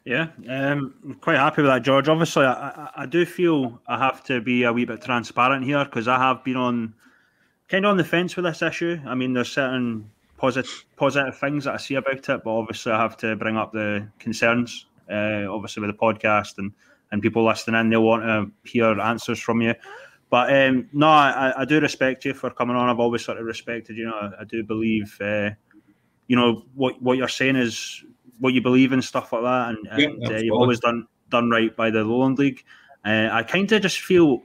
Yeah, 0.05 0.27
um, 0.49 1.17
quite 1.21 1.37
happy 1.37 1.61
with 1.61 1.71
that, 1.71 1.81
George. 1.81 2.09
Obviously, 2.09 2.45
I, 2.45 2.89
I, 2.93 3.05
do 3.05 3.25
feel 3.25 3.79
I 3.87 3.97
have 3.97 4.21
to 4.25 4.41
be 4.41 4.63
a 4.63 4.73
wee 4.73 4.83
bit 4.83 5.01
transparent 5.01 5.63
here 5.63 5.85
because 5.85 6.09
I 6.09 6.17
have 6.17 6.43
been 6.43 6.57
on 6.57 6.93
kind 7.69 7.85
of 7.85 7.91
on 7.91 7.97
the 7.97 8.03
fence 8.03 8.35
with 8.35 8.43
this 8.43 8.61
issue. 8.61 8.99
I 9.05 9.15
mean, 9.15 9.31
there's 9.31 9.49
certain 9.51 10.09
positive 10.37 10.85
positive 10.97 11.37
things 11.37 11.63
that 11.63 11.75
I 11.75 11.77
see 11.77 11.95
about 11.95 12.27
it, 12.27 12.41
but 12.43 12.49
obviously, 12.49 12.91
I 12.91 13.01
have 13.01 13.15
to 13.17 13.37
bring 13.37 13.55
up 13.55 13.71
the 13.71 14.05
concerns. 14.19 14.87
Uh, 15.09 15.45
obviously, 15.49 15.79
with 15.79 15.91
the 15.91 15.97
podcast 15.97 16.57
and 16.57 16.73
and 17.13 17.21
people 17.21 17.45
listening 17.45 17.79
in, 17.79 17.89
they'll 17.89 18.03
want 18.03 18.23
to 18.23 18.51
hear 18.69 18.99
answers 18.99 19.39
from 19.39 19.61
you. 19.61 19.73
But 20.29 20.53
um, 20.53 20.89
no, 20.91 21.07
I, 21.07 21.53
I 21.61 21.63
do 21.63 21.79
respect 21.79 22.25
you 22.25 22.33
for 22.33 22.49
coming 22.49 22.75
on. 22.75 22.89
I've 22.89 22.99
always 22.99 23.23
sort 23.23 23.37
of 23.37 23.45
respected 23.45 23.95
you. 23.95 24.05
Know, 24.07 24.31
I, 24.37 24.41
I 24.41 24.43
do 24.43 24.63
believe, 24.63 25.17
uh, 25.21 25.51
you 26.27 26.35
know, 26.35 26.65
what 26.75 27.01
what 27.01 27.17
you're 27.17 27.29
saying 27.29 27.55
is 27.55 28.03
what 28.43 28.53
you 28.53 28.61
believe 28.61 28.91
in, 28.91 29.01
stuff 29.01 29.31
like 29.31 29.43
that, 29.43 29.69
and, 29.69 29.87
and 29.89 30.21
yeah, 30.21 30.27
uh, 30.27 30.39
you've 30.39 30.53
always 30.53 30.81
done 30.81 31.07
done 31.29 31.49
right 31.49 31.73
by 31.77 31.89
the 31.89 32.03
Lowland 32.03 32.37
League. 32.37 32.61
Uh, 33.05 33.29
I 33.31 33.41
kind 33.41 33.71
of 33.71 33.81
just 33.81 34.01
feel 34.01 34.41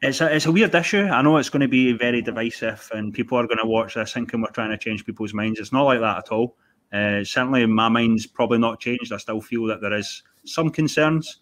it's 0.00 0.22
a, 0.22 0.34
it's 0.34 0.46
a 0.46 0.52
weird 0.52 0.74
issue. 0.74 1.02
I 1.02 1.20
know 1.20 1.36
it's 1.36 1.50
going 1.50 1.60
to 1.60 1.68
be 1.68 1.92
very 1.92 2.22
divisive, 2.22 2.90
and 2.94 3.12
people 3.12 3.36
are 3.36 3.46
going 3.46 3.58
to 3.58 3.66
watch 3.66 3.92
this 3.94 4.14
thinking 4.14 4.40
we're 4.40 4.50
trying 4.52 4.70
to 4.70 4.78
change 4.78 5.04
people's 5.04 5.34
minds. 5.34 5.60
It's 5.60 5.70
not 5.70 5.82
like 5.82 6.00
that 6.00 6.16
at 6.16 6.32
all. 6.32 6.56
Uh, 6.90 7.22
certainly, 7.22 7.66
my 7.66 7.90
mind's 7.90 8.26
probably 8.26 8.58
not 8.58 8.80
changed. 8.80 9.12
I 9.12 9.18
still 9.18 9.42
feel 9.42 9.66
that 9.66 9.82
there 9.82 9.92
is 9.92 10.22
some 10.46 10.70
concerns, 10.70 11.40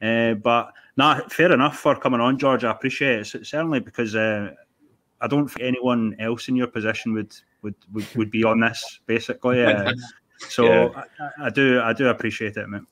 uh, 0.00 0.34
but 0.34 0.72
nah, 0.96 1.22
fair 1.28 1.50
enough 1.52 1.76
for 1.76 1.96
coming 1.96 2.20
on, 2.20 2.38
George. 2.38 2.62
I 2.62 2.70
appreciate 2.70 3.34
it. 3.34 3.46
Certainly 3.46 3.80
because 3.80 4.14
uh, 4.14 4.52
I 5.20 5.26
don't 5.26 5.48
think 5.48 5.66
anyone 5.66 6.14
else 6.20 6.46
in 6.48 6.54
your 6.54 6.68
position 6.68 7.14
would 7.14 7.34
would 7.62 7.74
would, 7.92 8.06
would 8.14 8.30
be 8.30 8.44
on 8.44 8.60
this. 8.60 9.00
Basically, 9.06 9.64
uh, 9.64 9.92
So 10.38 10.64
yeah. 10.66 11.02
I, 11.20 11.46
I, 11.46 11.50
do 11.50 11.80
I 11.80 11.92
do 11.92 12.08
appreciate 12.08 12.56
it, 12.56 12.68
mate. 12.68 12.82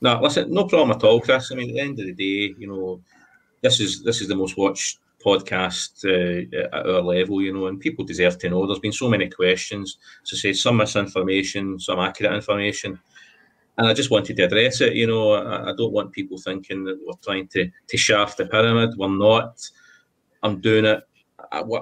No, 0.00 0.20
listen, 0.20 0.52
no 0.52 0.64
problem 0.66 0.90
at 0.90 1.04
all, 1.04 1.20
Chris. 1.20 1.52
I 1.52 1.54
mean, 1.54 1.70
at 1.70 1.74
the 1.74 1.80
end 1.80 2.00
of 2.00 2.06
the 2.06 2.12
day, 2.12 2.54
you 2.58 2.66
know, 2.66 3.00
this 3.60 3.80
is 3.80 4.02
this 4.02 4.20
is 4.20 4.28
the 4.28 4.34
most 4.34 4.56
watched 4.56 4.98
podcast 5.24 6.04
uh, 6.04 6.58
at 6.58 6.86
our 6.86 7.00
level, 7.00 7.40
you 7.40 7.52
know, 7.52 7.68
and 7.68 7.78
people 7.78 8.04
deserve 8.04 8.36
to 8.38 8.50
know. 8.50 8.66
There's 8.66 8.80
been 8.80 8.92
so 8.92 9.08
many 9.08 9.30
questions, 9.30 9.98
so 10.24 10.36
say 10.36 10.52
some 10.52 10.78
misinformation, 10.78 11.78
some 11.78 12.00
accurate 12.00 12.34
information, 12.34 12.98
and 13.78 13.86
I 13.86 13.94
just 13.94 14.10
wanted 14.10 14.36
to 14.36 14.42
address 14.42 14.80
it. 14.80 14.94
You 14.94 15.06
know, 15.06 15.32
I, 15.34 15.70
I 15.70 15.74
don't 15.76 15.92
want 15.92 16.12
people 16.12 16.38
thinking 16.38 16.84
that 16.84 16.98
we're 17.06 17.14
trying 17.22 17.48
to 17.48 17.70
to 17.88 17.96
shaft 17.96 18.38
the 18.38 18.46
pyramid. 18.46 18.96
We're 18.98 19.08
not. 19.08 19.60
I'm 20.42 20.60
doing 20.60 20.84
it 20.84 21.04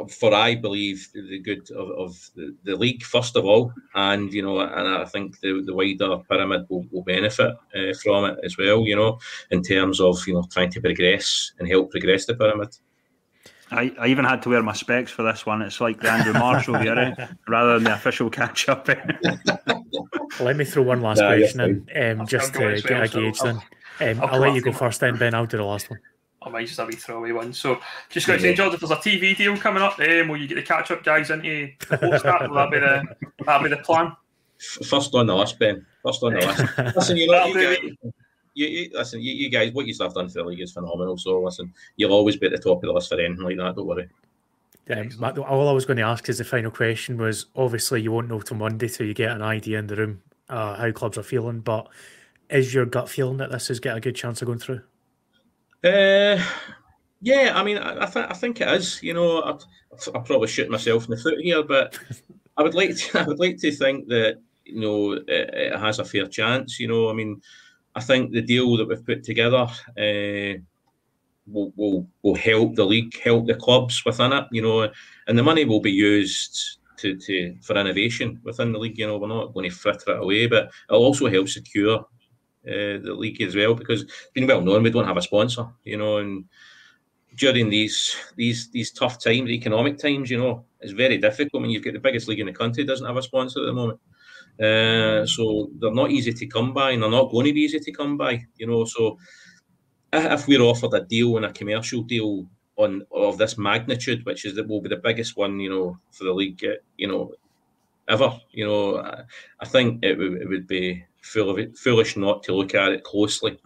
for 0.09 0.35
I 0.35 0.57
believe 0.57 1.09
the 1.15 1.39
good 1.39 1.71
of, 1.71 1.91
of 1.91 2.31
the, 2.35 2.57
the, 2.65 2.77
league 2.77 3.05
first 3.05 3.37
of 3.37 3.45
all, 3.45 3.73
and 3.95 4.33
you 4.33 4.43
know, 4.43 4.61
and 4.61 4.89
I 4.89 5.05
think 5.05 5.39
the, 5.41 5.63
the 5.65 5.75
wider 5.75 6.19
pyramid 6.29 6.67
will, 6.69 6.87
will 6.91 7.05
benefit 7.05 7.55
uh, 7.75 7.95
from 8.03 8.25
it 8.25 8.39
as 8.45 8.59
well. 8.59 8.85
You 8.87 8.97
know, 8.97 9.19
in 9.51 9.63
terms 9.63 10.01
of 10.01 10.27
you 10.27 10.35
know 10.35 10.45
trying 10.51 10.71
to 10.71 10.81
progress 10.81 11.53
and 11.59 11.69
help 11.69 11.91
progress 11.91 12.27
the 12.27 12.35
pyramid. 12.35 12.77
I, 13.73 13.95
I 14.01 14.09
even 14.09 14.25
had 14.25 14.43
to 14.43 14.49
wear 14.49 14.63
my 14.65 14.73
specs 14.73 15.13
for 15.13 15.23
this 15.23 15.47
one. 15.47 15.63
It's 15.63 15.81
like 15.81 16.01
the 16.01 16.11
Andrew 16.11 16.33
Marr 16.33 16.61
Show 16.61 16.75
here, 16.75 16.99
eh? 16.99 17.27
rather 17.49 17.75
than 17.75 17.85
the 17.85 17.95
official 17.95 18.29
catch 18.29 18.69
up. 18.69 18.89
let 20.41 20.57
me 20.57 20.65
throw 20.65 20.83
one 20.83 21.01
last 21.01 21.19
question 21.21 21.87
in, 21.89 22.21
um, 22.21 22.27
just 22.27 22.53
to 22.55 22.83
get 22.83 23.05
a 23.05 23.09
gauge. 23.09 23.39
Then 23.39 23.61
um, 24.01 24.21
I'll, 24.21 24.35
I'll 24.35 24.41
let 24.41 24.55
you 24.55 24.63
go 24.63 24.73
first. 24.73 24.99
Then 24.99 25.17
Ben, 25.17 25.35
I'll 25.35 25.47
do 25.47 25.59
the 25.59 25.65
last 25.65 25.89
one. 25.89 26.01
I 26.43 26.49
might 26.49 26.67
just 26.67 26.79
have 26.79 26.89
a 26.89 26.93
throwaway 26.93 27.33
one. 27.33 27.53
So 27.53 27.81
just 28.09 28.27
got 28.27 28.35
to 28.35 28.41
say, 28.41 28.55
George, 28.55 28.75
if 28.75 28.81
there's 28.81 28.91
a 28.91 28.97
TV 28.97 29.37
deal 29.37 29.57
coming 29.57 29.83
up, 29.83 29.99
um, 30.01 30.29
will 30.29 30.39
you 30.39 30.47
get 30.47 30.55
the 30.55 30.63
catch 30.63 30.91
up 30.91 31.05
guys 31.05 31.31
into 31.31 31.71
the 31.89 31.97
host 31.97 32.25
that? 32.25 32.49
Will 32.49 32.57
that 32.57 32.71
be 32.71 32.79
the 32.79 33.05
that'll 33.45 33.63
be 33.63 33.69
the 33.69 33.83
plan? 33.83 34.17
First 34.59 35.15
on 35.15 35.27
the 35.27 35.35
list, 35.35 35.59
Ben. 35.59 35.85
First 36.03 36.23
on 36.23 36.35
the 36.35 36.41
list. 36.41 36.79
listen, 36.97 37.17
you 37.17 37.27
know, 37.27 37.47
you 37.47 37.55
guys, 37.55 37.79
you, 38.55 38.67
you, 38.67 38.91
listen, 38.93 39.21
you, 39.21 39.33
you, 39.33 39.51
guys, 39.51 39.73
what 39.73 39.87
you've 39.87 39.99
done 39.99 40.13
for 40.13 40.29
the 40.29 40.45
league 40.45 40.61
is 40.61 40.73
phenomenal. 40.73 41.17
So 41.19 41.41
listen, 41.41 41.73
you'll 41.97 42.13
always 42.13 42.37
be 42.37 42.47
at 42.47 42.53
the 42.53 42.59
top 42.59 42.83
of 42.83 42.83
the 42.83 42.93
list 42.93 43.09
for 43.09 43.21
anything 43.21 43.43
like 43.43 43.57
that. 43.57 43.77
Don't 43.77 43.87
worry. 43.87 44.09
Um, 44.91 45.11
all 45.49 45.69
I 45.69 45.73
was 45.73 45.85
going 45.85 45.99
to 45.99 46.03
ask 46.03 46.29
is 46.29 46.39
the 46.39 46.45
final 46.45 46.71
question 46.71 47.17
was 47.17 47.47
obviously 47.55 48.03
you 48.03 48.13
won't 48.13 48.29
know 48.29 48.41
till 48.41 48.57
Monday 48.57 48.89
till 48.89 49.07
you 49.07 49.15
get 49.15 49.31
an 49.31 49.43
idea 49.43 49.79
in 49.79 49.87
the 49.87 49.95
room 49.95 50.23
uh, 50.49 50.77
how 50.77 50.91
clubs 50.91 51.17
are 51.17 51.23
feeling, 51.23 51.61
but 51.61 51.89
is 52.49 52.75
your 52.75 52.87
gut 52.87 53.09
feeling 53.09 53.37
that 53.37 53.51
this 53.51 53.69
has 53.69 53.79
got 53.79 53.97
a 53.97 54.01
good 54.01 54.17
chance 54.17 54.43
of 54.43 54.47
going 54.47 54.59
through? 54.59 54.81
Uh, 55.83 56.43
yeah, 57.21 57.53
I 57.55 57.63
mean, 57.63 57.79
I, 57.79 58.03
I, 58.03 58.07
th- 58.07 58.27
I 58.29 58.35
think 58.35 58.61
it 58.61 58.69
is. 58.69 59.03
You 59.03 59.15
know, 59.15 59.43
I, 59.43 59.53
I 60.15 60.19
probably 60.21 60.49
shoot 60.49 60.71
myself 60.71 61.05
in 61.05 61.11
the 61.11 61.17
foot 61.17 61.41
here, 61.41 61.63
but 61.63 61.99
I 62.57 62.63
would 62.63 62.75
like 62.75 62.97
to, 62.97 63.19
I 63.21 63.23
would 63.25 63.39
like 63.39 63.59
to 63.59 63.73
think 63.73 64.09
that 64.09 64.39
you 64.65 64.81
know 64.81 65.13
it, 65.13 65.27
it, 65.29 65.79
has 65.79 65.99
a 65.99 66.05
fair 66.05 66.27
chance. 66.27 66.79
You 66.79 66.89
know, 66.89 67.11
I 67.11 67.13
mean, 67.13 67.41
I 67.95 68.01
think 68.01 68.33
the 68.33 68.43
deal 68.43 68.77
that 68.77 68.89
we've 68.89 69.05
put 69.05 69.25
together. 69.25 69.67
Uh, 69.99 70.61
will, 71.47 71.73
will 71.77 72.07
will 72.23 72.35
help 72.35 72.75
the 72.75 72.85
league, 72.85 73.19
help 73.21 73.47
the 73.47 73.55
clubs 73.55 74.05
within 74.05 74.33
it, 74.33 74.45
you 74.53 74.63
know, 74.63 74.89
and 75.27 75.39
the 75.39 75.43
money 75.43 75.65
will 75.65 75.81
be 75.81 75.91
used 75.91 76.79
to, 76.99 77.17
to 77.17 77.57
for 77.61 77.77
innovation 77.77 78.41
within 78.45 78.73
the 78.73 78.79
league. 78.79 78.99
You 78.99 79.07
know, 79.07 79.19
we're 79.19 79.29
not 79.29 79.53
going 79.55 79.69
to 79.69 79.75
fritter 79.75 80.13
it 80.13 80.23
away, 80.23 80.47
but 80.47 80.71
it'll 80.89 81.05
also 81.05 81.29
help 81.29 81.49
secure 81.49 82.05
uh, 82.67 82.99
the 83.03 83.15
league 83.17 83.41
as 83.43 83.57
well 83.57 83.75
because 83.75 84.03
it's 84.03 84.31
been 84.35 84.47
well 84.47 84.61
known 84.61 84.83
we 84.83 84.91
don't 84.91 85.07
have 85.07 85.17
a 85.17 85.23
sponsor, 85.23 85.67
you 85.85 85.97
know, 85.97 86.19
and 86.19 86.45
during 87.37 87.71
these 87.71 88.17
these 88.37 88.71
these 88.71 88.91
tough 88.91 89.19
times, 89.23 89.51
economic 89.51 89.99
times, 89.99 90.31
you 90.31 90.39
know, 90.39 90.65
it's 90.81 90.93
very 90.93 91.19
difficult. 91.19 91.63
Mean, 91.63 91.73
you've 91.73 91.85
got 91.85 91.95
the 91.95 92.01
biggest 92.01 92.29
league 92.29 92.41
in 92.41 92.47
the 92.47 92.53
country 92.53 92.85
doesn't 92.85 93.07
have 93.07 93.17
a 93.17 93.23
sponsor 93.23 93.61
at 93.61 93.67
the 93.67 93.73
moment. 93.73 94.01
Uh, 94.61 95.25
so 95.27 95.71
they're 95.81 95.95
not 95.95 96.11
easy 96.11 96.33
to 96.33 96.47
come 96.47 96.75
by, 96.75 96.91
and 96.91 97.03
they're 97.03 97.11
not 97.11 97.31
going 97.31 97.47
to 97.47 97.53
be 97.53 97.61
easy 97.61 97.81
to 97.81 97.93
come 97.93 98.17
by. 98.17 98.45
You 98.57 98.67
know, 98.67 98.85
so 98.85 99.17
if 100.13 100.47
we're 100.47 100.63
offered 100.63 100.95
a 100.95 101.01
deal 101.01 101.37
and 101.37 101.47
a 101.47 101.53
commercial 101.53 102.03
deal 102.03 102.47
on 102.77 103.03
of 103.13 103.39
this 103.39 103.57
magnitude, 103.57 104.25
which 104.27 104.45
is 104.45 104.55
that 104.55 104.69
will 104.69 104.81
be 104.81 104.89
the 104.89 104.97
biggest 104.97 105.37
one, 105.37 105.61
you 105.61 105.71
know, 105.71 105.99
for 106.11 106.25
the 106.25 106.33
league, 106.33 106.65
uh, 106.65 106.75
you 106.97 107.09
know, 107.09 107.33
ever, 108.09 108.39
you 108.51 108.67
know, 108.67 108.99
I, 108.99 109.23
I 109.61 109.67
think 109.67 110.05
it, 110.05 110.15
w- 110.15 110.37
it 110.37 110.49
would 110.49 110.67
be 110.67 111.05
full 111.21 111.51
of 111.51 111.59
it, 111.59 111.77
foolish 111.77 112.17
not 112.17 112.43
to 112.45 112.55
look 112.55 112.75
at 112.75 112.93
it 112.93 113.05
closely. 113.05 113.59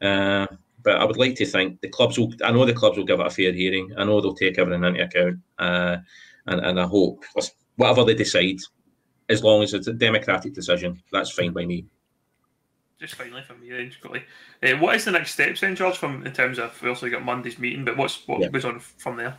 Uh, 0.00 0.46
but 0.82 0.96
I 0.96 1.04
would 1.04 1.18
like 1.18 1.36
to 1.36 1.46
think 1.46 1.80
the 1.80 1.88
clubs 1.88 2.18
will. 2.18 2.32
I 2.42 2.50
know 2.50 2.64
the 2.64 2.72
clubs 2.72 2.98
will 2.98 3.04
give 3.04 3.20
it 3.20 3.26
a 3.26 3.30
fair 3.30 3.52
hearing. 3.52 3.92
I 3.96 4.04
know 4.04 4.20
they'll 4.20 4.34
take 4.34 4.58
everything 4.58 4.84
into 4.84 5.04
account, 5.04 5.38
uh, 5.58 5.98
and 6.46 6.60
and 6.60 6.80
I 6.80 6.86
hope 6.86 7.24
whatever 7.76 8.04
they 8.04 8.14
decide, 8.14 8.58
as 9.28 9.44
long 9.44 9.62
as 9.62 9.74
it's 9.74 9.86
a 9.86 9.92
democratic 9.92 10.54
decision, 10.54 11.00
that's 11.12 11.30
fine 11.30 11.52
by 11.52 11.64
me 11.64 11.86
just 13.02 13.16
finally 13.16 13.42
from 13.42 13.60
me 13.60 13.70
then, 13.70 13.92
quickly. 14.00 14.22
Uh, 14.62 14.78
what 14.78 14.94
is 14.94 15.04
the 15.04 15.10
next 15.10 15.32
steps 15.32 15.60
then, 15.60 15.74
George? 15.74 15.96
From 15.96 16.24
in 16.24 16.32
terms 16.32 16.58
of 16.58 16.80
we 16.80 16.88
also 16.88 17.10
got 17.10 17.24
Monday's 17.24 17.58
meeting, 17.58 17.84
but 17.84 17.96
what's 17.96 18.26
what 18.26 18.40
yeah. 18.40 18.48
goes 18.48 18.64
on 18.64 18.78
from 18.78 19.16
there? 19.16 19.36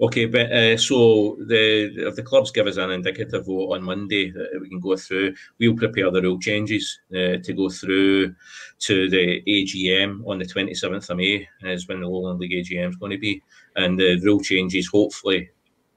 Okay, 0.00 0.26
but 0.26 0.52
uh, 0.52 0.76
so 0.76 1.36
the 1.46 2.08
if 2.08 2.14
the 2.14 2.22
clubs 2.22 2.50
give 2.50 2.66
us 2.66 2.76
an 2.76 2.90
indicative 2.90 3.46
vote 3.46 3.72
on 3.74 3.82
Monday 3.82 4.30
that 4.30 4.58
we 4.60 4.68
can 4.68 4.80
go 4.80 4.96
through, 4.96 5.34
we'll 5.58 5.76
prepare 5.76 6.10
the 6.10 6.22
rule 6.22 6.38
changes 6.38 7.00
uh, 7.12 7.38
to 7.42 7.52
go 7.54 7.68
through 7.68 8.34
to 8.80 9.10
the 9.10 9.42
AGM 9.48 10.26
on 10.26 10.38
the 10.38 10.44
27th 10.44 11.10
of 11.10 11.16
May 11.16 11.48
is 11.62 11.88
when 11.88 12.00
the 12.00 12.08
Lowland 12.08 12.38
League 12.38 12.52
AGM 12.52 12.90
is 12.90 12.96
going 12.96 13.12
to 13.12 13.18
be, 13.18 13.42
and 13.76 13.98
the 13.98 14.20
rule 14.20 14.40
changes 14.40 14.88
hopefully 14.88 15.50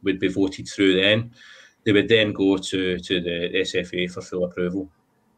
would 0.04 0.20
be 0.20 0.30
voted 0.30 0.68
through 0.68 1.00
then. 1.00 1.32
They 1.84 1.92
would 1.92 2.10
then 2.10 2.34
go 2.34 2.58
to 2.58 2.98
to 2.98 3.22
the 3.22 3.50
SFA 3.62 4.12
for 4.12 4.22
full 4.22 4.46
approval. 4.46 4.90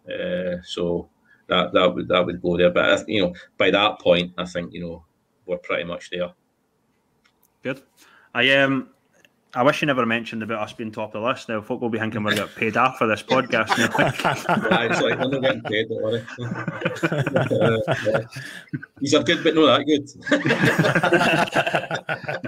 Uh, 0.08 0.58
so 0.64 1.10
that 1.48 1.74
that 1.74 1.94
would 1.94 2.08
that 2.08 2.26
would 2.26 2.42
go 2.42 2.58
there. 2.58 2.72
But 2.72 3.08
you 3.10 3.22
know, 3.22 3.34
by 3.58 3.72
that 3.72 4.00
point, 4.00 4.34
I 4.38 4.46
think 4.46 4.74
you 4.74 4.82
know 4.82 5.06
we're 5.46 5.58
pretty 5.58 5.84
much 5.84 6.10
there. 6.10 6.32
Good. 7.62 7.82
I 8.34 8.50
um 8.52 8.90
I 9.56 9.62
wish 9.62 9.84
you 9.84 9.86
never 9.86 10.04
mentioned 10.04 10.42
about 10.42 10.64
us 10.64 10.74
being 10.74 10.92
top 10.92 11.14
of 11.14 11.22
the 11.22 11.28
list. 11.28 11.48
Now, 11.48 11.62
folk 11.62 11.80
will 11.80 11.90
be 11.90 12.00
thinking 12.00 12.24
we're 12.24 12.34
getting 12.34 12.48
paid 12.56 12.76
off 12.76 12.98
for 12.98 13.06
this 13.06 13.22
podcast. 13.22 13.78
yeah, 13.78 14.84
it's 14.86 15.00
like, 15.00 15.20
we're 15.20 15.28
not 15.28 15.42
getting 15.44 15.62
paid, 15.62 15.90
don't 15.90 16.02
worry. 16.02 16.26
He's 19.00 19.14
a 19.14 19.24
good, 19.24 19.44
but 19.44 19.54
not 19.54 19.78
that 19.78 19.86
good. 19.86 20.10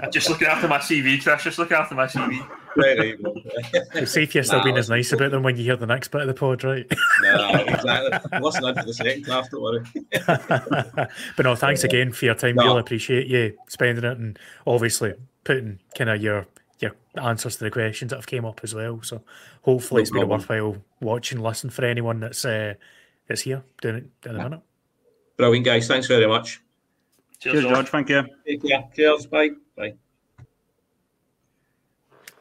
just 0.12 0.28
looking 0.28 0.48
after 0.48 0.66
my 0.66 0.78
CV, 0.78 1.22
Chris. 1.22 1.44
Just 1.44 1.60
looking 1.60 1.76
after 1.76 1.94
my 1.94 2.08
CV. 2.08 2.44
Right, 2.74 2.98
right. 2.98 3.16
It's 3.94 4.10
safe 4.10 4.34
you're 4.34 4.42
still 4.42 4.58
nah, 4.58 4.64
being 4.64 4.76
as 4.76 4.90
nice 4.90 5.12
about 5.12 5.30
them 5.30 5.44
when 5.44 5.56
you 5.56 5.62
hear 5.62 5.76
the 5.76 5.86
next 5.86 6.08
bit 6.08 6.22
of 6.22 6.26
the 6.26 6.34
pod, 6.34 6.64
right? 6.64 6.92
nah, 7.22 7.56
exactly. 7.58 8.40
Listen 8.40 8.64
in 8.64 8.74
for 8.74 8.84
the 8.84 8.92
second 8.92 9.26
half, 9.26 9.48
don't 9.50 9.62
worry. 9.62 9.84
but 11.36 11.44
no, 11.44 11.54
thanks 11.54 11.84
again 11.84 12.10
for 12.10 12.24
your 12.24 12.34
time. 12.34 12.56
No. 12.56 12.64
Really 12.64 12.80
appreciate 12.80 13.28
you 13.28 13.56
spending 13.68 14.04
it 14.04 14.18
and 14.18 14.36
obviously 14.66 15.14
putting 15.46 15.78
kind 15.96 16.10
of 16.10 16.20
your 16.20 16.46
your 16.80 16.92
answers 17.22 17.56
to 17.56 17.64
the 17.64 17.70
questions 17.70 18.10
that 18.10 18.16
have 18.16 18.26
came 18.26 18.44
up 18.44 18.60
as 18.62 18.74
well. 18.74 19.00
So 19.02 19.22
hopefully 19.62 20.00
no 20.00 20.02
it's 20.02 20.10
problem. 20.10 20.28
been 20.28 20.58
a 20.58 20.64
worthwhile 20.66 20.82
watch 21.00 21.32
and 21.32 21.42
listen 21.42 21.70
for 21.70 21.84
anyone 21.84 22.20
that's 22.20 22.44
uh, 22.44 22.74
that's 23.28 23.42
here 23.42 23.62
doing 23.80 23.96
it 23.96 24.28
in 24.28 24.36
a 24.36 24.42
minute. 24.42 24.60
Brilliant, 25.36 25.64
guys. 25.64 25.86
Thanks 25.86 26.08
very 26.08 26.26
much. 26.26 26.60
Cheers, 27.38 27.62
Cheers 27.62 27.72
George. 27.72 27.88
Thank 27.88 28.08
you. 28.08 28.26
Take 28.46 28.62
care. 28.62 28.84
Cheers. 28.94 29.26
Bye. 29.26 29.50
Bye. 29.76 29.94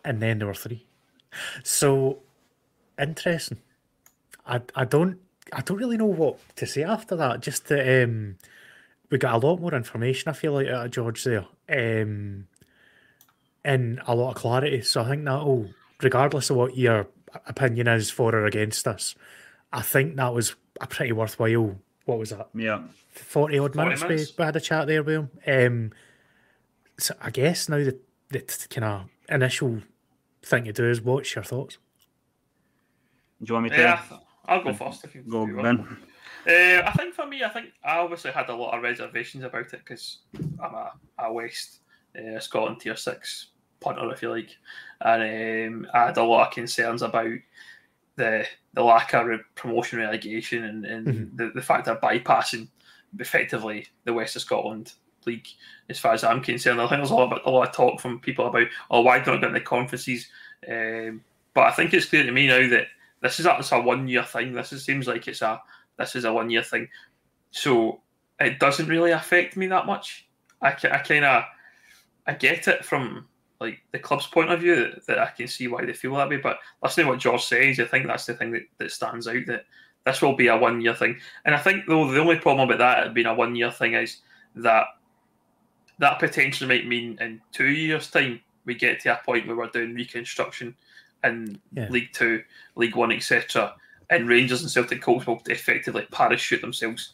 And 0.03 0.21
then 0.21 0.39
there 0.39 0.47
were 0.47 0.53
three. 0.53 0.85
So 1.63 2.19
interesting. 2.99 3.59
I 4.47 4.61
I 4.75 4.85
don't 4.85 5.19
I 5.53 5.61
don't 5.61 5.77
really 5.77 5.97
know 5.97 6.05
what 6.05 6.39
to 6.55 6.65
say 6.65 6.83
after 6.83 7.15
that. 7.17 7.41
Just 7.41 7.67
that 7.67 8.03
um, 8.03 8.37
we 9.11 9.17
got 9.17 9.43
a 9.43 9.47
lot 9.47 9.59
more 9.59 9.73
information. 9.75 10.29
I 10.29 10.33
feel 10.33 10.53
like 10.53 10.67
out 10.67 10.85
of 10.85 10.91
George 10.91 11.23
there. 11.23 11.45
Um, 11.69 12.47
in 13.65 13.99
a 14.07 14.15
lot 14.15 14.29
of 14.29 14.35
clarity. 14.35 14.81
So 14.81 15.01
I 15.01 15.09
think 15.09 15.25
that 15.25 15.43
will, 15.43 15.69
regardless 16.01 16.49
of 16.49 16.57
what 16.57 16.77
your 16.77 17.07
opinion 17.47 17.87
is 17.87 18.09
for 18.09 18.33
or 18.33 18.45
against 18.45 18.87
us, 18.87 19.15
I 19.73 19.81
think 19.81 20.15
that 20.15 20.33
was 20.33 20.55
a 20.79 20.87
pretty 20.87 21.11
worthwhile. 21.11 21.77
What 22.05 22.19
was 22.19 22.29
that? 22.29 22.49
Yeah, 22.53 22.83
forty 23.11 23.57
odd 23.57 23.75
minutes, 23.75 24.03
minutes. 24.03 24.33
We, 24.37 24.43
we 24.43 24.45
had 24.45 24.55
a 24.55 24.61
chat 24.61 24.87
there 24.87 25.03
with 25.03 25.15
him. 25.15 25.29
Um, 25.47 25.91
so 26.99 27.15
I 27.19 27.31
guess 27.31 27.67
now 27.67 27.77
the 27.77 27.97
the 28.29 28.67
kind 28.69 28.85
of 28.85 29.09
initial 29.27 29.81
thing 30.43 30.65
to 30.65 30.73
do 30.73 30.89
is 30.89 31.01
what's 31.01 31.33
your 31.33 31.43
thoughts? 31.43 31.77
Do 33.41 33.45
you 33.49 33.53
want 33.55 33.65
me 33.65 33.69
to? 33.71 33.77
Yeah, 33.77 34.01
I'll 34.45 34.63
go 34.63 34.73
first 34.73 35.03
if 35.03 35.15
you 35.15 35.23
go, 35.23 35.45
Ben. 35.47 35.97
Uh, 36.47 36.83
I 36.85 36.93
think 36.95 37.15
for 37.15 37.25
me, 37.25 37.43
I 37.43 37.49
think 37.49 37.69
I 37.83 37.97
obviously 37.97 38.31
had 38.31 38.49
a 38.49 38.55
lot 38.55 38.75
of 38.75 38.83
reservations 38.83 39.43
about 39.43 39.73
it 39.73 39.81
because 39.83 40.19
I'm 40.35 40.75
a, 40.75 40.91
a 41.17 41.33
West 41.33 41.79
uh, 42.15 42.39
Scotland 42.39 42.79
Tier 42.79 42.95
Six 42.95 43.47
punter, 43.85 44.11
if 44.11 44.21
you 44.21 44.29
like. 44.29 44.57
And 45.01 45.85
um, 45.85 45.91
I 45.93 46.05
had 46.07 46.17
a 46.17 46.23
lot 46.23 46.47
of 46.47 46.53
concerns 46.53 47.01
about 47.01 47.37
the 48.15 48.45
the 48.73 48.83
lack 48.83 49.13
of 49.13 49.27
promotion 49.55 49.99
relegation 49.99 50.63
and, 50.63 50.85
and 50.85 51.07
mm-hmm. 51.07 51.35
the, 51.37 51.51
the 51.55 51.61
fact 51.61 51.85
that 51.85 52.01
bypassing 52.01 52.67
effectively 53.19 53.87
the 54.03 54.13
West 54.13 54.35
of 54.35 54.41
Scotland 54.41 54.93
league, 55.25 55.47
as 55.89 55.99
far 55.99 56.13
as 56.13 56.23
I'm 56.23 56.41
concerned. 56.41 56.81
I 56.81 56.87
think 56.87 56.99
there's 56.99 57.11
a 57.11 57.15
lot 57.15 57.31
of, 57.31 57.39
a 57.45 57.49
lot 57.49 57.69
of 57.69 57.75
talk 57.75 57.99
from 57.99 58.19
people 58.19 58.47
about, 58.47 58.67
oh, 58.91 59.01
why 59.01 59.19
don't 59.19 59.39
get 59.39 59.47
in 59.47 59.53
the 59.53 59.61
conferences? 59.61 60.27
Um, 60.69 61.23
but 61.53 61.63
I 61.63 61.71
think 61.71 61.93
it's 61.93 62.05
clear 62.07 62.23
to 62.23 62.31
me 62.31 62.47
now 62.47 62.69
that 62.69 62.87
this 63.21 63.39
is 63.39 63.45
a, 63.45 63.55
it's 63.57 63.71
a 63.71 63.79
one 63.79 64.07
year 64.07 64.23
thing. 64.23 64.53
This 64.53 64.73
is, 64.73 64.83
seems 64.83 65.07
like 65.07 65.27
it's 65.27 65.41
a 65.41 65.61
this 65.97 66.15
is 66.15 66.25
a 66.25 66.33
one 66.33 66.49
year 66.49 66.63
thing, 66.63 66.89
so 67.51 68.01
it 68.39 68.59
doesn't 68.59 68.89
really 68.89 69.11
affect 69.11 69.55
me 69.55 69.67
that 69.67 69.85
much. 69.85 70.27
I, 70.61 70.69
I 70.69 70.97
kind 70.99 71.25
of 71.25 71.43
I 72.27 72.33
get 72.33 72.67
it 72.67 72.83
from 72.83 73.27
like 73.59 73.79
the 73.91 73.99
club's 73.99 74.27
point 74.27 74.51
of 74.51 74.59
view 74.59 74.75
that, 74.75 75.05
that, 75.07 75.19
I 75.19 75.27
can 75.27 75.47
see 75.47 75.67
why 75.67 75.85
they 75.85 75.93
feel 75.93 76.15
that 76.15 76.29
way. 76.29 76.37
But 76.37 76.59
listening 76.83 77.05
to 77.05 77.11
what 77.11 77.19
George 77.19 77.43
says, 77.43 77.79
I 77.79 77.85
think 77.85 78.07
that's 78.07 78.25
the 78.25 78.33
thing 78.33 78.51
that, 78.51 78.63
that 78.77 78.91
stands 78.91 79.27
out 79.27 79.45
that 79.47 79.65
this 80.05 80.21
will 80.21 80.35
be 80.35 80.47
a 80.47 80.57
one 80.57 80.81
year 80.81 80.93
thing. 80.93 81.17
And 81.45 81.55
I 81.55 81.57
think 81.57 81.85
though 81.87 82.11
the 82.11 82.19
only 82.19 82.37
problem 82.37 82.69
about 82.69 82.79
that 82.79 83.13
being 83.13 83.27
a 83.27 83.33
one 83.33 83.55
year 83.55 83.71
thing 83.71 83.93
is 83.93 84.17
that 84.55 84.87
that 85.99 86.19
potentially 86.19 86.67
might 86.67 86.87
mean 86.87 87.17
in 87.21 87.41
two 87.51 87.69
years' 87.69 88.11
time 88.11 88.41
we 88.65 88.75
get 88.75 88.99
to 89.01 89.13
a 89.13 89.23
point 89.23 89.47
where 89.47 89.55
we're 89.55 89.69
doing 89.69 89.93
reconstruction 89.93 90.75
in 91.23 91.59
yeah. 91.73 91.87
League 91.89 92.11
Two, 92.13 92.43
League 92.75 92.95
One, 92.95 93.11
etc. 93.11 93.73
And 94.09 94.27
Rangers 94.27 94.61
and 94.61 94.69
Celtic 94.69 95.01
Colts 95.01 95.25
will 95.25 95.41
effectively 95.47 96.07
parachute 96.11 96.61
themselves 96.61 97.13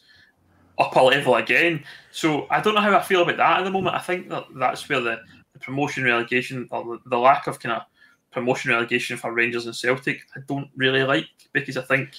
up 0.78 0.96
a 0.96 1.00
level 1.00 1.36
again. 1.36 1.84
So 2.10 2.46
I 2.50 2.60
don't 2.60 2.74
know 2.74 2.80
how 2.80 2.96
I 2.96 3.02
feel 3.02 3.22
about 3.22 3.36
that 3.36 3.60
at 3.60 3.64
the 3.64 3.70
moment. 3.70 3.96
I 3.96 4.00
think 4.00 4.28
that 4.28 4.46
that's 4.54 4.88
where 4.88 5.00
the 5.00 5.20
the 5.20 5.41
promotion 5.62 6.04
relegation 6.04 6.68
or 6.70 6.84
the, 6.84 7.10
the 7.10 7.18
lack 7.18 7.46
of 7.46 7.60
kind 7.60 7.76
of 7.76 7.82
promotion 8.30 8.70
relegation 8.70 9.16
for 9.16 9.32
Rangers 9.32 9.66
and 9.66 9.76
Celtic, 9.76 10.22
I 10.36 10.40
don't 10.46 10.68
really 10.76 11.02
like 11.04 11.26
because 11.52 11.76
I 11.76 11.82
think 11.82 12.10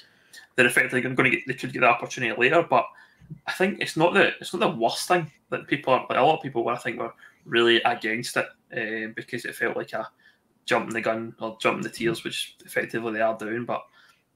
they're 0.56 0.68
effectively 0.68 1.02
going 1.02 1.16
to 1.16 1.30
get 1.30 1.48
they 1.48 1.54
could 1.54 1.74
get 1.74 1.82
the 1.82 1.88
opportunity 1.88 2.39
later. 2.39 2.66
But 2.68 2.86
I 3.48 3.54
think 3.54 3.80
it's 3.82 3.98
not 3.98 4.14
the 4.14 4.32
it's 4.39 4.54
not 4.54 4.60
the 4.60 4.78
worst 4.78 5.08
thing 5.08 5.32
that 5.50 5.68
people 5.68 5.94
are 5.94 6.06
like 6.10 6.18
a 6.18 6.22
lot 6.22 6.38
of 6.38 6.44
people 6.44 6.68
I 6.70 6.78
think 6.78 7.00
were 7.00 7.14
really 7.46 7.82
against 7.82 8.38
it 8.38 8.46
uh, 8.72 9.12
because 9.16 9.46
it 9.46 9.56
felt 9.56 9.78
like 9.78 9.94
a 9.94 10.08
jumping 10.66 10.94
the 10.94 11.02
gun 11.02 11.36
or 11.39 11.58
jumping 11.60 11.84
the 11.84 11.89
tiers, 11.89 12.24
which 12.24 12.56
effectively 12.66 13.14
they 13.14 13.22
are 13.22 13.38
doing. 13.38 13.66
But 13.66 13.84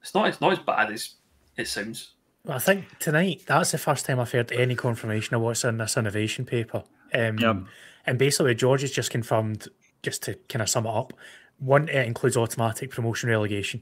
it's 0.01 0.13
not 0.13 0.27
it's 0.27 0.41
not 0.41 0.53
as 0.53 0.59
bad 0.59 0.91
as 0.91 1.15
it 1.55 1.67
sounds. 1.67 2.13
Well, 2.43 2.55
I 2.55 2.59
think 2.59 2.97
tonight 2.99 3.43
that's 3.45 3.71
the 3.71 3.77
first 3.77 4.05
time 4.05 4.19
I've 4.19 4.31
heard 4.31 4.51
any 4.51 4.75
confirmation 4.75 5.35
of 5.35 5.41
what's 5.41 5.65
in 5.65 5.77
this 5.77 5.97
innovation 5.97 6.45
paper. 6.45 6.83
Um, 7.13 7.37
yeah. 7.37 7.59
And 8.07 8.17
basically, 8.17 8.55
George 8.55 8.81
has 8.81 8.91
just 8.91 9.11
confirmed 9.11 9.67
just 10.01 10.23
to 10.23 10.35
kind 10.49 10.61
of 10.61 10.69
sum 10.69 10.85
it 10.85 10.89
up, 10.89 11.13
one, 11.59 11.89
it 11.89 12.05
includes 12.07 12.37
automatic 12.37 12.91
promotion 12.91 13.29
relegation 13.29 13.81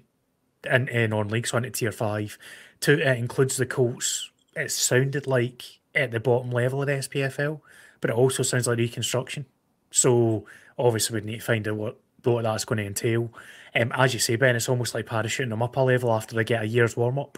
in, 0.69 0.87
in 0.87 1.11
non-league, 1.11 1.47
so 1.47 1.57
into 1.57 1.69
tier 1.69 1.91
five. 1.91 2.37
Two, 2.79 2.93
it 2.93 3.17
includes 3.17 3.57
the 3.57 3.65
Colts. 3.65 4.31
It 4.55 4.71
sounded 4.71 5.27
like 5.27 5.63
at 5.93 6.11
the 6.11 6.19
bottom 6.19 6.51
level 6.51 6.81
of 6.81 6.87
the 6.87 6.93
SPFL, 6.93 7.61
but 8.01 8.09
it 8.09 8.15
also 8.15 8.43
sounds 8.43 8.67
like 8.67 8.77
reconstruction. 8.77 9.45
So 9.91 10.45
obviously 10.77 11.19
we 11.19 11.25
need 11.25 11.39
to 11.39 11.45
find 11.45 11.67
out 11.67 11.75
what 11.75 11.99
what 12.23 12.43
that's 12.43 12.65
going 12.65 12.77
to 12.77 12.85
entail. 12.85 13.31
Um, 13.75 13.91
as 13.93 14.15
you 14.15 14.19
say, 14.19 14.35
Ben, 14.35 14.55
it's 14.55 14.67
almost 14.67 14.95
like 14.95 15.05
parachuting 15.05 15.49
them 15.49 15.61
up 15.61 15.77
a 15.77 15.81
level 15.81 16.11
after 16.11 16.35
they 16.35 16.43
get 16.43 16.63
a 16.63 16.67
year's 16.67 16.97
warm 16.97 17.19
up 17.19 17.37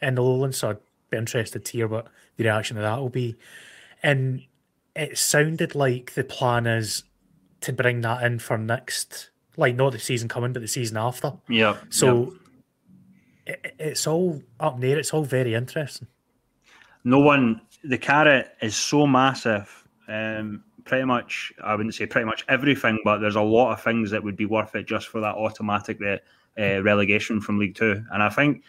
in 0.00 0.14
the 0.14 0.22
lowlands. 0.22 0.56
So 0.56 0.70
I'd 0.70 0.78
be 1.10 1.18
interested 1.18 1.66
to 1.66 1.72
hear 1.72 1.86
what 1.86 2.08
the 2.36 2.44
reaction 2.44 2.76
to 2.76 2.82
that 2.82 2.98
will 2.98 3.10
be. 3.10 3.36
And 4.02 4.42
it 4.94 5.18
sounded 5.18 5.74
like 5.74 6.14
the 6.14 6.24
plan 6.24 6.66
is 6.66 7.04
to 7.60 7.72
bring 7.72 8.00
that 8.02 8.22
in 8.22 8.38
for 8.38 8.58
next, 8.58 9.30
like 9.56 9.76
not 9.76 9.92
the 9.92 9.98
season 9.98 10.28
coming, 10.28 10.52
but 10.52 10.60
the 10.60 10.68
season 10.68 10.96
after. 10.96 11.32
Yeah. 11.48 11.76
So 11.90 12.32
yeah. 13.46 13.54
It, 13.54 13.74
it's 13.78 14.06
all 14.06 14.40
up 14.60 14.80
there. 14.80 14.98
It's 14.98 15.12
all 15.12 15.24
very 15.24 15.54
interesting. 15.54 16.06
No 17.04 17.18
one, 17.18 17.60
the 17.82 17.98
carrot 17.98 18.54
is 18.60 18.76
so 18.76 19.06
massive. 19.06 19.68
Um, 20.06 20.62
pretty 20.84 21.04
much, 21.04 21.52
I 21.62 21.74
wouldn't 21.74 21.94
say 21.94 22.06
pretty 22.06 22.26
much 22.26 22.44
everything, 22.48 22.98
but 23.04 23.18
there's 23.18 23.36
a 23.36 23.42
lot 23.42 23.72
of 23.72 23.82
things 23.82 24.10
that 24.12 24.22
would 24.22 24.36
be 24.36 24.46
worth 24.46 24.74
it 24.76 24.86
just 24.86 25.08
for 25.08 25.20
that 25.20 25.34
automatic 25.34 25.98
uh, 26.02 26.82
relegation 26.82 27.40
from 27.40 27.58
League 27.58 27.74
Two. 27.74 28.04
And 28.12 28.22
I 28.22 28.28
think 28.28 28.62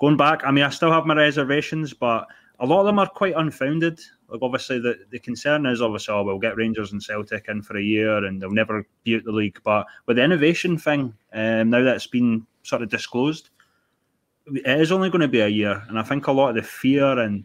going 0.00 0.16
back, 0.16 0.42
I 0.44 0.50
mean, 0.50 0.64
I 0.64 0.70
still 0.70 0.90
have 0.90 1.06
my 1.06 1.14
reservations, 1.14 1.94
but 1.94 2.26
a 2.58 2.66
lot 2.66 2.80
of 2.80 2.86
them 2.86 2.98
are 2.98 3.08
quite 3.08 3.34
unfounded. 3.36 4.00
Like 4.30 4.42
obviously, 4.42 4.78
the, 4.78 4.98
the 5.10 5.18
concern 5.18 5.66
is 5.66 5.82
obviously, 5.82 6.14
oh, 6.14 6.22
we'll 6.22 6.38
get 6.38 6.56
Rangers 6.56 6.92
and 6.92 7.02
Celtic 7.02 7.46
in 7.48 7.62
for 7.62 7.76
a 7.76 7.82
year, 7.82 8.24
and 8.24 8.40
they'll 8.40 8.50
never 8.50 8.86
be 9.04 9.16
out 9.16 9.24
the 9.24 9.32
league. 9.32 9.58
But 9.64 9.86
with 10.06 10.16
the 10.16 10.24
innovation 10.24 10.78
thing, 10.78 11.14
um, 11.32 11.70
now 11.70 11.82
that 11.82 11.96
it's 11.96 12.06
been 12.06 12.46
sort 12.62 12.82
of 12.82 12.88
disclosed, 12.88 13.50
it 14.46 14.80
is 14.80 14.92
only 14.92 15.10
going 15.10 15.20
to 15.20 15.28
be 15.28 15.40
a 15.40 15.48
year, 15.48 15.82
and 15.88 15.98
I 15.98 16.02
think 16.02 16.26
a 16.26 16.32
lot 16.32 16.50
of 16.50 16.56
the 16.56 16.62
fear 16.62 17.18
and 17.18 17.44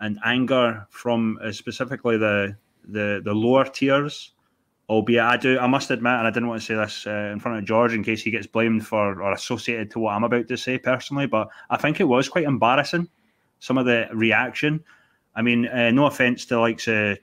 and 0.00 0.18
anger 0.24 0.86
from 0.90 1.38
uh, 1.42 1.52
specifically 1.52 2.16
the 2.16 2.56
the 2.86 3.20
the 3.24 3.34
lower 3.34 3.64
tiers. 3.64 4.32
Albeit, 4.88 5.20
I 5.20 5.36
do, 5.36 5.58
I 5.58 5.66
must 5.66 5.90
admit, 5.90 6.12
and 6.12 6.28
I 6.28 6.30
didn't 6.30 6.48
want 6.48 6.60
to 6.60 6.66
say 6.66 6.76
this 6.76 7.08
uh, 7.08 7.30
in 7.32 7.40
front 7.40 7.58
of 7.58 7.64
George 7.64 7.92
in 7.92 8.04
case 8.04 8.22
he 8.22 8.30
gets 8.30 8.46
blamed 8.46 8.86
for 8.86 9.20
or 9.20 9.32
associated 9.32 9.90
to 9.90 9.98
what 9.98 10.12
I'm 10.12 10.22
about 10.22 10.46
to 10.46 10.56
say 10.56 10.78
personally, 10.78 11.26
but 11.26 11.48
I 11.70 11.76
think 11.76 11.98
it 11.98 12.04
was 12.04 12.28
quite 12.28 12.44
embarrassing. 12.44 13.08
Some 13.58 13.78
of 13.78 13.86
the 13.86 14.06
reaction. 14.12 14.84
I 15.36 15.42
mean, 15.42 15.68
uh, 15.68 15.90
no 15.90 16.06
offense 16.06 16.46
to 16.46 16.58
likes 16.58 16.88
uh, 16.88 17.16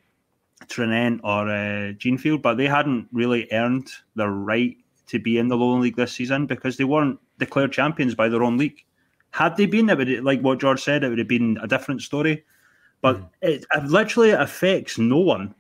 Tranent 0.68 1.20
or 1.24 1.50
uh, 1.50 1.94
Jeanfield, 1.94 2.42
but 2.42 2.56
they 2.56 2.68
hadn't 2.68 3.08
really 3.12 3.48
earned 3.52 3.90
the 4.16 4.30
right 4.30 4.78
to 5.08 5.20
be 5.20 5.38
in 5.38 5.48
the 5.48 5.58
Lowland 5.58 5.84
League 5.84 5.96
this 5.96 6.14
season 6.14 6.46
because 6.46 6.78
they 6.78 6.84
weren't 6.84 7.20
declared 7.40 7.74
champions 7.74 8.16
by 8.16 8.30
their 8.30 8.44
own 8.44 8.58
league. 8.58 8.84
Had 9.32 9.58
they 9.58 9.66
been, 9.66 9.90
it 9.90 9.98
would 9.98 10.24
like 10.24 10.42
what 10.42 10.60
George 10.60 10.82
said, 10.82 11.04
it 11.04 11.10
would 11.10 11.18
have 11.18 11.28
been 11.28 11.58
a 11.62 11.68
different 11.68 12.02
story. 12.04 12.46
But 13.02 13.18
mm. 13.18 13.30
it, 13.42 13.66
it 13.74 13.84
literally 13.86 14.30
affects 14.30 14.98
no 14.98 15.20
one. 15.20 15.56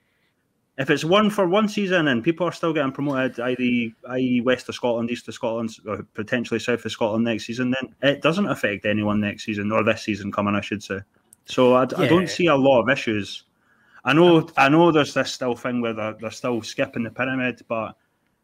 If 0.78 0.90
it's 0.90 1.04
one 1.04 1.30
for 1.30 1.48
one 1.48 1.68
season 1.68 2.08
and 2.08 2.24
people 2.24 2.48
are 2.48 2.52
still 2.52 2.74
getting 2.74 2.92
promoted, 2.92 3.40
i.e., 3.40 3.94
i.e. 4.10 4.42
west 4.42 4.70
of 4.70 4.76
Scotland, 4.76 5.12
east 5.12 5.28
of 5.28 5.36
Scotland, 5.36 5.72
or 5.86 6.04
potentially 6.14 6.60
south 6.60 6.86
of 6.86 6.92
Scotland 6.92 7.26
next 7.26 7.46
season, 7.46 7.72
then 7.72 7.94
it 8.02 8.22
doesn't 8.22 8.48
affect 8.48 8.86
anyone 8.86 9.20
next 9.20 9.44
season 9.44 9.72
or 9.72 9.84
this 9.84 10.02
season 10.02 10.32
coming, 10.32 10.56
I 10.56 10.62
should 10.62 10.82
say. 10.82 11.00
So 11.46 11.74
I, 11.74 11.84
yeah. 11.84 12.00
I 12.00 12.08
don't 12.08 12.30
see 12.30 12.48
a 12.48 12.56
lot 12.56 12.82
of 12.82 12.90
issues. 12.90 13.44
I 14.06 14.14
know, 14.14 14.48
I 14.58 14.70
know. 14.70 14.92
There's 14.92 15.14
this 15.14 15.32
still 15.32 15.56
thing 15.56 15.82
where 15.82 15.94
they're, 15.94 16.16
they're 16.20 16.32
still 16.32 16.62
skipping 16.62 17.04
the 17.04 17.12
pyramid, 17.12 17.62
but 17.68 17.96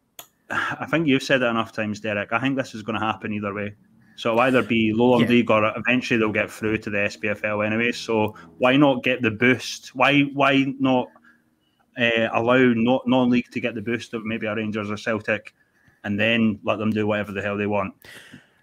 I 0.50 0.86
think 0.90 1.06
you've 1.06 1.22
said 1.22 1.42
it 1.42 1.46
enough 1.46 1.72
times, 1.72 2.00
Derek. 2.00 2.32
I 2.32 2.40
think 2.40 2.56
this 2.56 2.74
is 2.74 2.82
going 2.82 2.98
to 2.98 3.04
happen 3.04 3.32
either 3.32 3.54
way. 3.54 3.74
So 4.16 4.30
it'll 4.30 4.40
either 4.40 4.62
be 4.62 4.92
Lowland 4.92 5.30
yeah. 5.30 5.36
League 5.36 5.50
or 5.50 5.72
eventually 5.76 6.18
they'll 6.18 6.30
get 6.30 6.50
through 6.50 6.76
to 6.78 6.90
the 6.90 6.98
SPFL 6.98 7.66
anyway. 7.66 7.92
So 7.92 8.34
why 8.58 8.76
not 8.76 9.02
get 9.02 9.22
the 9.22 9.30
boost? 9.30 9.94
Why 9.94 10.22
why 10.34 10.74
not 10.78 11.08
uh, 11.98 12.28
allow 12.34 12.58
not 12.76 13.08
non-league 13.08 13.50
to 13.50 13.60
get 13.60 13.74
the 13.74 13.80
boost 13.80 14.12
of 14.12 14.26
maybe 14.26 14.46
a 14.46 14.54
Rangers 14.54 14.90
or 14.90 14.98
Celtic, 14.98 15.54
and 16.04 16.20
then 16.20 16.58
let 16.64 16.78
them 16.78 16.90
do 16.90 17.06
whatever 17.06 17.32
the 17.32 17.40
hell 17.40 17.56
they 17.56 17.66
want? 17.66 17.94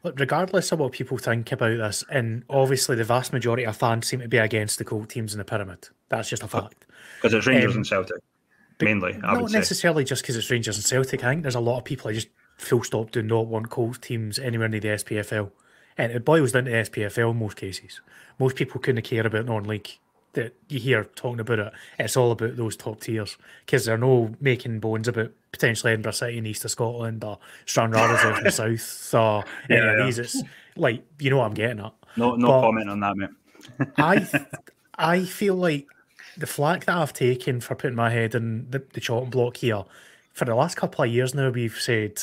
Look, 0.03 0.19
regardless 0.19 0.71
of 0.71 0.79
what 0.79 0.91
people 0.91 1.17
think 1.17 1.51
about 1.51 1.77
this, 1.77 2.03
and 2.09 2.43
obviously 2.49 2.95
the 2.95 3.03
vast 3.03 3.33
majority 3.33 3.65
of 3.65 3.75
fans 3.75 4.07
seem 4.07 4.19
to 4.19 4.27
be 4.27 4.37
against 4.37 4.77
the 4.77 4.85
Colt 4.85 5.09
teams 5.09 5.33
in 5.33 5.39
the 5.39 5.45
pyramid. 5.45 5.89
That's 6.09 6.29
just 6.29 6.43
a 6.43 6.47
fact. 6.47 6.85
Because 7.21 7.33
it's 7.33 7.47
Rangers 7.47 7.71
um, 7.71 7.77
and 7.77 7.87
Celtic, 7.87 8.21
mainly. 8.79 9.19
I 9.23 9.33
not 9.33 9.51
necessarily 9.51 10.03
just 10.03 10.21
because 10.21 10.35
it's 10.35 10.49
Rangers 10.49 10.77
and 10.77 10.85
Celtic. 10.85 11.23
I 11.23 11.29
think 11.29 11.41
there's 11.41 11.55
a 11.55 11.59
lot 11.59 11.79
of 11.79 11.83
people 11.83 12.09
who 12.09 12.15
just 12.15 12.29
full 12.57 12.83
stop 12.83 13.11
do 13.11 13.21
not 13.21 13.47
want 13.47 13.69
Colt 13.69 14.01
teams 14.01 14.39
anywhere 14.39 14.67
near 14.67 14.79
the 14.79 14.89
SPFL. 14.89 15.51
And 15.97 16.11
it 16.11 16.25
boils 16.25 16.51
down 16.51 16.65
to 16.65 16.71
the 16.71 16.77
SPFL 16.77 17.31
in 17.31 17.39
most 17.39 17.57
cases. 17.57 18.01
Most 18.39 18.55
people 18.55 18.79
couldn't 18.79 19.01
care 19.01 19.25
about 19.25 19.45
non-league 19.45 19.89
that 20.33 20.53
you 20.69 20.79
hear 20.79 21.03
talking 21.03 21.39
about 21.39 21.59
it. 21.59 21.73
It's 21.97 22.15
all 22.15 22.31
about 22.31 22.55
those 22.55 22.75
top 22.75 23.01
tiers 23.01 23.37
because 23.65 23.85
they're 23.85 23.97
no 23.97 24.35
making 24.39 24.79
bones 24.79 25.07
about 25.07 25.31
potentially 25.57 25.93
Edinburgh 25.93 26.13
City 26.13 26.37
in 26.37 26.45
east 26.45 26.65
of 26.65 26.71
Scotland 26.71 27.23
or 27.23 27.39
Stranraer's 27.65 28.23
in 28.37 28.43
the 28.43 28.51
south. 28.51 28.81
So 28.81 29.43
yeah, 29.69 29.97
yeah, 29.97 30.05
these 30.05 30.19
it's 30.19 30.41
like 30.75 31.03
you 31.19 31.29
know 31.29 31.37
what 31.37 31.45
I'm 31.45 31.53
getting 31.53 31.79
at. 31.79 31.93
No, 32.15 32.35
no 32.35 32.47
but 32.47 32.61
comment 32.61 32.89
on 32.89 32.99
that, 33.01 33.17
mate. 33.17 33.29
I, 33.97 34.27
I 34.97 35.25
feel 35.25 35.55
like 35.55 35.87
the 36.37 36.47
flack 36.47 36.85
that 36.85 36.97
I've 36.97 37.13
taken 37.13 37.59
for 37.61 37.75
putting 37.75 37.95
my 37.95 38.09
head 38.09 38.35
in 38.35 38.69
the, 38.69 38.83
the 38.93 38.99
chopping 38.99 39.29
block 39.29 39.57
here 39.57 39.83
for 40.37 40.45
the 40.45 40.53
last 40.53 40.75
couple 40.75 41.03
of 41.03 41.11
years 41.11 41.33
now, 41.33 41.49
we've 41.49 41.79
said 41.79 42.21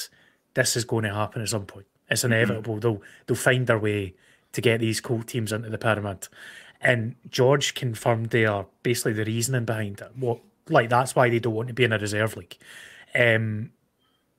this 0.54 0.76
is 0.76 0.84
going 0.84 1.02
to 1.02 1.12
happen 1.12 1.42
at 1.42 1.48
some 1.48 1.66
point. 1.66 1.86
It's 2.08 2.22
mm-hmm. 2.22 2.32
inevitable. 2.32 2.74
Mm-hmm. 2.74 2.80
They'll 2.80 3.02
they'll 3.26 3.36
find 3.36 3.66
their 3.66 3.78
way 3.78 4.14
to 4.52 4.60
get 4.60 4.78
these 4.78 5.00
Colt 5.00 5.26
teams 5.26 5.52
into 5.52 5.68
the 5.68 5.78
pyramid. 5.78 6.28
And 6.80 7.16
George 7.28 7.74
confirmed 7.74 8.30
there 8.30 8.66
basically 8.84 9.14
the 9.14 9.24
reasoning 9.24 9.64
behind 9.64 10.00
it. 10.00 10.12
What 10.16 10.38
like 10.68 10.90
that's 10.90 11.16
why 11.16 11.28
they 11.28 11.40
don't 11.40 11.54
want 11.54 11.68
to 11.68 11.74
be 11.74 11.82
in 11.82 11.92
a 11.92 11.98
reserve 11.98 12.36
league. 12.36 12.56
Um, 13.14 13.70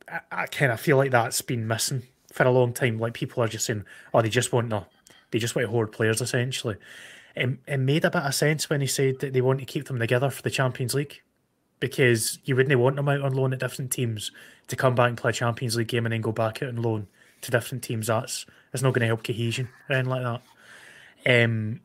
I, 0.07 0.19
I 0.31 0.45
kind 0.47 0.71
of 0.71 0.79
feel 0.79 0.97
like 0.97 1.11
that's 1.11 1.41
been 1.41 1.67
missing 1.67 2.03
for 2.31 2.43
a 2.43 2.51
long 2.51 2.73
time. 2.73 2.99
Like 2.99 3.13
people 3.13 3.43
are 3.43 3.47
just 3.47 3.65
saying, 3.65 3.85
"Oh, 4.13 4.21
they 4.21 4.29
just 4.29 4.51
want 4.51 4.67
no, 4.67 4.85
they 5.31 5.39
just 5.39 5.55
want 5.55 5.65
to 5.65 5.71
hoard 5.71 5.91
players." 5.91 6.21
Essentially, 6.21 6.77
it, 7.35 7.57
it 7.67 7.77
made 7.77 8.05
a 8.05 8.11
bit 8.11 8.23
of 8.23 8.35
sense 8.35 8.69
when 8.69 8.81
he 8.81 8.87
said 8.87 9.19
that 9.19 9.33
they 9.33 9.41
want 9.41 9.59
to 9.59 9.65
keep 9.65 9.85
them 9.85 9.99
together 9.99 10.29
for 10.29 10.41
the 10.41 10.49
Champions 10.49 10.93
League 10.93 11.21
because 11.79 12.39
you 12.45 12.55
wouldn't 12.55 12.79
want 12.79 12.95
them 12.95 13.09
out 13.09 13.21
on 13.21 13.33
loan 13.33 13.53
at 13.53 13.59
different 13.59 13.91
teams 13.91 14.31
to 14.67 14.75
come 14.75 14.95
back 14.95 15.09
and 15.09 15.17
play 15.17 15.29
a 15.29 15.33
Champions 15.33 15.75
League 15.75 15.87
game 15.87 16.05
and 16.05 16.13
then 16.13 16.21
go 16.21 16.31
back 16.31 16.63
out 16.63 16.69
on 16.69 16.81
loan 16.81 17.07
to 17.41 17.51
different 17.51 17.83
teams. 17.83 18.07
That's 18.07 18.45
that's 18.71 18.83
not 18.83 18.93
going 18.93 19.01
to 19.01 19.07
help 19.07 19.23
cohesion 19.23 19.69
or 19.89 19.95
anything 19.95 20.09
like 20.09 20.23
that. 20.23 21.43
Um, 21.43 21.81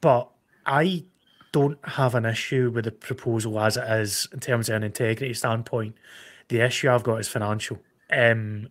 but 0.00 0.30
I 0.64 1.04
don't 1.52 1.78
have 1.84 2.14
an 2.14 2.24
issue 2.24 2.70
with 2.70 2.84
the 2.84 2.92
proposal 2.92 3.58
as 3.60 3.76
it 3.76 3.84
is 3.84 4.28
in 4.32 4.40
terms 4.40 4.68
of 4.68 4.76
an 4.76 4.82
integrity 4.82 5.34
standpoint. 5.34 5.94
The 6.48 6.60
issue 6.60 6.90
I've 6.90 7.02
got 7.02 7.16
is 7.16 7.28
financial. 7.28 7.78
Um, 8.10 8.68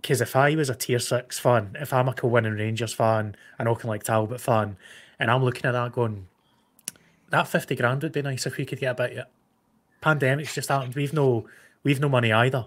because 0.00 0.20
if 0.20 0.36
I 0.36 0.54
was 0.54 0.68
a 0.68 0.74
tier 0.74 0.98
six 0.98 1.38
fan, 1.38 1.76
if 1.80 1.92
I'm 1.92 2.08
a 2.08 2.14
winning 2.26 2.52
Rangers 2.52 2.92
fan, 2.92 3.36
an 3.58 3.66
Auchinleck 3.66 4.02
Talbot 4.02 4.38
fan, 4.38 4.76
and 5.18 5.30
I'm 5.30 5.42
looking 5.42 5.64
at 5.64 5.72
that 5.72 5.92
going, 5.92 6.26
that 7.30 7.48
fifty 7.48 7.74
grand 7.74 8.02
would 8.02 8.12
be 8.12 8.20
nice 8.20 8.44
if 8.44 8.58
we 8.58 8.66
could 8.66 8.80
get 8.80 8.90
a 8.90 8.94
bit. 8.94 9.14
Yet. 9.14 9.30
Pandemic's 10.02 10.54
just 10.54 10.68
happened. 10.68 10.94
We've 10.94 11.14
no, 11.14 11.46
we've 11.84 12.00
no 12.00 12.10
money 12.10 12.32
either 12.32 12.66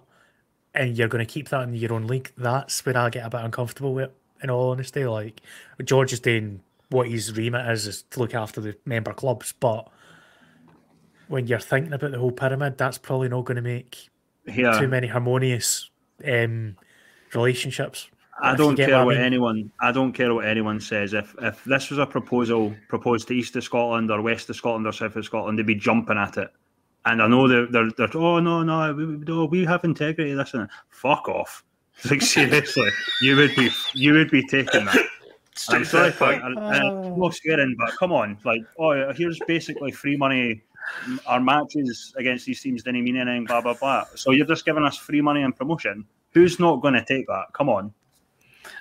and 0.77 0.97
you're 0.97 1.07
going 1.07 1.25
to 1.25 1.31
keep 1.31 1.49
that 1.49 1.63
in 1.63 1.73
your 1.73 1.93
own 1.93 2.07
league, 2.07 2.31
that's 2.37 2.85
where 2.85 2.97
I 2.97 3.09
get 3.09 3.25
a 3.25 3.29
bit 3.29 3.41
uncomfortable 3.41 3.93
with. 3.93 4.05
It, 4.05 4.15
In 4.43 4.49
all 4.49 4.71
honesty, 4.71 5.05
like 5.05 5.41
George 5.83 6.13
is 6.13 6.19
doing 6.19 6.61
what 6.89 7.09
his 7.09 7.35
remit 7.35 7.69
is, 7.71 7.87
is 7.87 8.03
to 8.03 8.19
look 8.19 8.33
after 8.33 8.61
the 8.61 8.77
member 8.85 9.13
clubs, 9.13 9.53
but 9.59 9.89
when 11.27 11.47
you're 11.47 11.59
thinking 11.59 11.93
about 11.93 12.11
the 12.11 12.19
whole 12.19 12.31
pyramid, 12.31 12.77
that's 12.77 12.97
probably 12.97 13.29
not 13.29 13.45
going 13.45 13.57
to 13.57 13.61
make 13.61 14.09
yeah. 14.45 14.79
too 14.79 14.87
many 14.87 15.07
harmonious 15.07 15.89
um, 16.25 16.77
relationships. 17.33 18.09
I 18.39 18.55
don't 18.55 18.75
care 18.75 19.03
what, 19.03 19.15
I 19.15 19.17
mean. 19.17 19.25
anyone. 19.25 19.71
I 19.81 19.91
don't 19.91 20.13
care 20.13 20.33
what 20.33 20.45
anyone 20.45 20.79
says. 20.79 21.13
If 21.13 21.33
if 21.41 21.63
this 21.63 21.89
was 21.89 21.97
a 21.97 22.05
proposal 22.05 22.75
proposed 22.87 23.27
to 23.29 23.33
East 23.33 23.55
of 23.55 23.63
Scotland 23.63 24.11
or 24.11 24.21
West 24.21 24.49
of 24.49 24.55
Scotland 24.55 24.85
or 24.85 24.91
South 24.91 25.15
of 25.15 25.25
Scotland, 25.25 25.57
they'd 25.57 25.65
be 25.65 25.73
jumping 25.73 26.17
at 26.17 26.37
it. 26.37 26.51
And 27.05 27.21
I 27.21 27.27
know 27.27 27.47
they're, 27.47 27.67
they're, 27.67 27.89
they're 27.97 28.15
oh, 28.15 28.39
no, 28.39 28.63
no, 28.63 28.93
we, 28.93 29.05
no, 29.05 29.45
we 29.45 29.63
have 29.65 29.83
integrity, 29.85 30.31
and. 30.31 30.69
Fuck 30.89 31.27
off. 31.29 31.63
Like, 32.11 32.21
seriously, 32.21 32.89
you 33.23 33.35
would 33.37 33.55
be 33.55 33.71
you 33.95 34.13
would 34.13 34.29
be 34.29 34.45
taking 34.45 34.85
that. 34.85 35.07
I'm 35.69 35.85
sorry 35.85 36.11
for 36.11 36.33
it. 36.33 36.41
no 36.41 37.29
scaring, 37.31 37.75
but 37.77 37.95
come 37.97 38.11
on. 38.11 38.37
Like, 38.43 38.61
oh, 38.79 39.13
here's 39.13 39.39
basically 39.47 39.91
free 39.91 40.17
money. 40.17 40.61
Mm, 41.05 41.19
our 41.25 41.39
matches 41.39 42.13
against 42.17 42.45
these 42.45 42.61
teams 42.61 42.83
didn't 42.83 43.03
mean 43.03 43.17
anything, 43.17 43.45
blah, 43.45 43.61
blah, 43.61 43.73
blah. 43.73 44.05
So 44.15 44.31
you're 44.31 44.45
just 44.45 44.65
giving 44.65 44.83
us 44.83 44.97
free 44.97 45.21
money 45.21 45.41
and 45.41 45.55
promotion. 45.55 46.05
Who's 46.31 46.59
not 46.59 46.81
going 46.81 46.93
to 46.93 47.03
take 47.03 47.27
that? 47.27 47.45
Come 47.53 47.69
on. 47.69 47.93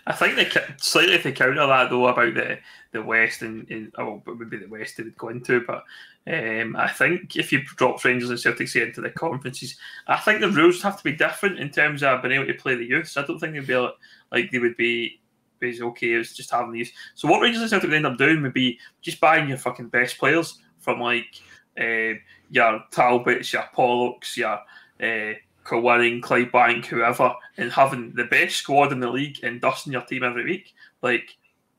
I 0.06 0.12
think 0.12 0.36
they 0.36 0.48
slightly 0.78 1.18
to 1.18 1.32
counter 1.32 1.66
that 1.66 1.90
though 1.90 2.06
about 2.06 2.34
the 2.34 2.58
the 2.92 3.02
West 3.02 3.42
and, 3.42 3.68
and 3.70 3.92
oh, 3.98 4.22
it 4.26 4.38
would 4.38 4.50
be 4.50 4.56
the 4.56 4.66
West 4.66 4.96
they 4.96 5.02
would 5.02 5.18
go 5.18 5.28
into, 5.28 5.60
but 5.66 5.84
um, 6.28 6.76
I 6.76 6.88
think 6.88 7.36
if 7.36 7.52
you 7.52 7.62
drop 7.62 8.04
Rangers 8.04 8.30
and 8.30 8.38
Celtic 8.38 8.68
say 8.68 8.82
into 8.82 9.00
the 9.00 9.10
conferences, 9.10 9.76
I 10.06 10.16
think 10.16 10.40
the 10.40 10.50
rules 10.50 10.82
have 10.82 10.96
to 10.96 11.04
be 11.04 11.12
different 11.12 11.58
in 11.58 11.70
terms 11.70 12.02
of 12.02 12.22
being 12.22 12.34
able 12.34 12.46
to 12.46 12.54
play 12.54 12.74
the 12.74 12.84
youths. 12.84 13.16
I 13.16 13.24
don't 13.24 13.38
think 13.38 13.54
they'd 13.54 13.66
be 13.66 13.76
like, 13.76 13.94
like 14.32 14.50
they 14.50 14.58
would 14.58 14.76
be 14.76 15.20
is 15.60 15.80
okay 15.80 16.14
as 16.14 16.32
just 16.32 16.50
having 16.50 16.72
these. 16.72 16.92
So 17.14 17.28
what 17.28 17.40
Rangers 17.40 17.62
and 17.62 17.70
Celtic 17.70 17.90
end 17.92 18.06
up 18.06 18.18
doing 18.18 18.42
would 18.42 18.52
be 18.52 18.78
just 19.02 19.20
buying 19.20 19.48
your 19.48 19.58
fucking 19.58 19.88
best 19.88 20.18
players 20.18 20.58
from 20.80 21.00
like 21.00 21.40
uh, 21.80 22.14
your 22.50 22.84
Talbots, 22.90 23.52
your 23.52 23.64
Polloks, 23.74 24.36
your 24.36 24.60
uh, 25.02 25.34
Clyde 25.64 26.22
Clydebank, 26.22 26.86
whoever, 26.86 27.34
and 27.56 27.72
having 27.72 28.12
the 28.14 28.24
best 28.24 28.56
squad 28.56 28.92
in 28.92 29.00
the 29.00 29.10
league 29.10 29.42
and 29.42 29.60
dusting 29.60 29.92
your 29.92 30.02
team 30.02 30.22
every 30.22 30.44
week, 30.44 30.72
like 31.02 31.36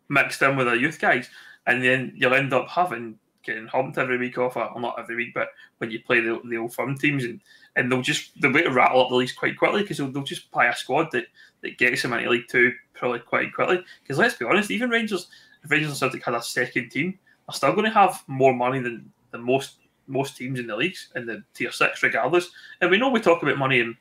mixed 0.10 0.42
in 0.42 0.58
with 0.58 0.68
the 0.68 0.74
youth 0.74 1.00
guys, 1.00 1.30
and 1.66 1.84
then 1.84 2.14
you'll 2.16 2.34
end 2.34 2.54
up 2.54 2.68
having 2.68 3.18
getting 3.44 3.68
humped 3.68 3.98
every 3.98 4.18
week 4.18 4.38
off, 4.38 4.58
or 4.58 4.80
not 4.80 5.00
every 5.00 5.16
week, 5.16 5.34
but 5.34 5.48
when 5.78 5.90
you 5.90 6.04
play 6.04 6.20
the, 6.20 6.40
the 6.50 6.58
old 6.58 6.74
firm 6.74 6.98
teams, 6.98 7.24
and, 7.24 7.40
and 7.78 7.90
they'll 7.90 8.02
just 8.02 8.40
they'll 8.42 8.52
be 8.52 8.62
to 8.62 8.70
rattle 8.70 9.02
up 9.02 9.10
the 9.10 9.16
leagues 9.16 9.32
quite 9.32 9.58
quickly 9.58 9.82
because 9.82 9.98
they'll, 9.98 10.12
they'll 10.12 10.24
just 10.24 10.52
buy 10.52 10.66
a 10.66 10.76
squad 10.76 11.08
that, 11.14 11.28
that 11.62 11.78
gets 11.78 12.02
them 12.02 12.14
into 12.14 12.30
League 12.30 12.50
Two 12.50 12.74
probably 12.98 13.20
quite 13.20 13.54
quickly. 13.54 13.84
Because 14.04 14.18
let's 14.18 14.36
be 14.36 14.46
honest, 14.46 14.72
even 14.72 14.90
Rangers, 14.90 15.28
if 15.64 15.72
Rangers 15.72 15.90
and 15.90 15.98
Celtic 15.98 16.24
had 16.24 16.34
a 16.34 16.42
second 16.42 16.90
team, 16.90 17.18
are 17.48 17.54
still 17.54 17.74
going 17.74 17.86
to 17.86 17.92
have 17.92 18.24
more 18.28 18.54
money 18.54 18.80
than, 18.80 19.12
than 19.32 19.44
most 19.44 19.76
most 20.10 20.38
teams 20.38 20.58
in 20.58 20.68
the 20.68 20.76
leagues 20.76 21.10
in 21.16 21.26
the 21.26 21.44
tier 21.54 21.72
six, 21.72 22.02
regardless. 22.02 22.50
And 22.82 22.90
we 22.90 22.98
know 22.98 23.10
we 23.10 23.20
talk 23.20 23.44
about 23.44 23.58
money 23.58 23.82
and 23.82 23.96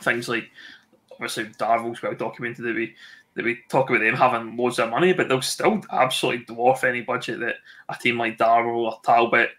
things 0.00 0.28
like 0.28 0.48
obviously 1.12 1.44
Darvel's 1.44 2.02
well 2.02 2.14
documented 2.14 2.64
that 2.64 2.74
we 2.74 2.94
that 3.34 3.44
we 3.44 3.58
talk 3.68 3.90
about 3.90 4.00
them 4.00 4.14
having 4.14 4.56
loads 4.56 4.78
of 4.78 4.88
money, 4.88 5.12
but 5.12 5.28
they'll 5.28 5.42
still 5.42 5.82
absolutely 5.92 6.46
dwarf 6.46 6.84
any 6.84 7.02
budget 7.02 7.38
that 7.40 7.56
a 7.90 7.94
team 7.94 8.18
like 8.18 8.38
Darvel 8.38 8.90
or 8.90 8.98
Talbot 9.04 9.50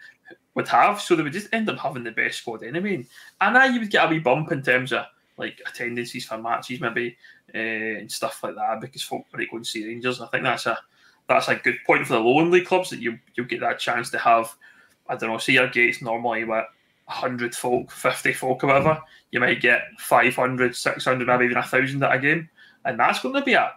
would 0.55 0.67
have. 0.67 0.99
So 0.99 1.15
they 1.15 1.21
would 1.21 1.31
just 1.31 1.53
end 1.53 1.69
up 1.69 1.77
having 1.77 2.03
the 2.03 2.11
best 2.11 2.39
squad 2.39 2.63
anyway. 2.63 3.05
And 3.39 3.53
now 3.53 3.65
you 3.65 3.79
would 3.79 3.91
get 3.91 4.05
a 4.05 4.09
wee 4.09 4.17
bump 4.17 4.51
in 4.51 4.63
terms 4.63 4.93
of 4.93 5.05
like 5.37 5.61
attendances 5.67 6.25
for 6.25 6.39
matches, 6.39 6.81
maybe 6.81 7.15
uh, 7.53 7.57
and 7.57 8.11
stuff 8.11 8.43
like 8.43 8.55
that, 8.55 8.81
because 8.81 9.03
folk 9.03 9.25
might 9.33 9.49
go 9.49 9.57
and 9.57 9.67
see 9.67 9.85
Rangers. 9.85 10.21
I 10.21 10.27
think 10.27 10.43
that's 10.43 10.65
a 10.65 10.77
that's 11.27 11.49
a 11.49 11.55
good 11.55 11.77
point 11.85 12.07
for 12.07 12.13
the 12.13 12.19
lower 12.19 12.45
league 12.45 12.65
clubs 12.65 12.89
that 12.89 12.99
you 12.99 13.19
you 13.35 13.45
get 13.45 13.59
that 13.61 13.79
chance 13.79 14.09
to 14.11 14.17
have. 14.17 14.53
I 15.07 15.15
don't 15.15 15.29
know. 15.29 15.37
See 15.37 15.53
your 15.53 15.69
gates 15.69 16.01
normally 16.01 16.43
with 16.43 16.65
hundred 17.07 17.55
folk, 17.55 17.91
fifty 17.91 18.33
folk, 18.33 18.63
or 18.63 18.67
whatever. 18.67 19.01
You 19.31 19.39
might 19.39 19.61
get 19.61 19.81
500, 19.99 20.75
600, 20.75 21.27
maybe 21.27 21.45
even 21.45 21.57
a 21.57 21.63
thousand 21.63 22.03
at 22.03 22.15
a 22.15 22.19
game, 22.19 22.49
and 22.85 22.99
that's 22.99 23.21
going 23.21 23.35
to 23.35 23.41
be 23.41 23.53
a, 23.53 23.73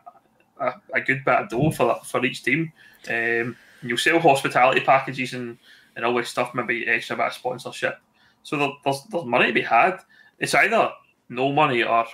a, 0.61 0.75
a 0.95 1.01
good 1.01 1.25
bit 1.25 1.35
of 1.35 1.49
dough 1.49 1.71
for 1.71 2.01
for 2.05 2.25
each 2.25 2.43
team. 2.43 2.73
Um, 3.09 3.57
you'll 3.83 3.99
sell 3.99 4.18
hospitality 4.18 4.81
packages 4.81 5.35
and, 5.35 5.59
and 5.97 6.05
all 6.05 6.14
this 6.14 6.29
stuff, 6.29 6.55
maybe 6.55 6.87
extra 6.87 7.16
bit 7.16 7.27
of 7.27 7.33
sponsorship. 7.33 7.99
So 8.43 8.57
there, 8.57 8.71
there's 8.85 9.03
there's 9.11 9.25
money 9.25 9.49
to 9.49 9.53
be 9.53 9.62
had. 9.62 10.01
It's 10.39 10.55
either 10.55 10.91
no 11.29 11.53
money 11.53 11.83
or 11.83 12.07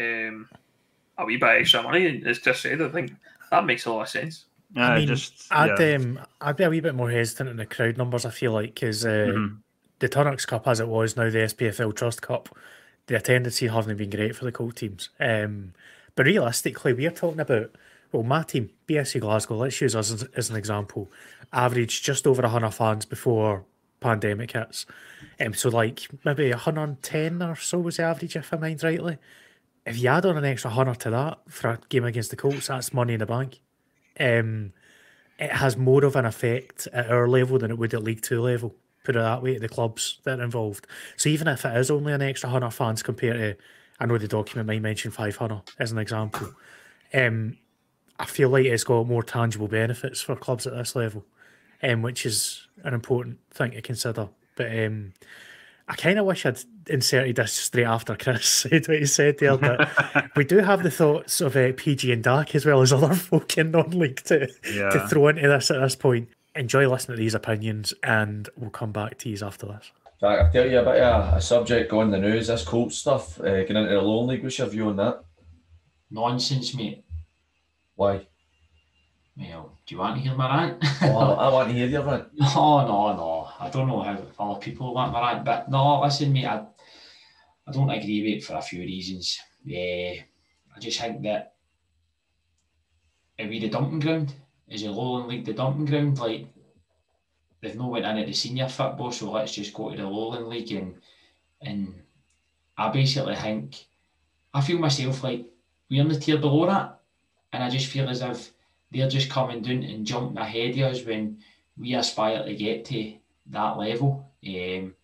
um, 0.00 0.48
a 1.22 1.26
wee 1.26 1.36
bit 1.36 1.60
extra 1.60 1.82
money. 1.82 2.06
And 2.06 2.26
as 2.26 2.38
Chris 2.38 2.60
said, 2.60 2.80
I 2.80 2.88
think 2.88 3.12
that 3.50 3.64
makes 3.64 3.86
a 3.86 3.92
lot 3.92 4.02
of 4.02 4.08
sense. 4.08 4.46
Yeah, 4.74 4.88
I 4.88 4.98
mean, 4.98 5.08
just, 5.08 5.46
I'd 5.50 5.78
yeah. 5.78 5.96
um, 5.96 6.20
I'd 6.40 6.56
be 6.56 6.64
a 6.64 6.70
wee 6.70 6.80
bit 6.80 6.94
more 6.94 7.10
hesitant 7.10 7.50
in 7.50 7.56
the 7.56 7.66
crowd 7.66 7.98
numbers. 7.98 8.24
I 8.24 8.30
feel 8.30 8.52
like 8.52 8.74
because 8.74 9.04
uh, 9.04 9.08
mm-hmm. 9.08 9.54
the 9.98 10.08
Tunnocks 10.08 10.46
Cup, 10.46 10.66
as 10.66 10.80
it 10.80 10.88
was 10.88 11.16
now, 11.16 11.28
the 11.28 11.38
SPFL 11.38 11.94
Trust 11.94 12.22
Cup, 12.22 12.48
the 13.06 13.16
attendance 13.16 13.58
here 13.58 13.70
hasn't 13.70 13.98
been 13.98 14.10
great 14.10 14.34
for 14.34 14.46
the 14.46 14.52
Colt 14.52 14.76
teams. 14.76 15.10
Um, 15.20 15.74
but 16.14 16.26
realistically, 16.26 16.94
we're 16.94 17.10
talking 17.10 17.40
about 17.40 17.74
well, 18.12 18.22
my 18.22 18.42
team, 18.42 18.70
BSC 18.88 19.20
Glasgow. 19.20 19.56
Let's 19.56 19.80
use 19.80 19.96
us 19.96 20.10
as, 20.10 20.22
as 20.36 20.50
an 20.50 20.56
example. 20.56 21.10
Averaged 21.52 22.04
just 22.04 22.26
over 22.26 22.46
hundred 22.46 22.70
fans 22.70 23.04
before 23.04 23.64
pandemic 24.00 24.52
hits. 24.52 24.86
Um, 25.40 25.54
so 25.54 25.68
like 25.70 26.08
maybe 26.24 26.50
110 26.50 27.42
or 27.42 27.56
so 27.56 27.78
was 27.78 27.96
the 27.96 28.02
average, 28.02 28.36
if 28.36 28.52
I 28.52 28.56
mind 28.56 28.82
rightly 28.82 29.18
if 29.84 29.98
you 29.98 30.08
add 30.08 30.26
on 30.26 30.36
an 30.36 30.44
extra 30.44 30.70
hundred 30.70 31.00
to 31.00 31.10
that 31.10 31.38
for 31.48 31.70
a 31.70 31.78
game 31.88 32.04
against 32.04 32.30
the 32.30 32.36
Colts, 32.36 32.68
that's 32.68 32.92
money 32.92 33.14
in 33.14 33.20
the 33.20 33.26
bank. 33.26 33.60
Um, 34.18 34.72
it 35.38 35.50
has 35.50 35.76
more 35.76 36.04
of 36.04 36.16
an 36.16 36.24
effect 36.24 36.86
at 36.92 37.10
our 37.10 37.26
level 37.26 37.58
than 37.58 37.70
it 37.70 37.78
would 37.78 37.94
at 37.94 38.02
League 38.02 38.22
Two 38.22 38.40
level. 38.40 38.74
Put 39.04 39.16
it 39.16 39.18
that 39.18 39.42
way, 39.42 39.58
the 39.58 39.68
clubs 39.68 40.20
that 40.22 40.38
are 40.38 40.44
involved. 40.44 40.86
So 41.16 41.28
even 41.28 41.48
if 41.48 41.64
it 41.64 41.76
is 41.76 41.90
only 41.90 42.12
an 42.12 42.22
extra 42.22 42.48
hundred 42.48 42.70
fans 42.70 43.02
compared 43.02 43.36
to, 43.36 43.56
I 43.98 44.06
know 44.06 44.18
the 44.18 44.28
document 44.28 44.68
might 44.68 44.82
mention 44.82 45.10
five 45.10 45.36
hundred 45.36 45.62
as 45.78 45.90
an 45.90 45.98
example. 45.98 46.54
Um, 47.12 47.58
I 48.18 48.26
feel 48.26 48.50
like 48.50 48.66
it's 48.66 48.84
got 48.84 49.08
more 49.08 49.24
tangible 49.24 49.66
benefits 49.66 50.20
for 50.20 50.36
clubs 50.36 50.66
at 50.66 50.74
this 50.74 50.94
level, 50.94 51.24
um, 51.82 52.02
which 52.02 52.24
is 52.24 52.68
an 52.84 52.94
important 52.94 53.38
thing 53.50 53.72
to 53.72 53.82
consider. 53.82 54.28
But 54.54 54.78
um, 54.78 55.14
I 55.88 55.96
kind 55.96 56.18
of 56.18 56.26
wish 56.26 56.46
I'd 56.46 56.58
inserted 56.88 57.36
this 57.36 57.52
straight 57.52 57.84
after 57.84 58.16
Chris 58.16 58.46
said 58.70 58.86
what 58.88 58.98
he 58.98 59.06
said 59.06 59.38
there, 59.38 59.56
but 59.56 59.90
we 60.36 60.44
do 60.44 60.58
have 60.58 60.82
the 60.82 60.90
thoughts 60.90 61.40
of 61.40 61.56
uh, 61.56 61.72
PG 61.76 62.12
and 62.12 62.22
Dark 62.22 62.54
as 62.54 62.64
well 62.64 62.82
as 62.82 62.92
other 62.92 63.14
folk 63.14 63.56
in 63.58 63.72
non-league 63.72 64.22
to, 64.24 64.48
yeah. 64.72 64.90
to 64.90 65.06
throw 65.08 65.28
into 65.28 65.48
this 65.48 65.70
at 65.70 65.80
this 65.80 65.96
point. 65.96 66.28
Enjoy 66.54 66.88
listening 66.88 67.16
to 67.16 67.22
these 67.22 67.34
opinions, 67.34 67.94
and 68.02 68.48
we'll 68.56 68.70
come 68.70 68.92
back 68.92 69.16
to 69.18 69.30
you 69.30 69.38
after 69.42 69.66
this. 69.66 69.90
I'll 70.22 70.52
tell 70.52 70.70
you 70.70 70.78
a 70.78 71.36
a 71.36 71.40
subject 71.40 71.90
going 71.90 72.10
the 72.10 72.18
news. 72.18 72.46
This 72.46 72.64
Colt 72.64 72.92
stuff, 72.92 73.40
uh, 73.40 73.62
getting 73.62 73.76
into 73.76 73.88
the 73.88 74.02
Lowland 74.02 74.28
League. 74.28 74.42
What's 74.42 74.58
your 74.58 74.68
view 74.68 74.88
on 74.88 74.96
that? 74.96 75.24
Nonsense, 76.10 76.74
mate. 76.74 77.04
Why? 77.96 78.26
Well, 79.36 79.78
do 79.86 79.94
you 79.94 79.98
want 79.98 80.16
to 80.16 80.22
hear 80.22 80.36
my 80.36 80.56
rant? 80.56 80.84
oh, 81.02 81.34
I 81.34 81.48
want 81.48 81.68
to 81.70 81.74
hear 81.74 81.86
your 81.86 82.02
rant. 82.02 82.28
No, 82.34 82.86
no, 82.86 83.16
no. 83.16 83.41
I 83.62 83.70
don't 83.70 83.86
know 83.86 84.02
how 84.02 84.18
other 84.40 84.60
people 84.60 84.92
want 84.92 85.12
my 85.12 85.20
rant, 85.20 85.44
but 85.44 85.70
no, 85.70 86.00
listen, 86.00 86.32
mate, 86.32 86.46
I, 86.46 86.66
I 87.66 87.70
don't 87.70 87.90
agree 87.90 88.22
with 88.22 88.38
it 88.38 88.44
for 88.44 88.56
a 88.56 88.62
few 88.62 88.80
reasons. 88.80 89.38
Uh, 89.64 90.18
I 90.74 90.80
just 90.80 91.00
think 91.00 91.22
that 91.22 91.54
are 93.38 93.46
we 93.46 93.60
the 93.60 93.68
dumping 93.68 94.00
ground? 94.00 94.34
Is 94.66 94.82
the 94.82 94.90
Lowland 94.90 95.28
League 95.28 95.44
the 95.44 95.52
dumping 95.52 95.84
ground? 95.84 96.18
Like, 96.18 96.48
they've 97.60 97.76
no 97.76 97.86
went 97.86 98.04
into 98.04 98.26
the 98.26 98.32
senior 98.32 98.68
football, 98.68 99.12
so 99.12 99.30
let's 99.30 99.54
just 99.54 99.72
go 99.72 99.90
to 99.90 99.96
the 99.96 100.08
Lowland 100.08 100.48
League 100.48 100.72
and 100.72 100.96
and 101.60 101.94
I 102.76 102.88
basically 102.88 103.36
think 103.36 103.86
I 104.52 104.60
feel 104.60 104.78
myself 104.78 105.22
like 105.22 105.46
we're 105.88 106.02
in 106.02 106.08
the 106.08 106.18
tier 106.18 106.38
below 106.38 106.66
that, 106.66 106.98
and 107.52 107.62
I 107.62 107.70
just 107.70 107.86
feel 107.86 108.08
as 108.08 108.22
if 108.22 108.50
they're 108.90 109.08
just 109.08 109.30
coming 109.30 109.62
down 109.62 109.84
and 109.84 110.04
jumping 110.04 110.38
ahead 110.38 110.76
of 110.78 110.92
us 110.92 111.04
when 111.04 111.38
we 111.78 111.94
aspire 111.94 112.44
to 112.44 112.56
get 112.56 112.84
to 112.86 113.21
that 113.46 113.78
level. 113.78 114.32
Um, 114.46 114.94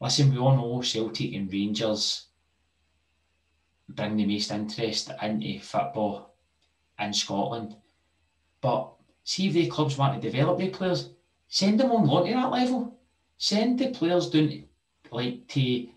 listen, 0.00 0.30
we 0.30 0.38
all 0.38 0.56
know 0.56 0.82
Celtic 0.82 1.34
and 1.34 1.52
Rangers 1.52 2.26
bring 3.88 4.16
the 4.16 4.26
most 4.26 4.50
interest 4.50 5.10
into 5.20 5.60
football 5.60 6.34
in 6.98 7.12
Scotland. 7.12 7.76
But 8.60 8.92
see 9.24 9.48
if 9.48 9.54
the 9.54 9.66
clubs 9.66 9.98
want 9.98 10.20
to 10.20 10.30
develop 10.30 10.58
their 10.58 10.70
players, 10.70 11.10
send 11.48 11.80
them 11.80 11.92
on 11.92 12.06
loan 12.06 12.26
to 12.26 12.34
that 12.34 12.50
level. 12.50 12.98
Send 13.38 13.78
the 13.78 13.90
players 13.90 14.30
down 14.30 14.64
like 15.10 15.46
to 15.48 15.88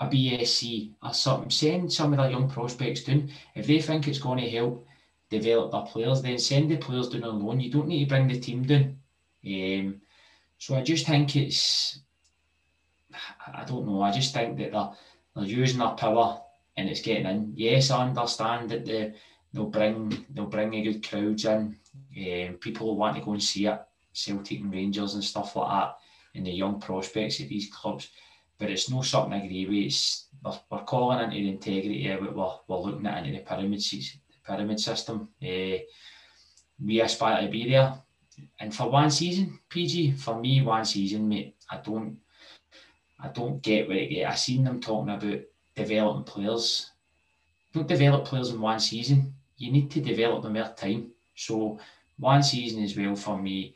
a 0.00 0.08
BSC 0.08 0.92
or 1.02 1.12
something. 1.12 1.50
Send 1.50 1.92
some 1.92 2.12
of 2.12 2.18
the 2.18 2.30
young 2.30 2.48
prospects 2.48 3.04
down. 3.04 3.30
If 3.54 3.66
they 3.66 3.80
think 3.80 4.06
it's 4.06 4.18
going 4.18 4.38
to 4.38 4.50
help 4.50 4.86
develop 5.30 5.72
their 5.72 5.82
players, 5.82 6.22
then 6.22 6.38
send 6.38 6.70
the 6.70 6.76
players 6.76 7.08
down 7.08 7.24
on 7.24 7.44
loan. 7.44 7.60
You 7.60 7.70
don't 7.70 7.88
need 7.88 8.04
to 8.04 8.08
bring 8.08 8.28
the 8.28 8.38
team 8.38 8.62
down. 8.62 8.98
Um, 9.44 10.00
so 10.62 10.76
I 10.76 10.82
just 10.82 11.08
think 11.08 11.34
it's, 11.34 11.98
I 13.52 13.64
don't 13.64 13.84
know, 13.84 14.00
I 14.00 14.12
just 14.12 14.32
think 14.32 14.58
that 14.58 14.70
they're, 14.70 14.90
they're 15.34 15.44
using 15.44 15.80
their 15.80 15.88
power 15.88 16.40
and 16.76 16.88
it's 16.88 17.00
getting 17.00 17.26
in. 17.26 17.52
Yes, 17.56 17.90
I 17.90 18.06
understand 18.06 18.70
that 18.70 18.86
they, 18.86 19.12
they'll 19.52 19.66
bring 19.66 20.24
they'll 20.30 20.46
bring 20.46 20.72
a 20.74 20.82
good 20.82 21.04
crowds 21.04 21.46
in. 21.46 21.76
Um, 22.16 22.58
people 22.60 22.96
want 22.96 23.16
to 23.16 23.24
go 23.24 23.32
and 23.32 23.42
see 23.42 23.66
it, 23.66 23.80
Celtic 24.12 24.60
and 24.60 24.72
Rangers 24.72 25.14
and 25.14 25.24
stuff 25.24 25.56
like 25.56 25.68
that, 25.68 25.96
and 26.36 26.46
the 26.46 26.52
young 26.52 26.78
prospects 26.78 27.40
of 27.40 27.48
these 27.48 27.68
clubs. 27.68 28.10
But 28.56 28.70
it's 28.70 28.88
no 28.88 29.02
something 29.02 29.32
I 29.32 29.44
agree 29.44 29.66
with. 29.66 29.86
It's, 29.86 30.28
we're, 30.44 30.60
we're 30.70 30.84
calling 30.84 31.24
into 31.24 31.38
the 31.38 31.48
integrity 31.48 32.06
of 32.06 32.22
it. 32.22 32.36
We're, 32.36 32.52
we're 32.68 32.78
looking 32.78 33.08
at 33.08 33.26
into 33.26 33.36
the 33.36 33.44
pyramid 33.44 33.82
pyramid 34.46 34.78
system. 34.78 35.28
Uh, 35.42 35.82
we 36.80 37.00
aspire 37.00 37.42
to 37.42 37.50
be 37.50 37.68
there. 37.68 37.94
And 38.60 38.74
for 38.74 38.90
one 38.90 39.10
season, 39.10 39.58
PG, 39.68 40.12
for 40.12 40.38
me, 40.40 40.62
one 40.62 40.84
season, 40.84 41.28
mate, 41.28 41.56
I 41.70 41.78
don't, 41.78 42.18
I 43.20 43.28
don't 43.28 43.62
get 43.62 43.88
where 43.88 43.98
it 43.98 44.08
get. 44.08 44.30
I 44.30 44.34
seen 44.34 44.64
them 44.64 44.80
talking 44.80 45.14
about 45.14 45.40
developing 45.74 46.24
players. 46.24 46.90
Don't 47.72 47.88
develop 47.88 48.24
players 48.24 48.50
in 48.50 48.60
one 48.60 48.80
season. 48.80 49.34
You 49.56 49.72
need 49.72 49.90
to 49.92 50.00
develop 50.00 50.42
them 50.42 50.56
over 50.56 50.74
time. 50.76 51.10
So 51.34 51.78
one 52.18 52.42
season 52.42 52.82
as 52.82 52.96
well 52.96 53.14
for 53.16 53.40
me 53.40 53.74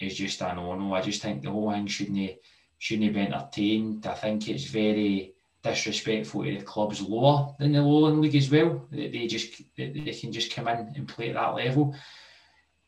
is 0.00 0.16
just 0.16 0.40
a 0.40 0.54
no-no. 0.54 0.94
I 0.94 1.00
just 1.00 1.22
think 1.22 1.42
the 1.42 1.50
whole 1.50 1.70
thing 1.72 1.86
shouldn't 1.86 2.38
shouldn't 2.78 3.14
be 3.14 3.20
entertained. 3.20 4.06
I 4.06 4.14
think 4.14 4.48
it's 4.48 4.64
very 4.64 5.32
disrespectful 5.62 6.44
to 6.44 6.58
the 6.58 6.64
clubs 6.64 7.00
lower 7.00 7.54
than 7.58 7.72
the 7.72 7.82
Lowland 7.82 8.20
League 8.20 8.36
as 8.36 8.50
well. 8.50 8.86
They, 8.90 9.08
they 9.08 9.26
just 9.26 9.62
they, 9.76 9.90
they 9.90 10.12
can 10.12 10.32
just 10.32 10.54
come 10.54 10.68
in 10.68 10.92
and 10.94 11.08
play 11.08 11.30
at 11.30 11.34
that 11.34 11.54
level. 11.54 11.94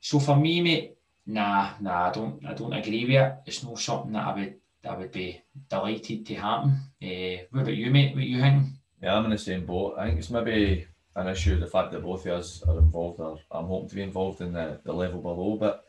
So 0.01 0.19
for 0.19 0.37
me, 0.37 0.61
mate, 0.61 0.96
nah, 1.27 1.71
nah, 1.81 2.09
I 2.09 2.13
don't 2.13 2.45
I 2.47 2.55
don't 2.55 2.73
agree 2.73 3.05
with 3.05 3.15
it. 3.15 3.35
It's 3.47 3.63
not 3.65 3.79
something 3.79 4.13
that 4.13 4.27
I 4.27 4.35
would 4.35 4.55
I 4.89 4.97
would 4.97 5.13
be 5.13 5.43
delighted 5.69 6.27
to 6.27 6.35
happen. 6.35 6.81
Uh, 7.03 7.45
what 7.51 7.63
about 7.63 7.77
you, 7.77 7.91
mate? 7.91 8.15
What 8.15 8.25
you 8.25 8.41
think? 8.41 8.65
Yeah, 9.03 9.17
I'm 9.17 9.25
in 9.25 9.31
the 9.33 9.39
same 9.39 9.67
boat. 9.67 9.97
I 9.99 10.07
think 10.07 10.19
it's 10.19 10.31
maybe 10.31 10.87
an 11.15 11.29
issue 11.29 11.59
the 11.59 11.67
fact 11.67 11.93
that 11.93 12.03
both 12.03 12.27
of 12.27 12.33
us 12.33 12.63
are 12.63 12.79
involved 12.79 13.21
or 13.21 13.39
I'm 13.51 13.67
hoping 13.67 13.89
to 13.89 13.95
be 13.95 14.03
involved 14.03 14.41
in 14.41 14.53
the, 14.53 14.81
the 14.85 14.93
level 14.93 15.21
below, 15.21 15.57
but 15.59 15.85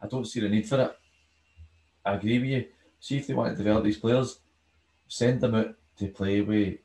I 0.00 0.08
don't 0.08 0.26
see 0.26 0.40
the 0.40 0.48
need 0.48 0.68
for 0.68 0.80
it. 0.80 0.96
I 2.04 2.14
agree 2.14 2.38
with 2.38 2.48
you. 2.48 2.66
See 2.98 3.18
if 3.18 3.26
they 3.26 3.34
want 3.34 3.50
to 3.50 3.62
develop 3.62 3.84
these 3.84 3.98
players, 3.98 4.40
send 5.06 5.40
them 5.40 5.54
out 5.54 5.74
to 5.98 6.08
play 6.08 6.40
with 6.40 6.78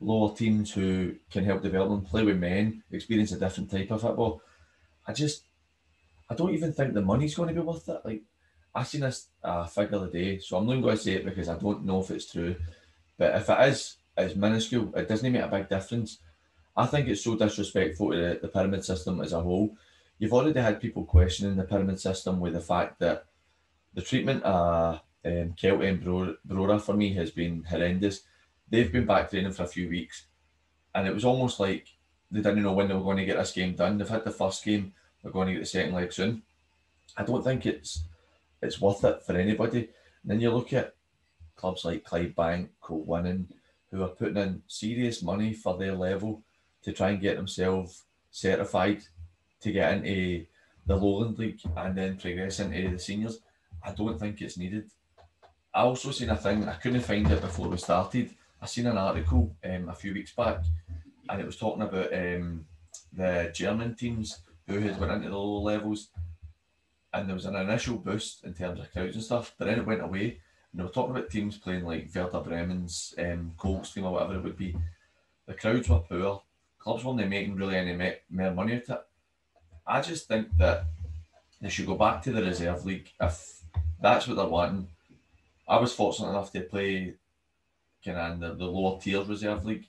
lower 0.00 0.34
teams 0.34 0.72
who 0.72 1.16
can 1.30 1.44
help 1.44 1.62
develop 1.62 1.88
them, 1.88 2.02
play 2.02 2.22
with 2.22 2.38
men, 2.38 2.82
experience 2.90 3.32
a 3.32 3.38
different 3.38 3.70
type 3.70 3.90
of 3.90 4.00
football. 4.00 4.40
I 5.06 5.12
just, 5.12 5.44
I 6.28 6.34
don't 6.34 6.54
even 6.54 6.72
think 6.72 6.94
the 6.94 7.02
money's 7.02 7.34
going 7.34 7.48
to 7.48 7.54
be 7.54 7.66
worth 7.66 7.88
it. 7.88 8.00
Like, 8.04 8.22
I 8.74 8.82
seen 8.82 9.02
this 9.02 9.28
figure 9.70 9.98
the 9.98 10.08
day, 10.08 10.38
so 10.38 10.58
I'm 10.58 10.66
not 10.66 10.82
going 10.82 10.96
to 10.96 11.02
say 11.02 11.12
it 11.12 11.24
because 11.24 11.48
I 11.48 11.56
don't 11.56 11.84
know 11.84 12.00
if 12.00 12.10
it's 12.10 12.30
true. 12.30 12.56
But 13.16 13.34
if 13.36 13.48
it 13.48 13.68
is, 13.68 13.96
it's 14.16 14.36
minuscule. 14.36 14.92
It 14.94 15.08
doesn't 15.08 15.32
make 15.32 15.42
a 15.42 15.48
big 15.48 15.68
difference. 15.68 16.18
I 16.76 16.86
think 16.86 17.08
it's 17.08 17.24
so 17.24 17.36
disrespectful 17.36 18.10
to 18.10 18.16
the, 18.16 18.38
the 18.42 18.48
pyramid 18.48 18.84
system 18.84 19.20
as 19.20 19.32
a 19.32 19.40
whole. 19.40 19.76
You've 20.18 20.32
already 20.32 20.60
had 20.60 20.80
people 20.80 21.04
questioning 21.04 21.56
the 21.56 21.64
pyramid 21.64 22.00
system 22.00 22.40
with 22.40 22.52
the 22.52 22.60
fact 22.60 22.98
that 23.00 23.26
the 23.94 24.02
treatment 24.02 24.44
uh 24.44 24.98
um, 25.26 25.54
Kelty 25.60 25.88
and 25.88 26.04
Brora 26.46 26.80
for 26.80 26.94
me 26.94 27.12
has 27.14 27.32
been 27.32 27.64
horrendous. 27.64 28.20
They've 28.70 28.92
been 28.92 29.06
back 29.06 29.30
training 29.30 29.52
for 29.52 29.64
a 29.64 29.68
few 29.68 29.88
weeks, 29.88 30.26
and 30.94 31.08
it 31.08 31.14
was 31.14 31.24
almost 31.24 31.58
like 31.58 31.88
they 32.30 32.40
didn't 32.40 32.62
know 32.62 32.72
when 32.72 32.88
they 32.88 32.94
were 32.94 33.02
going 33.02 33.16
to 33.16 33.24
get 33.24 33.36
this 33.36 33.52
game 33.52 33.74
done. 33.74 33.98
They've 33.98 34.08
had 34.08 34.24
the 34.24 34.30
first 34.30 34.64
game, 34.64 34.92
they're 35.26 35.32
going 35.32 35.48
to 35.48 35.54
get 35.54 35.60
the 35.60 35.66
second 35.66 35.94
leg 35.94 36.12
soon. 36.12 36.42
I 37.16 37.24
don't 37.24 37.42
think 37.42 37.66
it's 37.66 38.04
it's 38.62 38.80
worth 38.80 39.02
it 39.02 39.24
for 39.24 39.36
anybody. 39.36 39.88
And 40.22 40.30
then 40.30 40.40
you 40.40 40.52
look 40.52 40.72
at 40.72 40.94
clubs 41.56 41.84
like 41.84 42.04
Clydebank, 42.04 42.68
Winning, 42.88 43.48
who 43.90 44.04
are 44.04 44.08
putting 44.08 44.36
in 44.36 44.62
serious 44.68 45.24
money 45.24 45.52
for 45.52 45.76
their 45.76 45.94
level 45.96 46.44
to 46.82 46.92
try 46.92 47.10
and 47.10 47.20
get 47.20 47.36
themselves 47.36 48.04
certified 48.30 49.02
to 49.62 49.72
get 49.72 49.94
into 49.94 50.46
the 50.86 50.94
Lowland 50.94 51.40
League 51.40 51.60
and 51.76 51.98
then 51.98 52.16
progress 52.16 52.60
into 52.60 52.88
the 52.88 52.98
seniors. 52.98 53.40
I 53.82 53.90
don't 53.90 54.20
think 54.20 54.40
it's 54.40 54.56
needed. 54.56 54.88
I 55.74 55.80
also 55.80 56.12
seen 56.12 56.30
a 56.30 56.36
thing, 56.36 56.68
I 56.68 56.74
couldn't 56.74 57.00
find 57.00 57.28
it 57.28 57.40
before 57.40 57.68
we 57.68 57.78
started. 57.78 58.30
I 58.62 58.66
seen 58.66 58.86
an 58.86 58.96
article 58.96 59.56
um, 59.64 59.88
a 59.88 59.94
few 59.94 60.14
weeks 60.14 60.32
back 60.32 60.62
and 61.28 61.40
it 61.40 61.46
was 61.46 61.56
talking 61.56 61.82
about 61.82 62.14
um, 62.14 62.64
the 63.12 63.50
German 63.52 63.96
teams 63.96 64.38
who 64.66 64.80
had 64.80 64.98
went 64.98 65.12
into 65.12 65.28
the 65.28 65.36
lower 65.36 65.60
levels 65.60 66.08
and 67.12 67.28
there 67.28 67.34
was 67.34 67.46
an 67.46 67.56
initial 67.56 67.96
boost 67.96 68.44
in 68.44 68.52
terms 68.52 68.78
of 68.78 68.92
crowds 68.92 69.14
and 69.14 69.24
stuff, 69.24 69.54
but 69.58 69.66
then 69.66 69.78
it 69.78 69.86
went 69.86 70.02
away. 70.02 70.40
And 70.72 70.80
they 70.80 70.82
were 70.82 70.90
talking 70.90 71.16
about 71.16 71.30
teams 71.30 71.56
playing 71.56 71.84
like 71.84 72.10
Werder 72.14 72.40
Bremen's 72.40 73.14
um, 73.18 73.52
Colts 73.56 73.92
team 73.92 74.04
or 74.04 74.12
whatever 74.12 74.34
it 74.34 74.42
would 74.42 74.58
be. 74.58 74.76
The 75.46 75.54
crowds 75.54 75.88
were 75.88 76.00
poor. 76.00 76.42
Clubs 76.78 77.04
weren't 77.04 77.28
making 77.28 77.56
really 77.56 77.76
any 77.76 77.94
more 78.28 78.52
money 78.52 78.74
out 78.74 78.82
of 78.82 78.90
it. 78.90 79.06
I 79.86 80.00
just 80.00 80.28
think 80.28 80.48
that 80.58 80.84
they 81.60 81.68
should 81.68 81.86
go 81.86 81.94
back 81.94 82.22
to 82.22 82.32
the 82.32 82.42
reserve 82.42 82.84
league 82.84 83.10
if 83.20 83.62
that's 84.00 84.26
what 84.26 84.36
they're 84.36 84.46
wanting. 84.46 84.88
I 85.68 85.78
was 85.78 85.94
fortunate 85.94 86.30
enough 86.30 86.52
to 86.52 86.60
play 86.60 87.14
kind 88.04 88.18
of 88.18 88.32
in 88.32 88.40
the, 88.40 88.54
the 88.54 88.66
lower 88.66 89.00
tier 89.00 89.22
reserve 89.22 89.64
league, 89.64 89.86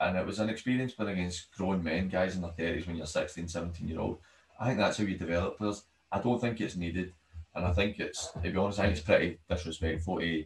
and 0.00 0.16
it 0.16 0.26
was 0.26 0.38
an 0.38 0.48
experience 0.48 0.92
playing 0.92 1.18
against 1.18 1.50
grown 1.56 1.82
men, 1.82 2.08
guys 2.08 2.34
in 2.36 2.42
their 2.42 2.50
30s 2.50 2.86
when 2.86 2.96
you're 2.96 3.06
16, 3.06 3.48
17 3.48 3.88
year 3.88 4.00
old. 4.00 4.18
I 4.60 4.66
think 4.66 4.78
that's 4.78 4.98
how 4.98 5.04
you 5.04 5.16
develop 5.16 5.58
players. 5.58 5.84
I 6.10 6.20
don't 6.20 6.40
think 6.40 6.60
it's 6.60 6.76
needed, 6.76 7.12
and 7.54 7.64
I 7.64 7.72
think 7.72 7.98
it's, 7.98 8.30
to 8.32 8.50
be 8.50 8.56
honest, 8.56 8.78
I 8.78 8.84
think 8.84 8.96
it's 8.96 9.06
pretty 9.06 9.38
disrespectful 9.48 10.20
to 10.20 10.44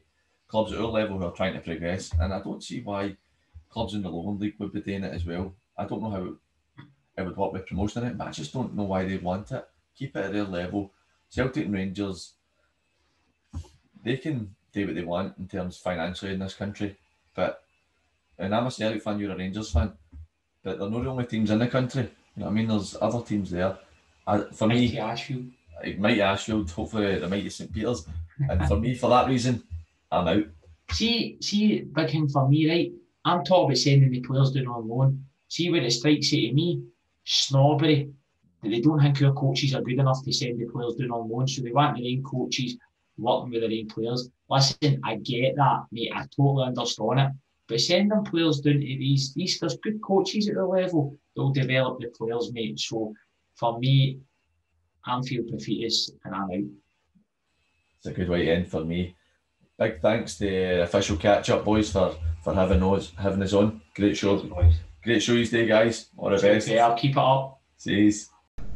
clubs 0.48 0.72
at 0.72 0.80
our 0.80 0.86
level 0.86 1.18
who 1.18 1.24
are 1.24 1.32
trying 1.32 1.54
to 1.54 1.60
progress, 1.60 2.12
and 2.18 2.32
I 2.32 2.40
don't 2.40 2.62
see 2.62 2.80
why 2.80 3.16
clubs 3.70 3.94
in 3.94 4.02
the 4.02 4.10
Lowland 4.10 4.40
League 4.40 4.56
would 4.58 4.72
be 4.72 4.80
doing 4.80 5.04
it 5.04 5.14
as 5.14 5.24
well. 5.24 5.54
I 5.78 5.86
don't 5.86 6.02
know 6.02 6.10
how 6.10 6.34
it 7.16 7.22
would 7.24 7.36
work 7.36 7.52
with 7.52 7.66
promotion 7.66 8.04
it, 8.04 8.18
but 8.18 8.28
I 8.28 8.30
just 8.30 8.52
don't 8.52 8.74
know 8.74 8.84
why 8.84 9.04
they'd 9.04 9.22
want 9.22 9.50
it. 9.52 9.66
Keep 9.96 10.16
it 10.16 10.26
at 10.26 10.32
their 10.32 10.44
level. 10.44 10.92
Celtic 11.30 11.64
and 11.64 11.74
Rangers, 11.74 12.34
they 14.04 14.16
can 14.16 14.54
do 14.72 14.86
what 14.86 14.94
they 14.94 15.02
want 15.02 15.38
in 15.38 15.48
terms 15.48 15.78
financially 15.78 16.32
in 16.32 16.38
this 16.38 16.54
country, 16.54 16.96
but 17.34 17.62
and 18.42 18.54
I'm 18.54 18.66
a 18.66 18.70
Celtic 18.70 19.02
fan, 19.02 19.18
you're 19.18 19.32
a 19.32 19.36
Rangers 19.36 19.70
fan, 19.70 19.92
but 20.64 20.78
they're 20.78 20.90
not 20.90 21.04
the 21.04 21.10
only 21.10 21.26
teams 21.26 21.50
in 21.50 21.60
the 21.60 21.68
country. 21.68 22.02
You 22.02 22.08
know 22.40 22.46
what 22.46 22.50
I 22.50 22.54
mean? 22.54 22.68
There's 22.68 22.96
other 23.00 23.22
teams 23.22 23.50
there. 23.50 23.78
For 24.52 24.66
Mighty 24.66 24.92
me, 24.92 24.98
Ashfield. 24.98 25.46
Eh, 25.84 25.94
mighty 25.98 26.22
Ashfield, 26.22 26.70
hopefully 26.70 27.18
the 27.18 27.28
Mighty 27.28 27.50
St 27.50 27.72
Peters. 27.72 28.06
And 28.48 28.66
for 28.66 28.76
me, 28.76 28.94
for 28.94 29.10
that 29.10 29.28
reason, 29.28 29.62
I'm 30.10 30.26
out. 30.26 30.44
See, 30.90 31.36
see, 31.40 31.82
big 31.82 32.10
thing 32.10 32.28
for 32.28 32.48
me, 32.48 32.68
right? 32.68 32.92
I'm 33.24 33.44
talking 33.44 33.66
about 33.66 33.76
sending 33.76 34.10
the 34.10 34.20
players 34.20 34.50
down 34.50 34.66
on 34.66 34.88
loan. 34.88 35.24
See 35.48 35.70
where 35.70 35.82
it 35.82 35.92
strikes 35.92 36.32
you 36.32 36.48
to 36.48 36.54
me? 36.54 36.82
Snobbery. 37.24 38.10
They 38.62 38.80
don't 38.80 39.00
think 39.00 39.22
our 39.22 39.32
coaches 39.32 39.74
are 39.74 39.82
good 39.82 40.00
enough 40.00 40.24
to 40.24 40.32
send 40.32 40.60
the 40.60 40.66
players 40.66 40.94
down 40.94 41.10
on 41.10 41.28
loan, 41.28 41.46
so 41.46 41.62
they 41.62 41.70
want 41.70 41.98
their 41.98 42.06
own 42.06 42.22
coaches 42.24 42.76
working 43.18 43.50
with 43.52 43.60
their 43.60 43.70
own 43.70 43.86
players. 43.88 44.28
Listen, 44.48 45.00
I 45.04 45.16
get 45.16 45.54
that, 45.56 45.84
mate. 45.92 46.10
I 46.14 46.26
totally 46.36 46.66
understand 46.66 47.20
it. 47.20 47.32
But 47.68 47.80
sending 47.80 48.24
players 48.24 48.60
down 48.60 48.74
to 48.74 48.78
these, 48.80 49.32
these 49.34 49.58
there's 49.58 49.76
good 49.78 50.00
coaches 50.02 50.48
at 50.48 50.56
the 50.56 50.66
level. 50.66 51.16
They'll 51.34 51.50
develop 51.50 52.00
the 52.00 52.08
players, 52.08 52.50
mate. 52.52 52.78
So 52.80 53.14
for 53.54 53.78
me, 53.78 54.20
I'm 55.04 55.22
feeling 55.22 55.56
defeatist 55.56 56.12
and 56.24 56.34
I'm 56.34 56.42
out. 56.42 56.70
It's 57.98 58.06
a 58.06 58.12
good 58.12 58.28
way 58.28 58.46
to 58.46 58.52
end 58.52 58.68
for 58.68 58.84
me. 58.84 59.14
Big 59.78 60.00
thanks 60.00 60.36
to 60.38 60.82
official 60.82 61.16
catch 61.16 61.50
up 61.50 61.64
boys 61.64 61.90
for 61.90 62.14
for 62.42 62.54
having 62.54 62.82
us 62.82 63.12
having 63.16 63.42
us 63.42 63.52
on. 63.52 63.80
Great 63.94 64.16
show. 64.16 64.36
Great 65.02 65.22
show 65.22 65.34
today, 65.34 65.66
guys. 65.66 66.08
All 66.16 66.30
the 66.30 66.36
best. 66.36 66.68
Okay, 66.68 66.78
I'll 66.78 66.96
keep 66.96 67.12
it 67.12 67.18
up. 67.18 67.60
See 67.76 68.12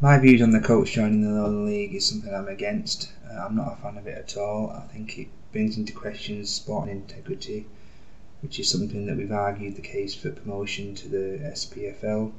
My 0.00 0.18
views 0.18 0.42
on 0.42 0.50
the 0.50 0.60
coach 0.60 0.92
joining 0.92 1.22
the 1.22 1.30
Lowland 1.30 1.66
League 1.66 1.94
is 1.94 2.08
something 2.08 2.34
I'm 2.34 2.48
against. 2.48 3.12
Uh, 3.28 3.46
I'm 3.46 3.56
not 3.56 3.74
a 3.74 3.76
fan 3.82 3.98
of 3.98 4.06
it 4.06 4.18
at 4.18 4.36
all. 4.36 4.70
I 4.70 4.92
think 4.92 5.18
it 5.18 5.28
brings 5.52 5.76
into 5.76 5.92
question 5.92 6.44
sporting 6.44 6.96
integrity, 6.96 7.66
which 8.42 8.58
is 8.58 8.70
something 8.70 9.06
that 9.06 9.16
we've 9.16 9.32
argued 9.32 9.76
the 9.76 9.82
case 9.82 10.14
for 10.14 10.30
promotion 10.30 10.94
to 10.94 11.08
the 11.08 11.38
SPFL. 11.52 12.32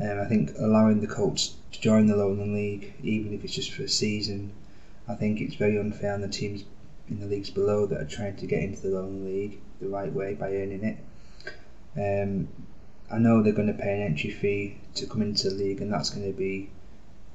Um, 0.00 0.20
I 0.20 0.24
think 0.24 0.52
allowing 0.58 1.00
the 1.00 1.06
Colts 1.06 1.54
to 1.72 1.80
join 1.80 2.06
the 2.06 2.16
Lowland 2.16 2.54
League, 2.54 2.94
even 3.02 3.32
if 3.32 3.44
it's 3.44 3.54
just 3.54 3.72
for 3.72 3.84
a 3.84 3.88
season, 3.88 4.52
I 5.06 5.14
think 5.14 5.40
it's 5.40 5.54
very 5.54 5.78
unfair 5.78 6.14
on 6.14 6.20
the 6.20 6.28
teams 6.28 6.64
in 7.08 7.20
the 7.20 7.26
leagues 7.26 7.50
below 7.50 7.86
that 7.86 8.00
are 8.00 8.06
trying 8.06 8.36
to 8.36 8.46
get 8.46 8.62
into 8.62 8.82
the 8.82 8.88
Lowland 8.88 9.24
League 9.24 9.60
the 9.80 9.88
right 9.88 10.12
way 10.12 10.34
by 10.34 10.48
earning 10.54 10.82
it. 10.82 10.98
Um, 11.96 12.48
I 13.10 13.18
know 13.18 13.42
they're 13.42 13.52
going 13.52 13.68
to 13.68 13.74
pay 13.74 13.94
an 13.94 14.02
entry 14.02 14.30
fee 14.30 14.78
to 14.94 15.06
come 15.06 15.22
into 15.22 15.50
the 15.50 15.56
league, 15.56 15.80
and 15.80 15.92
that's 15.92 16.10
going 16.10 16.26
to 16.26 16.36
be 16.36 16.70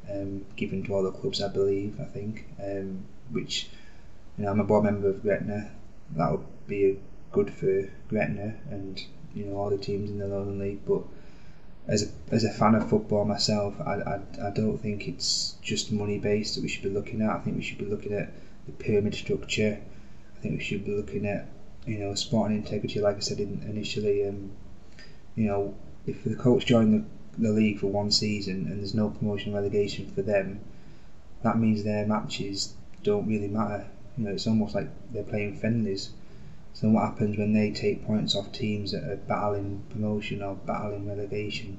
um, 0.10 0.46
given 0.56 0.84
to 0.84 0.94
all 0.94 1.04
the 1.04 1.12
clubs, 1.12 1.42
I 1.42 1.48
believe. 1.48 2.00
I 2.02 2.06
think, 2.06 2.46
um, 2.62 3.06
which 3.32 3.70
you 4.38 4.44
know, 4.44 4.52
I'm 4.52 4.60
a 4.60 4.64
board 4.64 4.84
member 4.84 5.10
of 5.10 5.22
Gretna. 5.22 5.72
That 6.16 6.32
would 6.32 6.46
be 6.68 6.98
good 7.32 7.54
for 7.54 7.90
Gretna 8.08 8.56
and 8.70 9.04
you 9.34 9.46
know 9.46 9.58
all 9.58 9.70
the 9.70 9.78
teams 9.78 10.10
in 10.10 10.18
the 10.18 10.28
Lowland 10.28 10.60
League, 10.60 10.80
but 10.86 11.04
as 11.88 12.04
a, 12.04 12.08
as 12.32 12.44
a 12.44 12.52
fan 12.52 12.76
of 12.76 12.88
football 12.88 13.26
myself, 13.26 13.76
I, 13.82 13.96
I, 13.96 14.20
I 14.44 14.50
don't 14.52 14.78
think 14.78 15.08
it's 15.08 15.56
just 15.62 15.92
money 15.92 16.20
based 16.20 16.56
that 16.56 16.62
we 16.62 16.68
should 16.68 16.84
be 16.84 16.90
looking 16.90 17.22
at. 17.22 17.32
I 17.32 17.40
think 17.40 17.56
we 17.58 17.64
should 17.64 17.80
be 17.80 17.86
looking 17.86 18.14
at 18.14 18.32
the 18.66 18.72
pyramid 18.74 19.16
structure. 19.16 19.80
I 20.38 20.40
think 20.42 20.58
we 20.58 20.64
should 20.64 20.86
be 20.86 20.92
looking 20.92 21.26
at 21.26 21.48
you 21.86 21.98
know 21.98 22.14
sporting 22.14 22.58
integrity, 22.58 23.00
like 23.00 23.18
I 23.18 23.22
said 23.22 23.40
in, 23.40 23.64
initially. 23.68 24.28
Um, 24.28 24.52
you 25.36 25.48
know, 25.48 25.76
if 26.06 26.24
the 26.24 26.36
coach 26.36 26.66
joined 26.66 26.94
the, 26.94 27.42
the 27.42 27.52
league 27.52 27.80
for 27.80 27.88
one 27.88 28.12
season 28.12 28.68
and 28.68 28.80
there's 28.80 28.94
no 28.94 29.10
promotion 29.10 29.54
relegation 29.54 30.12
for 30.14 30.22
them, 30.22 30.60
that 31.44 31.58
means 31.58 31.84
their 31.84 32.06
matches 32.06 32.74
don't 33.04 33.26
really 33.28 33.48
matter. 33.48 33.88
You 34.18 34.26
know, 34.26 34.32
it's 34.32 34.48
almost 34.48 34.76
like 34.76 34.90
they're 35.12 35.24
playing 35.24 35.56
friendlies. 35.56 36.10
So 36.80 36.88
what 36.88 37.10
happens 37.10 37.38
when 37.38 37.52
they 37.52 37.72
take 37.72 38.06
points 38.06 38.36
off 38.36 38.54
teams 38.54 38.94
that 38.94 39.04
are 39.04 39.18
battling 39.18 39.84
promotion 39.90 40.42
or 40.42 40.56
battling 40.56 41.10
relegation? 41.10 41.78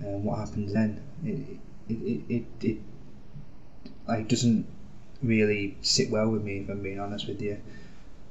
Um, 0.00 0.24
what 0.24 0.40
happens 0.40 0.72
then? 0.72 1.00
It 1.24 1.60
it, 1.88 1.94
it, 1.94 2.22
it, 2.28 2.44
it 2.60 2.78
like 4.08 4.26
doesn't 4.26 4.66
really 5.22 5.76
sit 5.82 6.10
well 6.10 6.30
with 6.30 6.42
me 6.42 6.58
if 6.58 6.68
I'm 6.68 6.82
being 6.82 6.98
honest 6.98 7.28
with 7.28 7.40
you. 7.40 7.58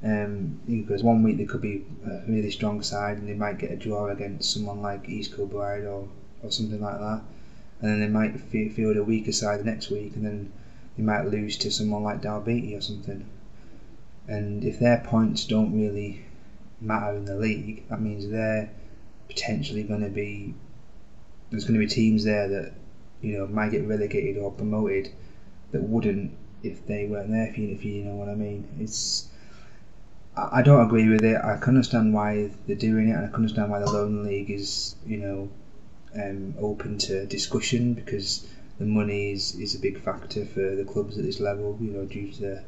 Um, 0.03 0.59
because 0.67 1.03
one 1.03 1.23
week 1.23 1.37
they 1.37 1.45
could 1.45 1.61
be 1.61 1.85
a 2.05 2.19
really 2.27 2.51
strong 2.51 2.81
side 2.81 3.17
and 3.17 3.29
they 3.29 3.33
might 3.33 3.57
get 3.57 3.71
a 3.71 3.77
draw 3.77 4.09
against 4.09 4.51
someone 4.51 4.81
like 4.81 5.07
East 5.07 5.33
Kilbride 5.37 5.85
or, 5.85 6.09
or 6.43 6.51
something 6.51 6.81
like 6.81 6.99
that, 6.99 7.21
and 7.79 7.91
then 7.91 7.99
they 8.01 8.07
might 8.07 8.37
field 8.41 8.97
a 8.97 9.03
weaker 9.03 9.31
side 9.31 9.61
the 9.61 9.63
next 9.63 9.89
week 9.89 10.17
and 10.17 10.25
then 10.25 10.51
they 10.97 11.03
might 11.03 11.27
lose 11.27 11.55
to 11.55 11.71
someone 11.71 12.03
like 12.03 12.21
Dalbeattie 12.21 12.77
or 12.77 12.81
something 12.81 13.25
and 14.27 14.63
if 14.63 14.79
their 14.79 14.97
points 14.99 15.45
don't 15.45 15.73
really 15.73 16.25
matter 16.81 17.15
in 17.15 17.25
the 17.25 17.35
league, 17.35 17.87
that 17.89 18.01
means 18.01 18.29
they're 18.29 18.69
potentially 19.27 19.83
going 19.83 20.01
to 20.01 20.09
be 20.09 20.53
there's 21.49 21.63
going 21.63 21.79
to 21.79 21.85
be 21.85 21.87
teams 21.87 22.23
there 22.23 22.47
that 22.47 22.73
you 23.21 23.37
know 23.37 23.47
might 23.47 23.71
get 23.71 23.85
relegated 23.85 24.37
or 24.37 24.51
promoted 24.51 25.09
that 25.71 25.81
wouldn't 25.81 26.31
if 26.63 26.85
they 26.87 27.05
weren't 27.05 27.31
there. 27.31 27.47
If 27.47 27.57
you 27.57 27.69
if 27.69 27.85
you 27.85 28.03
know 28.03 28.15
what 28.15 28.29
I 28.29 28.35
mean, 28.35 28.67
it's 28.79 29.29
I 30.35 30.61
don't 30.61 30.85
agree 30.85 31.09
with 31.09 31.23
it. 31.23 31.37
I 31.43 31.57
can 31.57 31.69
understand 31.75 32.13
why 32.13 32.51
they're 32.67 32.75
doing 32.75 33.09
it, 33.09 33.13
and 33.13 33.25
I 33.25 33.27
can 33.27 33.37
understand 33.37 33.71
why 33.71 33.79
the 33.79 33.91
loan 33.91 34.23
league 34.23 34.51
is 34.51 34.95
you 35.05 35.17
know 35.17 35.49
um, 36.15 36.53
open 36.59 36.97
to 36.99 37.25
discussion 37.25 37.93
because 37.93 38.47
the 38.77 38.85
money 38.85 39.31
is, 39.31 39.55
is 39.55 39.73
a 39.73 39.79
big 39.79 39.99
factor 40.03 40.45
for 40.45 40.75
the 40.75 40.83
clubs 40.83 41.17
at 41.17 41.23
this 41.23 41.39
level. 41.39 41.77
You 41.81 41.91
know, 41.91 42.05
due 42.05 42.31
to 42.31 42.41
the, 42.41 42.63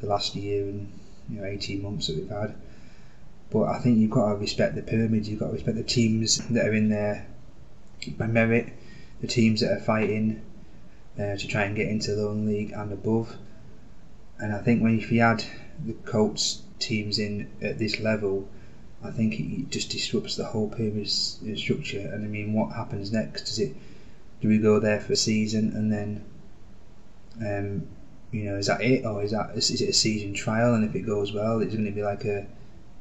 the 0.00 0.06
last 0.06 0.34
year 0.34 0.64
and 0.64 0.92
you 1.28 1.40
know 1.40 1.46
eighteen 1.46 1.82
months 1.82 2.06
that 2.06 2.16
we've 2.16 2.28
had. 2.28 2.54
But 3.50 3.64
I 3.64 3.78
think 3.78 3.98
you've 3.98 4.10
got 4.10 4.30
to 4.30 4.36
respect 4.36 4.74
the 4.74 4.82
pyramids. 4.82 5.28
You've 5.28 5.40
got 5.40 5.46
to 5.46 5.52
respect 5.52 5.76
the 5.76 5.82
teams 5.82 6.38
that 6.50 6.66
are 6.66 6.74
in 6.74 6.88
there 6.88 7.26
by 8.18 8.26
merit, 8.26 8.72
the 9.20 9.26
teams 9.26 9.60
that 9.60 9.72
are 9.72 9.80
fighting 9.80 10.42
uh, 11.18 11.36
to 11.36 11.46
try 11.46 11.64
and 11.64 11.76
get 11.76 11.88
into 11.88 12.14
the 12.14 12.24
loan 12.24 12.46
league 12.46 12.72
and 12.72 12.92
above. 12.92 13.36
And 14.38 14.52
I 14.52 14.58
think 14.58 14.82
when 14.82 14.98
if 14.98 15.12
you 15.12 15.20
add 15.20 15.44
the 15.84 15.92
Colts 15.92 16.62
teams 16.78 17.18
in 17.18 17.48
at 17.62 17.78
this 17.78 18.00
level, 18.00 18.48
I 19.02 19.10
think 19.10 19.38
it 19.38 19.70
just 19.70 19.90
disrupts 19.90 20.36
the 20.36 20.44
whole 20.44 20.68
pyramid 20.68 21.08
structure. 21.08 22.00
And 22.00 22.24
I 22.24 22.28
mean, 22.28 22.52
what 22.52 22.74
happens 22.74 23.12
next? 23.12 23.42
Does 23.42 23.58
it 23.58 23.76
do 24.40 24.48
we 24.48 24.58
go 24.58 24.78
there 24.78 25.00
for 25.00 25.14
a 25.14 25.16
season 25.16 25.72
and 25.74 25.90
then, 25.90 26.24
um, 27.40 27.86
you 28.34 28.50
know, 28.50 28.56
is 28.56 28.66
that 28.66 28.80
it, 28.80 29.06
or 29.06 29.22
is 29.22 29.30
that 29.30 29.50
is 29.54 29.80
it 29.80 29.88
a 29.88 29.92
season 29.92 30.34
trial? 30.34 30.74
And 30.74 30.84
if 30.84 30.96
it 30.96 31.02
goes 31.02 31.32
well, 31.32 31.60
it's 31.60 31.72
going 31.72 31.86
to 31.86 31.92
be 31.92 32.02
like 32.02 32.24
a, 32.24 32.44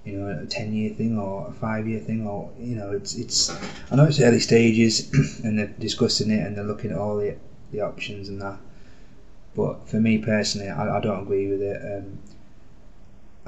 you 0.06 0.14
know, 0.14 0.44
a 0.44 0.46
ten 0.46 0.72
year 0.76 0.94
thing 0.94 1.18
or 1.18 1.48
a 1.48 1.52
five 1.52 1.88
year 1.88 2.00
thing, 2.00 2.28
or 2.28 2.52
you 2.60 2.76
know, 2.76 2.92
it's 2.92 3.16
it's. 3.16 3.50
I 3.92 3.96
know 3.96 4.06
it's 4.06 4.20
early 4.20 4.40
stages, 4.40 5.12
and 5.44 5.58
they're 5.58 5.74
discussing 5.80 6.30
it 6.30 6.46
and 6.46 6.56
they're 6.56 6.64
looking 6.64 6.92
at 6.92 6.98
all 6.98 7.18
the 7.18 7.36
the 7.72 7.82
options 7.82 8.30
and 8.30 8.40
that. 8.44 8.60
But 9.56 9.90
for 9.90 10.00
me 10.00 10.20
personally, 10.20 10.70
I, 10.70 10.98
I 10.98 11.02
don't 11.02 11.24
agree 11.24 11.48
with 11.48 11.64
it. 11.64 11.82
Um, 11.82 12.20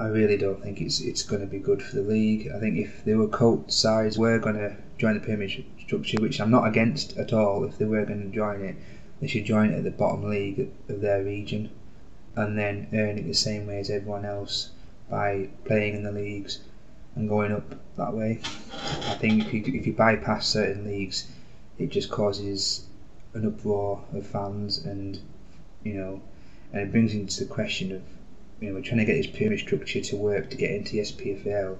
I 0.00 0.08
really 0.08 0.36
don't 0.36 0.60
think 0.60 0.80
it's 0.80 0.98
it's 1.00 1.22
going 1.22 1.42
to 1.42 1.46
be 1.46 1.60
good 1.60 1.80
for 1.80 1.94
the 1.94 2.02
league. 2.02 2.50
I 2.52 2.58
think 2.58 2.78
if 2.78 3.04
there 3.04 3.16
were 3.16 3.28
coach 3.28 3.70
sides 3.70 4.18
were 4.18 4.40
going 4.40 4.56
to 4.56 4.76
join 4.98 5.14
the 5.14 5.24
pyramid 5.24 5.64
structure, 5.78 6.18
which 6.20 6.40
I'm 6.40 6.50
not 6.50 6.66
against 6.66 7.16
at 7.16 7.32
all, 7.32 7.62
if 7.62 7.78
they 7.78 7.84
were 7.84 8.04
going 8.04 8.28
to 8.28 8.36
join 8.36 8.60
it, 8.62 8.76
they 9.20 9.26
should 9.26 9.44
join 9.44 9.72
at 9.72 9.84
the 9.84 9.90
bottom 9.90 10.28
league 10.28 10.68
of 10.88 11.00
their 11.00 11.22
region, 11.22 11.70
and 12.34 12.58
then 12.58 12.86
earn 12.92 13.18
it 13.18 13.26
the 13.26 13.34
same 13.34 13.66
way 13.66 13.78
as 13.78 13.90
everyone 13.90 14.24
else 14.24 14.70
by 15.08 15.48
playing 15.64 15.94
in 15.94 16.02
the 16.02 16.12
leagues 16.12 16.60
and 17.14 17.28
going 17.28 17.52
up 17.52 17.76
that 17.96 18.12
way. 18.12 18.38
I 19.08 19.14
think 19.14 19.46
if 19.46 19.52
you 19.52 19.62
if 19.74 19.86
you 19.86 19.92
bypass 19.92 20.46
certain 20.46 20.84
leagues, 20.84 21.24
it 21.78 21.90
just 21.90 22.10
causes 22.10 22.84
an 23.32 23.46
uproar 23.46 24.02
of 24.12 24.26
fans, 24.26 24.78
and 24.78 25.18
you 25.82 25.94
know, 25.94 26.20
and 26.72 26.82
it 26.82 26.90
brings 26.90 27.14
into 27.14 27.44
the 27.44 27.50
question 27.50 27.92
of 27.92 28.02
you 28.60 28.68
know, 28.68 28.74
we're 28.74 28.82
trying 28.82 28.98
to 28.98 29.04
get 29.04 29.16
this 29.16 29.26
pyramid 29.26 29.60
structure 29.60 30.00
to 30.00 30.16
work 30.16 30.50
to 30.50 30.56
get 30.56 30.70
into 30.70 30.92
the 30.92 31.00
SPFL. 31.00 31.76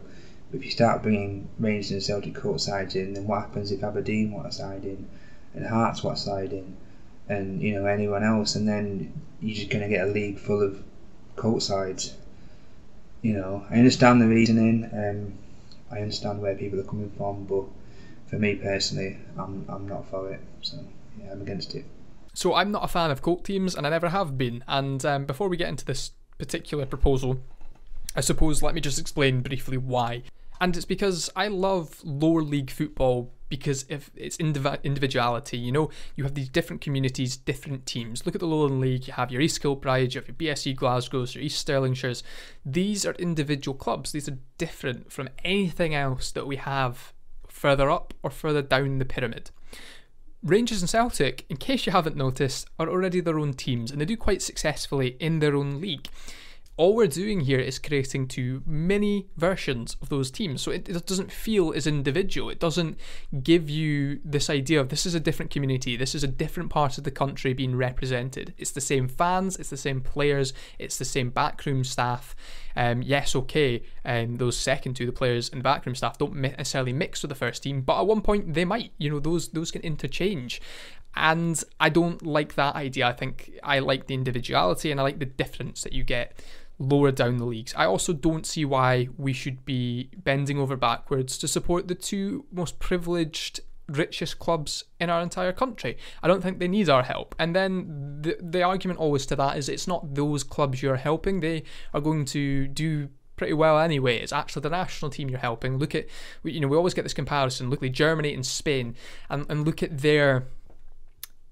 But 0.50 0.58
if 0.58 0.64
you 0.64 0.70
start 0.70 1.02
bringing 1.02 1.48
Rangers 1.58 1.90
and 1.90 2.02
Celtic 2.02 2.34
Colt 2.34 2.60
sides 2.60 2.94
in, 2.94 3.14
then 3.14 3.26
what 3.26 3.40
happens 3.40 3.72
if 3.72 3.82
Aberdeen 3.82 4.30
want 4.30 4.46
a 4.46 4.52
side 4.52 4.84
in, 4.84 5.06
and 5.54 5.66
Hearts 5.66 6.02
want 6.02 6.18
a 6.18 6.20
side 6.20 6.52
in, 6.52 6.76
and 7.28 7.60
you 7.60 7.74
know 7.74 7.86
anyone 7.86 8.22
else, 8.22 8.54
and 8.54 8.68
then 8.68 9.12
you're 9.40 9.56
just 9.56 9.70
going 9.70 9.82
to 9.82 9.88
get 9.88 10.06
a 10.06 10.10
league 10.10 10.38
full 10.38 10.62
of 10.62 10.82
Colt 11.36 11.62
sides. 11.62 12.14
You 13.22 13.34
know, 13.34 13.66
I 13.70 13.74
understand 13.74 14.20
the 14.20 14.26
reasoning. 14.26 14.88
Um, 14.92 15.34
I 15.90 16.00
understand 16.00 16.40
where 16.40 16.54
people 16.54 16.80
are 16.80 16.84
coming 16.84 17.10
from, 17.16 17.44
but 17.44 17.64
for 18.28 18.38
me 18.38 18.56
personally, 18.56 19.18
I'm 19.38 19.64
I'm 19.68 19.88
not 19.88 20.08
for 20.10 20.30
it. 20.30 20.40
So 20.62 20.78
yeah, 21.18 21.32
I'm 21.32 21.42
against 21.42 21.74
it. 21.74 21.84
So 22.34 22.54
I'm 22.54 22.70
not 22.70 22.84
a 22.84 22.88
fan 22.88 23.10
of 23.10 23.22
Colt 23.22 23.44
teams, 23.44 23.74
and 23.74 23.86
I 23.86 23.90
never 23.90 24.10
have 24.10 24.36
been. 24.36 24.62
And 24.68 25.04
um, 25.04 25.24
before 25.24 25.48
we 25.48 25.56
get 25.56 25.68
into 25.68 25.84
this 25.84 26.12
particular 26.38 26.84
proposal, 26.84 27.40
I 28.14 28.20
suppose 28.20 28.62
let 28.62 28.74
me 28.74 28.80
just 28.80 28.98
explain 28.98 29.40
briefly 29.40 29.78
why. 29.78 30.22
And 30.60 30.76
it's 30.76 30.86
because 30.86 31.30
I 31.36 31.48
love 31.48 32.00
lower 32.04 32.42
league 32.42 32.70
football 32.70 33.32
because 33.48 33.84
if 33.88 34.10
it's 34.16 34.36
indiv- 34.38 34.82
individuality, 34.82 35.56
you 35.56 35.72
know, 35.72 35.90
you 36.14 36.24
have 36.24 36.34
these 36.34 36.48
different 36.48 36.82
communities, 36.82 37.36
different 37.36 37.86
teams. 37.86 38.26
Look 38.26 38.34
at 38.34 38.40
the 38.40 38.46
Lowland 38.46 38.80
League, 38.80 39.06
you 39.06 39.12
have 39.12 39.30
your 39.30 39.40
East 39.40 39.60
Kilbride, 39.60 40.14
you 40.14 40.20
have 40.20 40.28
your 40.28 40.36
BSC 40.36 40.76
Glasgow's, 40.76 41.34
your 41.34 41.44
East 41.44 41.66
Stirlingshires. 41.66 42.22
These 42.64 43.06
are 43.06 43.12
individual 43.12 43.76
clubs. 43.76 44.12
These 44.12 44.28
are 44.28 44.38
different 44.58 45.12
from 45.12 45.28
anything 45.44 45.94
else 45.94 46.32
that 46.32 46.46
we 46.46 46.56
have 46.56 47.12
further 47.48 47.90
up 47.90 48.14
or 48.22 48.30
further 48.30 48.62
down 48.62 48.98
the 48.98 49.04
pyramid. 49.04 49.50
Rangers 50.42 50.82
and 50.82 50.90
Celtic, 50.90 51.44
in 51.48 51.56
case 51.56 51.86
you 51.86 51.92
haven't 51.92 52.16
noticed, 52.16 52.68
are 52.78 52.88
already 52.88 53.20
their 53.20 53.38
own 53.38 53.54
teams 53.54 53.90
and 53.90 54.00
they 54.00 54.04
do 54.04 54.16
quite 54.16 54.42
successfully 54.42 55.16
in 55.18 55.38
their 55.40 55.56
own 55.56 55.80
league. 55.80 56.08
All 56.78 56.94
we're 56.94 57.06
doing 57.06 57.40
here 57.40 57.58
is 57.58 57.78
creating 57.78 58.28
two 58.28 58.62
mini 58.66 59.28
versions 59.38 59.96
of 60.02 60.10
those 60.10 60.30
teams. 60.30 60.60
So 60.60 60.70
it, 60.70 60.88
it, 60.90 61.06
doesn't 61.06 61.32
feel 61.32 61.72
as 61.72 61.86
individual. 61.86 62.50
It 62.50 62.60
doesn't 62.60 62.98
give 63.42 63.70
you 63.70 64.20
this 64.22 64.50
idea 64.50 64.80
of 64.80 64.90
this 64.90 65.06
is 65.06 65.14
a 65.14 65.20
different 65.20 65.50
community, 65.50 65.96
this 65.96 66.14
is 66.14 66.22
a 66.22 66.28
different 66.28 66.68
part 66.68 66.98
of 66.98 67.04
the 67.04 67.10
country 67.10 67.54
being 67.54 67.76
represented. 67.76 68.52
It's 68.58 68.72
the 68.72 68.82
same 68.82 69.08
fans, 69.08 69.56
it's 69.56 69.70
the 69.70 69.78
same 69.78 70.02
players, 70.02 70.52
it's 70.78 70.98
the 70.98 71.06
same 71.06 71.30
backroom 71.30 71.82
staff. 71.82 72.36
Um, 72.76 73.00
yes, 73.00 73.34
okay, 73.34 73.82
um, 74.04 74.36
those 74.36 74.58
second 74.58 74.94
two, 74.96 75.06
the 75.06 75.12
players 75.12 75.48
and 75.50 75.62
backroom 75.62 75.94
staff, 75.94 76.18
don't 76.18 76.36
necessarily 76.36 76.92
mix 76.92 77.22
with 77.22 77.30
the 77.30 77.34
first 77.34 77.62
team, 77.62 77.80
but 77.80 77.98
at 77.98 78.06
one 78.06 78.20
point 78.20 78.52
they 78.52 78.66
might. 78.66 78.92
You 78.98 79.10
know, 79.10 79.18
those 79.18 79.48
those 79.48 79.70
can 79.70 79.80
interchange. 79.80 80.60
And 81.16 81.62
I 81.80 81.88
don't 81.88 82.24
like 82.26 82.56
that 82.56 82.74
idea. 82.74 83.06
I 83.06 83.12
think 83.14 83.50
I 83.62 83.78
like 83.78 84.06
the 84.06 84.12
individuality 84.12 84.90
and 84.90 85.00
I 85.00 85.02
like 85.02 85.18
the 85.18 85.24
difference 85.24 85.82
that 85.82 85.94
you 85.94 86.04
get 86.04 86.38
lower 86.78 87.10
down 87.10 87.38
the 87.38 87.44
leagues. 87.44 87.74
I 87.76 87.86
also 87.86 88.12
don't 88.12 88.46
see 88.46 88.64
why 88.64 89.08
we 89.16 89.32
should 89.32 89.64
be 89.64 90.10
bending 90.16 90.58
over 90.58 90.76
backwards 90.76 91.38
to 91.38 91.48
support 91.48 91.88
the 91.88 91.94
two 91.94 92.44
most 92.52 92.78
privileged 92.78 93.60
richest 93.88 94.38
clubs 94.38 94.84
in 94.98 95.10
our 95.10 95.22
entire 95.22 95.52
country. 95.52 95.96
I 96.22 96.28
don't 96.28 96.42
think 96.42 96.58
they 96.58 96.68
need 96.68 96.88
our 96.88 97.02
help. 97.02 97.34
And 97.38 97.54
then 97.54 98.18
the 98.22 98.36
the 98.40 98.62
argument 98.62 98.98
always 98.98 99.26
to 99.26 99.36
that 99.36 99.56
is 99.56 99.68
it's 99.68 99.86
not 99.86 100.14
those 100.14 100.42
clubs 100.42 100.82
you're 100.82 100.96
helping. 100.96 101.40
They 101.40 101.62
are 101.94 102.00
going 102.00 102.24
to 102.26 102.68
do 102.68 103.08
pretty 103.36 103.52
well 103.52 103.78
anyway. 103.78 104.18
It's 104.18 104.32
actually 104.32 104.62
the 104.62 104.70
national 104.70 105.10
team 105.10 105.28
you're 105.28 105.38
helping. 105.38 105.78
Look 105.78 105.94
at 105.94 106.06
you 106.42 106.60
know 106.60 106.68
we 106.68 106.76
always 106.76 106.94
get 106.94 107.02
this 107.02 107.14
comparison. 107.14 107.70
Look 107.70 107.82
at 107.82 107.92
Germany 107.92 108.34
and 108.34 108.44
Spain, 108.44 108.96
and 109.30 109.46
and 109.48 109.64
look 109.64 109.82
at 109.82 109.98
their 109.98 110.48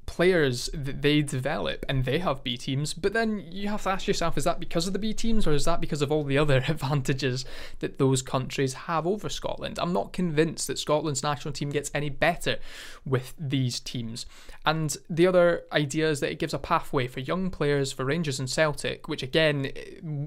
players 0.07 0.69
that 0.73 1.03
they 1.03 1.23
develop 1.23 1.85
and 1.89 2.05
they 2.05 2.19
have 2.19 2.45
B 2.45 2.57
teams, 2.57 2.95
but 2.95 3.13
then 3.13 3.45
you 3.51 3.69
have 3.69 3.83
to 3.85 3.91
ask 3.91 4.07
yourself 4.07 4.37
is 4.37 4.45
that 4.45 4.61
because 4.61 4.87
of 4.87 4.93
the 4.93 4.99
B 4.99 5.13
teams 5.13 5.47
or 5.47 5.53
is 5.53 5.65
that 5.65 5.81
because 5.81 6.03
of 6.03 6.13
all 6.13 6.25
the 6.25 6.39
other 6.45 6.65
advantages 6.69 7.45
that 7.81 7.99
those 7.99 8.23
countries 8.23 8.75
have 8.75 9.07
over 9.07 9.29
Scotland? 9.29 9.79
I'm 9.79 9.93
not 9.93 10.13
convinced 10.13 10.67
that 10.67 10.79
Scotland's 10.79 11.23
national 11.23 11.53
team 11.53 11.71
gets 11.71 11.91
any 11.95 12.11
better 12.11 12.59
with 13.05 13.35
these 13.39 13.81
teams. 13.81 14.27
And 14.67 14.97
the 15.09 15.27
other 15.27 15.65
idea 15.73 16.11
is 16.11 16.21
that 16.21 16.31
it 16.31 16.39
gives 16.39 16.55
a 16.55 16.59
pathway 16.59 17.07
for 17.07 17.21
young 17.21 17.51
players 17.51 17.93
for 17.93 18.05
Rangers 18.05 18.39
and 18.39 18.49
Celtic, 18.49 19.09
which 19.09 19.23
again, 19.23 19.71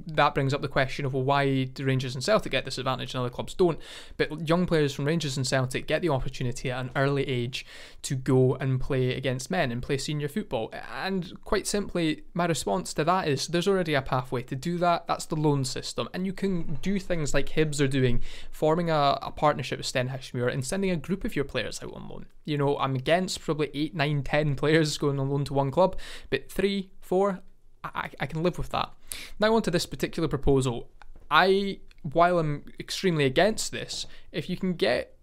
that 0.08 0.34
brings 0.34 0.54
up 0.54 0.62
the 0.62 0.68
question 0.68 1.06
of 1.06 1.14
well, 1.14 1.24
why 1.24 1.64
do 1.66 1.86
Rangers 1.86 2.16
and 2.16 2.24
Celtic 2.24 2.52
get 2.52 2.66
this 2.66 2.78
advantage 2.78 3.14
and 3.14 3.22
other 3.22 3.30
clubs 3.30 3.54
don't? 3.54 3.80
But 4.18 4.48
young 4.48 4.66
players 4.66 4.94
from 4.94 5.06
Rangers 5.06 5.38
and 5.38 5.48
Celtic 5.48 5.88
get 5.88 6.02
the 6.02 6.10
opportunity 6.10 6.72
at 6.72 6.80
an 6.80 6.92
early 6.96 7.28
age 7.28 7.66
to 8.04 8.16
go 8.16 8.56
and 8.56 8.80
play 8.80 9.16
against 9.16 9.50
men 9.50 9.67
and 9.72 9.82
play 9.82 9.98
senior 9.98 10.28
football. 10.28 10.74
And 10.94 11.34
quite 11.44 11.68
simply, 11.68 12.24
my 12.34 12.46
response 12.46 12.94
to 12.96 13.04
that 13.04 13.28
is 13.28 13.48
there's 13.48 13.68
already 13.68 13.94
a 13.94 14.02
pathway 14.02 14.44
to 14.44 14.56
do 14.56 14.78
that. 14.78 15.08
That's 15.08 15.26
the 15.26 15.36
loan 15.36 15.66
system. 15.66 16.10
And 16.14 16.26
you 16.26 16.34
can 16.34 16.76
do 16.82 17.00
things 17.00 17.34
like 17.34 17.50
Hibs 17.50 17.82
are 17.82 17.88
doing, 17.88 18.22
forming 18.52 18.90
a, 18.90 19.18
a 19.22 19.32
partnership 19.32 19.80
with 19.80 19.88
Stenhousemuir 19.88 20.52
and 20.52 20.66
sending 20.66 20.92
a 20.92 20.96
group 20.96 21.24
of 21.24 21.36
your 21.36 21.46
players 21.46 21.82
out 21.82 21.94
on 21.94 22.08
loan. 22.08 22.26
You 22.46 22.58
know, 22.58 22.78
I'm 22.78 22.96
against 22.96 23.42
probably 23.42 23.70
8, 23.74 23.96
9, 23.96 24.24
10 24.24 24.56
players 24.56 24.98
going 24.98 25.20
on 25.20 25.30
loan 25.30 25.46
to 25.46 25.54
one 25.54 25.72
club, 25.72 25.98
but 26.30 26.52
3, 26.52 26.90
4, 27.02 27.42
I, 27.84 28.10
I 28.20 28.26
can 28.26 28.44
live 28.44 28.58
with 28.58 28.70
that. 28.70 28.92
Now, 29.40 29.56
on 29.56 29.62
to 29.64 29.72
this 29.72 29.86
particular 29.86 30.28
proposal. 30.28 30.90
I, 31.30 31.80
while 32.04 32.40
I'm 32.40 32.64
extremely 32.80 33.26
against 33.26 33.72
this, 33.72 34.06
if 34.32 34.50
you 34.50 34.58
can 34.58 34.74
get 34.74 35.18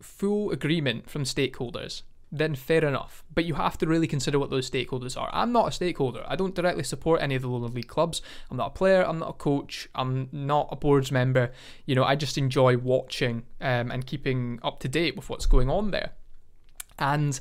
full 0.00 0.50
agreement 0.50 1.08
from 1.08 1.24
stakeholders 1.24 2.02
then 2.38 2.54
fair 2.54 2.84
enough. 2.84 3.24
But 3.34 3.44
you 3.44 3.54
have 3.54 3.78
to 3.78 3.86
really 3.86 4.06
consider 4.06 4.38
what 4.38 4.50
those 4.50 4.70
stakeholders 4.70 5.20
are. 5.20 5.30
I'm 5.32 5.52
not 5.52 5.68
a 5.68 5.72
stakeholder. 5.72 6.24
I 6.26 6.36
don't 6.36 6.54
directly 6.54 6.84
support 6.84 7.22
any 7.22 7.34
of 7.34 7.42
the 7.42 7.48
lower 7.48 7.68
league 7.68 7.88
clubs. 7.88 8.22
I'm 8.50 8.56
not 8.56 8.68
a 8.68 8.70
player. 8.70 9.02
I'm 9.06 9.18
not 9.18 9.30
a 9.30 9.34
coach. 9.34 9.88
I'm 9.94 10.28
not 10.32 10.68
a 10.70 10.76
board's 10.76 11.12
member. 11.12 11.52
You 11.84 11.94
know, 11.94 12.04
I 12.04 12.16
just 12.16 12.38
enjoy 12.38 12.76
watching 12.76 13.44
um, 13.60 13.90
and 13.90 14.06
keeping 14.06 14.58
up 14.62 14.80
to 14.80 14.88
date 14.88 15.16
with 15.16 15.28
what's 15.28 15.46
going 15.46 15.70
on 15.70 15.90
there. 15.90 16.12
And 16.98 17.38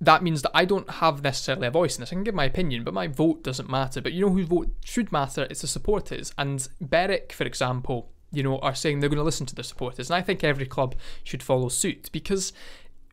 that 0.00 0.22
means 0.22 0.42
that 0.42 0.50
I 0.54 0.64
don't 0.64 0.88
have 0.90 1.22
necessarily 1.22 1.66
a 1.66 1.70
voice 1.70 1.96
in 1.96 2.00
this. 2.00 2.10
I 2.10 2.14
can 2.14 2.24
give 2.24 2.34
my 2.34 2.44
opinion, 2.44 2.84
but 2.84 2.94
my 2.94 3.06
vote 3.06 3.42
doesn't 3.42 3.70
matter. 3.70 4.00
But 4.00 4.12
you 4.12 4.26
know 4.26 4.32
whose 4.32 4.46
vote 4.46 4.70
should 4.84 5.12
matter? 5.12 5.46
It's 5.50 5.62
the 5.62 5.66
supporters. 5.66 6.32
And 6.36 6.66
Berwick, 6.80 7.32
for 7.32 7.44
example, 7.44 8.10
you 8.34 8.42
know, 8.42 8.58
are 8.58 8.74
saying 8.74 9.00
they're 9.00 9.08
going 9.08 9.18
to 9.18 9.24
listen 9.24 9.46
to 9.46 9.54
the 9.54 9.62
supporters. 9.62 10.10
And 10.10 10.16
I 10.16 10.22
think 10.22 10.42
every 10.42 10.66
club 10.66 10.94
should 11.22 11.42
follow 11.42 11.68
suit 11.68 12.10
because 12.12 12.52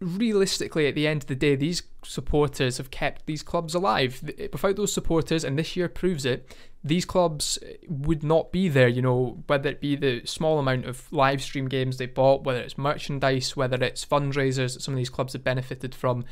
realistically, 0.02 0.88
at 0.88 0.95
the 0.95 1.08
end 1.08 1.24
of 1.24 1.28
the 1.28 1.36
day, 1.36 1.56
these 1.56 1.84
supporters 2.04 2.78
have 2.78 2.91
kept 2.91 3.26
these 3.28 3.43
clubs 3.43 3.76
alive. 3.76 4.22
Without 4.52 4.76
those 4.76 4.91
supporters, 4.91 5.43
and 5.43 5.58
this 5.58 5.76
year 5.76 5.88
proves 5.88 6.26
it, 6.26 6.56
these 6.84 7.05
clubs 7.05 7.59
would 7.88 8.23
not 8.23 8.51
be 8.51 8.67
there. 8.67 8.88
You 8.88 9.01
know, 9.01 9.43
whether 9.47 9.69
it 9.69 9.82
be 9.82 9.95
the 9.95 10.25
small 10.25 10.57
amount 10.57 10.86
of 10.86 11.11
live 11.11 11.41
stream 11.41 11.67
games 11.67 11.97
they 11.97 12.07
bought, 12.07 12.43
whether 12.43 12.59
it's 12.59 12.77
merchandise, 12.77 13.55
whether 13.55 13.84
it's 13.84 14.03
fundraisers 14.03 14.73
that 14.73 14.82
some 14.82 14.95
of 14.95 14.97
these 14.97 15.09
clubs 15.09 15.34
have 15.34 15.43
benefited 15.43 15.93
from, 15.93 16.25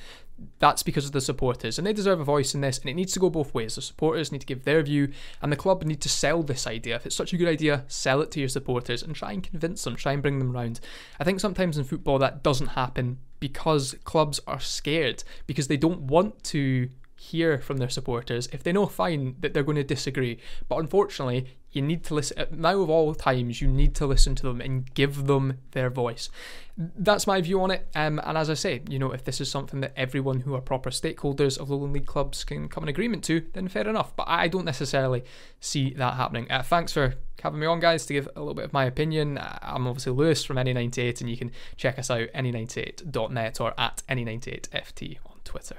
that's 0.57 0.83
because 0.83 1.05
of 1.05 1.11
the 1.11 1.21
supporters. 1.21 1.77
And 1.77 1.85
they 1.85 1.93
deserve 1.93 2.19
a 2.19 2.23
voice 2.23 2.55
in 2.55 2.61
this, 2.61 2.79
and 2.79 2.89
it 2.89 2.95
needs 2.95 3.13
to 3.13 3.19
go 3.19 3.29
both 3.29 3.53
ways. 3.53 3.75
The 3.75 3.81
supporters 3.81 4.31
need 4.31 4.41
to 4.41 4.47
give 4.47 4.63
their 4.63 4.81
view, 4.81 5.11
and 5.41 5.51
the 5.51 5.57
club 5.57 5.83
need 5.83 6.01
to 6.01 6.09
sell 6.09 6.41
this 6.41 6.65
idea. 6.65 6.95
If 6.95 7.05
it's 7.05 7.15
such 7.15 7.33
a 7.33 7.37
good 7.37 7.47
idea, 7.47 7.83
sell 7.87 8.21
it 8.21 8.31
to 8.31 8.39
your 8.39 8.49
supporters 8.49 9.03
and 9.03 9.15
try 9.15 9.33
and 9.33 9.43
convince 9.43 9.83
them, 9.83 9.95
try 9.95 10.13
and 10.13 10.21
bring 10.21 10.39
them 10.39 10.55
around. 10.55 10.79
I 11.19 11.25
think 11.25 11.39
sometimes 11.39 11.77
in 11.77 11.83
football 11.83 12.17
that 12.19 12.41
doesn't 12.41 12.67
happen 12.67 13.19
because 13.39 13.95
clubs 14.03 14.39
are 14.47 14.59
scared, 14.59 15.23
because 15.45 15.67
they 15.67 15.77
don't 15.77 16.01
want 16.01 16.43
to 16.45 16.89
hear 17.19 17.59
from 17.59 17.77
their 17.77 17.89
supporters 17.89 18.47
if 18.53 18.63
they 18.63 18.71
know 18.71 18.85
fine 18.85 19.35
that 19.41 19.53
they're 19.53 19.63
going 19.63 19.75
to 19.75 19.83
disagree. 19.83 20.39
But 20.67 20.77
unfortunately 20.77 21.47
you 21.71 21.81
need 21.81 22.03
to 22.03 22.15
listen 22.15 22.47
now 22.51 22.79
of 22.79 22.89
all 22.89 23.13
times 23.13 23.61
you 23.61 23.67
need 23.67 23.93
to 23.95 24.07
listen 24.07 24.35
to 24.35 24.43
them 24.43 24.61
and 24.61 24.91
give 24.93 25.27
them 25.27 25.59
their 25.71 25.89
voice. 25.89 26.29
That's 26.77 27.27
my 27.27 27.41
view 27.41 27.61
on 27.61 27.71
it 27.71 27.87
um, 27.93 28.21
and 28.23 28.37
as 28.37 28.49
i 28.49 28.53
say 28.53 28.81
you 28.89 28.97
know 28.97 29.11
if 29.11 29.25
this 29.25 29.41
is 29.41 29.51
something 29.51 29.81
that 29.81 29.91
everyone 29.97 30.39
who 30.39 30.55
are 30.55 30.61
proper 30.61 30.89
stakeholders 30.89 31.59
of 31.59 31.69
lowland 31.69 31.91
league 31.91 32.05
clubs 32.05 32.45
can 32.45 32.69
come 32.69 32.83
in 32.83 32.89
agreement 32.89 33.23
to 33.25 33.45
then 33.53 33.67
fair 33.67 33.87
enough. 33.87 34.15
But 34.15 34.29
i 34.29 34.47
don't 34.47 34.65
necessarily 34.65 35.23
see 35.59 35.91
that 35.95 36.15
happening. 36.15 36.49
Uh, 36.49 36.63
thanks 36.63 36.93
for 36.93 37.15
having 37.43 37.59
me 37.59 37.67
on 37.67 37.81
guys 37.81 38.05
to 38.05 38.13
give 38.13 38.29
a 38.35 38.39
little 38.39 38.53
bit 38.53 38.65
of 38.65 38.73
my 38.73 38.85
opinion. 38.85 39.39
I'm 39.61 39.87
obviously 39.87 40.13
lewis 40.13 40.43
from 40.43 40.55
any98 40.55 41.21
and 41.21 41.29
you 41.29 41.37
can 41.37 41.51
check 41.75 41.99
us 41.99 42.09
out 42.09 42.29
any98.net 42.33 43.61
or 43.61 43.73
at 43.77 44.01
any98ft 44.09 45.17
on 45.25 45.37
twitter 45.43 45.75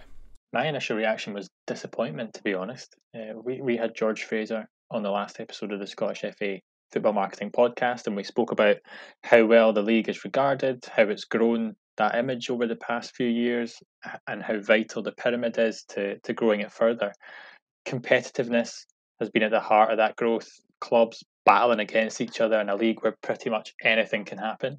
my 0.53 0.67
initial 0.67 0.97
reaction 0.97 1.33
was 1.33 1.49
disappointment, 1.67 2.35
to 2.35 2.43
be 2.43 2.55
honest. 2.55 2.95
Uh, 3.15 3.35
we, 3.43 3.61
we 3.61 3.77
had 3.77 3.95
George 3.95 4.25
Fraser 4.25 4.69
on 4.91 5.03
the 5.03 5.11
last 5.11 5.41
episode 5.41 5.73
of 5.73 5.79
the 5.79 5.87
Scottish 5.87 6.25
FA 6.39 6.59
Football 6.93 7.13
Marketing 7.13 7.51
Podcast, 7.51 8.07
and 8.07 8.17
we 8.17 8.25
spoke 8.25 8.51
about 8.51 8.77
how 9.23 9.45
well 9.45 9.73
the 9.73 9.83
league 9.83 10.09
is 10.09 10.25
regarded, 10.25 10.85
how 10.95 11.05
it's 11.05 11.25
grown 11.25 11.77
that 11.97 12.17
image 12.17 12.51
over 12.51 12.67
the 12.67 12.77
past 12.77 13.15
few 13.15 13.29
years, 13.29 13.77
and 14.27 14.43
how 14.43 14.59
vital 14.59 15.03
the 15.03 15.13
pyramid 15.13 15.57
is 15.59 15.85
to, 15.91 16.19
to 16.21 16.33
growing 16.33 16.61
it 16.61 16.73
further. 16.73 17.13
Competitiveness 17.87 18.73
has 19.21 19.31
been 19.31 19.43
at 19.45 19.53
the 19.53 19.61
heart 19.61 19.91
of 19.91 19.99
that 19.99 20.17
growth, 20.17 20.49
clubs 20.81 21.23
battling 21.45 21.81
against 21.81 22.21
each 22.21 22.41
other 22.41 22.61
in 22.61 22.69
a 22.69 22.75
league 22.75 23.03
where 23.03 23.17
pretty 23.23 23.51
much 23.51 23.75
anything 23.83 24.25
can 24.25 24.39
happen. 24.39 24.79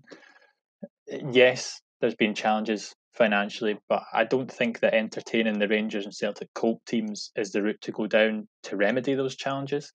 Yes, 1.07 1.79
there's 2.01 2.15
been 2.15 2.35
challenges 2.35 2.93
financially, 3.13 3.77
but 3.89 4.03
I 4.13 4.23
don't 4.23 4.51
think 4.51 4.79
that 4.79 4.93
entertaining 4.93 5.59
the 5.59 5.67
Rangers 5.67 6.05
and 6.05 6.13
Celtic 6.13 6.53
Colt 6.53 6.81
teams 6.85 7.31
is 7.35 7.51
the 7.51 7.61
route 7.61 7.81
to 7.81 7.91
go 7.91 8.07
down 8.07 8.47
to 8.63 8.77
remedy 8.77 9.13
those 9.13 9.35
challenges. 9.35 9.91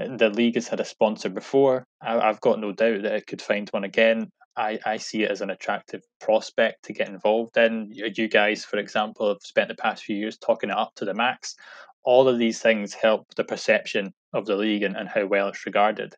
Uh, 0.00 0.16
the 0.16 0.30
league 0.30 0.54
has 0.54 0.68
had 0.68 0.80
a 0.80 0.84
sponsor 0.84 1.28
before. 1.28 1.84
I, 2.00 2.26
have 2.26 2.40
got 2.40 2.60
no 2.60 2.72
doubt 2.72 3.02
that 3.02 3.14
it 3.14 3.26
could 3.26 3.42
find 3.42 3.68
one 3.70 3.84
again. 3.84 4.30
I, 4.56 4.78
I 4.84 4.96
see 4.96 5.22
it 5.22 5.30
as 5.30 5.40
an 5.40 5.50
attractive 5.50 6.02
prospect 6.20 6.84
to 6.84 6.92
get 6.92 7.08
involved 7.08 7.56
in. 7.56 7.90
You 7.92 8.28
guys, 8.28 8.64
for 8.64 8.78
example, 8.78 9.28
have 9.28 9.42
spent 9.42 9.68
the 9.68 9.74
past 9.74 10.04
few 10.04 10.16
years 10.16 10.38
talking 10.38 10.70
it 10.70 10.76
up 10.76 10.94
to 10.96 11.04
the 11.04 11.14
max. 11.14 11.56
All 12.02 12.28
of 12.28 12.38
these 12.38 12.60
things 12.60 12.94
help 12.94 13.26
the 13.36 13.44
perception 13.44 14.12
of 14.32 14.46
the 14.46 14.56
league 14.56 14.82
and, 14.82 14.96
and 14.96 15.08
how 15.08 15.26
well 15.26 15.48
it's 15.48 15.66
regarded. 15.66 16.14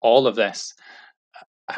All 0.00 0.26
of 0.26 0.34
this 0.34 0.74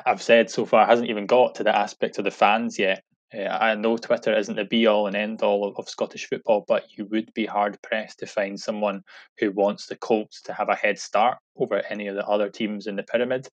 I've 0.06 0.22
said 0.22 0.50
so 0.50 0.64
far 0.64 0.86
hasn't 0.86 1.10
even 1.10 1.26
got 1.26 1.56
to 1.56 1.64
the 1.64 1.76
aspect 1.76 2.18
of 2.18 2.24
the 2.24 2.30
fans 2.30 2.78
yet. 2.78 3.02
Uh, 3.34 3.48
I 3.48 3.74
know 3.74 3.96
Twitter 3.96 4.36
isn't 4.36 4.54
the 4.54 4.64
be 4.64 4.86
all 4.86 5.06
and 5.06 5.16
end 5.16 5.42
all 5.42 5.66
of, 5.66 5.76
of, 5.78 5.88
Scottish 5.88 6.28
football, 6.28 6.64
but 6.68 6.84
you 6.96 7.06
would 7.06 7.32
be 7.34 7.46
hard 7.46 7.80
pressed 7.82 8.20
to 8.20 8.26
find 8.26 8.60
someone 8.60 9.02
who 9.38 9.50
wants 9.50 9.86
the 9.86 9.96
Colts 9.96 10.42
to 10.42 10.52
have 10.52 10.68
a 10.68 10.74
head 10.74 10.98
start 10.98 11.38
over 11.56 11.82
any 11.90 12.06
of 12.06 12.14
the 12.14 12.26
other 12.26 12.48
teams 12.48 12.86
in 12.86 12.96
the 12.96 13.02
pyramid, 13.02 13.48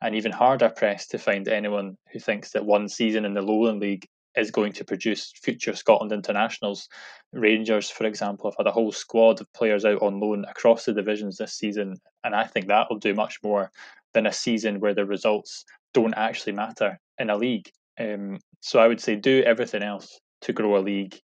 and 0.00 0.14
even 0.14 0.32
harder 0.32 0.70
pressed 0.70 1.10
to 1.10 1.18
find 1.18 1.48
anyone 1.48 1.96
who 2.12 2.18
thinks 2.18 2.52
that 2.52 2.64
one 2.64 2.88
season 2.88 3.24
in 3.24 3.34
the 3.34 3.42
Lowland 3.42 3.80
League 3.80 4.06
is 4.36 4.50
going 4.50 4.72
to 4.72 4.84
produce 4.84 5.32
future 5.42 5.74
Scotland 5.74 6.12
internationals. 6.12 6.88
Rangers, 7.32 7.90
for 7.90 8.06
example, 8.06 8.50
have 8.50 8.56
had 8.56 8.70
a 8.70 8.72
whole 8.72 8.92
squad 8.92 9.40
of 9.40 9.52
players 9.52 9.84
out 9.84 10.00
on 10.00 10.20
loan 10.20 10.44
across 10.48 10.84
the 10.84 10.92
divisions 10.92 11.36
this 11.36 11.54
season, 11.54 11.96
and 12.24 12.34
I 12.34 12.44
think 12.44 12.68
that 12.68 12.86
will 12.88 12.98
do 12.98 13.14
much 13.14 13.38
more 13.42 13.72
than 14.14 14.26
a 14.26 14.32
season 14.32 14.80
where 14.80 14.94
the 14.94 15.04
results 15.04 15.64
don't 15.92 16.14
actually 16.14 16.52
matter 16.52 16.98
in 17.18 17.30
a 17.30 17.36
league. 17.36 17.70
Um, 17.98 18.38
so 18.60 18.78
I 18.78 18.88
would 18.88 19.00
say 19.00 19.16
do 19.16 19.42
everything 19.44 19.82
else 19.82 20.18
to 20.42 20.52
grow 20.52 20.76
a 20.76 20.80
league. 20.80 21.18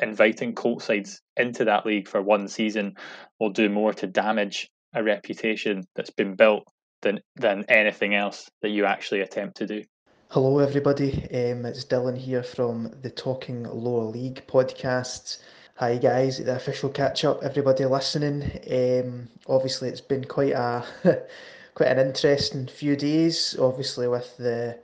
Inviting 0.00 0.54
Colt 0.54 0.82
sides 0.82 1.20
into 1.36 1.64
that 1.64 1.86
league 1.86 2.08
for 2.08 2.22
one 2.22 2.48
season 2.48 2.94
will 3.38 3.50
do 3.50 3.68
more 3.68 3.92
to 3.94 4.06
damage 4.06 4.68
a 4.94 5.02
reputation 5.02 5.84
that's 5.94 6.10
been 6.10 6.34
built 6.34 6.64
than 7.02 7.20
than 7.36 7.64
anything 7.68 8.14
else 8.14 8.48
that 8.62 8.70
you 8.70 8.84
actually 8.86 9.20
attempt 9.20 9.58
to 9.58 9.66
do. 9.66 9.82
Hello, 10.30 10.58
everybody. 10.58 11.12
Um, 11.32 11.64
it's 11.64 11.84
Dylan 11.84 12.18
here 12.18 12.42
from 12.42 12.92
the 13.02 13.10
Talking 13.10 13.64
Lower 13.64 14.04
League 14.04 14.46
podcast. 14.46 15.38
Hi, 15.76 15.96
guys, 15.96 16.38
the 16.38 16.56
official 16.56 16.90
catch 16.90 17.24
up. 17.24 17.42
Everybody 17.42 17.84
listening. 17.84 18.42
Um, 18.70 19.28
obviously, 19.46 19.88
it's 19.88 20.00
been 20.00 20.24
quite 20.24 20.52
a 20.52 20.84
quite 21.74 21.90
an 21.90 22.06
interesting 22.06 22.66
few 22.66 22.96
days. 22.96 23.56
Obviously, 23.58 24.08
with 24.08 24.36
the 24.38 24.78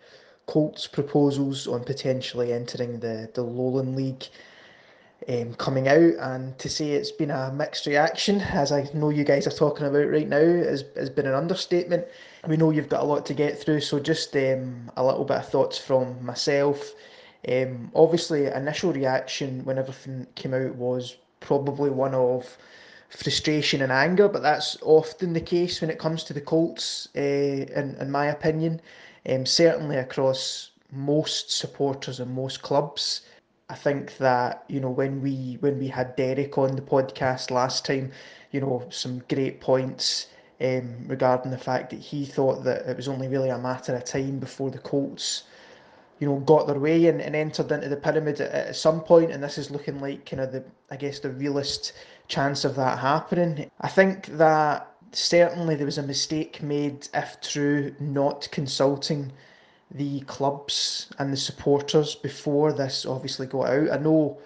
Colts' 0.46 0.86
proposals 0.86 1.66
on 1.66 1.84
potentially 1.84 2.52
entering 2.52 3.00
the, 3.00 3.30
the 3.34 3.42
Lowland 3.42 3.96
League 3.96 4.24
um, 5.28 5.54
coming 5.54 5.88
out, 5.88 6.14
and 6.20 6.58
to 6.58 6.68
say 6.68 6.90
it's 6.90 7.10
been 7.10 7.30
a 7.30 7.52
mixed 7.52 7.86
reaction, 7.86 8.40
as 8.40 8.72
I 8.72 8.88
know 8.92 9.08
you 9.08 9.24
guys 9.24 9.46
are 9.46 9.50
talking 9.50 9.86
about 9.86 10.10
right 10.10 10.28
now, 10.28 10.38
has, 10.38 10.84
has 10.96 11.08
been 11.08 11.26
an 11.26 11.34
understatement. 11.34 12.04
We 12.46 12.58
know 12.58 12.70
you've 12.70 12.90
got 12.90 13.02
a 13.02 13.06
lot 13.06 13.24
to 13.26 13.34
get 13.34 13.58
through, 13.58 13.80
so 13.80 13.98
just 13.98 14.36
um, 14.36 14.90
a 14.96 15.04
little 15.04 15.24
bit 15.24 15.38
of 15.38 15.48
thoughts 15.48 15.78
from 15.78 16.24
myself. 16.24 16.92
Um, 17.48 17.90
obviously, 17.94 18.46
initial 18.46 18.92
reaction 18.92 19.64
when 19.64 19.78
everything 19.78 20.26
came 20.34 20.52
out 20.52 20.74
was 20.74 21.16
probably 21.40 21.90
one 21.90 22.14
of 22.14 22.58
frustration 23.08 23.80
and 23.80 23.92
anger, 23.92 24.28
but 24.28 24.42
that's 24.42 24.76
often 24.82 25.32
the 25.32 25.40
case 25.40 25.80
when 25.80 25.90
it 25.90 25.98
comes 25.98 26.24
to 26.24 26.32
the 26.34 26.40
Colts, 26.40 27.08
uh, 27.16 27.20
in, 27.20 27.96
in 27.98 28.10
my 28.10 28.26
opinion 28.26 28.80
um, 29.28 29.46
certainly 29.46 29.96
across 29.96 30.70
most 30.90 31.50
supporters 31.50 32.20
and 32.20 32.34
most 32.34 32.62
clubs. 32.62 33.22
I 33.68 33.74
think 33.74 34.18
that 34.18 34.64
you 34.68 34.80
know 34.80 34.90
when 34.90 35.22
we 35.22 35.56
when 35.60 35.78
we 35.78 35.88
had 35.88 36.16
Derek 36.16 36.58
on 36.58 36.76
the 36.76 36.82
podcast 36.82 37.50
last 37.50 37.84
time, 37.84 38.12
you 38.50 38.60
know 38.60 38.84
some 38.90 39.22
great 39.28 39.60
points 39.60 40.26
um, 40.60 41.06
regarding 41.06 41.50
the 41.50 41.58
fact 41.58 41.90
that 41.90 42.00
he 42.00 42.24
thought 42.24 42.64
that 42.64 42.86
it 42.86 42.96
was 42.96 43.08
only 43.08 43.28
really 43.28 43.48
a 43.48 43.58
matter 43.58 43.94
of 43.94 44.04
time 44.04 44.38
before 44.38 44.70
the 44.70 44.78
Colts, 44.78 45.44
you 46.20 46.28
know, 46.28 46.38
got 46.40 46.66
their 46.66 46.78
way 46.78 47.06
and, 47.06 47.20
and 47.20 47.34
entered 47.34 47.72
into 47.72 47.88
the 47.88 47.96
pyramid 47.96 48.40
at, 48.40 48.52
at 48.52 48.76
some 48.76 49.00
point, 49.00 49.32
and 49.32 49.42
this 49.42 49.58
is 49.58 49.70
looking 49.70 50.00
like 50.00 50.26
kind 50.26 50.40
of 50.42 50.52
the 50.52 50.62
I 50.90 50.96
guess 50.96 51.18
the 51.18 51.30
realist 51.30 51.94
chance 52.28 52.64
of 52.64 52.76
that 52.76 52.98
happening. 52.98 53.70
I 53.80 53.88
think 53.88 54.26
that 54.38 54.93
certainly 55.16 55.74
there 55.74 55.86
was 55.86 55.98
a 55.98 56.02
mistake 56.02 56.62
made, 56.62 57.08
if 57.14 57.40
true, 57.40 57.94
not 58.00 58.48
consulting 58.50 59.32
the 59.90 60.20
clubs 60.22 61.08
and 61.18 61.32
the 61.32 61.36
supporters 61.36 62.14
before 62.14 62.72
this 62.72 63.06
obviously 63.06 63.46
got 63.46 63.68
out. 63.68 63.90
I 63.92 63.98
know 63.98 64.38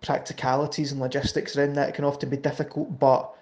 practicalities 0.00 0.92
and 0.92 1.00
logistics 1.00 1.56
around 1.56 1.74
that 1.74 1.94
can 1.94 2.04
often 2.04 2.30
be 2.30 2.36
difficult, 2.36 2.98
but 2.98 3.34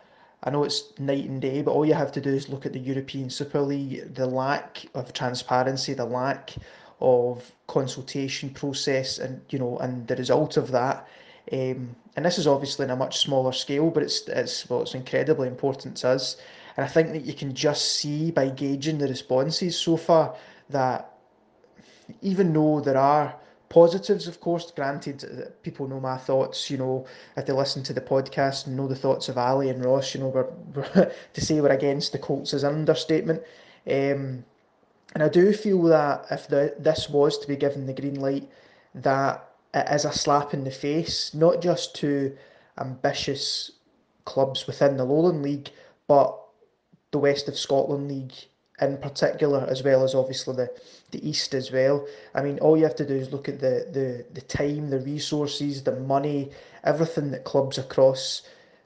I 0.42 0.50
know 0.50 0.64
it's 0.64 0.98
night 0.98 1.28
and 1.28 1.40
day, 1.40 1.62
but 1.62 1.72
all 1.72 1.86
you 1.86 1.94
have 1.94 2.12
to 2.12 2.20
do 2.20 2.30
is 2.30 2.48
look 2.48 2.66
at 2.66 2.72
the 2.72 2.78
European 2.78 3.30
Super 3.30 3.60
League, 3.60 4.14
the 4.14 4.26
lack 4.26 4.86
of 4.94 5.12
transparency, 5.12 5.94
the 5.94 6.04
lack 6.04 6.54
of 7.00 7.52
consultation 7.66 8.50
process, 8.50 9.18
and 9.18 9.40
you 9.50 9.58
know, 9.58 9.78
and 9.78 10.06
the 10.06 10.16
result 10.16 10.56
of 10.56 10.70
that. 10.72 11.06
Um, 11.52 11.94
and 12.16 12.24
this 12.24 12.38
is 12.38 12.46
obviously 12.46 12.84
in 12.84 12.90
a 12.90 12.96
much 12.96 13.18
smaller 13.18 13.52
scale, 13.52 13.90
but 13.90 14.02
it's 14.02 14.26
it's 14.28 14.68
well, 14.68 14.82
it's 14.82 14.94
incredibly 14.94 15.48
important 15.48 15.96
to 15.98 16.10
us. 16.10 16.36
And 16.76 16.84
I 16.84 16.88
think 16.88 17.12
that 17.12 17.24
you 17.24 17.34
can 17.34 17.54
just 17.54 17.96
see 17.96 18.30
by 18.30 18.50
gauging 18.50 18.98
the 18.98 19.08
responses 19.08 19.78
so 19.78 19.96
far 19.96 20.36
that 20.70 21.12
even 22.20 22.52
though 22.52 22.80
there 22.80 22.96
are 22.98 23.34
positives, 23.68 24.28
of 24.28 24.40
course, 24.40 24.70
granted, 24.70 25.20
that 25.20 25.62
people 25.62 25.88
know 25.88 26.00
my 26.00 26.16
thoughts, 26.16 26.70
you 26.70 26.78
know, 26.78 27.06
if 27.36 27.46
they 27.46 27.52
listen 27.52 27.82
to 27.82 27.92
the 27.92 28.00
podcast 28.00 28.66
and 28.66 28.76
know 28.76 28.86
the 28.86 28.94
thoughts 28.94 29.28
of 29.28 29.38
Ali 29.38 29.70
and 29.70 29.84
Ross, 29.84 30.14
you 30.14 30.20
know, 30.20 30.28
we're, 30.28 30.50
we're 30.74 31.12
to 31.32 31.40
say 31.40 31.60
we're 31.60 31.70
against 31.70 32.12
the 32.12 32.18
Colts 32.18 32.54
is 32.54 32.62
an 32.62 32.74
understatement. 32.74 33.42
Um, 33.86 34.44
and 35.14 35.22
I 35.22 35.28
do 35.28 35.52
feel 35.52 35.82
that 35.84 36.26
if 36.30 36.48
the, 36.48 36.74
this 36.78 37.08
was 37.08 37.38
to 37.38 37.48
be 37.48 37.56
given 37.56 37.86
the 37.86 37.94
green 37.94 38.20
light, 38.20 38.48
that 38.94 39.48
it 39.74 39.86
is 39.90 40.04
a 40.04 40.12
slap 40.12 40.52
in 40.54 40.64
the 40.64 40.70
face, 40.70 41.34
not 41.34 41.62
just 41.62 41.94
to 41.96 42.36
ambitious 42.78 43.72
clubs 44.24 44.66
within 44.66 44.96
the 44.96 45.04
Lowland 45.04 45.42
League, 45.42 45.70
but 46.06 46.38
the 47.10 47.18
West 47.18 47.48
of 47.48 47.58
Scotland 47.58 48.08
League 48.08 48.34
in 48.80 48.98
particular, 48.98 49.66
as 49.70 49.82
well 49.82 50.04
as 50.04 50.14
obviously 50.14 50.54
the, 50.54 50.70
the 51.10 51.26
East 51.26 51.54
as 51.54 51.72
well. 51.72 52.06
I 52.34 52.42
mean, 52.42 52.58
all 52.58 52.76
you 52.76 52.84
have 52.84 52.96
to 52.96 53.06
do 53.06 53.14
is 53.14 53.32
look 53.32 53.48
at 53.48 53.60
the, 53.60 53.86
the, 53.90 54.26
the 54.34 54.42
time, 54.42 54.90
the 54.90 55.00
resources, 55.00 55.82
the 55.82 55.96
money, 55.96 56.50
everything 56.84 57.30
that 57.30 57.44
clubs 57.44 57.78
across 57.78 58.42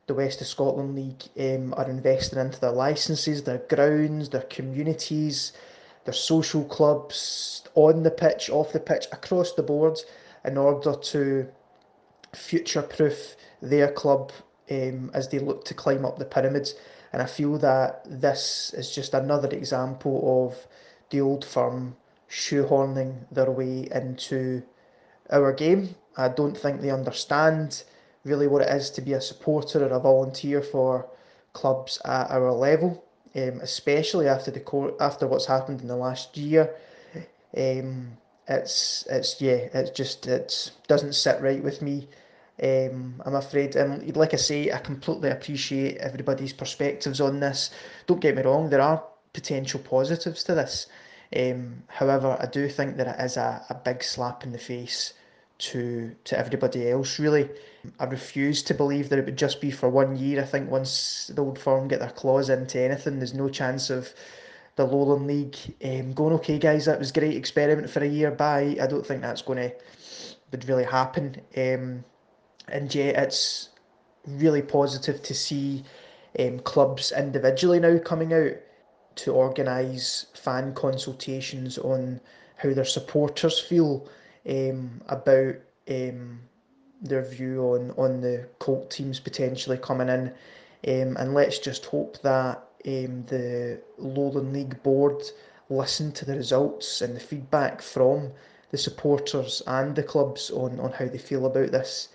the 0.07 0.15
West 0.15 0.41
of 0.41 0.47
Scotland 0.47 0.95
League 0.95 1.23
um, 1.39 1.75
are 1.77 1.89
investing 1.89 2.39
into 2.39 2.61
their 2.61 2.73
licences, 2.73 3.43
their 3.43 3.63
grounds, 3.69 4.29
their 4.29 4.43
communities, 4.43 5.53
their 6.05 6.15
social 6.15 6.65
clubs, 6.65 7.63
on 7.75 8.03
the 8.03 8.11
pitch, 8.11 8.51
off 8.51 8.73
the 8.73 8.81
pitch, 8.81 9.07
across 9.13 9.53
the 9.55 9.63
board, 9.63 9.99
in 10.45 10.57
order 10.57 10.95
to 10.95 11.49
future 12.35 12.83
proof 12.83 13.37
their 13.61 13.93
club 13.93 14.33
um, 14.71 15.11
as 15.15 15.29
they 15.29 15.39
look 15.39 15.65
to 15.65 15.75
climb 15.75 16.05
up 16.05 16.19
the 16.19 16.25
pyramids. 16.25 16.75
And 17.13 17.23
I 17.23 17.27
feel 17.27 17.59
that 17.59 18.03
this 18.07 18.73
is 18.75 18.95
just 18.95 19.15
another 19.15 19.49
example 19.49 20.47
of 20.47 20.67
the 21.11 21.21
old 21.21 21.45
firm 21.45 21.97
shoehorning 22.29 23.27
their 23.33 23.51
way 23.51 23.89
into 23.93 24.63
our 25.31 25.53
game. 25.53 25.97
I 26.17 26.29
don't 26.29 26.57
think 26.57 26.81
they 26.81 26.91
understand 26.91 27.83
really 28.25 28.47
what 28.47 28.63
it 28.63 28.69
is 28.69 28.91
to 28.91 29.01
be 29.01 29.13
a 29.15 29.21
supporter 29.21 29.85
or 29.85 29.93
a 29.93 30.01
volunteer 30.01 30.63
for 30.63 31.09
clubs 31.53 32.01
at 32.05 32.31
our 32.31 32.53
level, 32.53 33.05
um, 33.35 33.61
especially 33.61 34.29
after 34.29 34.51
the 34.51 34.95
after 35.01 35.27
what's 35.27 35.47
happened 35.47 35.81
in 35.81 35.89
the 35.89 35.97
last 35.97 36.37
year. 36.37 36.75
Um, 37.57 38.17
it's 38.47 39.07
it's 39.11 39.41
yeah, 39.41 39.69
it's 39.73 39.91
just 39.91 40.27
it 40.27 40.73
doesn't 40.87 41.15
sit 41.15 41.41
right 41.41 41.63
with 41.63 41.83
me. 41.83 42.09
Um, 42.63 43.23
I'm 43.25 43.35
afraid, 43.35 43.77
and 43.77 44.15
like 44.17 44.35
I 44.35 44.37
say, 44.37 44.71
I 44.71 44.79
completely 44.79 45.31
appreciate 45.31 45.97
everybody's 45.99 46.53
perspectives 46.53 47.21
on 47.21 47.41
this. 47.41 47.71
Don't 48.07 48.21
get 48.21 48.37
me 48.37 48.43
wrong, 48.43 48.69
there 48.69 48.83
are 48.83 49.03
potential 49.33 49.81
positives 49.81 50.45
to 50.45 50.55
this. 50.55 50.87
Um, 51.35 51.85
however, 51.87 52.37
I 52.41 52.47
do 52.47 52.69
think 52.69 52.97
that 52.97 53.07
it 53.07 53.25
is 53.25 53.37
a, 53.37 53.65
a 53.71 53.75
big 53.75 54.03
slap 54.03 54.45
in 54.45 54.53
the 54.53 54.59
face 54.59 55.15
to 55.59 56.15
to 56.25 56.39
everybody 56.39 56.91
else. 56.91 57.19
Really, 57.19 57.49
I 57.99 58.05
refuse 58.05 58.63
to 58.65 58.75
believe 58.75 59.09
that 59.09 59.19
it 59.19 59.25
would 59.25 59.39
just 59.39 59.61
be 59.61 59.71
for 59.71 59.89
one 59.89 60.17
year. 60.17 60.43
I 60.43 60.47
think 60.47 60.71
once 60.71 61.31
the 61.35 61.43
old 61.43 61.59
firm 61.59 61.89
get 61.89 62.01
their 62.01 62.11
claws 62.11 62.51
into 62.51 62.81
anything, 62.81 63.19
there's 63.19 63.35
no 63.35 63.49
chance 63.49 63.91
of 63.91 64.13
the 64.77 64.85
Lowland 64.85 65.27
League 65.27 65.57
um, 65.85 66.13
going. 66.13 66.35
Okay, 66.35 66.59
guys, 66.59 66.85
that 66.87 66.99
was 66.99 67.13
great 67.13 67.37
experiment 67.37 67.89
for 67.89 68.03
a 68.03 68.09
year. 68.09 68.31
Bye. 68.31 68.77
I 68.81 68.87
don't 68.87 69.07
think 69.07 69.23
that's 69.23 69.43
going 69.43 69.71
to 69.71 69.75
would 70.51 70.69
really 70.69 70.85
happen. 70.85 71.41
Um, 71.57 72.05
and 72.71 72.95
yeah, 72.95 73.23
it's 73.23 73.71
really 74.27 74.63
positive 74.63 75.23
to 75.23 75.35
see 75.35 75.85
um, 76.39 76.61
clubs 76.61 77.13
individually 77.13 77.81
now 77.81 77.99
coming 77.99 78.33
out 78.33 78.55
to 79.17 79.33
organise 79.33 80.27
fan 80.35 80.75
consultations 80.75 81.79
on 81.79 82.21
how 82.57 82.73
their 82.73 82.85
supporters 82.85 83.59
feel 83.59 84.09
um, 84.49 85.01
about 85.09 85.57
um, 85.91 86.41
their 87.03 87.23
view 87.23 87.63
on, 87.63 87.91
on 87.93 88.21
the 88.21 88.49
Colt 88.59 88.91
teams 88.91 89.19
potentially 89.19 89.79
coming 89.79 90.09
in. 90.09 90.29
Um, 90.87 91.17
and 91.17 91.35
let's 91.35 91.59
just 91.59 91.87
hope 91.87 92.21
that 92.23 92.65
um, 92.87 93.25
the 93.27 93.81
Lowland 93.99 94.53
League 94.53 94.83
board 94.83 95.23
listen 95.69 96.13
to 96.13 96.25
the 96.25 96.37
results 96.37 97.01
and 97.01 97.15
the 97.15 97.21
feedback 97.21 97.83
from 97.83 98.31
the 98.71 98.79
supporters 98.79 99.63
and 99.67 99.95
the 99.95 100.03
clubs 100.03 100.51
on, 100.51 100.79
on 100.81 100.93
how 100.93 101.07
they 101.07 101.19
feel 101.19 101.47
about 101.47 101.73
this 101.73 102.09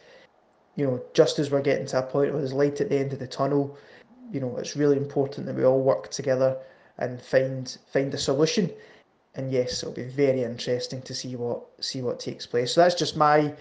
you 0.76 0.86
know, 0.86 1.02
just 1.14 1.40
as 1.40 1.52
we're 1.52 1.62
getting 1.62 1.86
to 1.88 2.00
a 2.00 2.04
point 2.04 2.32
where 2.32 2.40
there's 2.40 2.54
light 2.54 2.82
at 2.82 2.90
the 2.90 2.98
end 2.98 3.14
of 3.14 3.20
the 3.20 3.28
tunnel, 3.28 3.78
you 4.32 4.40
know, 4.40 4.58
it's 4.58 4.76
really 4.76 4.98
important 4.98 5.46
that 5.46 5.56
we 5.56 5.64
all 5.64 5.82
work 5.82 6.12
together 6.12 6.58
and 6.98 7.22
find 7.22 7.78
find 7.92 8.14
a 8.14 8.18
solution. 8.18 8.72
And 9.36 9.52
yes, 9.52 9.84
it'll 9.84 9.94
be 9.94 10.04
very 10.04 10.44
interesting 10.44 11.02
to 11.04 11.14
see 11.14 11.36
what 11.36 11.64
see 11.80 12.02
what 12.02 12.20
takes 12.20 12.46
place. 12.46 12.74
So 12.74 12.82
that's 12.82 12.96
just 12.96 13.18
my 13.18 13.54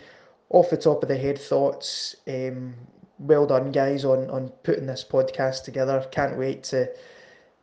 off 0.51 0.71
the 0.71 0.77
top 0.77 1.03
of 1.03 1.09
the 1.09 1.17
head 1.17 1.39
thoughts. 1.39 2.17
Um, 2.29 2.75
well 3.19 3.47
done, 3.47 3.73
guys, 3.73 4.05
on 4.05 4.31
on 4.31 4.49
putting 4.63 4.87
this 4.87 5.05
podcast 5.09 5.65
together. 5.65 6.07
Can't 6.11 6.39
wait 6.39 6.65
to 6.65 6.91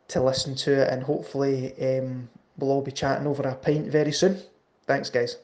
to 0.08 0.22
listen 0.22 0.54
to 0.56 0.82
it, 0.82 0.88
and 0.88 1.02
hopefully 1.02 1.74
um, 1.80 2.28
we'll 2.58 2.70
all 2.70 2.82
be 2.82 2.92
chatting 2.92 3.26
over 3.26 3.42
a 3.42 3.54
pint 3.54 3.86
very 3.88 4.12
soon. 4.12 4.40
Thanks, 4.86 5.10
guys 5.10 5.36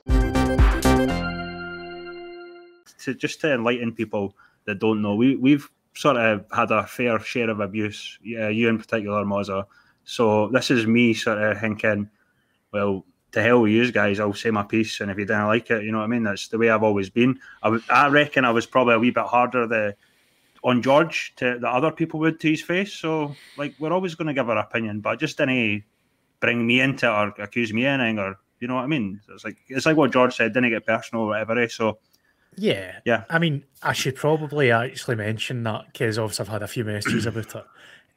to 2.99 3.15
just 3.15 3.41
to 3.41 3.55
enlighten 3.55 3.93
people 3.93 4.37
that 4.65 4.79
don't 4.79 5.03
know, 5.03 5.15
we 5.15 5.37
we've 5.37 5.69
sort 5.95 6.17
of 6.17 6.45
had 6.53 6.71
a 6.71 6.87
fair 6.87 7.19
share 7.21 7.51
of 7.51 7.61
abuse. 7.61 8.19
Yeah, 8.23 8.49
you 8.49 8.69
in 8.69 8.79
particular, 8.79 9.25
Moza. 9.25 9.65
So 10.05 10.49
this 10.49 10.71
is 10.71 10.87
me 10.87 11.15
sort 11.15 11.39
of 11.43 11.61
thinking, 11.61 12.09
well, 12.73 13.05
to 13.33 13.43
hell 13.43 13.63
with 13.63 13.73
you 13.73 13.93
guys, 13.93 14.21
I'll 14.21 14.33
say 14.33 14.51
my 14.51 14.63
piece, 14.63 15.01
and 15.01 15.11
if 15.11 15.19
you 15.19 15.27
don't 15.27 15.47
like 15.47 15.71
it, 15.71 15.85
you 15.85 15.93
know 15.93 15.99
what 15.99 16.05
I 16.05 16.09
mean. 16.09 16.23
That's 16.23 16.49
the 16.49 16.59
way 16.59 16.71
I've 16.71 16.83
always 16.83 17.11
been. 17.11 17.41
I, 17.63 17.79
I 17.91 18.09
reckon 18.09 18.45
I 18.45 18.51
was 18.51 18.67
probably 18.67 18.95
a 18.95 18.99
wee 18.99 19.11
bit 19.11 19.25
harder 19.25 19.67
the 19.67 19.97
on 20.65 20.83
George 20.83 21.35
to 21.37 21.59
the 21.59 21.69
other 21.69 21.93
people 21.93 22.21
would 22.21 22.41
to 22.41 22.51
his 22.51 22.63
face. 22.63 22.93
So 22.93 23.35
like 23.57 23.75
we're 23.79 23.93
always 23.93 24.15
going 24.15 24.29
to 24.29 24.35
give 24.35 24.49
our 24.49 24.59
opinion, 24.59 25.01
but 25.01 25.21
just 25.21 25.39
didn't 25.39 25.85
bring 26.41 26.67
me 26.67 26.81
into 26.81 27.07
it 27.07 27.11
or 27.11 27.29
accuse 27.43 27.73
me 27.73 27.87
anything 27.87 28.19
or 28.19 28.39
you 28.61 28.67
know 28.69 28.75
what 28.75 28.85
I 28.85 28.87
mean. 28.87 29.21
It's 29.29 29.45
like 29.45 29.59
it's 29.69 29.87
like 29.87 29.97
what 29.97 30.13
George 30.13 30.37
said, 30.37 30.53
didn't 30.53 30.71
get 30.71 30.87
personal 30.87 31.25
or 31.25 31.29
whatever. 31.29 31.59
Eh? 31.59 31.69
So 31.69 31.99
yeah. 32.59 33.01
Yeah. 33.05 33.25
I 33.31 33.39
mean, 33.39 33.65
I 33.83 33.93
should 33.93 34.17
probably 34.17 34.71
actually 34.71 35.17
mention 35.17 35.63
that 35.65 35.87
because 35.93 36.19
obviously 36.19 36.45
I've 36.45 36.53
had 36.53 36.63
a 36.63 36.69
few 36.69 36.85
messages 36.85 37.27
about 37.27 37.55
it. 37.55 37.65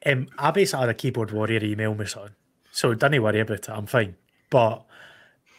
Um, 0.04 0.28
I 0.38 0.50
basically 0.50 0.80
had 0.80 0.88
a 0.88 0.94
keyboard 0.94 1.30
warrior 1.30 1.62
email 1.62 1.94
me 1.94 2.06
something. 2.06 2.34
So 2.72 2.94
don't 2.94 3.22
worry 3.22 3.40
about 3.40 3.58
it, 3.58 3.68
I'm 3.68 3.86
fine. 3.86 4.16
But 4.50 4.84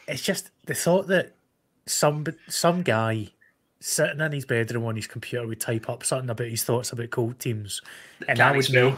it's 0.07 0.21
just 0.21 0.49
the 0.65 0.73
thought 0.73 1.07
that 1.07 1.36
some 1.86 2.25
some 2.47 2.81
guy 2.81 3.29
sitting 3.79 4.21
in 4.21 4.31
his 4.31 4.45
bedroom 4.45 4.86
on 4.86 4.95
his 4.95 5.07
computer 5.07 5.45
would 5.45 5.59
type 5.59 5.89
up 5.89 6.05
something 6.05 6.29
about 6.29 6.47
his 6.47 6.63
thoughts 6.63 6.91
about 6.91 7.09
Colt 7.09 7.39
teams. 7.39 7.81
And 8.27 8.39
that 8.39 8.55
would 8.55 8.71
make 8.71 8.95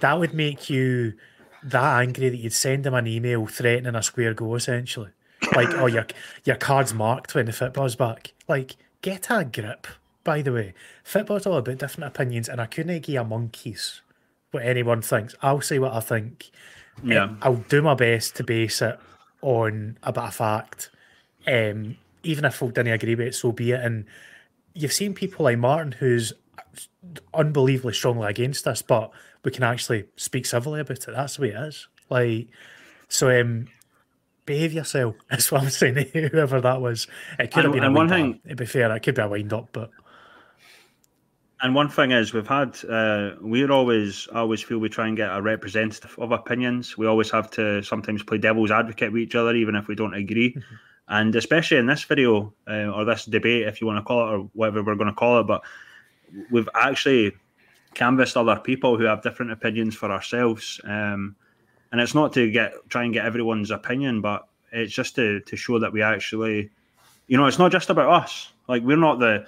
that 0.00 0.18
would 0.18 0.34
make 0.34 0.70
you 0.70 1.14
that 1.62 2.00
angry 2.00 2.28
that 2.28 2.36
you'd 2.36 2.52
send 2.52 2.86
him 2.86 2.94
an 2.94 3.06
email 3.06 3.46
threatening 3.46 3.94
a 3.94 4.02
square 4.02 4.34
go 4.34 4.54
essentially. 4.54 5.10
Like, 5.54 5.70
oh 5.74 5.86
your 5.86 6.06
your 6.44 6.56
card's 6.56 6.94
marked 6.94 7.34
when 7.34 7.46
the 7.46 7.52
football's 7.52 7.96
back. 7.96 8.32
Like 8.48 8.76
get 9.02 9.30
a 9.30 9.44
grip. 9.44 9.86
By 10.22 10.42
the 10.42 10.52
way, 10.52 10.74
football's 11.02 11.46
all 11.46 11.56
about 11.56 11.78
different 11.78 12.08
opinions, 12.14 12.48
and 12.48 12.60
I 12.60 12.66
couldn't 12.66 13.02
give 13.02 13.20
a 13.20 13.24
monkeys 13.24 14.02
what 14.50 14.64
anyone 14.64 15.02
thinks. 15.02 15.34
I'll 15.42 15.60
say 15.60 15.78
what 15.78 15.94
I 15.94 16.00
think. 16.00 16.50
Yeah, 17.02 17.34
I'll 17.40 17.56
do 17.56 17.82
my 17.82 17.94
best 17.94 18.36
to 18.36 18.44
base 18.44 18.82
it 18.82 18.98
on 19.42 19.96
a 20.02 20.12
bit 20.12 20.24
of 20.24 20.34
fact. 20.34 20.90
Um, 21.46 21.96
even 22.22 22.44
if 22.44 22.56
folk 22.56 22.74
didn't 22.74 22.92
agree 22.92 23.14
with 23.14 23.28
it, 23.28 23.34
so 23.34 23.52
be 23.52 23.72
it. 23.72 23.80
And 23.80 24.04
you've 24.74 24.92
seen 24.92 25.14
people 25.14 25.44
like 25.44 25.58
Martin, 25.58 25.92
who's 25.92 26.34
unbelievably 27.32 27.94
strongly 27.94 28.28
against 28.28 28.64
this, 28.64 28.82
but 28.82 29.10
we 29.44 29.50
can 29.50 29.64
actually 29.64 30.04
speak 30.16 30.44
civilly 30.44 30.80
about 30.80 31.08
it. 31.08 31.14
That's 31.14 31.36
the 31.36 31.42
way 31.42 31.48
it 31.48 31.68
is. 31.68 31.88
Like, 32.10 32.48
so 33.08 33.40
um, 33.40 33.68
behave 34.50 34.72
yourself. 34.72 35.14
That's 35.30 35.50
what 35.52 35.62
I'm 35.62 35.70
saying 35.70 36.10
whoever 36.12 36.60
that 36.60 36.80
was. 36.80 37.06
It 37.38 37.52
could 37.52 37.64
and, 37.64 37.74
have 37.74 37.82
been 37.82 37.84
a 37.84 37.92
one 37.92 38.08
thing. 38.08 38.40
To 38.48 38.56
be 38.56 38.66
fair, 38.66 38.94
it 38.94 39.00
could 39.00 39.14
be 39.14 39.22
a 39.22 39.28
wind 39.28 39.52
up, 39.52 39.68
but. 39.72 39.90
And 41.62 41.74
one 41.74 41.90
thing 41.90 42.10
is, 42.10 42.32
we've 42.32 42.46
had 42.46 42.78
uh, 42.88 43.32
we're 43.40 43.70
always 43.70 44.26
I 44.32 44.38
always 44.38 44.62
feel 44.62 44.78
we 44.78 44.88
try 44.88 45.08
and 45.08 45.16
get 45.16 45.28
a 45.30 45.42
representative 45.42 46.18
of 46.18 46.32
opinions. 46.32 46.96
We 46.96 47.06
always 47.06 47.30
have 47.30 47.50
to 47.50 47.82
sometimes 47.82 48.22
play 48.22 48.38
devil's 48.38 48.70
advocate 48.70 49.12
with 49.12 49.22
each 49.22 49.34
other, 49.34 49.54
even 49.54 49.76
if 49.76 49.86
we 49.86 49.94
don't 49.94 50.14
agree. 50.14 50.54
Mm-hmm. 50.54 50.74
And 51.12 51.34
especially 51.34 51.78
in 51.78 51.86
this 51.86 52.04
video 52.04 52.54
uh, 52.68 52.86
or 52.94 53.04
this 53.04 53.24
debate, 53.24 53.66
if 53.66 53.80
you 53.80 53.88
want 53.88 53.98
to 53.98 54.04
call 54.04 54.28
it, 54.28 54.32
or 54.32 54.38
whatever 54.54 54.84
we're 54.84 54.94
going 54.94 55.08
to 55.08 55.12
call 55.12 55.40
it, 55.40 55.46
but 55.48 55.60
we've 56.52 56.68
actually 56.76 57.32
canvassed 57.94 58.36
other 58.36 58.54
people 58.54 58.96
who 58.96 59.02
have 59.06 59.20
different 59.20 59.50
opinions 59.50 59.96
for 59.96 60.12
ourselves. 60.12 60.80
Um, 60.84 61.34
and 61.92 62.00
it's 62.00 62.14
not 62.14 62.32
to 62.34 62.50
get 62.50 62.72
try 62.88 63.04
and 63.04 63.12
get 63.12 63.24
everyone's 63.24 63.70
opinion, 63.70 64.20
but 64.20 64.46
it's 64.72 64.92
just 64.92 65.14
to 65.16 65.40
to 65.40 65.56
show 65.56 65.78
that 65.78 65.92
we 65.92 66.02
actually, 66.02 66.70
you 67.26 67.36
know, 67.36 67.46
it's 67.46 67.58
not 67.58 67.72
just 67.72 67.90
about 67.90 68.10
us. 68.10 68.52
Like 68.68 68.82
we're 68.82 68.96
not 68.96 69.18
the 69.18 69.46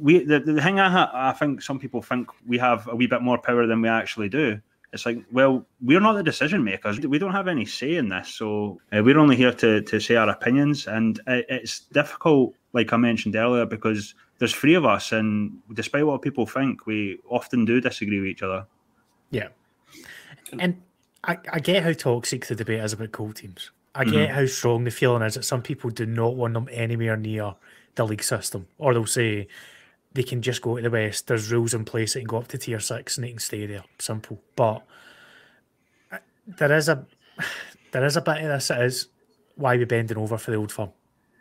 we 0.00 0.24
the, 0.24 0.40
the 0.40 0.60
thing 0.60 0.78
I, 0.78 1.30
I 1.30 1.32
think 1.32 1.62
some 1.62 1.78
people 1.78 2.02
think 2.02 2.28
we 2.46 2.58
have 2.58 2.88
a 2.88 2.94
wee 2.94 3.06
bit 3.06 3.22
more 3.22 3.38
power 3.38 3.66
than 3.66 3.80
we 3.80 3.88
actually 3.88 4.28
do. 4.28 4.60
It's 4.92 5.06
like, 5.06 5.24
well, 5.30 5.64
we're 5.80 6.00
not 6.00 6.14
the 6.14 6.22
decision 6.22 6.64
makers. 6.64 6.98
We 6.98 7.18
don't 7.18 7.30
have 7.30 7.46
any 7.46 7.64
say 7.64 7.94
in 7.94 8.08
this. 8.08 8.28
So 8.28 8.80
uh, 8.92 9.02
we're 9.04 9.18
only 9.18 9.36
here 9.36 9.52
to, 9.52 9.82
to 9.82 10.00
say 10.00 10.16
our 10.16 10.28
opinions. 10.28 10.88
And 10.88 11.20
it, 11.28 11.46
it's 11.48 11.80
difficult, 11.92 12.54
like 12.72 12.92
I 12.92 12.96
mentioned 12.96 13.36
earlier, 13.36 13.66
because 13.66 14.16
there's 14.38 14.52
three 14.52 14.74
of 14.74 14.84
us. 14.84 15.12
And 15.12 15.58
despite 15.74 16.04
what 16.04 16.22
people 16.22 16.44
think, 16.44 16.86
we 16.86 17.20
often 17.28 17.64
do 17.64 17.80
disagree 17.80 18.18
with 18.18 18.30
each 18.30 18.42
other. 18.42 18.66
Yeah. 19.30 19.48
And 20.58 20.82
I, 21.24 21.38
I 21.52 21.60
get 21.60 21.82
how 21.82 21.92
toxic 21.92 22.46
the 22.46 22.54
debate 22.54 22.80
is 22.80 22.92
about 22.92 23.12
Colt 23.12 23.36
teams. 23.36 23.70
I 23.94 24.04
get 24.04 24.14
mm-hmm. 24.14 24.34
how 24.34 24.46
strong 24.46 24.84
the 24.84 24.90
feeling 24.90 25.22
is 25.22 25.34
that 25.34 25.44
some 25.44 25.62
people 25.62 25.90
do 25.90 26.06
not 26.06 26.36
want 26.36 26.54
them 26.54 26.68
anywhere 26.70 27.16
near 27.16 27.54
the 27.96 28.04
league 28.04 28.22
system, 28.22 28.68
or 28.78 28.94
they'll 28.94 29.06
say 29.06 29.48
they 30.12 30.22
can 30.22 30.42
just 30.42 30.62
go 30.62 30.76
to 30.76 30.82
the 30.82 30.90
West. 30.90 31.26
There's 31.26 31.50
rules 31.50 31.74
in 31.74 31.84
place 31.84 32.14
that 32.14 32.20
can 32.20 32.28
go 32.28 32.38
up 32.38 32.48
to 32.48 32.58
tier 32.58 32.80
six 32.80 33.16
and 33.16 33.24
they 33.24 33.30
can 33.30 33.38
stay 33.38 33.66
there. 33.66 33.84
Simple. 33.98 34.40
But 34.54 34.82
uh, 36.12 36.18
there 36.46 36.72
is 36.72 36.88
a 36.88 37.04
there 37.92 38.04
is 38.04 38.16
a 38.16 38.22
bit 38.22 38.38
of 38.38 38.48
this. 38.48 38.70
It 38.70 38.80
is 38.80 39.08
why 39.56 39.76
we're 39.76 39.86
bending 39.86 40.18
over 40.18 40.38
for 40.38 40.52
the 40.52 40.56
old 40.56 40.72
firm, 40.72 40.90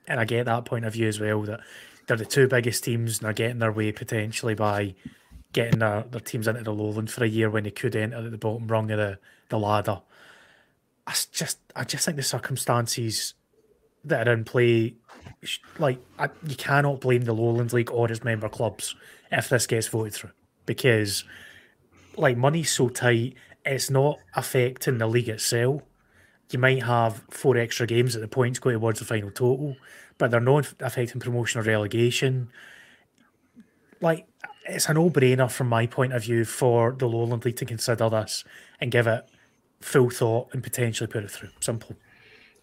and 0.08 0.20
I 0.20 0.26
get 0.26 0.46
that 0.46 0.66
point 0.66 0.86
of 0.86 0.94
view 0.94 1.08
as 1.08 1.20
well. 1.20 1.44
That 1.44 1.62
they're 2.08 2.18
the 2.18 2.26
two 2.26 2.48
biggest 2.48 2.84
teams 2.84 3.20
and 3.20 3.26
they're 3.26 3.34
getting 3.34 3.60
their 3.60 3.72
way 3.72 3.92
potentially 3.92 4.56
by 4.56 4.96
getting 5.54 5.80
their, 5.80 6.04
their 6.04 6.20
teams 6.20 6.48
into 6.48 6.64
the 6.64 6.74
lowland 6.74 7.10
for 7.12 7.24
a 7.24 7.28
year 7.28 7.50
when 7.50 7.64
they 7.64 7.72
could 7.72 7.96
enter 7.96 8.18
at 8.18 8.32
the 8.32 8.38
bottom 8.38 8.68
rung 8.68 8.92
of 8.92 8.98
the, 8.98 9.20
the 9.50 9.60
ladder. 9.60 10.02
I 11.08 11.14
just 11.32 11.60
I 11.76 11.84
just 11.84 12.06
think 12.06 12.18
the 12.18 12.24
circumstances 12.24 13.34
that 14.06 14.28
are 14.28 14.34
in 14.34 14.44
play, 14.44 14.96
like 15.80 16.00
I, 16.18 16.30
you 16.46 16.56
cannot 16.56 17.02
blame 17.02 17.24
the 17.24 17.34
Lowlands 17.34 17.74
League 17.74 17.92
or 17.92 18.10
its 18.12 18.24
member 18.24 18.48
clubs 18.48 18.96
if 19.32 19.50
this 19.50 19.68
gets 19.68 19.88
voted 19.88 20.14
through 20.14 20.32
because 20.66 21.24
like 22.16 22.38
money's 22.38 22.72
so 22.72 22.90
tight, 22.90 23.36
it's 23.66 23.90
not 23.90 24.20
affecting 24.36 25.00
the 25.00 25.08
league 25.08 25.30
itself. 25.30 25.82
You 26.52 26.60
might 26.60 26.84
have 26.84 27.24
four 27.30 27.58
extra 27.58 27.88
games 27.88 28.16
at 28.16 28.22
the 28.22 28.28
points 28.28 28.60
go 28.60 28.72
towards 28.72 29.00
the 29.00 29.06
final 29.06 29.32
total, 29.32 29.78
but 30.18 30.30
they're 30.30 30.40
not 30.40 30.74
affecting 30.80 31.20
promotion 31.20 31.60
or 31.60 31.64
relegation. 31.64 32.50
Like 34.02 34.28
it's 34.70 34.90
a 34.90 34.94
no-brainer 34.94 35.52
from 35.52 35.68
my 35.68 35.88
point 35.88 36.14
of 36.14 36.24
view 36.24 36.46
for 36.46 36.94
the 36.94 37.08
Lowland 37.08 37.46
League 37.46 37.58
to 37.58 37.66
consider 37.66 38.10
this 38.10 38.44
and 38.80 38.92
give 38.92 39.08
it 39.08 39.28
full 39.82 40.10
thought 40.10 40.50
and 40.54 40.64
potentially 40.64 41.08
put 41.08 41.24
it 41.24 41.32
through. 41.32 41.50
Simple. 41.60 41.96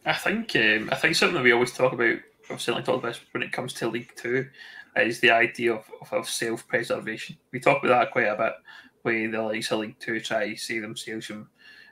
I 0.04 0.12
think 0.12 0.54
um, 0.56 0.88
I 0.92 0.96
think 0.96 1.16
something 1.16 1.34
that 1.34 1.42
we 1.42 1.52
always 1.52 1.72
talk 1.72 1.92
about, 1.92 2.18
I've 2.50 2.60
certainly 2.60 2.84
talked 2.84 3.04
about 3.04 3.20
when 3.32 3.42
it 3.42 3.52
comes 3.52 3.72
to 3.74 3.88
League 3.88 4.12
Two, 4.16 4.48
is 4.96 5.20
the 5.20 5.30
idea 5.30 5.74
of, 5.74 5.84
of, 6.00 6.12
of 6.12 6.28
self-preservation. 6.28 7.36
We 7.52 7.60
talk 7.60 7.82
about 7.82 7.98
that 7.98 8.12
quite 8.12 8.28
a 8.28 8.36
bit, 8.36 8.52
where 9.02 9.30
the 9.30 9.42
likes 9.42 9.72
of 9.72 9.80
League 9.80 9.98
Two 9.98 10.20
try 10.20 10.50
to 10.50 10.56
save 10.56 10.82
themselves 10.82 11.26
from 11.26 11.48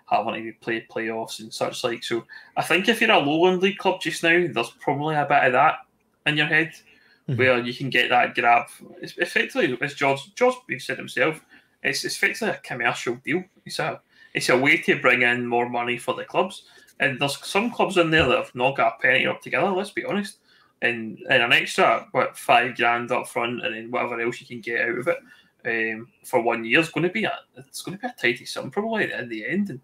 having 0.06 0.44
to 0.44 0.52
play 0.60 0.86
playoffs 0.88 1.40
and 1.40 1.52
such 1.52 1.82
like. 1.82 2.04
So 2.04 2.24
I 2.56 2.62
think 2.62 2.88
if 2.88 3.00
you're 3.00 3.10
a 3.10 3.18
Lowland 3.18 3.62
League 3.62 3.78
club 3.78 4.00
just 4.00 4.22
now, 4.22 4.46
there's 4.50 4.70
probably 4.80 5.16
a 5.16 5.26
bit 5.26 5.44
of 5.44 5.52
that 5.52 5.78
in 6.26 6.36
your 6.36 6.46
head 6.46 6.72
mm-hmm. 7.28 7.38
where 7.38 7.58
you 7.58 7.74
can 7.74 7.90
get 7.90 8.10
that 8.10 8.34
grab. 8.34 8.66
It's 9.00 9.16
effectively, 9.18 9.76
as 9.80 9.94
George 9.94 10.34
George 10.34 10.56
said 10.78 10.98
himself, 10.98 11.44
it's, 11.82 12.04
it's 12.04 12.16
effectively 12.16 12.50
a 12.50 12.58
commercial 12.58 13.16
deal. 13.16 13.44
It's 13.64 13.78
a 13.78 14.00
it's 14.34 14.48
a 14.48 14.58
way 14.58 14.78
to 14.78 15.00
bring 15.00 15.22
in 15.22 15.46
more 15.46 15.68
money 15.68 15.96
for 15.96 16.14
the 16.14 16.24
clubs. 16.24 16.64
And 17.00 17.20
there's 17.20 17.44
some 17.44 17.70
clubs 17.70 17.96
in 17.96 18.10
there 18.10 18.26
that 18.26 18.36
have 18.36 18.54
not 18.54 18.76
got 18.76 18.96
a 18.98 19.02
penny 19.02 19.26
up 19.26 19.42
together. 19.42 19.70
Let's 19.70 19.90
be 19.90 20.04
honest. 20.04 20.38
And, 20.82 21.18
and 21.30 21.42
an 21.42 21.52
extra 21.52 22.06
what 22.12 22.36
five 22.36 22.76
grand 22.76 23.10
up 23.10 23.28
front, 23.28 23.64
and 23.64 23.74
then 23.74 23.90
whatever 23.90 24.20
else 24.20 24.40
you 24.40 24.46
can 24.46 24.60
get 24.60 24.82
out 24.82 24.98
of 24.98 25.08
it 25.08 25.18
um, 25.64 26.08
for 26.24 26.42
one 26.42 26.64
year 26.64 26.80
is 26.80 26.90
going 26.90 27.06
to 27.06 27.12
be 27.12 27.24
a 27.24 27.38
it's 27.56 27.82
going 27.82 27.96
to 27.96 28.02
be 28.02 28.08
a 28.08 28.14
tidy 28.20 28.44
sum 28.44 28.70
probably 28.70 29.10
in 29.10 29.28
the 29.28 29.46
end. 29.46 29.70
And 29.70 29.80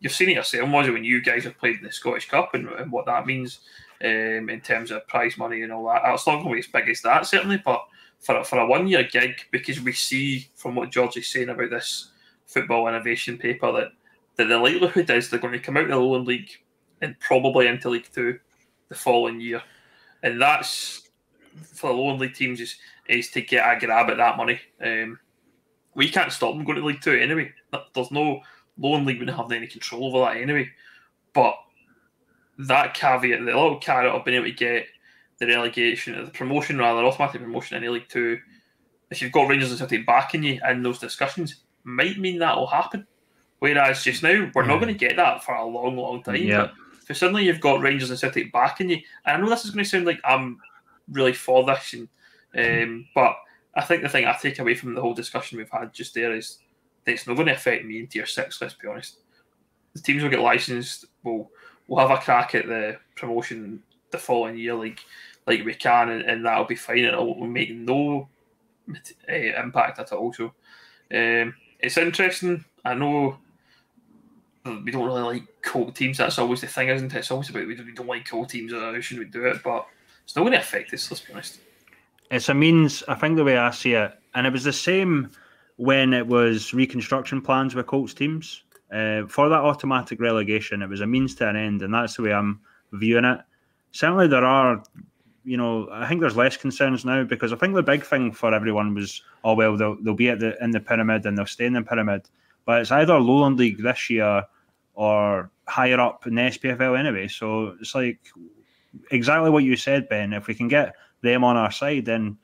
you've 0.00 0.12
seen 0.12 0.28
it 0.28 0.34
yourself, 0.34 0.68
was 0.68 0.90
when 0.90 1.04
you 1.04 1.22
guys 1.22 1.44
have 1.44 1.58
played 1.58 1.76
in 1.76 1.84
the 1.84 1.92
Scottish 1.92 2.28
Cup 2.28 2.54
and, 2.54 2.68
and 2.68 2.92
what 2.92 3.06
that 3.06 3.26
means 3.26 3.60
um, 4.02 4.48
in 4.48 4.60
terms 4.60 4.90
of 4.90 5.06
prize 5.06 5.38
money 5.38 5.62
and 5.62 5.72
all 5.72 5.86
that. 5.86 6.02
It's 6.06 6.26
not 6.26 6.42
going 6.42 6.48
to 6.48 6.52
be 6.54 6.58
as 6.58 6.66
big 6.66 6.88
as 6.88 7.02
that 7.02 7.26
certainly, 7.26 7.62
but 7.64 7.84
for 8.20 8.38
a, 8.38 8.44
for 8.44 8.58
a 8.58 8.66
one 8.66 8.86
year 8.86 9.04
gig, 9.04 9.34
because 9.50 9.80
we 9.80 9.92
see 9.92 10.48
from 10.54 10.74
what 10.74 10.90
George 10.90 11.16
is 11.16 11.28
saying 11.28 11.48
about 11.48 11.70
this 11.70 12.10
football 12.46 12.88
innovation 12.88 13.38
paper 13.38 13.72
that 13.72 13.88
that 14.36 14.46
the 14.46 14.58
likelihood 14.58 15.10
is 15.10 15.28
they're 15.28 15.38
going 15.38 15.52
to 15.52 15.58
come 15.58 15.76
out 15.76 15.84
of 15.84 15.90
the 15.90 15.96
Lowland 15.96 16.26
League 16.26 16.50
and 17.00 17.18
probably 17.20 17.66
into 17.66 17.90
League 17.90 18.08
Two 18.14 18.38
the 18.88 18.94
following 18.94 19.40
year, 19.40 19.62
and 20.22 20.40
that's 20.40 21.08
for 21.74 21.88
the 21.90 21.96
Lowland 21.96 22.20
League 22.20 22.34
teams 22.34 22.60
is 22.60 22.76
is 23.08 23.30
to 23.30 23.42
get 23.42 23.64
a 23.64 23.78
grab 23.78 24.10
at 24.10 24.16
that 24.16 24.36
money. 24.36 24.60
Um, 24.82 25.18
we 25.94 26.08
can't 26.08 26.32
stop 26.32 26.54
them 26.54 26.64
going 26.64 26.78
to 26.78 26.84
League 26.84 27.02
Two 27.02 27.12
anyway. 27.12 27.52
There's 27.94 28.10
no 28.10 28.40
Lowland 28.78 29.06
League 29.06 29.18
wouldn't 29.18 29.36
have 29.36 29.52
any 29.52 29.66
control 29.66 30.06
over 30.06 30.20
that 30.20 30.40
anyway. 30.40 30.70
But 31.34 31.56
that 32.58 32.94
caveat, 32.94 33.40
the 33.40 33.46
little 33.46 33.78
carrot 33.78 34.12
of 34.12 34.24
being 34.24 34.36
able 34.36 34.46
to 34.46 34.52
get 34.52 34.86
the 35.38 35.46
relegation, 35.46 36.24
the 36.24 36.30
promotion 36.30 36.78
rather, 36.78 37.04
automatic 37.04 37.40
promotion 37.40 37.82
in 37.82 37.92
League 37.92 38.08
Two, 38.08 38.38
if 39.10 39.20
you've 39.20 39.32
got 39.32 39.48
Rangers 39.48 39.70
and 39.70 39.78
Celtic 39.78 40.06
backing 40.06 40.42
you 40.42 40.60
in 40.68 40.82
those 40.82 40.98
discussions, 40.98 41.62
might 41.84 42.18
mean 42.18 42.38
that 42.38 42.56
will 42.56 42.66
happen. 42.66 43.06
Whereas 43.58 44.02
just 44.02 44.22
now, 44.22 44.50
we're 44.54 44.66
not 44.66 44.80
going 44.80 44.92
to 44.92 44.98
get 44.98 45.16
that 45.16 45.44
for 45.44 45.54
a 45.54 45.64
long, 45.64 45.96
long 45.96 46.22
time. 46.22 46.36
Yeah. 46.36 46.70
But 47.06 47.16
suddenly 47.16 47.44
you've 47.44 47.60
got 47.60 47.80
Rangers 47.80 48.10
and 48.10 48.18
Celtic 48.18 48.52
backing 48.52 48.90
you, 48.90 49.00
and 49.24 49.36
I 49.36 49.40
know 49.40 49.50
this 49.50 49.64
is 49.64 49.70
going 49.70 49.84
to 49.84 49.90
sound 49.90 50.06
like 50.06 50.20
I'm 50.24 50.58
really 51.10 51.32
for 51.32 51.64
this, 51.64 51.94
and, 51.94 52.08
um, 52.56 53.06
but 53.14 53.36
I 53.74 53.82
think 53.82 54.02
the 54.02 54.08
thing 54.08 54.26
I 54.26 54.32
take 54.34 54.58
away 54.58 54.74
from 54.74 54.94
the 54.94 55.00
whole 55.00 55.14
discussion 55.14 55.58
we've 55.58 55.70
had 55.70 55.92
just 55.92 56.14
there 56.14 56.34
is 56.34 56.58
that 57.04 57.12
it's 57.12 57.26
not 57.26 57.34
going 57.34 57.48
to 57.48 57.54
affect 57.54 57.84
me 57.84 58.00
in 58.00 58.06
tier 58.06 58.26
six. 58.26 58.60
Let's 58.60 58.74
be 58.74 58.88
honest. 58.88 59.18
The 59.94 60.00
teams 60.00 60.22
will 60.22 60.30
get 60.30 60.40
licensed. 60.40 61.06
We'll 61.22 61.50
we'll 61.88 62.06
have 62.06 62.16
a 62.16 62.22
crack 62.22 62.54
at 62.54 62.66
the 62.66 62.98
promotion 63.16 63.82
the 64.10 64.18
following 64.18 64.58
year, 64.58 64.74
like 64.74 65.00
like 65.46 65.64
we 65.64 65.74
can, 65.74 66.10
and, 66.10 66.22
and 66.22 66.44
that'll 66.44 66.64
be 66.64 66.76
fine. 66.76 66.98
And 66.98 67.08
it'll 67.08 67.46
make 67.46 67.72
no 67.72 68.28
uh, 68.88 69.32
impact 69.32 69.98
at 69.98 70.12
all. 70.12 70.32
So 70.32 70.52
um, 71.12 71.54
it's 71.80 71.96
interesting. 71.96 72.64
I 72.84 72.94
know 72.94 73.38
we 74.64 74.92
don't 74.92 75.04
really 75.04 75.22
like 75.22 75.62
Colt 75.62 75.94
teams. 75.94 76.18
That's 76.18 76.38
always 76.38 76.60
the 76.60 76.66
thing, 76.68 76.88
isn't 76.88 77.12
it? 77.12 77.18
It's 77.18 77.30
always 77.30 77.50
about 77.50 77.66
we 77.66 77.74
don't 77.74 78.06
like 78.06 78.28
Colt 78.28 78.50
teams. 78.50 78.72
Or 78.72 78.80
how 78.80 79.00
should 79.00 79.18
we 79.18 79.24
do 79.24 79.46
it? 79.46 79.62
But 79.62 79.86
it's 80.24 80.36
not 80.36 80.42
going 80.42 80.52
to 80.52 80.58
affect 80.58 80.94
us. 80.94 81.10
Let's 81.10 81.24
be 81.24 81.32
honest. 81.32 81.60
It's 82.30 82.48
a 82.48 82.54
means. 82.54 83.02
I 83.08 83.14
think 83.14 83.36
the 83.36 83.44
way 83.44 83.58
I 83.58 83.70
see 83.70 83.94
it, 83.94 84.12
and 84.34 84.46
it 84.46 84.52
was 84.52 84.64
the 84.64 84.72
same 84.72 85.30
when 85.76 86.12
it 86.12 86.26
was 86.26 86.72
reconstruction 86.72 87.42
plans 87.42 87.74
with 87.74 87.86
Colts 87.86 88.14
teams. 88.14 88.62
Uh, 88.92 89.26
for 89.26 89.48
that 89.48 89.60
automatic 89.60 90.20
relegation, 90.20 90.82
it 90.82 90.88
was 90.88 91.00
a 91.00 91.06
means 91.06 91.34
to 91.36 91.48
an 91.48 91.56
end, 91.56 91.82
and 91.82 91.94
that's 91.94 92.16
the 92.16 92.22
way 92.22 92.32
I'm 92.32 92.60
viewing 92.92 93.24
it. 93.24 93.40
Certainly, 93.92 94.28
there 94.28 94.44
are, 94.44 94.82
you 95.44 95.56
know, 95.56 95.88
I 95.90 96.06
think 96.06 96.20
there's 96.20 96.36
less 96.36 96.58
concerns 96.58 97.04
now 97.04 97.24
because 97.24 97.52
I 97.52 97.56
think 97.56 97.74
the 97.74 97.82
big 97.82 98.04
thing 98.04 98.32
for 98.32 98.52
everyone 98.54 98.94
was, 98.94 99.22
oh 99.44 99.54
well, 99.54 99.76
they'll, 99.76 99.96
they'll 100.02 100.14
be 100.14 100.28
at 100.28 100.40
the 100.40 100.62
in 100.62 100.72
the 100.72 100.80
pyramid 100.80 101.24
and 101.24 101.36
they'll 101.36 101.46
stay 101.46 101.64
in 101.64 101.72
the 101.72 101.82
pyramid, 101.82 102.28
but 102.66 102.82
it's 102.82 102.90
either 102.90 103.18
Lowland 103.18 103.58
League 103.58 103.82
this 103.82 104.10
year 104.10 104.44
or 104.94 105.50
higher 105.66 105.98
up 105.98 106.26
in 106.26 106.34
the 106.34 106.42
SPFL 106.42 106.98
anyway. 106.98 107.28
So 107.28 107.76
it's 107.80 107.94
like 107.94 108.20
exactly 109.10 109.48
what 109.50 109.64
you 109.64 109.76
said, 109.76 110.08
Ben. 110.08 110.34
If 110.34 110.46
we 110.46 110.54
can 110.54 110.68
get 110.68 110.94
them 111.22 111.44
on 111.44 111.56
our 111.56 111.70
side, 111.70 112.04
then 112.04 112.36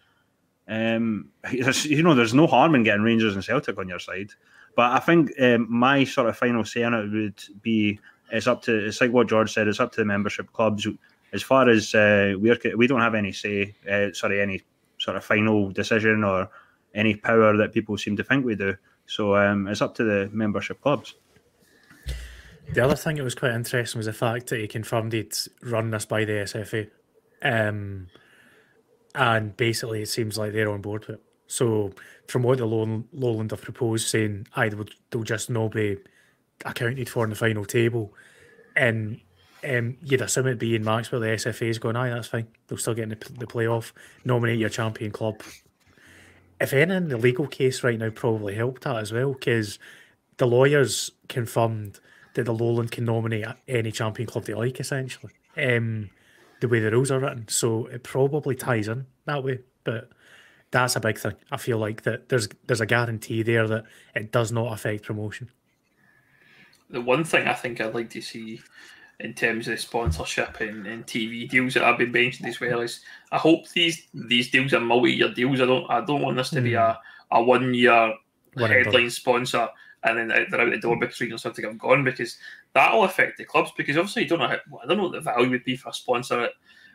um, 0.67 1.31
you 1.53 2.03
know 2.03 2.15
there's 2.15 2.35
no 2.35 2.47
harm 2.47 2.75
in 2.75 2.85
getting 2.85 3.03
Rangers 3.03 3.35
and 3.35 3.45
Celtic 3.45 3.79
on 3.79 3.89
your 3.89 3.99
side. 3.99 4.31
But 4.79 4.93
I 4.93 5.01
think 5.01 5.33
um, 5.41 5.67
my 5.69 6.05
sort 6.05 6.29
of 6.29 6.37
final 6.37 6.65
say 6.65 6.85
on 6.85 6.95
it 6.95 7.11
would 7.11 7.63
be 7.63 7.99
it's 8.31 8.47
up 8.47 8.63
to 8.63 8.87
it's 8.87 9.01
like 9.01 9.11
what 9.11 9.29
George 9.29 9.53
said. 9.53 9.67
It's 9.67 9.81
up 9.81 9.91
to 9.95 10.03
the 10.03 10.05
membership 10.05 10.53
clubs. 10.53 10.87
As 11.33 11.43
far 11.43 11.69
as 11.69 11.97
uh, 11.97 12.35
we're 12.39 12.57
we 12.77 12.87
don't 12.87 13.01
have 13.01 13.17
any 13.17 13.33
say. 13.33 13.75
Uh, 13.91 14.13
sorry, 14.13 14.41
any 14.41 14.63
sort 14.99 15.17
of 15.17 15.25
final 15.25 15.73
decision 15.73 16.23
or 16.23 16.49
any 16.95 17.17
power 17.17 17.57
that 17.57 17.73
people 17.73 17.99
seem 17.99 18.17
to 18.19 18.23
think 18.23 18.45
we 18.45 18.55
do. 18.55 18.77
So 19.07 19.35
um, 19.35 19.67
it's 19.67 19.83
up 19.83 19.97
to 19.97 20.05
the 20.05 20.31
membership 20.33 20.81
clubs. 20.81 21.17
The 22.73 22.85
other 22.85 22.95
thing 22.95 23.17
that 23.17 23.25
was 23.25 23.35
quite 23.35 23.55
interesting 23.55 23.99
was 23.99 24.07
the 24.07 24.13
fact 24.13 24.47
that 24.51 24.61
he 24.61 24.69
confirmed 24.69 25.13
he'd 25.13 25.35
run 25.61 25.91
this 25.91 26.07
by 26.07 26.25
the 26.25 26.35
SFA. 26.35 26.89
Um, 27.43 28.11
and 29.13 29.57
basically, 29.57 30.03
it 30.03 30.09
seems 30.09 30.39
like 30.39 30.53
they're 30.53 30.71
on 30.71 30.83
board 30.83 31.09
with 31.09 31.17
it. 31.17 31.23
So, 31.49 31.93
from 32.29 32.43
what 32.43 32.59
the 32.59 32.67
Lowland 32.67 33.51
have 33.51 33.63
proposed, 33.63 34.07
saying 34.07 34.47
would 34.57 34.95
they'll 35.11 35.23
just 35.23 35.51
not 35.51 35.73
be 35.73 35.97
accounted 36.65 37.09
for 37.09 37.25
in 37.25 37.31
the 37.31 37.37
final 37.37 37.65
table, 37.65 38.15
and 38.77 39.21
um, 39.67 39.97
you'd 40.03 40.21
assume 40.21 40.47
it'd 40.47 40.59
be 40.59 40.77
in 40.77 40.85
Maxwell. 40.85 41.21
The 41.21 41.29
SFA 41.29 41.69
is 41.69 41.79
going, 41.79 41.97
aye, 41.97 42.11
that's 42.11 42.29
fine. 42.29 42.47
They'll 42.67 42.79
still 42.79 42.95
get 42.95 43.05
in 43.05 43.09
the, 43.11 43.33
the 43.39 43.47
playoff. 43.47 43.93
Nominate 44.25 44.59
your 44.59 44.69
champion 44.69 45.11
club. 45.11 45.43
If 46.61 46.73
anything, 46.73 47.09
the 47.09 47.17
legal 47.17 47.47
case 47.47 47.83
right 47.83 47.99
now 47.99 48.11
probably 48.11 48.55
helped 48.55 48.85
that 48.85 48.97
as 48.97 49.13
well 49.13 49.33
because 49.33 49.79
the 50.37 50.47
lawyers 50.47 51.11
confirmed 51.29 51.99
that 52.35 52.45
the 52.45 52.55
Lowland 52.55 52.93
can 52.93 53.05
nominate 53.05 53.47
any 53.67 53.91
champion 53.91 54.29
club 54.29 54.45
they 54.45 54.55
like, 54.55 54.81
essentially, 54.81 55.33
um, 55.57 56.11
the 56.61 56.69
way 56.69 56.81
the 56.81 56.91
rules 56.91 57.11
are 57.11 57.21
written. 57.21 57.49
So 57.49 57.87
it 57.87 58.03
probably 58.03 58.55
ties 58.55 58.89
in 58.89 59.07
that 59.25 59.43
way. 59.43 59.61
But 59.85 60.11
that's 60.71 60.97
a 60.97 61.01
big 61.01 61.19
thing. 61.19 61.35
I 61.51 61.57
feel 61.57 61.79
like 61.79 62.03
that 62.03 62.29
there's 62.29 62.49
there's 62.67 62.81
a 62.81 62.87
guarantee 62.87 63.43
there 63.43 63.67
that 63.69 63.85
it 64.15 64.33
does 64.33 64.53
not 64.53 64.73
affect 64.73 65.05
promotion. 65.05 65.51
The 66.91 67.01
one 67.01 67.25
thing 67.25 67.47
I 67.47 67.55
think 67.55 67.81
I'd 67.81 67.95
like 67.95 68.11
to 68.11 68.21
see 68.21 68.61
in 69.21 69.35
terms 69.35 69.67
of 69.67 69.81
sponsorship 69.81 70.61
and, 70.61 70.87
and 70.87 71.05
TV 71.07 71.49
deals 71.49 71.75
that 71.75 71.83
I've 71.83 71.99
been 71.99 72.13
mentioned 72.13 72.49
as 72.49 72.61
well 72.61 72.81
is 72.81 73.01
I 73.33 73.39
hope 73.39 73.69
these 73.71 74.07
these 74.15 74.51
deals 74.51 74.75
are 74.75 74.81
multi-year 74.81 75.33
deals. 75.35 75.61
I 75.61 75.67
don't 75.67 75.91
I 75.91 76.05
don't 76.05 76.23
want 76.23 76.37
this 76.37 76.51
to 76.51 76.61
be 76.61 76.73
hmm. 76.73 76.79
a, 76.79 77.01
a 77.33 77.43
one 77.43 77.75
year 77.75 78.15
headline 78.57 79.11
sponsor 79.11 79.69
and 80.05 80.19
then 80.19 80.29
they're 80.29 80.61
out 80.61 80.71
the 80.71 80.79
door 80.79 80.99
because 80.99 81.21
Regional 81.21 81.39
Celtic 81.39 81.65
have 81.65 81.79
gone 81.79 82.05
because 82.05 82.39
that'll 82.73 83.05
affect 83.05 83.39
the 83.39 83.45
clubs 83.45 83.73
because 83.77 83.97
obviously 83.97 84.23
you 84.23 84.29
don't 84.29 84.39
know 84.39 84.49
how, 84.49 84.79
I 84.83 84.87
don't 84.87 84.97
know 84.97 85.05
what 85.05 85.13
the 85.13 85.21
value 85.21 85.51
would 85.51 85.65
be 85.65 85.77
for 85.77 85.89
a 85.89 85.95
sponsor 85.95 86.41
at, 86.41 86.53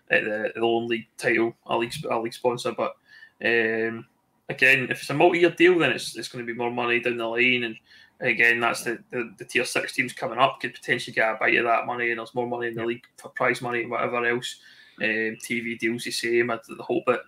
at 0.10 0.24
the, 0.24 0.52
the 0.56 0.62
own 0.62 0.88
league 0.88 1.08
title, 1.18 1.56
a 1.66 1.78
league, 1.78 1.94
a 2.10 2.18
league 2.18 2.34
sponsor, 2.34 2.72
but 2.72 2.96
um, 3.44 4.06
again, 4.50 4.88
if 4.90 5.02
it's 5.02 5.10
a 5.10 5.14
multi-year 5.14 5.52
deal, 5.52 5.80
then 5.80 5.92
it's, 5.92 6.16
it's 6.16 6.28
going 6.28 6.46
to 6.46 6.52
be 6.52 6.58
more 6.58 6.72
money 6.72 7.00
down 7.00 7.18
the 7.18 7.28
line 7.28 7.64
and 7.64 7.78
again, 8.24 8.60
that's 8.60 8.84
the, 8.84 9.00
the, 9.12 9.34
the 9.38 9.46
tier 9.46 9.66
six 9.66 9.94
teams 9.94 10.14
coming 10.14 10.40
up 10.40 10.60
could 10.60 10.74
potentially 10.74 11.14
get 11.14 11.36
a 11.36 11.38
bite 11.38 11.56
of 11.56 11.66
that 11.66 11.86
money, 11.86 12.10
and 12.10 12.20
there's 12.20 12.36
more 12.36 12.48
money 12.48 12.68
in 12.68 12.76
the 12.76 12.86
league 12.86 13.04
for 13.18 13.30
prize 13.30 13.62
money 13.62 13.82
and 13.82 13.92
whatever 13.92 14.26
else. 14.26 14.60
Um, 15.02 15.38
TV 15.44 15.78
deals 15.78 16.04
the 16.04 16.12
same. 16.12 16.52
I 16.52 16.60
hope 16.80 17.06
that 17.08 17.22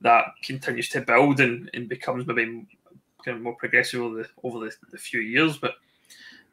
that 0.00 0.24
continues 0.42 0.88
to 0.90 1.02
build 1.02 1.40
and, 1.40 1.70
and 1.74 1.88
becomes 1.88 2.26
maybe 2.26 2.66
kind 3.22 3.36
of 3.36 3.42
more 3.42 3.56
progressive 3.56 4.00
over 4.00 4.22
the 4.22 4.28
over 4.42 4.60
the, 4.60 4.72
the 4.90 4.96
few 4.96 5.20
years. 5.20 5.58
But 5.58 5.74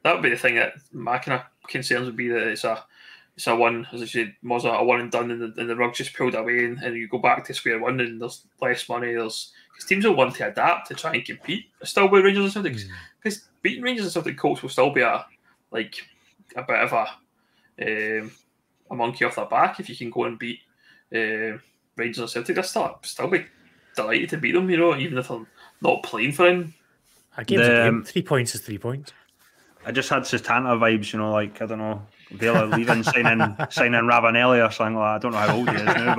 that 0.03 0.13
would 0.13 0.23
be 0.23 0.29
the 0.29 0.35
thing 0.35 0.55
that 0.55 0.73
my 0.91 1.19
kind 1.19 1.39
of 1.39 1.69
concerns 1.69 2.05
would 2.05 2.17
be 2.17 2.27
that 2.27 2.47
it's 2.47 2.65
a 2.65 2.83
it's 3.37 3.45
a 3.45 3.55
one, 3.55 3.87
as 3.93 4.01
I 4.01 4.05
said, 4.05 4.33
was 4.41 4.65
a, 4.65 4.83
one 4.83 4.99
and 4.99 5.11
done, 5.11 5.29
and 5.29 5.39
the, 5.39 5.61
and 5.61 5.69
the 5.69 5.75
rug 5.75 5.93
just 5.93 6.15
pulled 6.15 6.33
away, 6.33 6.65
and, 6.65 6.79
and 6.79 6.97
you 6.97 7.07
go 7.07 7.19
back 7.19 7.45
to 7.45 7.53
square 7.53 7.79
one, 7.79 7.99
and 7.99 8.19
there's 8.19 8.43
less 8.59 8.89
money. 8.89 9.13
There's 9.13 9.51
because 9.71 9.87
teams 9.87 10.05
will 10.05 10.15
want 10.15 10.33
to 10.35 10.47
adapt 10.47 10.87
to 10.87 10.95
try 10.95 11.13
and 11.13 11.23
compete. 11.23 11.65
Still 11.83 12.09
with 12.09 12.25
Rangers 12.25 12.55
and 12.55 12.65
Celtics, 12.65 12.85
because 13.21 13.39
mm. 13.39 13.47
beating 13.61 13.83
Rangers 13.83 14.05
and 14.05 14.13
Celtic 14.13 14.39
Colts 14.39 14.63
will 14.63 14.69
still 14.69 14.89
be 14.89 15.01
a 15.01 15.23
like 15.69 15.95
a 16.55 16.63
bit 16.63 16.79
of 16.79 16.93
a 16.93 18.21
um, 18.21 18.31
a 18.89 18.95
monkey 18.95 19.23
off 19.23 19.35
the 19.35 19.45
back 19.45 19.79
if 19.79 19.87
you 19.87 19.95
can 19.95 20.09
go 20.09 20.23
and 20.23 20.39
beat 20.39 20.61
uh, 21.13 21.59
Rangers 21.95 22.17
and 22.17 22.29
Celtic. 22.29 22.57
I 22.57 22.61
still 22.61 22.97
still 23.03 23.27
be 23.27 23.45
delighted 23.95 24.29
to 24.29 24.37
beat 24.37 24.53
them, 24.53 24.67
you 24.67 24.77
know, 24.77 24.97
even 24.97 25.19
if 25.19 25.29
I'm 25.29 25.45
not 25.79 26.01
playing 26.01 26.31
for 26.31 26.47
him. 26.47 26.73
A 27.37 27.45
game's 27.45 27.67
the, 27.67 27.81
a 27.81 27.85
game. 27.85 27.95
Um, 27.97 28.03
three 28.03 28.23
points 28.23 28.55
is 28.55 28.61
three 28.61 28.79
points. 28.79 29.13
I 29.85 29.91
just 29.91 30.09
had 30.09 30.23
Setanta 30.23 30.75
vibes, 30.79 31.13
you 31.13 31.19
know, 31.19 31.31
like 31.31 31.61
I 31.61 31.67
don't 31.67 31.77
know, 31.77 32.01
Vale 32.31 32.55
of 32.55 32.69
Leven, 32.71 33.03
signing 33.03 33.55
signing 33.69 34.01
Ravanelli 34.01 34.65
or 34.65 34.71
something 34.71 34.95
like 34.95 35.21
that. 35.21 35.27
I 35.27 35.31
don't 35.31 35.31
know 35.31 35.37
how 35.37 35.55
old 35.55 35.69
he 35.69 35.75
is 35.75 35.85
now, 35.85 36.15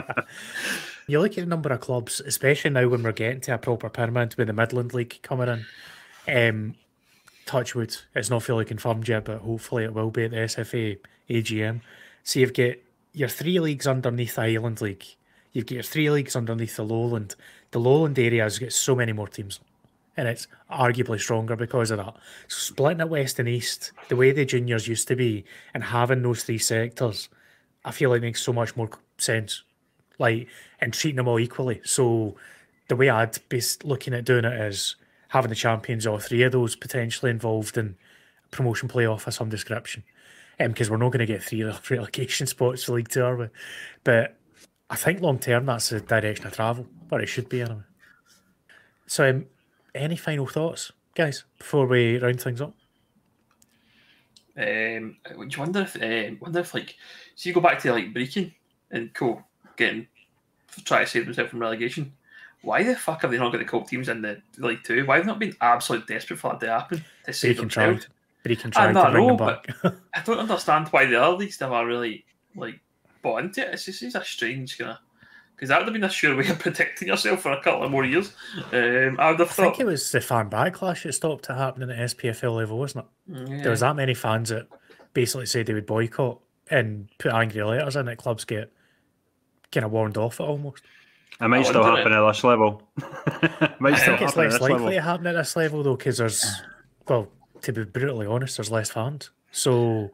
but 0.00 0.26
you 1.06 1.20
look 1.20 1.32
at 1.32 1.44
the 1.44 1.46
number 1.46 1.70
of 1.70 1.80
clubs, 1.80 2.20
especially 2.20 2.70
now 2.70 2.88
when 2.88 3.02
we're 3.02 3.12
getting 3.12 3.40
to 3.42 3.54
a 3.54 3.58
proper 3.58 3.88
pyramid 3.88 4.34
with 4.36 4.48
the 4.48 4.52
Midland 4.52 4.94
League 4.94 5.18
coming 5.22 5.48
in. 5.48 5.64
Um, 6.28 6.74
Touchwood, 7.46 7.96
it's 8.14 8.30
not 8.30 8.42
fully 8.42 8.64
confirmed 8.64 9.08
yet, 9.08 9.24
but 9.24 9.40
hopefully 9.40 9.84
it 9.84 9.94
will 9.94 10.10
be 10.10 10.24
at 10.24 10.30
the 10.30 10.36
SFA 10.38 10.98
AGM. 11.28 11.80
So 12.22 12.40
you've 12.40 12.54
got 12.54 12.76
your 13.12 13.28
three 13.28 13.58
leagues 13.58 13.86
underneath 13.86 14.36
the 14.36 14.42
Highland 14.42 14.80
League. 14.80 15.04
You've 15.52 15.66
got 15.66 15.74
your 15.74 15.82
three 15.82 16.10
leagues 16.10 16.36
underneath 16.36 16.76
the 16.76 16.84
Lowland. 16.84 17.34
The 17.72 17.80
Lowland 17.80 18.18
area 18.18 18.44
has 18.44 18.58
got 18.58 18.72
so 18.72 18.94
many 18.94 19.12
more 19.12 19.28
teams 19.28 19.60
and 20.16 20.28
it's 20.28 20.46
arguably 20.70 21.18
stronger 21.18 21.56
because 21.56 21.90
of 21.90 21.98
that. 21.98 22.14
Splitting 22.48 23.00
it 23.00 23.08
west 23.08 23.38
and 23.38 23.48
east, 23.48 23.92
the 24.08 24.16
way 24.16 24.32
the 24.32 24.44
juniors 24.44 24.88
used 24.88 25.08
to 25.08 25.16
be, 25.16 25.44
and 25.74 25.84
having 25.84 26.22
those 26.22 26.44
three 26.44 26.58
sectors, 26.58 27.28
I 27.84 27.92
feel 27.92 28.10
like 28.10 28.22
makes 28.22 28.42
so 28.42 28.52
much 28.52 28.76
more 28.76 28.90
sense. 29.18 29.64
Like 30.18 30.48
and 30.80 30.92
treating 30.92 31.16
them 31.16 31.28
all 31.28 31.40
equally. 31.40 31.80
So 31.84 32.36
the 32.88 32.96
way 32.96 33.08
I'd 33.08 33.38
be 33.48 33.62
looking 33.84 34.12
at 34.14 34.24
doing 34.24 34.44
it 34.44 34.60
is 34.60 34.96
having 35.28 35.48
the 35.48 35.54
champions, 35.54 36.06
all 36.06 36.18
three 36.18 36.42
of 36.42 36.52
those 36.52 36.76
potentially 36.76 37.30
involved 37.30 37.78
in 37.78 37.96
promotion 38.50 38.88
playoff 38.88 39.26
of 39.26 39.34
some 39.34 39.48
description. 39.48 40.04
Because 40.58 40.88
um, 40.88 40.92
we're 40.92 40.98
not 40.98 41.10
going 41.10 41.20
to 41.20 41.26
get 41.26 41.42
three 41.42 41.62
relegation 41.90 42.46
spots 42.46 42.84
for 42.84 42.92
League 42.92 43.08
Two, 43.08 43.24
are 43.24 43.36
we? 43.36 43.48
But 44.04 44.36
I 44.90 44.96
think 44.96 45.22
long 45.22 45.38
term 45.38 45.64
that's 45.64 45.88
the 45.88 46.00
direction 46.00 46.46
of 46.46 46.52
travel, 46.52 46.86
or 47.10 47.20
it 47.20 47.26
should 47.26 47.48
be 47.48 47.62
anyway. 47.62 47.80
So 49.06 49.30
um, 49.30 49.46
any 49.94 50.16
final 50.16 50.46
thoughts, 50.46 50.92
guys, 51.14 51.44
before 51.58 51.86
we 51.86 52.18
round 52.18 52.40
things 52.40 52.60
up? 52.60 52.74
Um, 54.56 55.16
do 55.26 55.46
you 55.48 55.58
wonder 55.58 55.80
if, 55.80 55.96
uh, 55.96 56.36
wonder 56.40 56.60
if 56.60 56.74
like, 56.74 56.96
so 57.34 57.48
you 57.48 57.54
go 57.54 57.60
back 57.60 57.78
to 57.80 57.92
like 57.92 58.12
Brechin 58.12 58.52
and 58.90 59.12
Co 59.14 59.42
getting 59.76 60.06
try 60.84 61.00
to 61.00 61.06
save 61.06 61.26
themselves 61.26 61.50
from 61.50 61.60
relegation. 61.60 62.12
Why 62.62 62.82
the 62.82 62.94
fuck 62.94 63.22
have 63.22 63.30
they 63.30 63.38
not 63.38 63.50
got 63.52 63.58
the 63.58 63.64
cup 63.64 63.88
teams 63.88 64.08
in 64.08 64.22
the 64.22 64.40
League 64.58 64.84
Two? 64.84 65.04
Why 65.04 65.16
have 65.16 65.24
they 65.24 65.32
not 65.32 65.40
been 65.40 65.56
absolutely 65.60 66.14
desperate 66.14 66.38
for 66.38 66.52
that 66.52 66.60
to 66.60 66.68
happen 66.68 67.04
to 67.24 67.32
save 67.32 67.56
themselves? 67.56 68.08
Brechin 68.44 68.72
tried 68.72 68.96
I 68.96 69.04
to 69.04 69.10
bring 69.10 69.26
know, 69.26 69.36
them 69.36 69.46
back. 69.46 69.94
I 70.14 70.20
don't 70.22 70.38
understand 70.38 70.88
why 70.88 71.06
the 71.06 71.20
other 71.20 71.36
leagues 71.36 71.60
never 71.60 71.84
really 71.84 72.24
like 72.54 72.80
bought 73.22 73.42
into 73.44 73.62
it. 73.62 73.74
It's 73.74 73.84
just 73.84 74.02
it's 74.02 74.14
a 74.14 74.24
strange 74.24 74.78
kind 74.78 74.92
of 74.92 74.98
because 75.54 75.68
that 75.68 75.78
would 75.78 75.86
have 75.86 75.92
been 75.92 76.04
a 76.04 76.10
sure 76.10 76.36
way 76.36 76.48
of 76.48 76.58
protecting 76.58 77.08
yourself 77.08 77.40
for 77.42 77.52
a 77.52 77.62
couple 77.62 77.84
of 77.84 77.90
more 77.90 78.04
years. 78.04 78.32
Um, 78.72 79.16
I 79.18 79.30
would 79.30 79.40
have 79.40 79.50
thought. 79.50 79.66
I 79.66 79.68
think 79.68 79.80
it 79.80 79.86
was 79.86 80.10
the 80.10 80.20
fan 80.20 80.50
backlash 80.50 81.04
that 81.04 81.12
stopped 81.12 81.48
it 81.48 81.54
happening 81.54 81.90
at 81.90 82.10
SPFL 82.10 82.56
level, 82.56 82.78
wasn't 82.78 83.04
it? 83.04 83.32
Yeah. 83.32 83.44
Mm, 83.44 83.62
there 83.62 83.70
was 83.70 83.80
that 83.80 83.96
many 83.96 84.14
fans 84.14 84.48
that 84.48 84.66
basically 85.14 85.46
said 85.46 85.66
they 85.66 85.74
would 85.74 85.86
boycott 85.86 86.40
and 86.70 87.08
put 87.18 87.32
angry 87.32 87.62
letters 87.62 87.96
in 87.96 88.08
it. 88.08 88.16
Clubs 88.16 88.44
get 88.44 88.72
kind 89.70 89.84
of 89.84 89.92
warned 89.92 90.16
off 90.16 90.40
it 90.40 90.44
almost. 90.44 90.82
It 91.40 91.48
might 91.48 91.66
still 91.66 91.82
happen 91.82 92.12
it. 92.12 92.16
at 92.16 92.26
this 92.26 92.44
level. 92.44 92.82
might 93.78 93.94
I 93.94 93.98
still 93.98 94.16
think 94.16 94.28
it's 94.28 94.36
less 94.36 94.60
likely 94.60 94.72
level. 94.74 94.90
to 94.90 95.00
happen 95.00 95.26
at 95.26 95.34
this 95.34 95.56
level 95.56 95.82
though, 95.82 95.96
because 95.96 96.18
there's, 96.18 96.44
well, 97.08 97.28
to 97.62 97.72
be 97.72 97.84
brutally 97.84 98.26
honest, 98.26 98.56
there's 98.56 98.70
less 98.70 98.90
fans. 98.90 99.30
So 99.50 100.10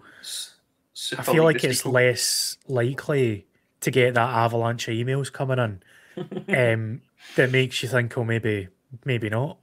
I 1.16 1.23
feel 1.23 1.44
like 1.44 1.65
it's 1.65 1.85
less 1.85 2.56
likely 2.66 3.47
to 3.80 3.90
get 3.90 4.14
that 4.14 4.30
avalanche 4.30 4.88
of 4.88 4.94
emails 4.94 5.32
coming 5.32 5.59
in 5.59 5.82
um, 6.56 7.00
that 7.36 7.50
makes 7.50 7.82
you 7.82 7.88
think, 7.88 8.16
oh, 8.18 8.24
maybe, 8.24 8.68
maybe 9.05 9.28
not. 9.28 9.59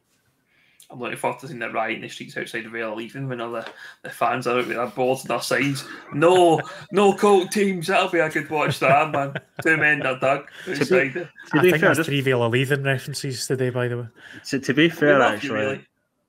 I'm 0.90 1.00
looking 1.00 1.18
forward 1.18 1.40
to 1.40 1.48
seeing 1.48 1.60
the 1.60 1.70
riot 1.72 1.96
in 1.96 2.02
the 2.04 2.10
streets 2.10 2.38
outside 2.38 2.66
of 2.66 2.72
Vale 2.72 2.96
leaving 2.96 3.28
when 3.28 3.42
all 3.42 3.52
the, 3.52 3.68
the 4.04 4.10
fans 4.10 4.46
are 4.46 4.60
out 4.60 4.68
with 4.68 4.76
their 4.76 4.86
boards 4.88 5.22
and 5.22 5.32
their 5.32 5.42
signs. 5.42 5.84
No, 6.14 6.62
no 6.92 7.14
Colt 7.16 7.52
teams. 7.52 7.88
That'll 7.88 8.10
be 8.10 8.20
a 8.20 8.30
good 8.30 8.50
watch, 8.50 8.80
that 8.80 9.12
man. 9.12 9.34
Two 9.64 9.78
men 9.78 10.06
are 10.06 10.20
dug 10.20 10.48
outside. 10.70 11.14
To 11.14 11.30
I 11.54 11.62
think 11.62 11.78
fair, 11.78 11.96
there's 11.96 12.06
three 12.06 12.22
Vale 12.22 12.48
leaving 12.50 12.84
references 12.84 13.48
today, 13.48 13.72
by 13.72 13.88
the 13.88 13.98
way. 13.98 14.08
So 14.44 14.60
to 14.60 14.74
be 14.74 14.90
fair, 14.90 15.22
actually, 15.22 15.50
really. 15.50 15.86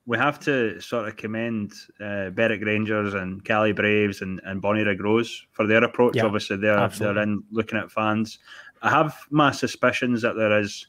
We 0.07 0.17
have 0.17 0.39
to 0.41 0.79
sort 0.79 1.07
of 1.07 1.17
commend 1.17 1.73
uh, 1.99 2.29
Berwick 2.29 2.63
Rangers 2.63 3.13
and 3.13 3.43
Caley 3.43 3.73
Braves 3.73 4.21
and, 4.21 4.41
and 4.45 4.61
Bonnyrigg 4.61 5.01
Rose 5.01 5.45
for 5.51 5.67
their 5.67 5.83
approach. 5.83 6.15
Yeah, 6.15 6.25
Obviously, 6.25 6.57
they're 6.57 6.77
absolutely. 6.77 7.13
they're 7.13 7.23
in 7.23 7.43
looking 7.51 7.77
at 7.77 7.91
fans. 7.91 8.39
I 8.81 8.89
have 8.89 9.15
my 9.29 9.51
suspicions 9.51 10.21
that 10.21 10.35
there 10.35 10.59
is 10.59 10.87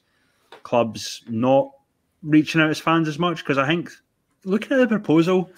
clubs 0.62 1.24
not 1.28 1.70
reaching 2.22 2.60
out 2.60 2.70
as 2.70 2.80
fans 2.80 3.08
as 3.08 3.18
much 3.18 3.38
because 3.38 3.58
I 3.58 3.66
think 3.66 3.90
looking 4.44 4.72
at 4.72 4.78
the 4.78 4.86
proposal, 4.86 5.50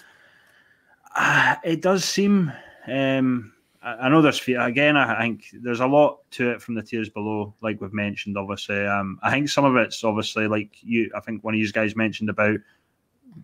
uh, 1.17 1.57
it 1.65 1.83
does 1.83 2.05
seem. 2.05 2.53
Um, 2.87 3.53
I, 3.83 4.09
know 4.11 4.21
there's 4.21 4.41
again. 4.47 4.97
I 4.97 5.19
think 5.21 5.45
there's 5.55 5.81
a 5.81 5.87
lot 5.87 6.19
to 6.33 6.51
it 6.51 6.61
from 6.61 6.75
the 6.75 6.83
tiers 6.83 7.09
below, 7.09 7.55
like 7.63 7.81
we've 7.81 7.95
mentioned. 7.95 8.37
Obviously, 8.37 8.87
um, 8.87 9.19
I 9.23 9.31
think 9.31 9.49
some 9.49 9.65
of 9.65 9.75
it's 9.77 10.05
obviously 10.05 10.49
like 10.49 10.77
you. 10.83 11.11
I 11.15 11.21
think 11.21 11.43
one 11.43 11.55
of 11.55 11.61
you 11.61 11.73
guys 11.73 11.97
mentioned 11.97 12.29
about 12.29 12.59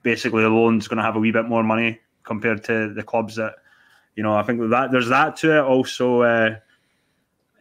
basically 0.03 0.43
the 0.43 0.49
loan's 0.49 0.89
going 0.89 0.99
to 0.99 1.03
have 1.03 1.17
a 1.17 1.21
wee 1.21 1.33
bit 1.33 1.47
more 1.47 1.63
money 1.63 2.01
compared 2.23 2.65
to 2.65 2.93
the 2.93 3.03
clubs 3.03 3.37
that 3.37 3.55
you 4.15 4.23
know. 4.23 4.35
I 4.35 4.43
think 4.43 4.61
that 4.71 4.91
there's 4.91 5.09
that 5.09 5.37
to 5.37 5.59
it. 5.59 5.63
Also, 5.63 6.23
uh, 6.23 6.57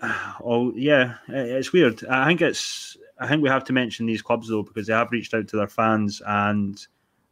oh 0.44 0.74
yeah, 0.76 1.16
it's 1.28 1.72
weird. 1.72 2.06
I 2.06 2.26
think 2.28 2.42
it's 2.42 2.98
I 3.20 3.28
think 3.28 3.42
we 3.42 3.50
have 3.50 3.64
to 3.66 3.74
mention 3.74 4.06
these 4.06 4.22
clubs 4.22 4.50
though 4.50 4.64
because 4.64 4.88
they 4.88 4.94
have 4.94 5.12
reached 5.12 5.34
out 5.34 5.48
to 5.50 5.58
their 5.58 5.68
fans, 5.68 6.22
and 6.26 6.86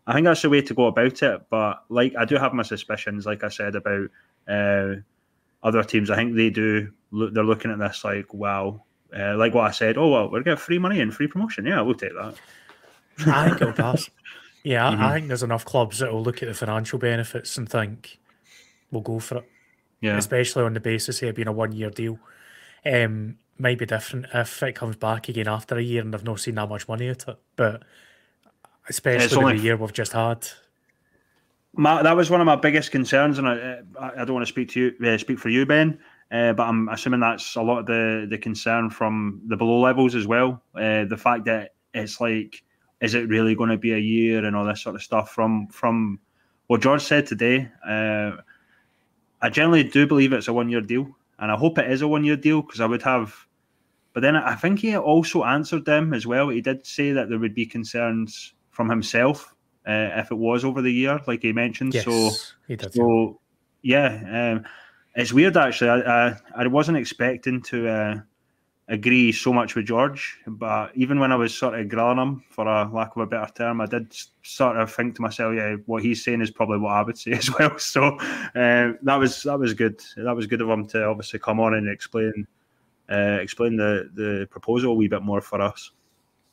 I 0.07 0.13
think 0.13 0.25
that's 0.25 0.41
the 0.41 0.49
way 0.49 0.61
to 0.61 0.73
go 0.73 0.87
about 0.87 1.21
it. 1.21 1.41
But 1.49 1.83
like, 1.89 2.15
I 2.17 2.25
do 2.25 2.35
have 2.35 2.53
my 2.53 2.63
suspicions, 2.63 3.25
like 3.25 3.43
I 3.43 3.49
said 3.49 3.75
about 3.75 4.09
uh, 4.47 4.95
other 5.61 5.83
teams. 5.83 6.09
I 6.09 6.15
think 6.15 6.35
they 6.35 6.49
do. 6.49 6.91
Look, 7.11 7.33
they're 7.33 7.43
looking 7.43 7.71
at 7.71 7.79
this 7.79 8.03
like, 8.03 8.33
wow, 8.33 8.83
uh, 9.17 9.35
like 9.37 9.53
what 9.53 9.67
I 9.67 9.71
said. 9.71 9.97
Oh 9.97 10.09
well, 10.09 10.31
we're 10.31 10.43
getting 10.43 10.57
free 10.57 10.79
money 10.79 11.01
and 11.01 11.13
free 11.13 11.27
promotion. 11.27 11.65
Yeah, 11.65 11.81
we'll 11.81 11.95
take 11.95 12.13
that. 12.13 12.35
I 13.27 13.49
think 13.49 13.61
it'll 13.61 13.73
pass. 13.73 14.09
Yeah, 14.64 14.91
mm-hmm. 14.91 15.03
I 15.03 15.14
think 15.14 15.27
there's 15.27 15.44
enough 15.44 15.65
clubs 15.65 15.99
that 15.99 16.11
will 16.11 16.23
look 16.23 16.41
at 16.41 16.48
the 16.48 16.53
financial 16.53 16.98
benefits 16.98 17.57
and 17.57 17.68
think 17.68 18.19
we'll 18.91 19.02
go 19.02 19.19
for 19.19 19.40
it. 19.40 19.49
Yeah, 20.02 20.18
especially 20.18 20.64
on 20.64 20.73
the 20.73 20.80
basis 20.80 21.22
of 21.22 21.30
it 21.30 21.35
being 21.35 21.48
a 21.48 21.52
one-year 21.52 21.90
deal. 21.90 22.19
Um, 22.85 23.38
might 23.57 23.77
be 23.77 23.85
different 23.85 24.26
if 24.34 24.61
it 24.64 24.73
comes 24.73 24.95
back 24.98 25.30
again 25.30 25.48
after 25.48 25.77
a 25.77 25.81
year 25.81 26.02
and 26.02 26.14
I've 26.14 26.23
not 26.23 26.40
seen 26.40 26.56
that 26.56 26.68
much 26.68 26.88
money 26.88 27.07
at 27.07 27.27
it. 27.27 27.38
But 27.56 27.84
especially 28.90 29.38
only... 29.38 29.57
the 29.57 29.64
year 29.64 29.77
we've 29.77 29.94
just 29.94 30.11
had. 30.11 30.48
My, 31.76 32.03
that 32.03 32.15
was 32.15 32.30
one 32.30 32.41
of 32.41 32.45
my 32.45 32.56
biggest 32.56 32.91
concerns, 32.91 33.40
and 33.40 33.48
I, 33.48 33.80
I 33.99 34.26
don't 34.26 34.34
want 34.34 34.45
to 34.45 34.52
speak 34.52 34.69
to 34.69 34.80
you, 34.80 35.07
uh, 35.07 35.18
speak 35.18 35.40
for 35.40 35.49
you, 35.49 35.65
Ben. 35.65 35.99
Uh, 36.31 36.53
but 36.53 36.64
I'm 36.64 36.90
assuming 36.90 37.19
that's 37.19 37.56
a 37.56 37.61
lot 37.61 37.80
of 37.80 37.85
the, 37.85 38.27
the 38.30 38.38
concern 38.38 38.90
from 38.90 39.41
the 39.48 39.56
below 39.56 39.80
levels 39.80 40.15
as 40.15 40.27
well. 40.27 40.61
Uh, 40.76 41.06
the 41.06 41.18
fact 41.18 41.45
that 41.45 41.76
it's 41.94 42.19
like, 42.19 42.64
is 43.01 43.15
it 43.15 43.27
really 43.27 43.55
going 43.55 43.69
to 43.69 43.77
be 43.77 43.93
a 43.93 43.97
year 43.97 44.45
and 44.45 44.55
all 44.55 44.65
this 44.65 44.81
sort 44.81 44.95
of 44.95 45.03
stuff? 45.03 45.31
From 45.31 45.67
from 45.67 46.19
what 46.67 46.81
George 46.81 47.01
said 47.01 47.25
today, 47.25 47.69
uh, 47.87 48.31
I 49.41 49.49
generally 49.49 49.83
do 49.83 50.07
believe 50.07 50.33
it's 50.33 50.47
a 50.47 50.53
one 50.53 50.69
year 50.69 50.81
deal, 50.81 51.15
and 51.39 51.51
I 51.51 51.55
hope 51.55 51.77
it 51.77 51.91
is 51.91 52.01
a 52.01 52.07
one 52.07 52.23
year 52.23 52.37
deal 52.37 52.61
because 52.61 52.81
I 52.81 52.85
would 52.85 53.01
have 53.03 53.47
but 54.13 54.21
then 54.21 54.35
I 54.35 54.55
think 54.55 54.79
he 54.79 54.95
also 54.95 55.43
answered 55.43 55.85
them 55.85 56.13
as 56.13 56.25
well. 56.27 56.49
He 56.49 56.61
did 56.61 56.85
say 56.85 57.11
that 57.11 57.29
there 57.29 57.39
would 57.39 57.55
be 57.55 57.65
concerns 57.65 58.53
from 58.69 58.89
himself 58.89 59.55
uh, 59.87 60.09
if 60.15 60.31
it 60.31 60.37
was 60.37 60.63
over 60.63 60.81
the 60.81 60.93
year, 60.93 61.19
like 61.27 61.41
he 61.41 61.51
mentioned. 61.51 61.95
Yes, 61.95 62.05
so, 62.05 62.29
he 62.67 62.75
did. 62.75 62.93
So, 62.93 63.39
yeah, 63.81 64.53
um, 64.55 64.65
it's 65.15 65.33
weird 65.33 65.57
actually. 65.57 65.89
I, 65.89 66.27
I, 66.27 66.39
I 66.55 66.67
wasn't 66.67 66.97
expecting 66.97 67.61
to 67.63 67.87
uh, 67.87 68.19
agree 68.89 69.31
so 69.31 69.53
much 69.53 69.76
with 69.76 69.85
George, 69.85 70.38
but 70.45 70.91
even 70.95 71.19
when 71.19 71.31
I 71.31 71.35
was 71.35 71.55
sort 71.55 71.80
of 71.80 71.88
grilling 71.88 72.18
him, 72.18 72.43
for 72.49 72.68
a 72.68 72.89
lack 72.91 73.15
of 73.15 73.22
a 73.22 73.26
better 73.26 73.51
term, 73.53 73.81
I 73.81 73.85
did 73.85 74.15
sort 74.43 74.77
of 74.77 74.93
think 74.93 75.15
to 75.15 75.22
myself, 75.22 75.55
yeah, 75.55 75.76
what 75.85 76.03
he's 76.03 76.23
saying 76.23 76.41
is 76.41 76.51
probably 76.51 76.80
what 76.80 76.91
I 76.91 77.01
would 77.03 77.18
say 77.18 77.31
as 77.34 77.49
well. 77.57 77.77
So 77.80 78.18
uh, 78.18 78.93
that 79.01 79.15
was 79.15 79.43
that 79.43 79.57
was 79.60 79.73
good. 79.73 80.01
That 80.18 80.35
was 80.35 80.47
good 80.47 80.61
of 80.61 80.69
him 80.69 80.85
to 80.88 81.05
obviously 81.05 81.39
come 81.39 81.60
on 81.60 81.76
and 81.76 81.88
explain 81.88 82.45
uh, 83.10 83.39
explain 83.41 83.77
the 83.77 84.10
the 84.14 84.47
proposal 84.51 84.91
a 84.91 84.95
wee 84.95 85.07
bit 85.07 85.23
more 85.23 85.41
for 85.41 85.61
us. 85.61 85.91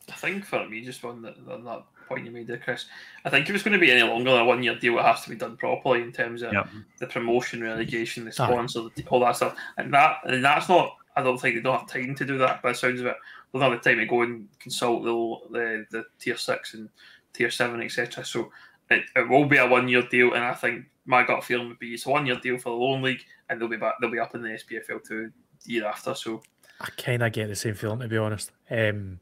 I 0.09 0.15
think 0.17 0.45
for 0.45 0.69
me, 0.69 0.85
just 0.85 1.05
on 1.05 1.23
that, 1.23 1.37
on 1.49 1.65
that 1.65 1.85
point 2.09 2.27
you 2.27 2.33
made 2.33 2.49
there, 2.49 2.59
Chris, 2.59 2.87
I 3.25 3.31
think 3.31 3.49
if 3.49 3.55
it's 3.55 3.63
going 3.63 3.79
to 3.79 3.79
be 3.79 3.93
any 3.93 4.03
longer 4.03 4.33
than 4.33 4.41
a 4.41 4.45
one 4.45 4.63
year 4.63 4.77
deal, 4.77 4.99
it 4.99 5.03
has 5.03 5.23
to 5.23 5.31
be 5.31 5.37
done 5.37 5.57
properly 5.57 6.03
in 6.03 6.11
terms 6.13 6.43
of 6.43 6.53
Yep. 6.53 6.69
the 6.99 7.07
promotion, 7.07 7.63
relegation, 7.63 8.25
the 8.25 8.31
Aye. 8.31 8.33
sponsor, 8.33 8.89
all 9.09 9.21
that 9.21 9.37
stuff. 9.37 9.57
And 9.79 9.93
that 9.95 10.19
and 10.25 10.45
that's 10.45 10.69
not. 10.69 10.97
I 11.17 11.23
don't 11.23 11.39
think 11.39 11.57
they 11.57 11.61
don't 11.61 11.79
have 11.79 11.89
time 11.89 12.15
to 12.15 12.25
do 12.25 12.39
that. 12.39 12.63
By 12.63 12.73
the 12.73 12.79
sounds 12.79 13.01
of 13.01 13.07
it, 13.07 13.17
they 13.53 13.59
don't 13.59 13.71
have 13.71 13.83
the 13.83 13.91
time 13.91 13.99
to 13.99 14.07
go 14.07 14.23
and 14.23 14.49
consult 14.59 15.03
the 15.05 15.37
the, 15.51 15.87
the 15.91 16.05
tier 16.19 16.37
six 16.37 16.75
and 16.75 16.89
tier 17.33 17.51
seven, 17.51 17.83
etc. 17.83 18.25
So 18.25 18.51
it, 18.91 19.05
it 19.17 19.29
will 19.29 19.47
be 19.47 19.57
a 19.57 19.67
one 19.67 19.89
year 19.89 20.03
deal, 20.03 20.35
and 20.35 20.45
I 20.45 20.55
think 20.55 20.87
my 21.07 21.25
gut 21.25 21.45
feeling 21.45 21.69
would 21.69 21.79
be 21.79 21.95
it's 21.95 22.07
a 22.07 22.11
one 22.11 22.27
year 22.27 22.37
deal 22.37 22.59
for 22.59 22.71
the 22.71 22.77
loan 22.77 23.03
league, 23.03 23.25
and 23.49 23.61
they'll 23.61 23.69
be 23.69 23.77
back. 23.77 23.95
They'll 24.01 24.11
be 24.11 24.19
up 24.19 24.35
in 24.35 24.43
the 24.43 24.51
SPFL 24.51 25.07
two 25.07 25.33
year 25.65 25.87
after. 25.87 26.15
So 26.15 26.43
I 26.81 26.89
kind 26.97 27.23
of 27.23 27.33
get 27.33 27.49
the 27.49 27.57
same 27.57 27.75
feeling, 27.75 28.01
to 28.01 28.09
be 28.09 28.17
honest. 28.17 28.53
Um, 28.71 29.21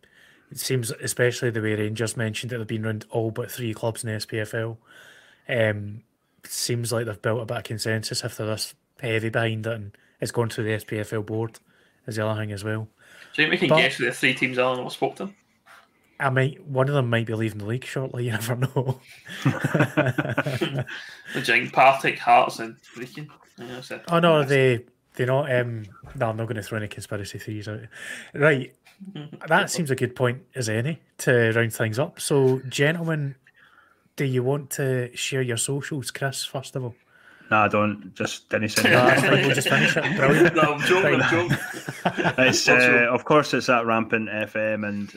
it 0.50 0.58
seems, 0.58 0.90
especially 0.90 1.50
the 1.50 1.60
way 1.60 1.74
Rangers 1.74 2.16
mentioned 2.16 2.50
that 2.50 2.58
they've 2.58 2.66
been 2.66 2.86
around 2.86 3.06
all 3.10 3.30
but 3.30 3.50
three 3.50 3.74
clubs 3.74 4.04
in 4.04 4.10
the 4.10 4.16
SPFL. 4.16 4.76
Um, 5.48 6.02
it 6.44 6.50
seems 6.50 6.92
like 6.92 7.06
they've 7.06 7.20
built 7.20 7.42
a 7.42 7.46
bit 7.46 7.56
of 7.58 7.64
consensus 7.64 8.24
if 8.24 8.36
they're 8.36 8.46
this 8.46 8.74
heavy 9.00 9.28
behind 9.28 9.66
it 9.66 9.72
and 9.72 9.96
it's 10.20 10.32
gone 10.32 10.48
through 10.48 10.64
the 10.64 10.84
SPFL 10.84 11.26
board, 11.26 11.58
is 12.08 12.16
the 12.16 12.26
other 12.26 12.40
thing 12.40 12.50
as 12.52 12.64
well. 12.64 12.88
so 13.34 13.42
you 13.42 13.56
can 13.58 13.68
But- 13.68 13.76
guess 13.78 13.96
who 13.96 14.06
the 14.06 14.12
three 14.12 14.34
teams 14.34 14.58
are 14.58 14.74
and 14.74 14.82
will 14.82 14.90
spoke 14.90 15.16
to 15.16 15.26
them. 15.26 15.34
I 16.20 16.30
might, 16.30 16.60
one 16.66 16.88
of 16.88 16.94
them 16.94 17.08
might 17.10 17.26
be 17.26 17.34
leaving 17.34 17.58
the 17.58 17.64
league 17.66 17.84
shortly, 17.84 18.24
you 18.26 18.32
never 18.32 18.56
know. 18.56 19.00
The 21.34 21.40
Giant 21.42 21.72
Partick, 21.72 22.18
Hearts, 22.18 22.58
and 22.58 22.76
Brechin. 22.96 23.28
Yeah. 23.58 23.80
Oh 24.10 24.18
no, 24.18 24.44
they 24.44 24.84
they 25.14 25.26
not. 25.26 25.52
Um, 25.52 25.84
no, 26.14 26.30
I'm 26.30 26.36
not 26.36 26.44
going 26.46 26.56
to 26.56 26.62
throw 26.62 26.78
any 26.78 26.88
conspiracy 26.88 27.38
theories 27.38 27.68
out. 27.68 27.80
Right, 28.34 28.74
that 29.48 29.70
seems 29.70 29.90
a 29.90 29.96
good 29.96 30.16
point 30.16 30.42
as 30.54 30.68
any 30.68 31.00
to 31.18 31.52
round 31.52 31.72
things 31.74 31.98
up. 31.98 32.20
So, 32.20 32.60
gentlemen, 32.68 33.34
do 34.16 34.24
you 34.24 34.42
want 34.42 34.70
to 34.70 35.14
share 35.16 35.42
your 35.42 35.56
socials, 35.56 36.10
Chris? 36.10 36.44
First 36.44 36.76
of 36.76 36.84
all, 36.84 36.94
Nah, 37.50 37.64
I 37.64 37.68
don't. 37.68 38.14
Just 38.14 38.48
didn't 38.50 38.68
say 38.68 38.90
no, 38.90 39.06
that's 39.06 39.22
anything. 39.22 39.30
fine. 39.32 39.46
We'll 39.46 39.54
just 39.54 39.68
finish 39.68 39.96
it. 39.96 40.16
Brilliant. 40.16 40.54
No, 40.56 40.62
I'm 40.74 40.80
joking, 40.80 41.20
I'm 41.22 41.30
joking. 41.30 41.58
it's 42.44 42.68
uh, 42.68 43.06
of 43.10 43.24
course 43.24 43.54
it's 43.54 43.68
at 43.68 43.86
Rampant 43.86 44.28
FM 44.28 44.86
and 44.86 45.08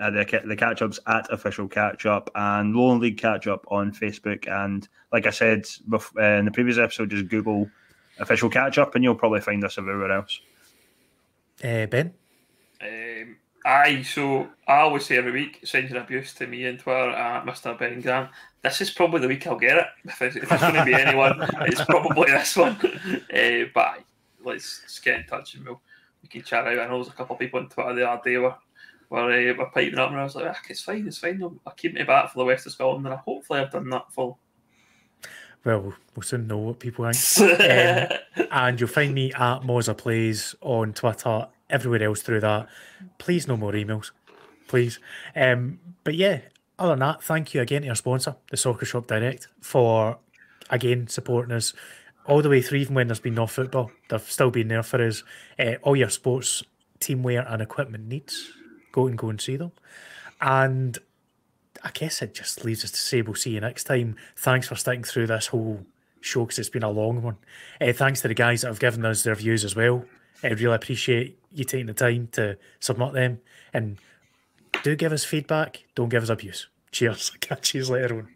uh, 0.00 0.10
the 0.10 0.40
the 0.44 0.56
catch 0.56 0.82
ups 0.82 0.98
at 1.06 1.30
official 1.32 1.68
catch 1.68 2.04
up 2.06 2.30
and 2.34 2.74
Lowland 2.74 3.00
League 3.02 3.18
catch 3.18 3.46
up 3.46 3.64
on 3.68 3.92
Facebook 3.92 4.48
and 4.48 4.88
like 5.12 5.26
I 5.26 5.30
said 5.30 5.64
bef- 5.88 6.16
uh, 6.16 6.38
in 6.38 6.46
the 6.46 6.50
previous 6.50 6.78
episode, 6.78 7.10
just 7.10 7.28
Google 7.28 7.70
official 8.18 8.50
catch 8.50 8.78
up 8.78 8.94
and 8.94 9.04
you'll 9.04 9.14
probably 9.14 9.40
find 9.40 9.62
us 9.64 9.78
everywhere 9.78 10.10
else. 10.12 10.40
Uh, 11.62 11.86
ben, 11.86 12.12
Um, 12.80 13.36
aye, 13.64 14.02
so 14.02 14.48
I 14.66 14.78
always 14.80 15.06
say 15.06 15.16
every 15.16 15.32
week, 15.32 15.60
send 15.64 15.90
your 15.90 16.00
abuse 16.00 16.34
to 16.34 16.46
me 16.46 16.66
on 16.66 16.78
Twitter 16.78 17.10
at 17.10 17.44
Mr. 17.46 17.78
Ben 17.78 18.00
Grant. 18.00 18.30
This 18.62 18.80
is 18.80 18.90
probably 18.90 19.20
the 19.20 19.28
week 19.28 19.46
I'll 19.46 19.58
get 19.58 19.76
it. 19.76 19.86
If 20.04 20.22
it's, 20.22 20.36
it's 20.36 20.48
going 20.48 20.74
to 20.74 20.84
be 20.84 20.94
anyone, 20.94 21.36
it's 21.62 21.84
probably 21.84 22.30
this 22.30 22.56
one. 22.56 22.76
Uh, 23.32 23.68
but 23.74 24.04
let's, 24.44 24.80
let's 24.82 24.98
get 25.00 25.20
in 25.20 25.26
touch 25.26 25.54
and 25.54 25.64
we'll, 25.64 25.80
we 26.22 26.28
can 26.28 26.42
chat 26.42 26.66
out. 26.66 26.78
I 26.78 26.86
know 26.86 26.96
there's 27.02 27.08
a 27.08 27.12
couple 27.16 27.34
of 27.34 27.40
people 27.40 27.58
on 27.58 27.68
Twitter 27.68 27.94
the 27.94 28.08
other 28.08 28.22
day 28.24 28.36
were, 28.36 28.54
were, 29.10 29.32
uh, 29.32 29.54
were 29.54 29.70
piping 29.74 29.98
up 29.98 30.10
and 30.10 30.20
I 30.20 30.24
was 30.24 30.36
like, 30.36 30.46
ah, 30.48 30.60
it's 30.68 30.82
fine, 30.82 31.08
it's 31.08 31.18
fine. 31.18 31.42
I'll, 31.42 31.56
I'll 31.66 31.74
keep 31.74 31.94
me 31.94 32.04
back 32.04 32.30
for 32.30 32.38
the 32.38 32.44
West 32.44 32.66
of 32.66 32.72
Scotland 32.72 33.04
and 33.04 33.14
I 33.14 33.18
hopefully 33.18 33.60
I've 33.60 33.72
done 33.72 33.90
that 33.90 34.12
full. 34.12 34.38
well, 35.64 35.92
we'll 36.14 36.22
soon 36.22 36.46
know 36.46 36.58
what 36.58 36.78
people 36.78 37.10
think. 37.10 37.60
Um, 38.38 38.46
and 38.50 38.80
you'll 38.80 38.88
find 38.88 39.12
me 39.12 39.32
at 39.32 39.62
Moza 39.62 39.96
Plays 39.96 40.54
on 40.60 40.92
Twitter, 40.92 41.48
everywhere 41.68 42.04
else 42.04 42.22
through 42.22 42.40
that. 42.40 42.68
Please, 43.18 43.48
no 43.48 43.56
more 43.56 43.72
emails, 43.72 44.12
please. 44.68 45.00
Um, 45.34 45.80
but 46.04 46.14
yeah, 46.14 46.40
other 46.82 46.92
than 46.92 46.98
that, 47.00 47.22
thank 47.22 47.54
you 47.54 47.60
again 47.60 47.82
to 47.82 47.88
our 47.88 47.94
sponsor, 47.94 48.34
the 48.50 48.56
Soccer 48.56 48.84
Shop 48.84 49.06
Direct, 49.06 49.46
for 49.60 50.18
again 50.68 51.06
supporting 51.06 51.54
us 51.54 51.72
all 52.26 52.42
the 52.42 52.48
way 52.48 52.60
through, 52.60 52.78
even 52.78 52.94
when 52.94 53.06
there's 53.06 53.20
been 53.20 53.34
no 53.34 53.46
football. 53.46 53.92
They've 54.08 54.20
still 54.20 54.50
been 54.50 54.68
there 54.68 54.82
for 54.82 55.00
us. 55.00 55.22
Uh, 55.58 55.74
all 55.82 55.94
your 55.94 56.08
sports 56.08 56.64
teamwear 56.98 57.50
and 57.50 57.62
equipment 57.62 58.08
needs, 58.08 58.50
go 58.90 59.06
and 59.06 59.16
go 59.16 59.28
and 59.30 59.40
see 59.40 59.56
them. 59.56 59.72
And 60.40 60.98
I 61.84 61.90
guess 61.92 62.20
it 62.20 62.34
just 62.34 62.64
leaves 62.64 62.84
us 62.84 62.90
to 62.90 63.00
say 63.00 63.22
we'll 63.22 63.36
see 63.36 63.50
you 63.50 63.60
next 63.60 63.84
time. 63.84 64.16
Thanks 64.36 64.66
for 64.66 64.74
sticking 64.74 65.04
through 65.04 65.28
this 65.28 65.48
whole 65.48 65.86
show 66.20 66.44
because 66.44 66.58
it's 66.58 66.68
been 66.68 66.82
a 66.82 66.90
long 66.90 67.22
one. 67.22 67.36
Uh, 67.80 67.92
thanks 67.92 68.22
to 68.22 68.28
the 68.28 68.34
guys 68.34 68.62
that 68.62 68.68
have 68.68 68.80
given 68.80 69.04
us 69.04 69.22
their 69.22 69.34
views 69.36 69.64
as 69.64 69.76
well. 69.76 70.04
I 70.42 70.48
really 70.48 70.74
appreciate 70.74 71.38
you 71.52 71.64
taking 71.64 71.86
the 71.86 71.94
time 71.94 72.28
to 72.32 72.58
submit 72.80 73.12
them 73.12 73.40
and 73.72 73.98
do 74.82 74.96
give 74.96 75.12
us 75.12 75.24
feedback. 75.24 75.84
Don't 75.94 76.08
give 76.08 76.22
us 76.22 76.28
abuse. 76.28 76.66
Cheers. 76.92 77.30
Catch 77.40 77.74
you 77.74 77.84
later 77.84 78.18
on. 78.18 78.28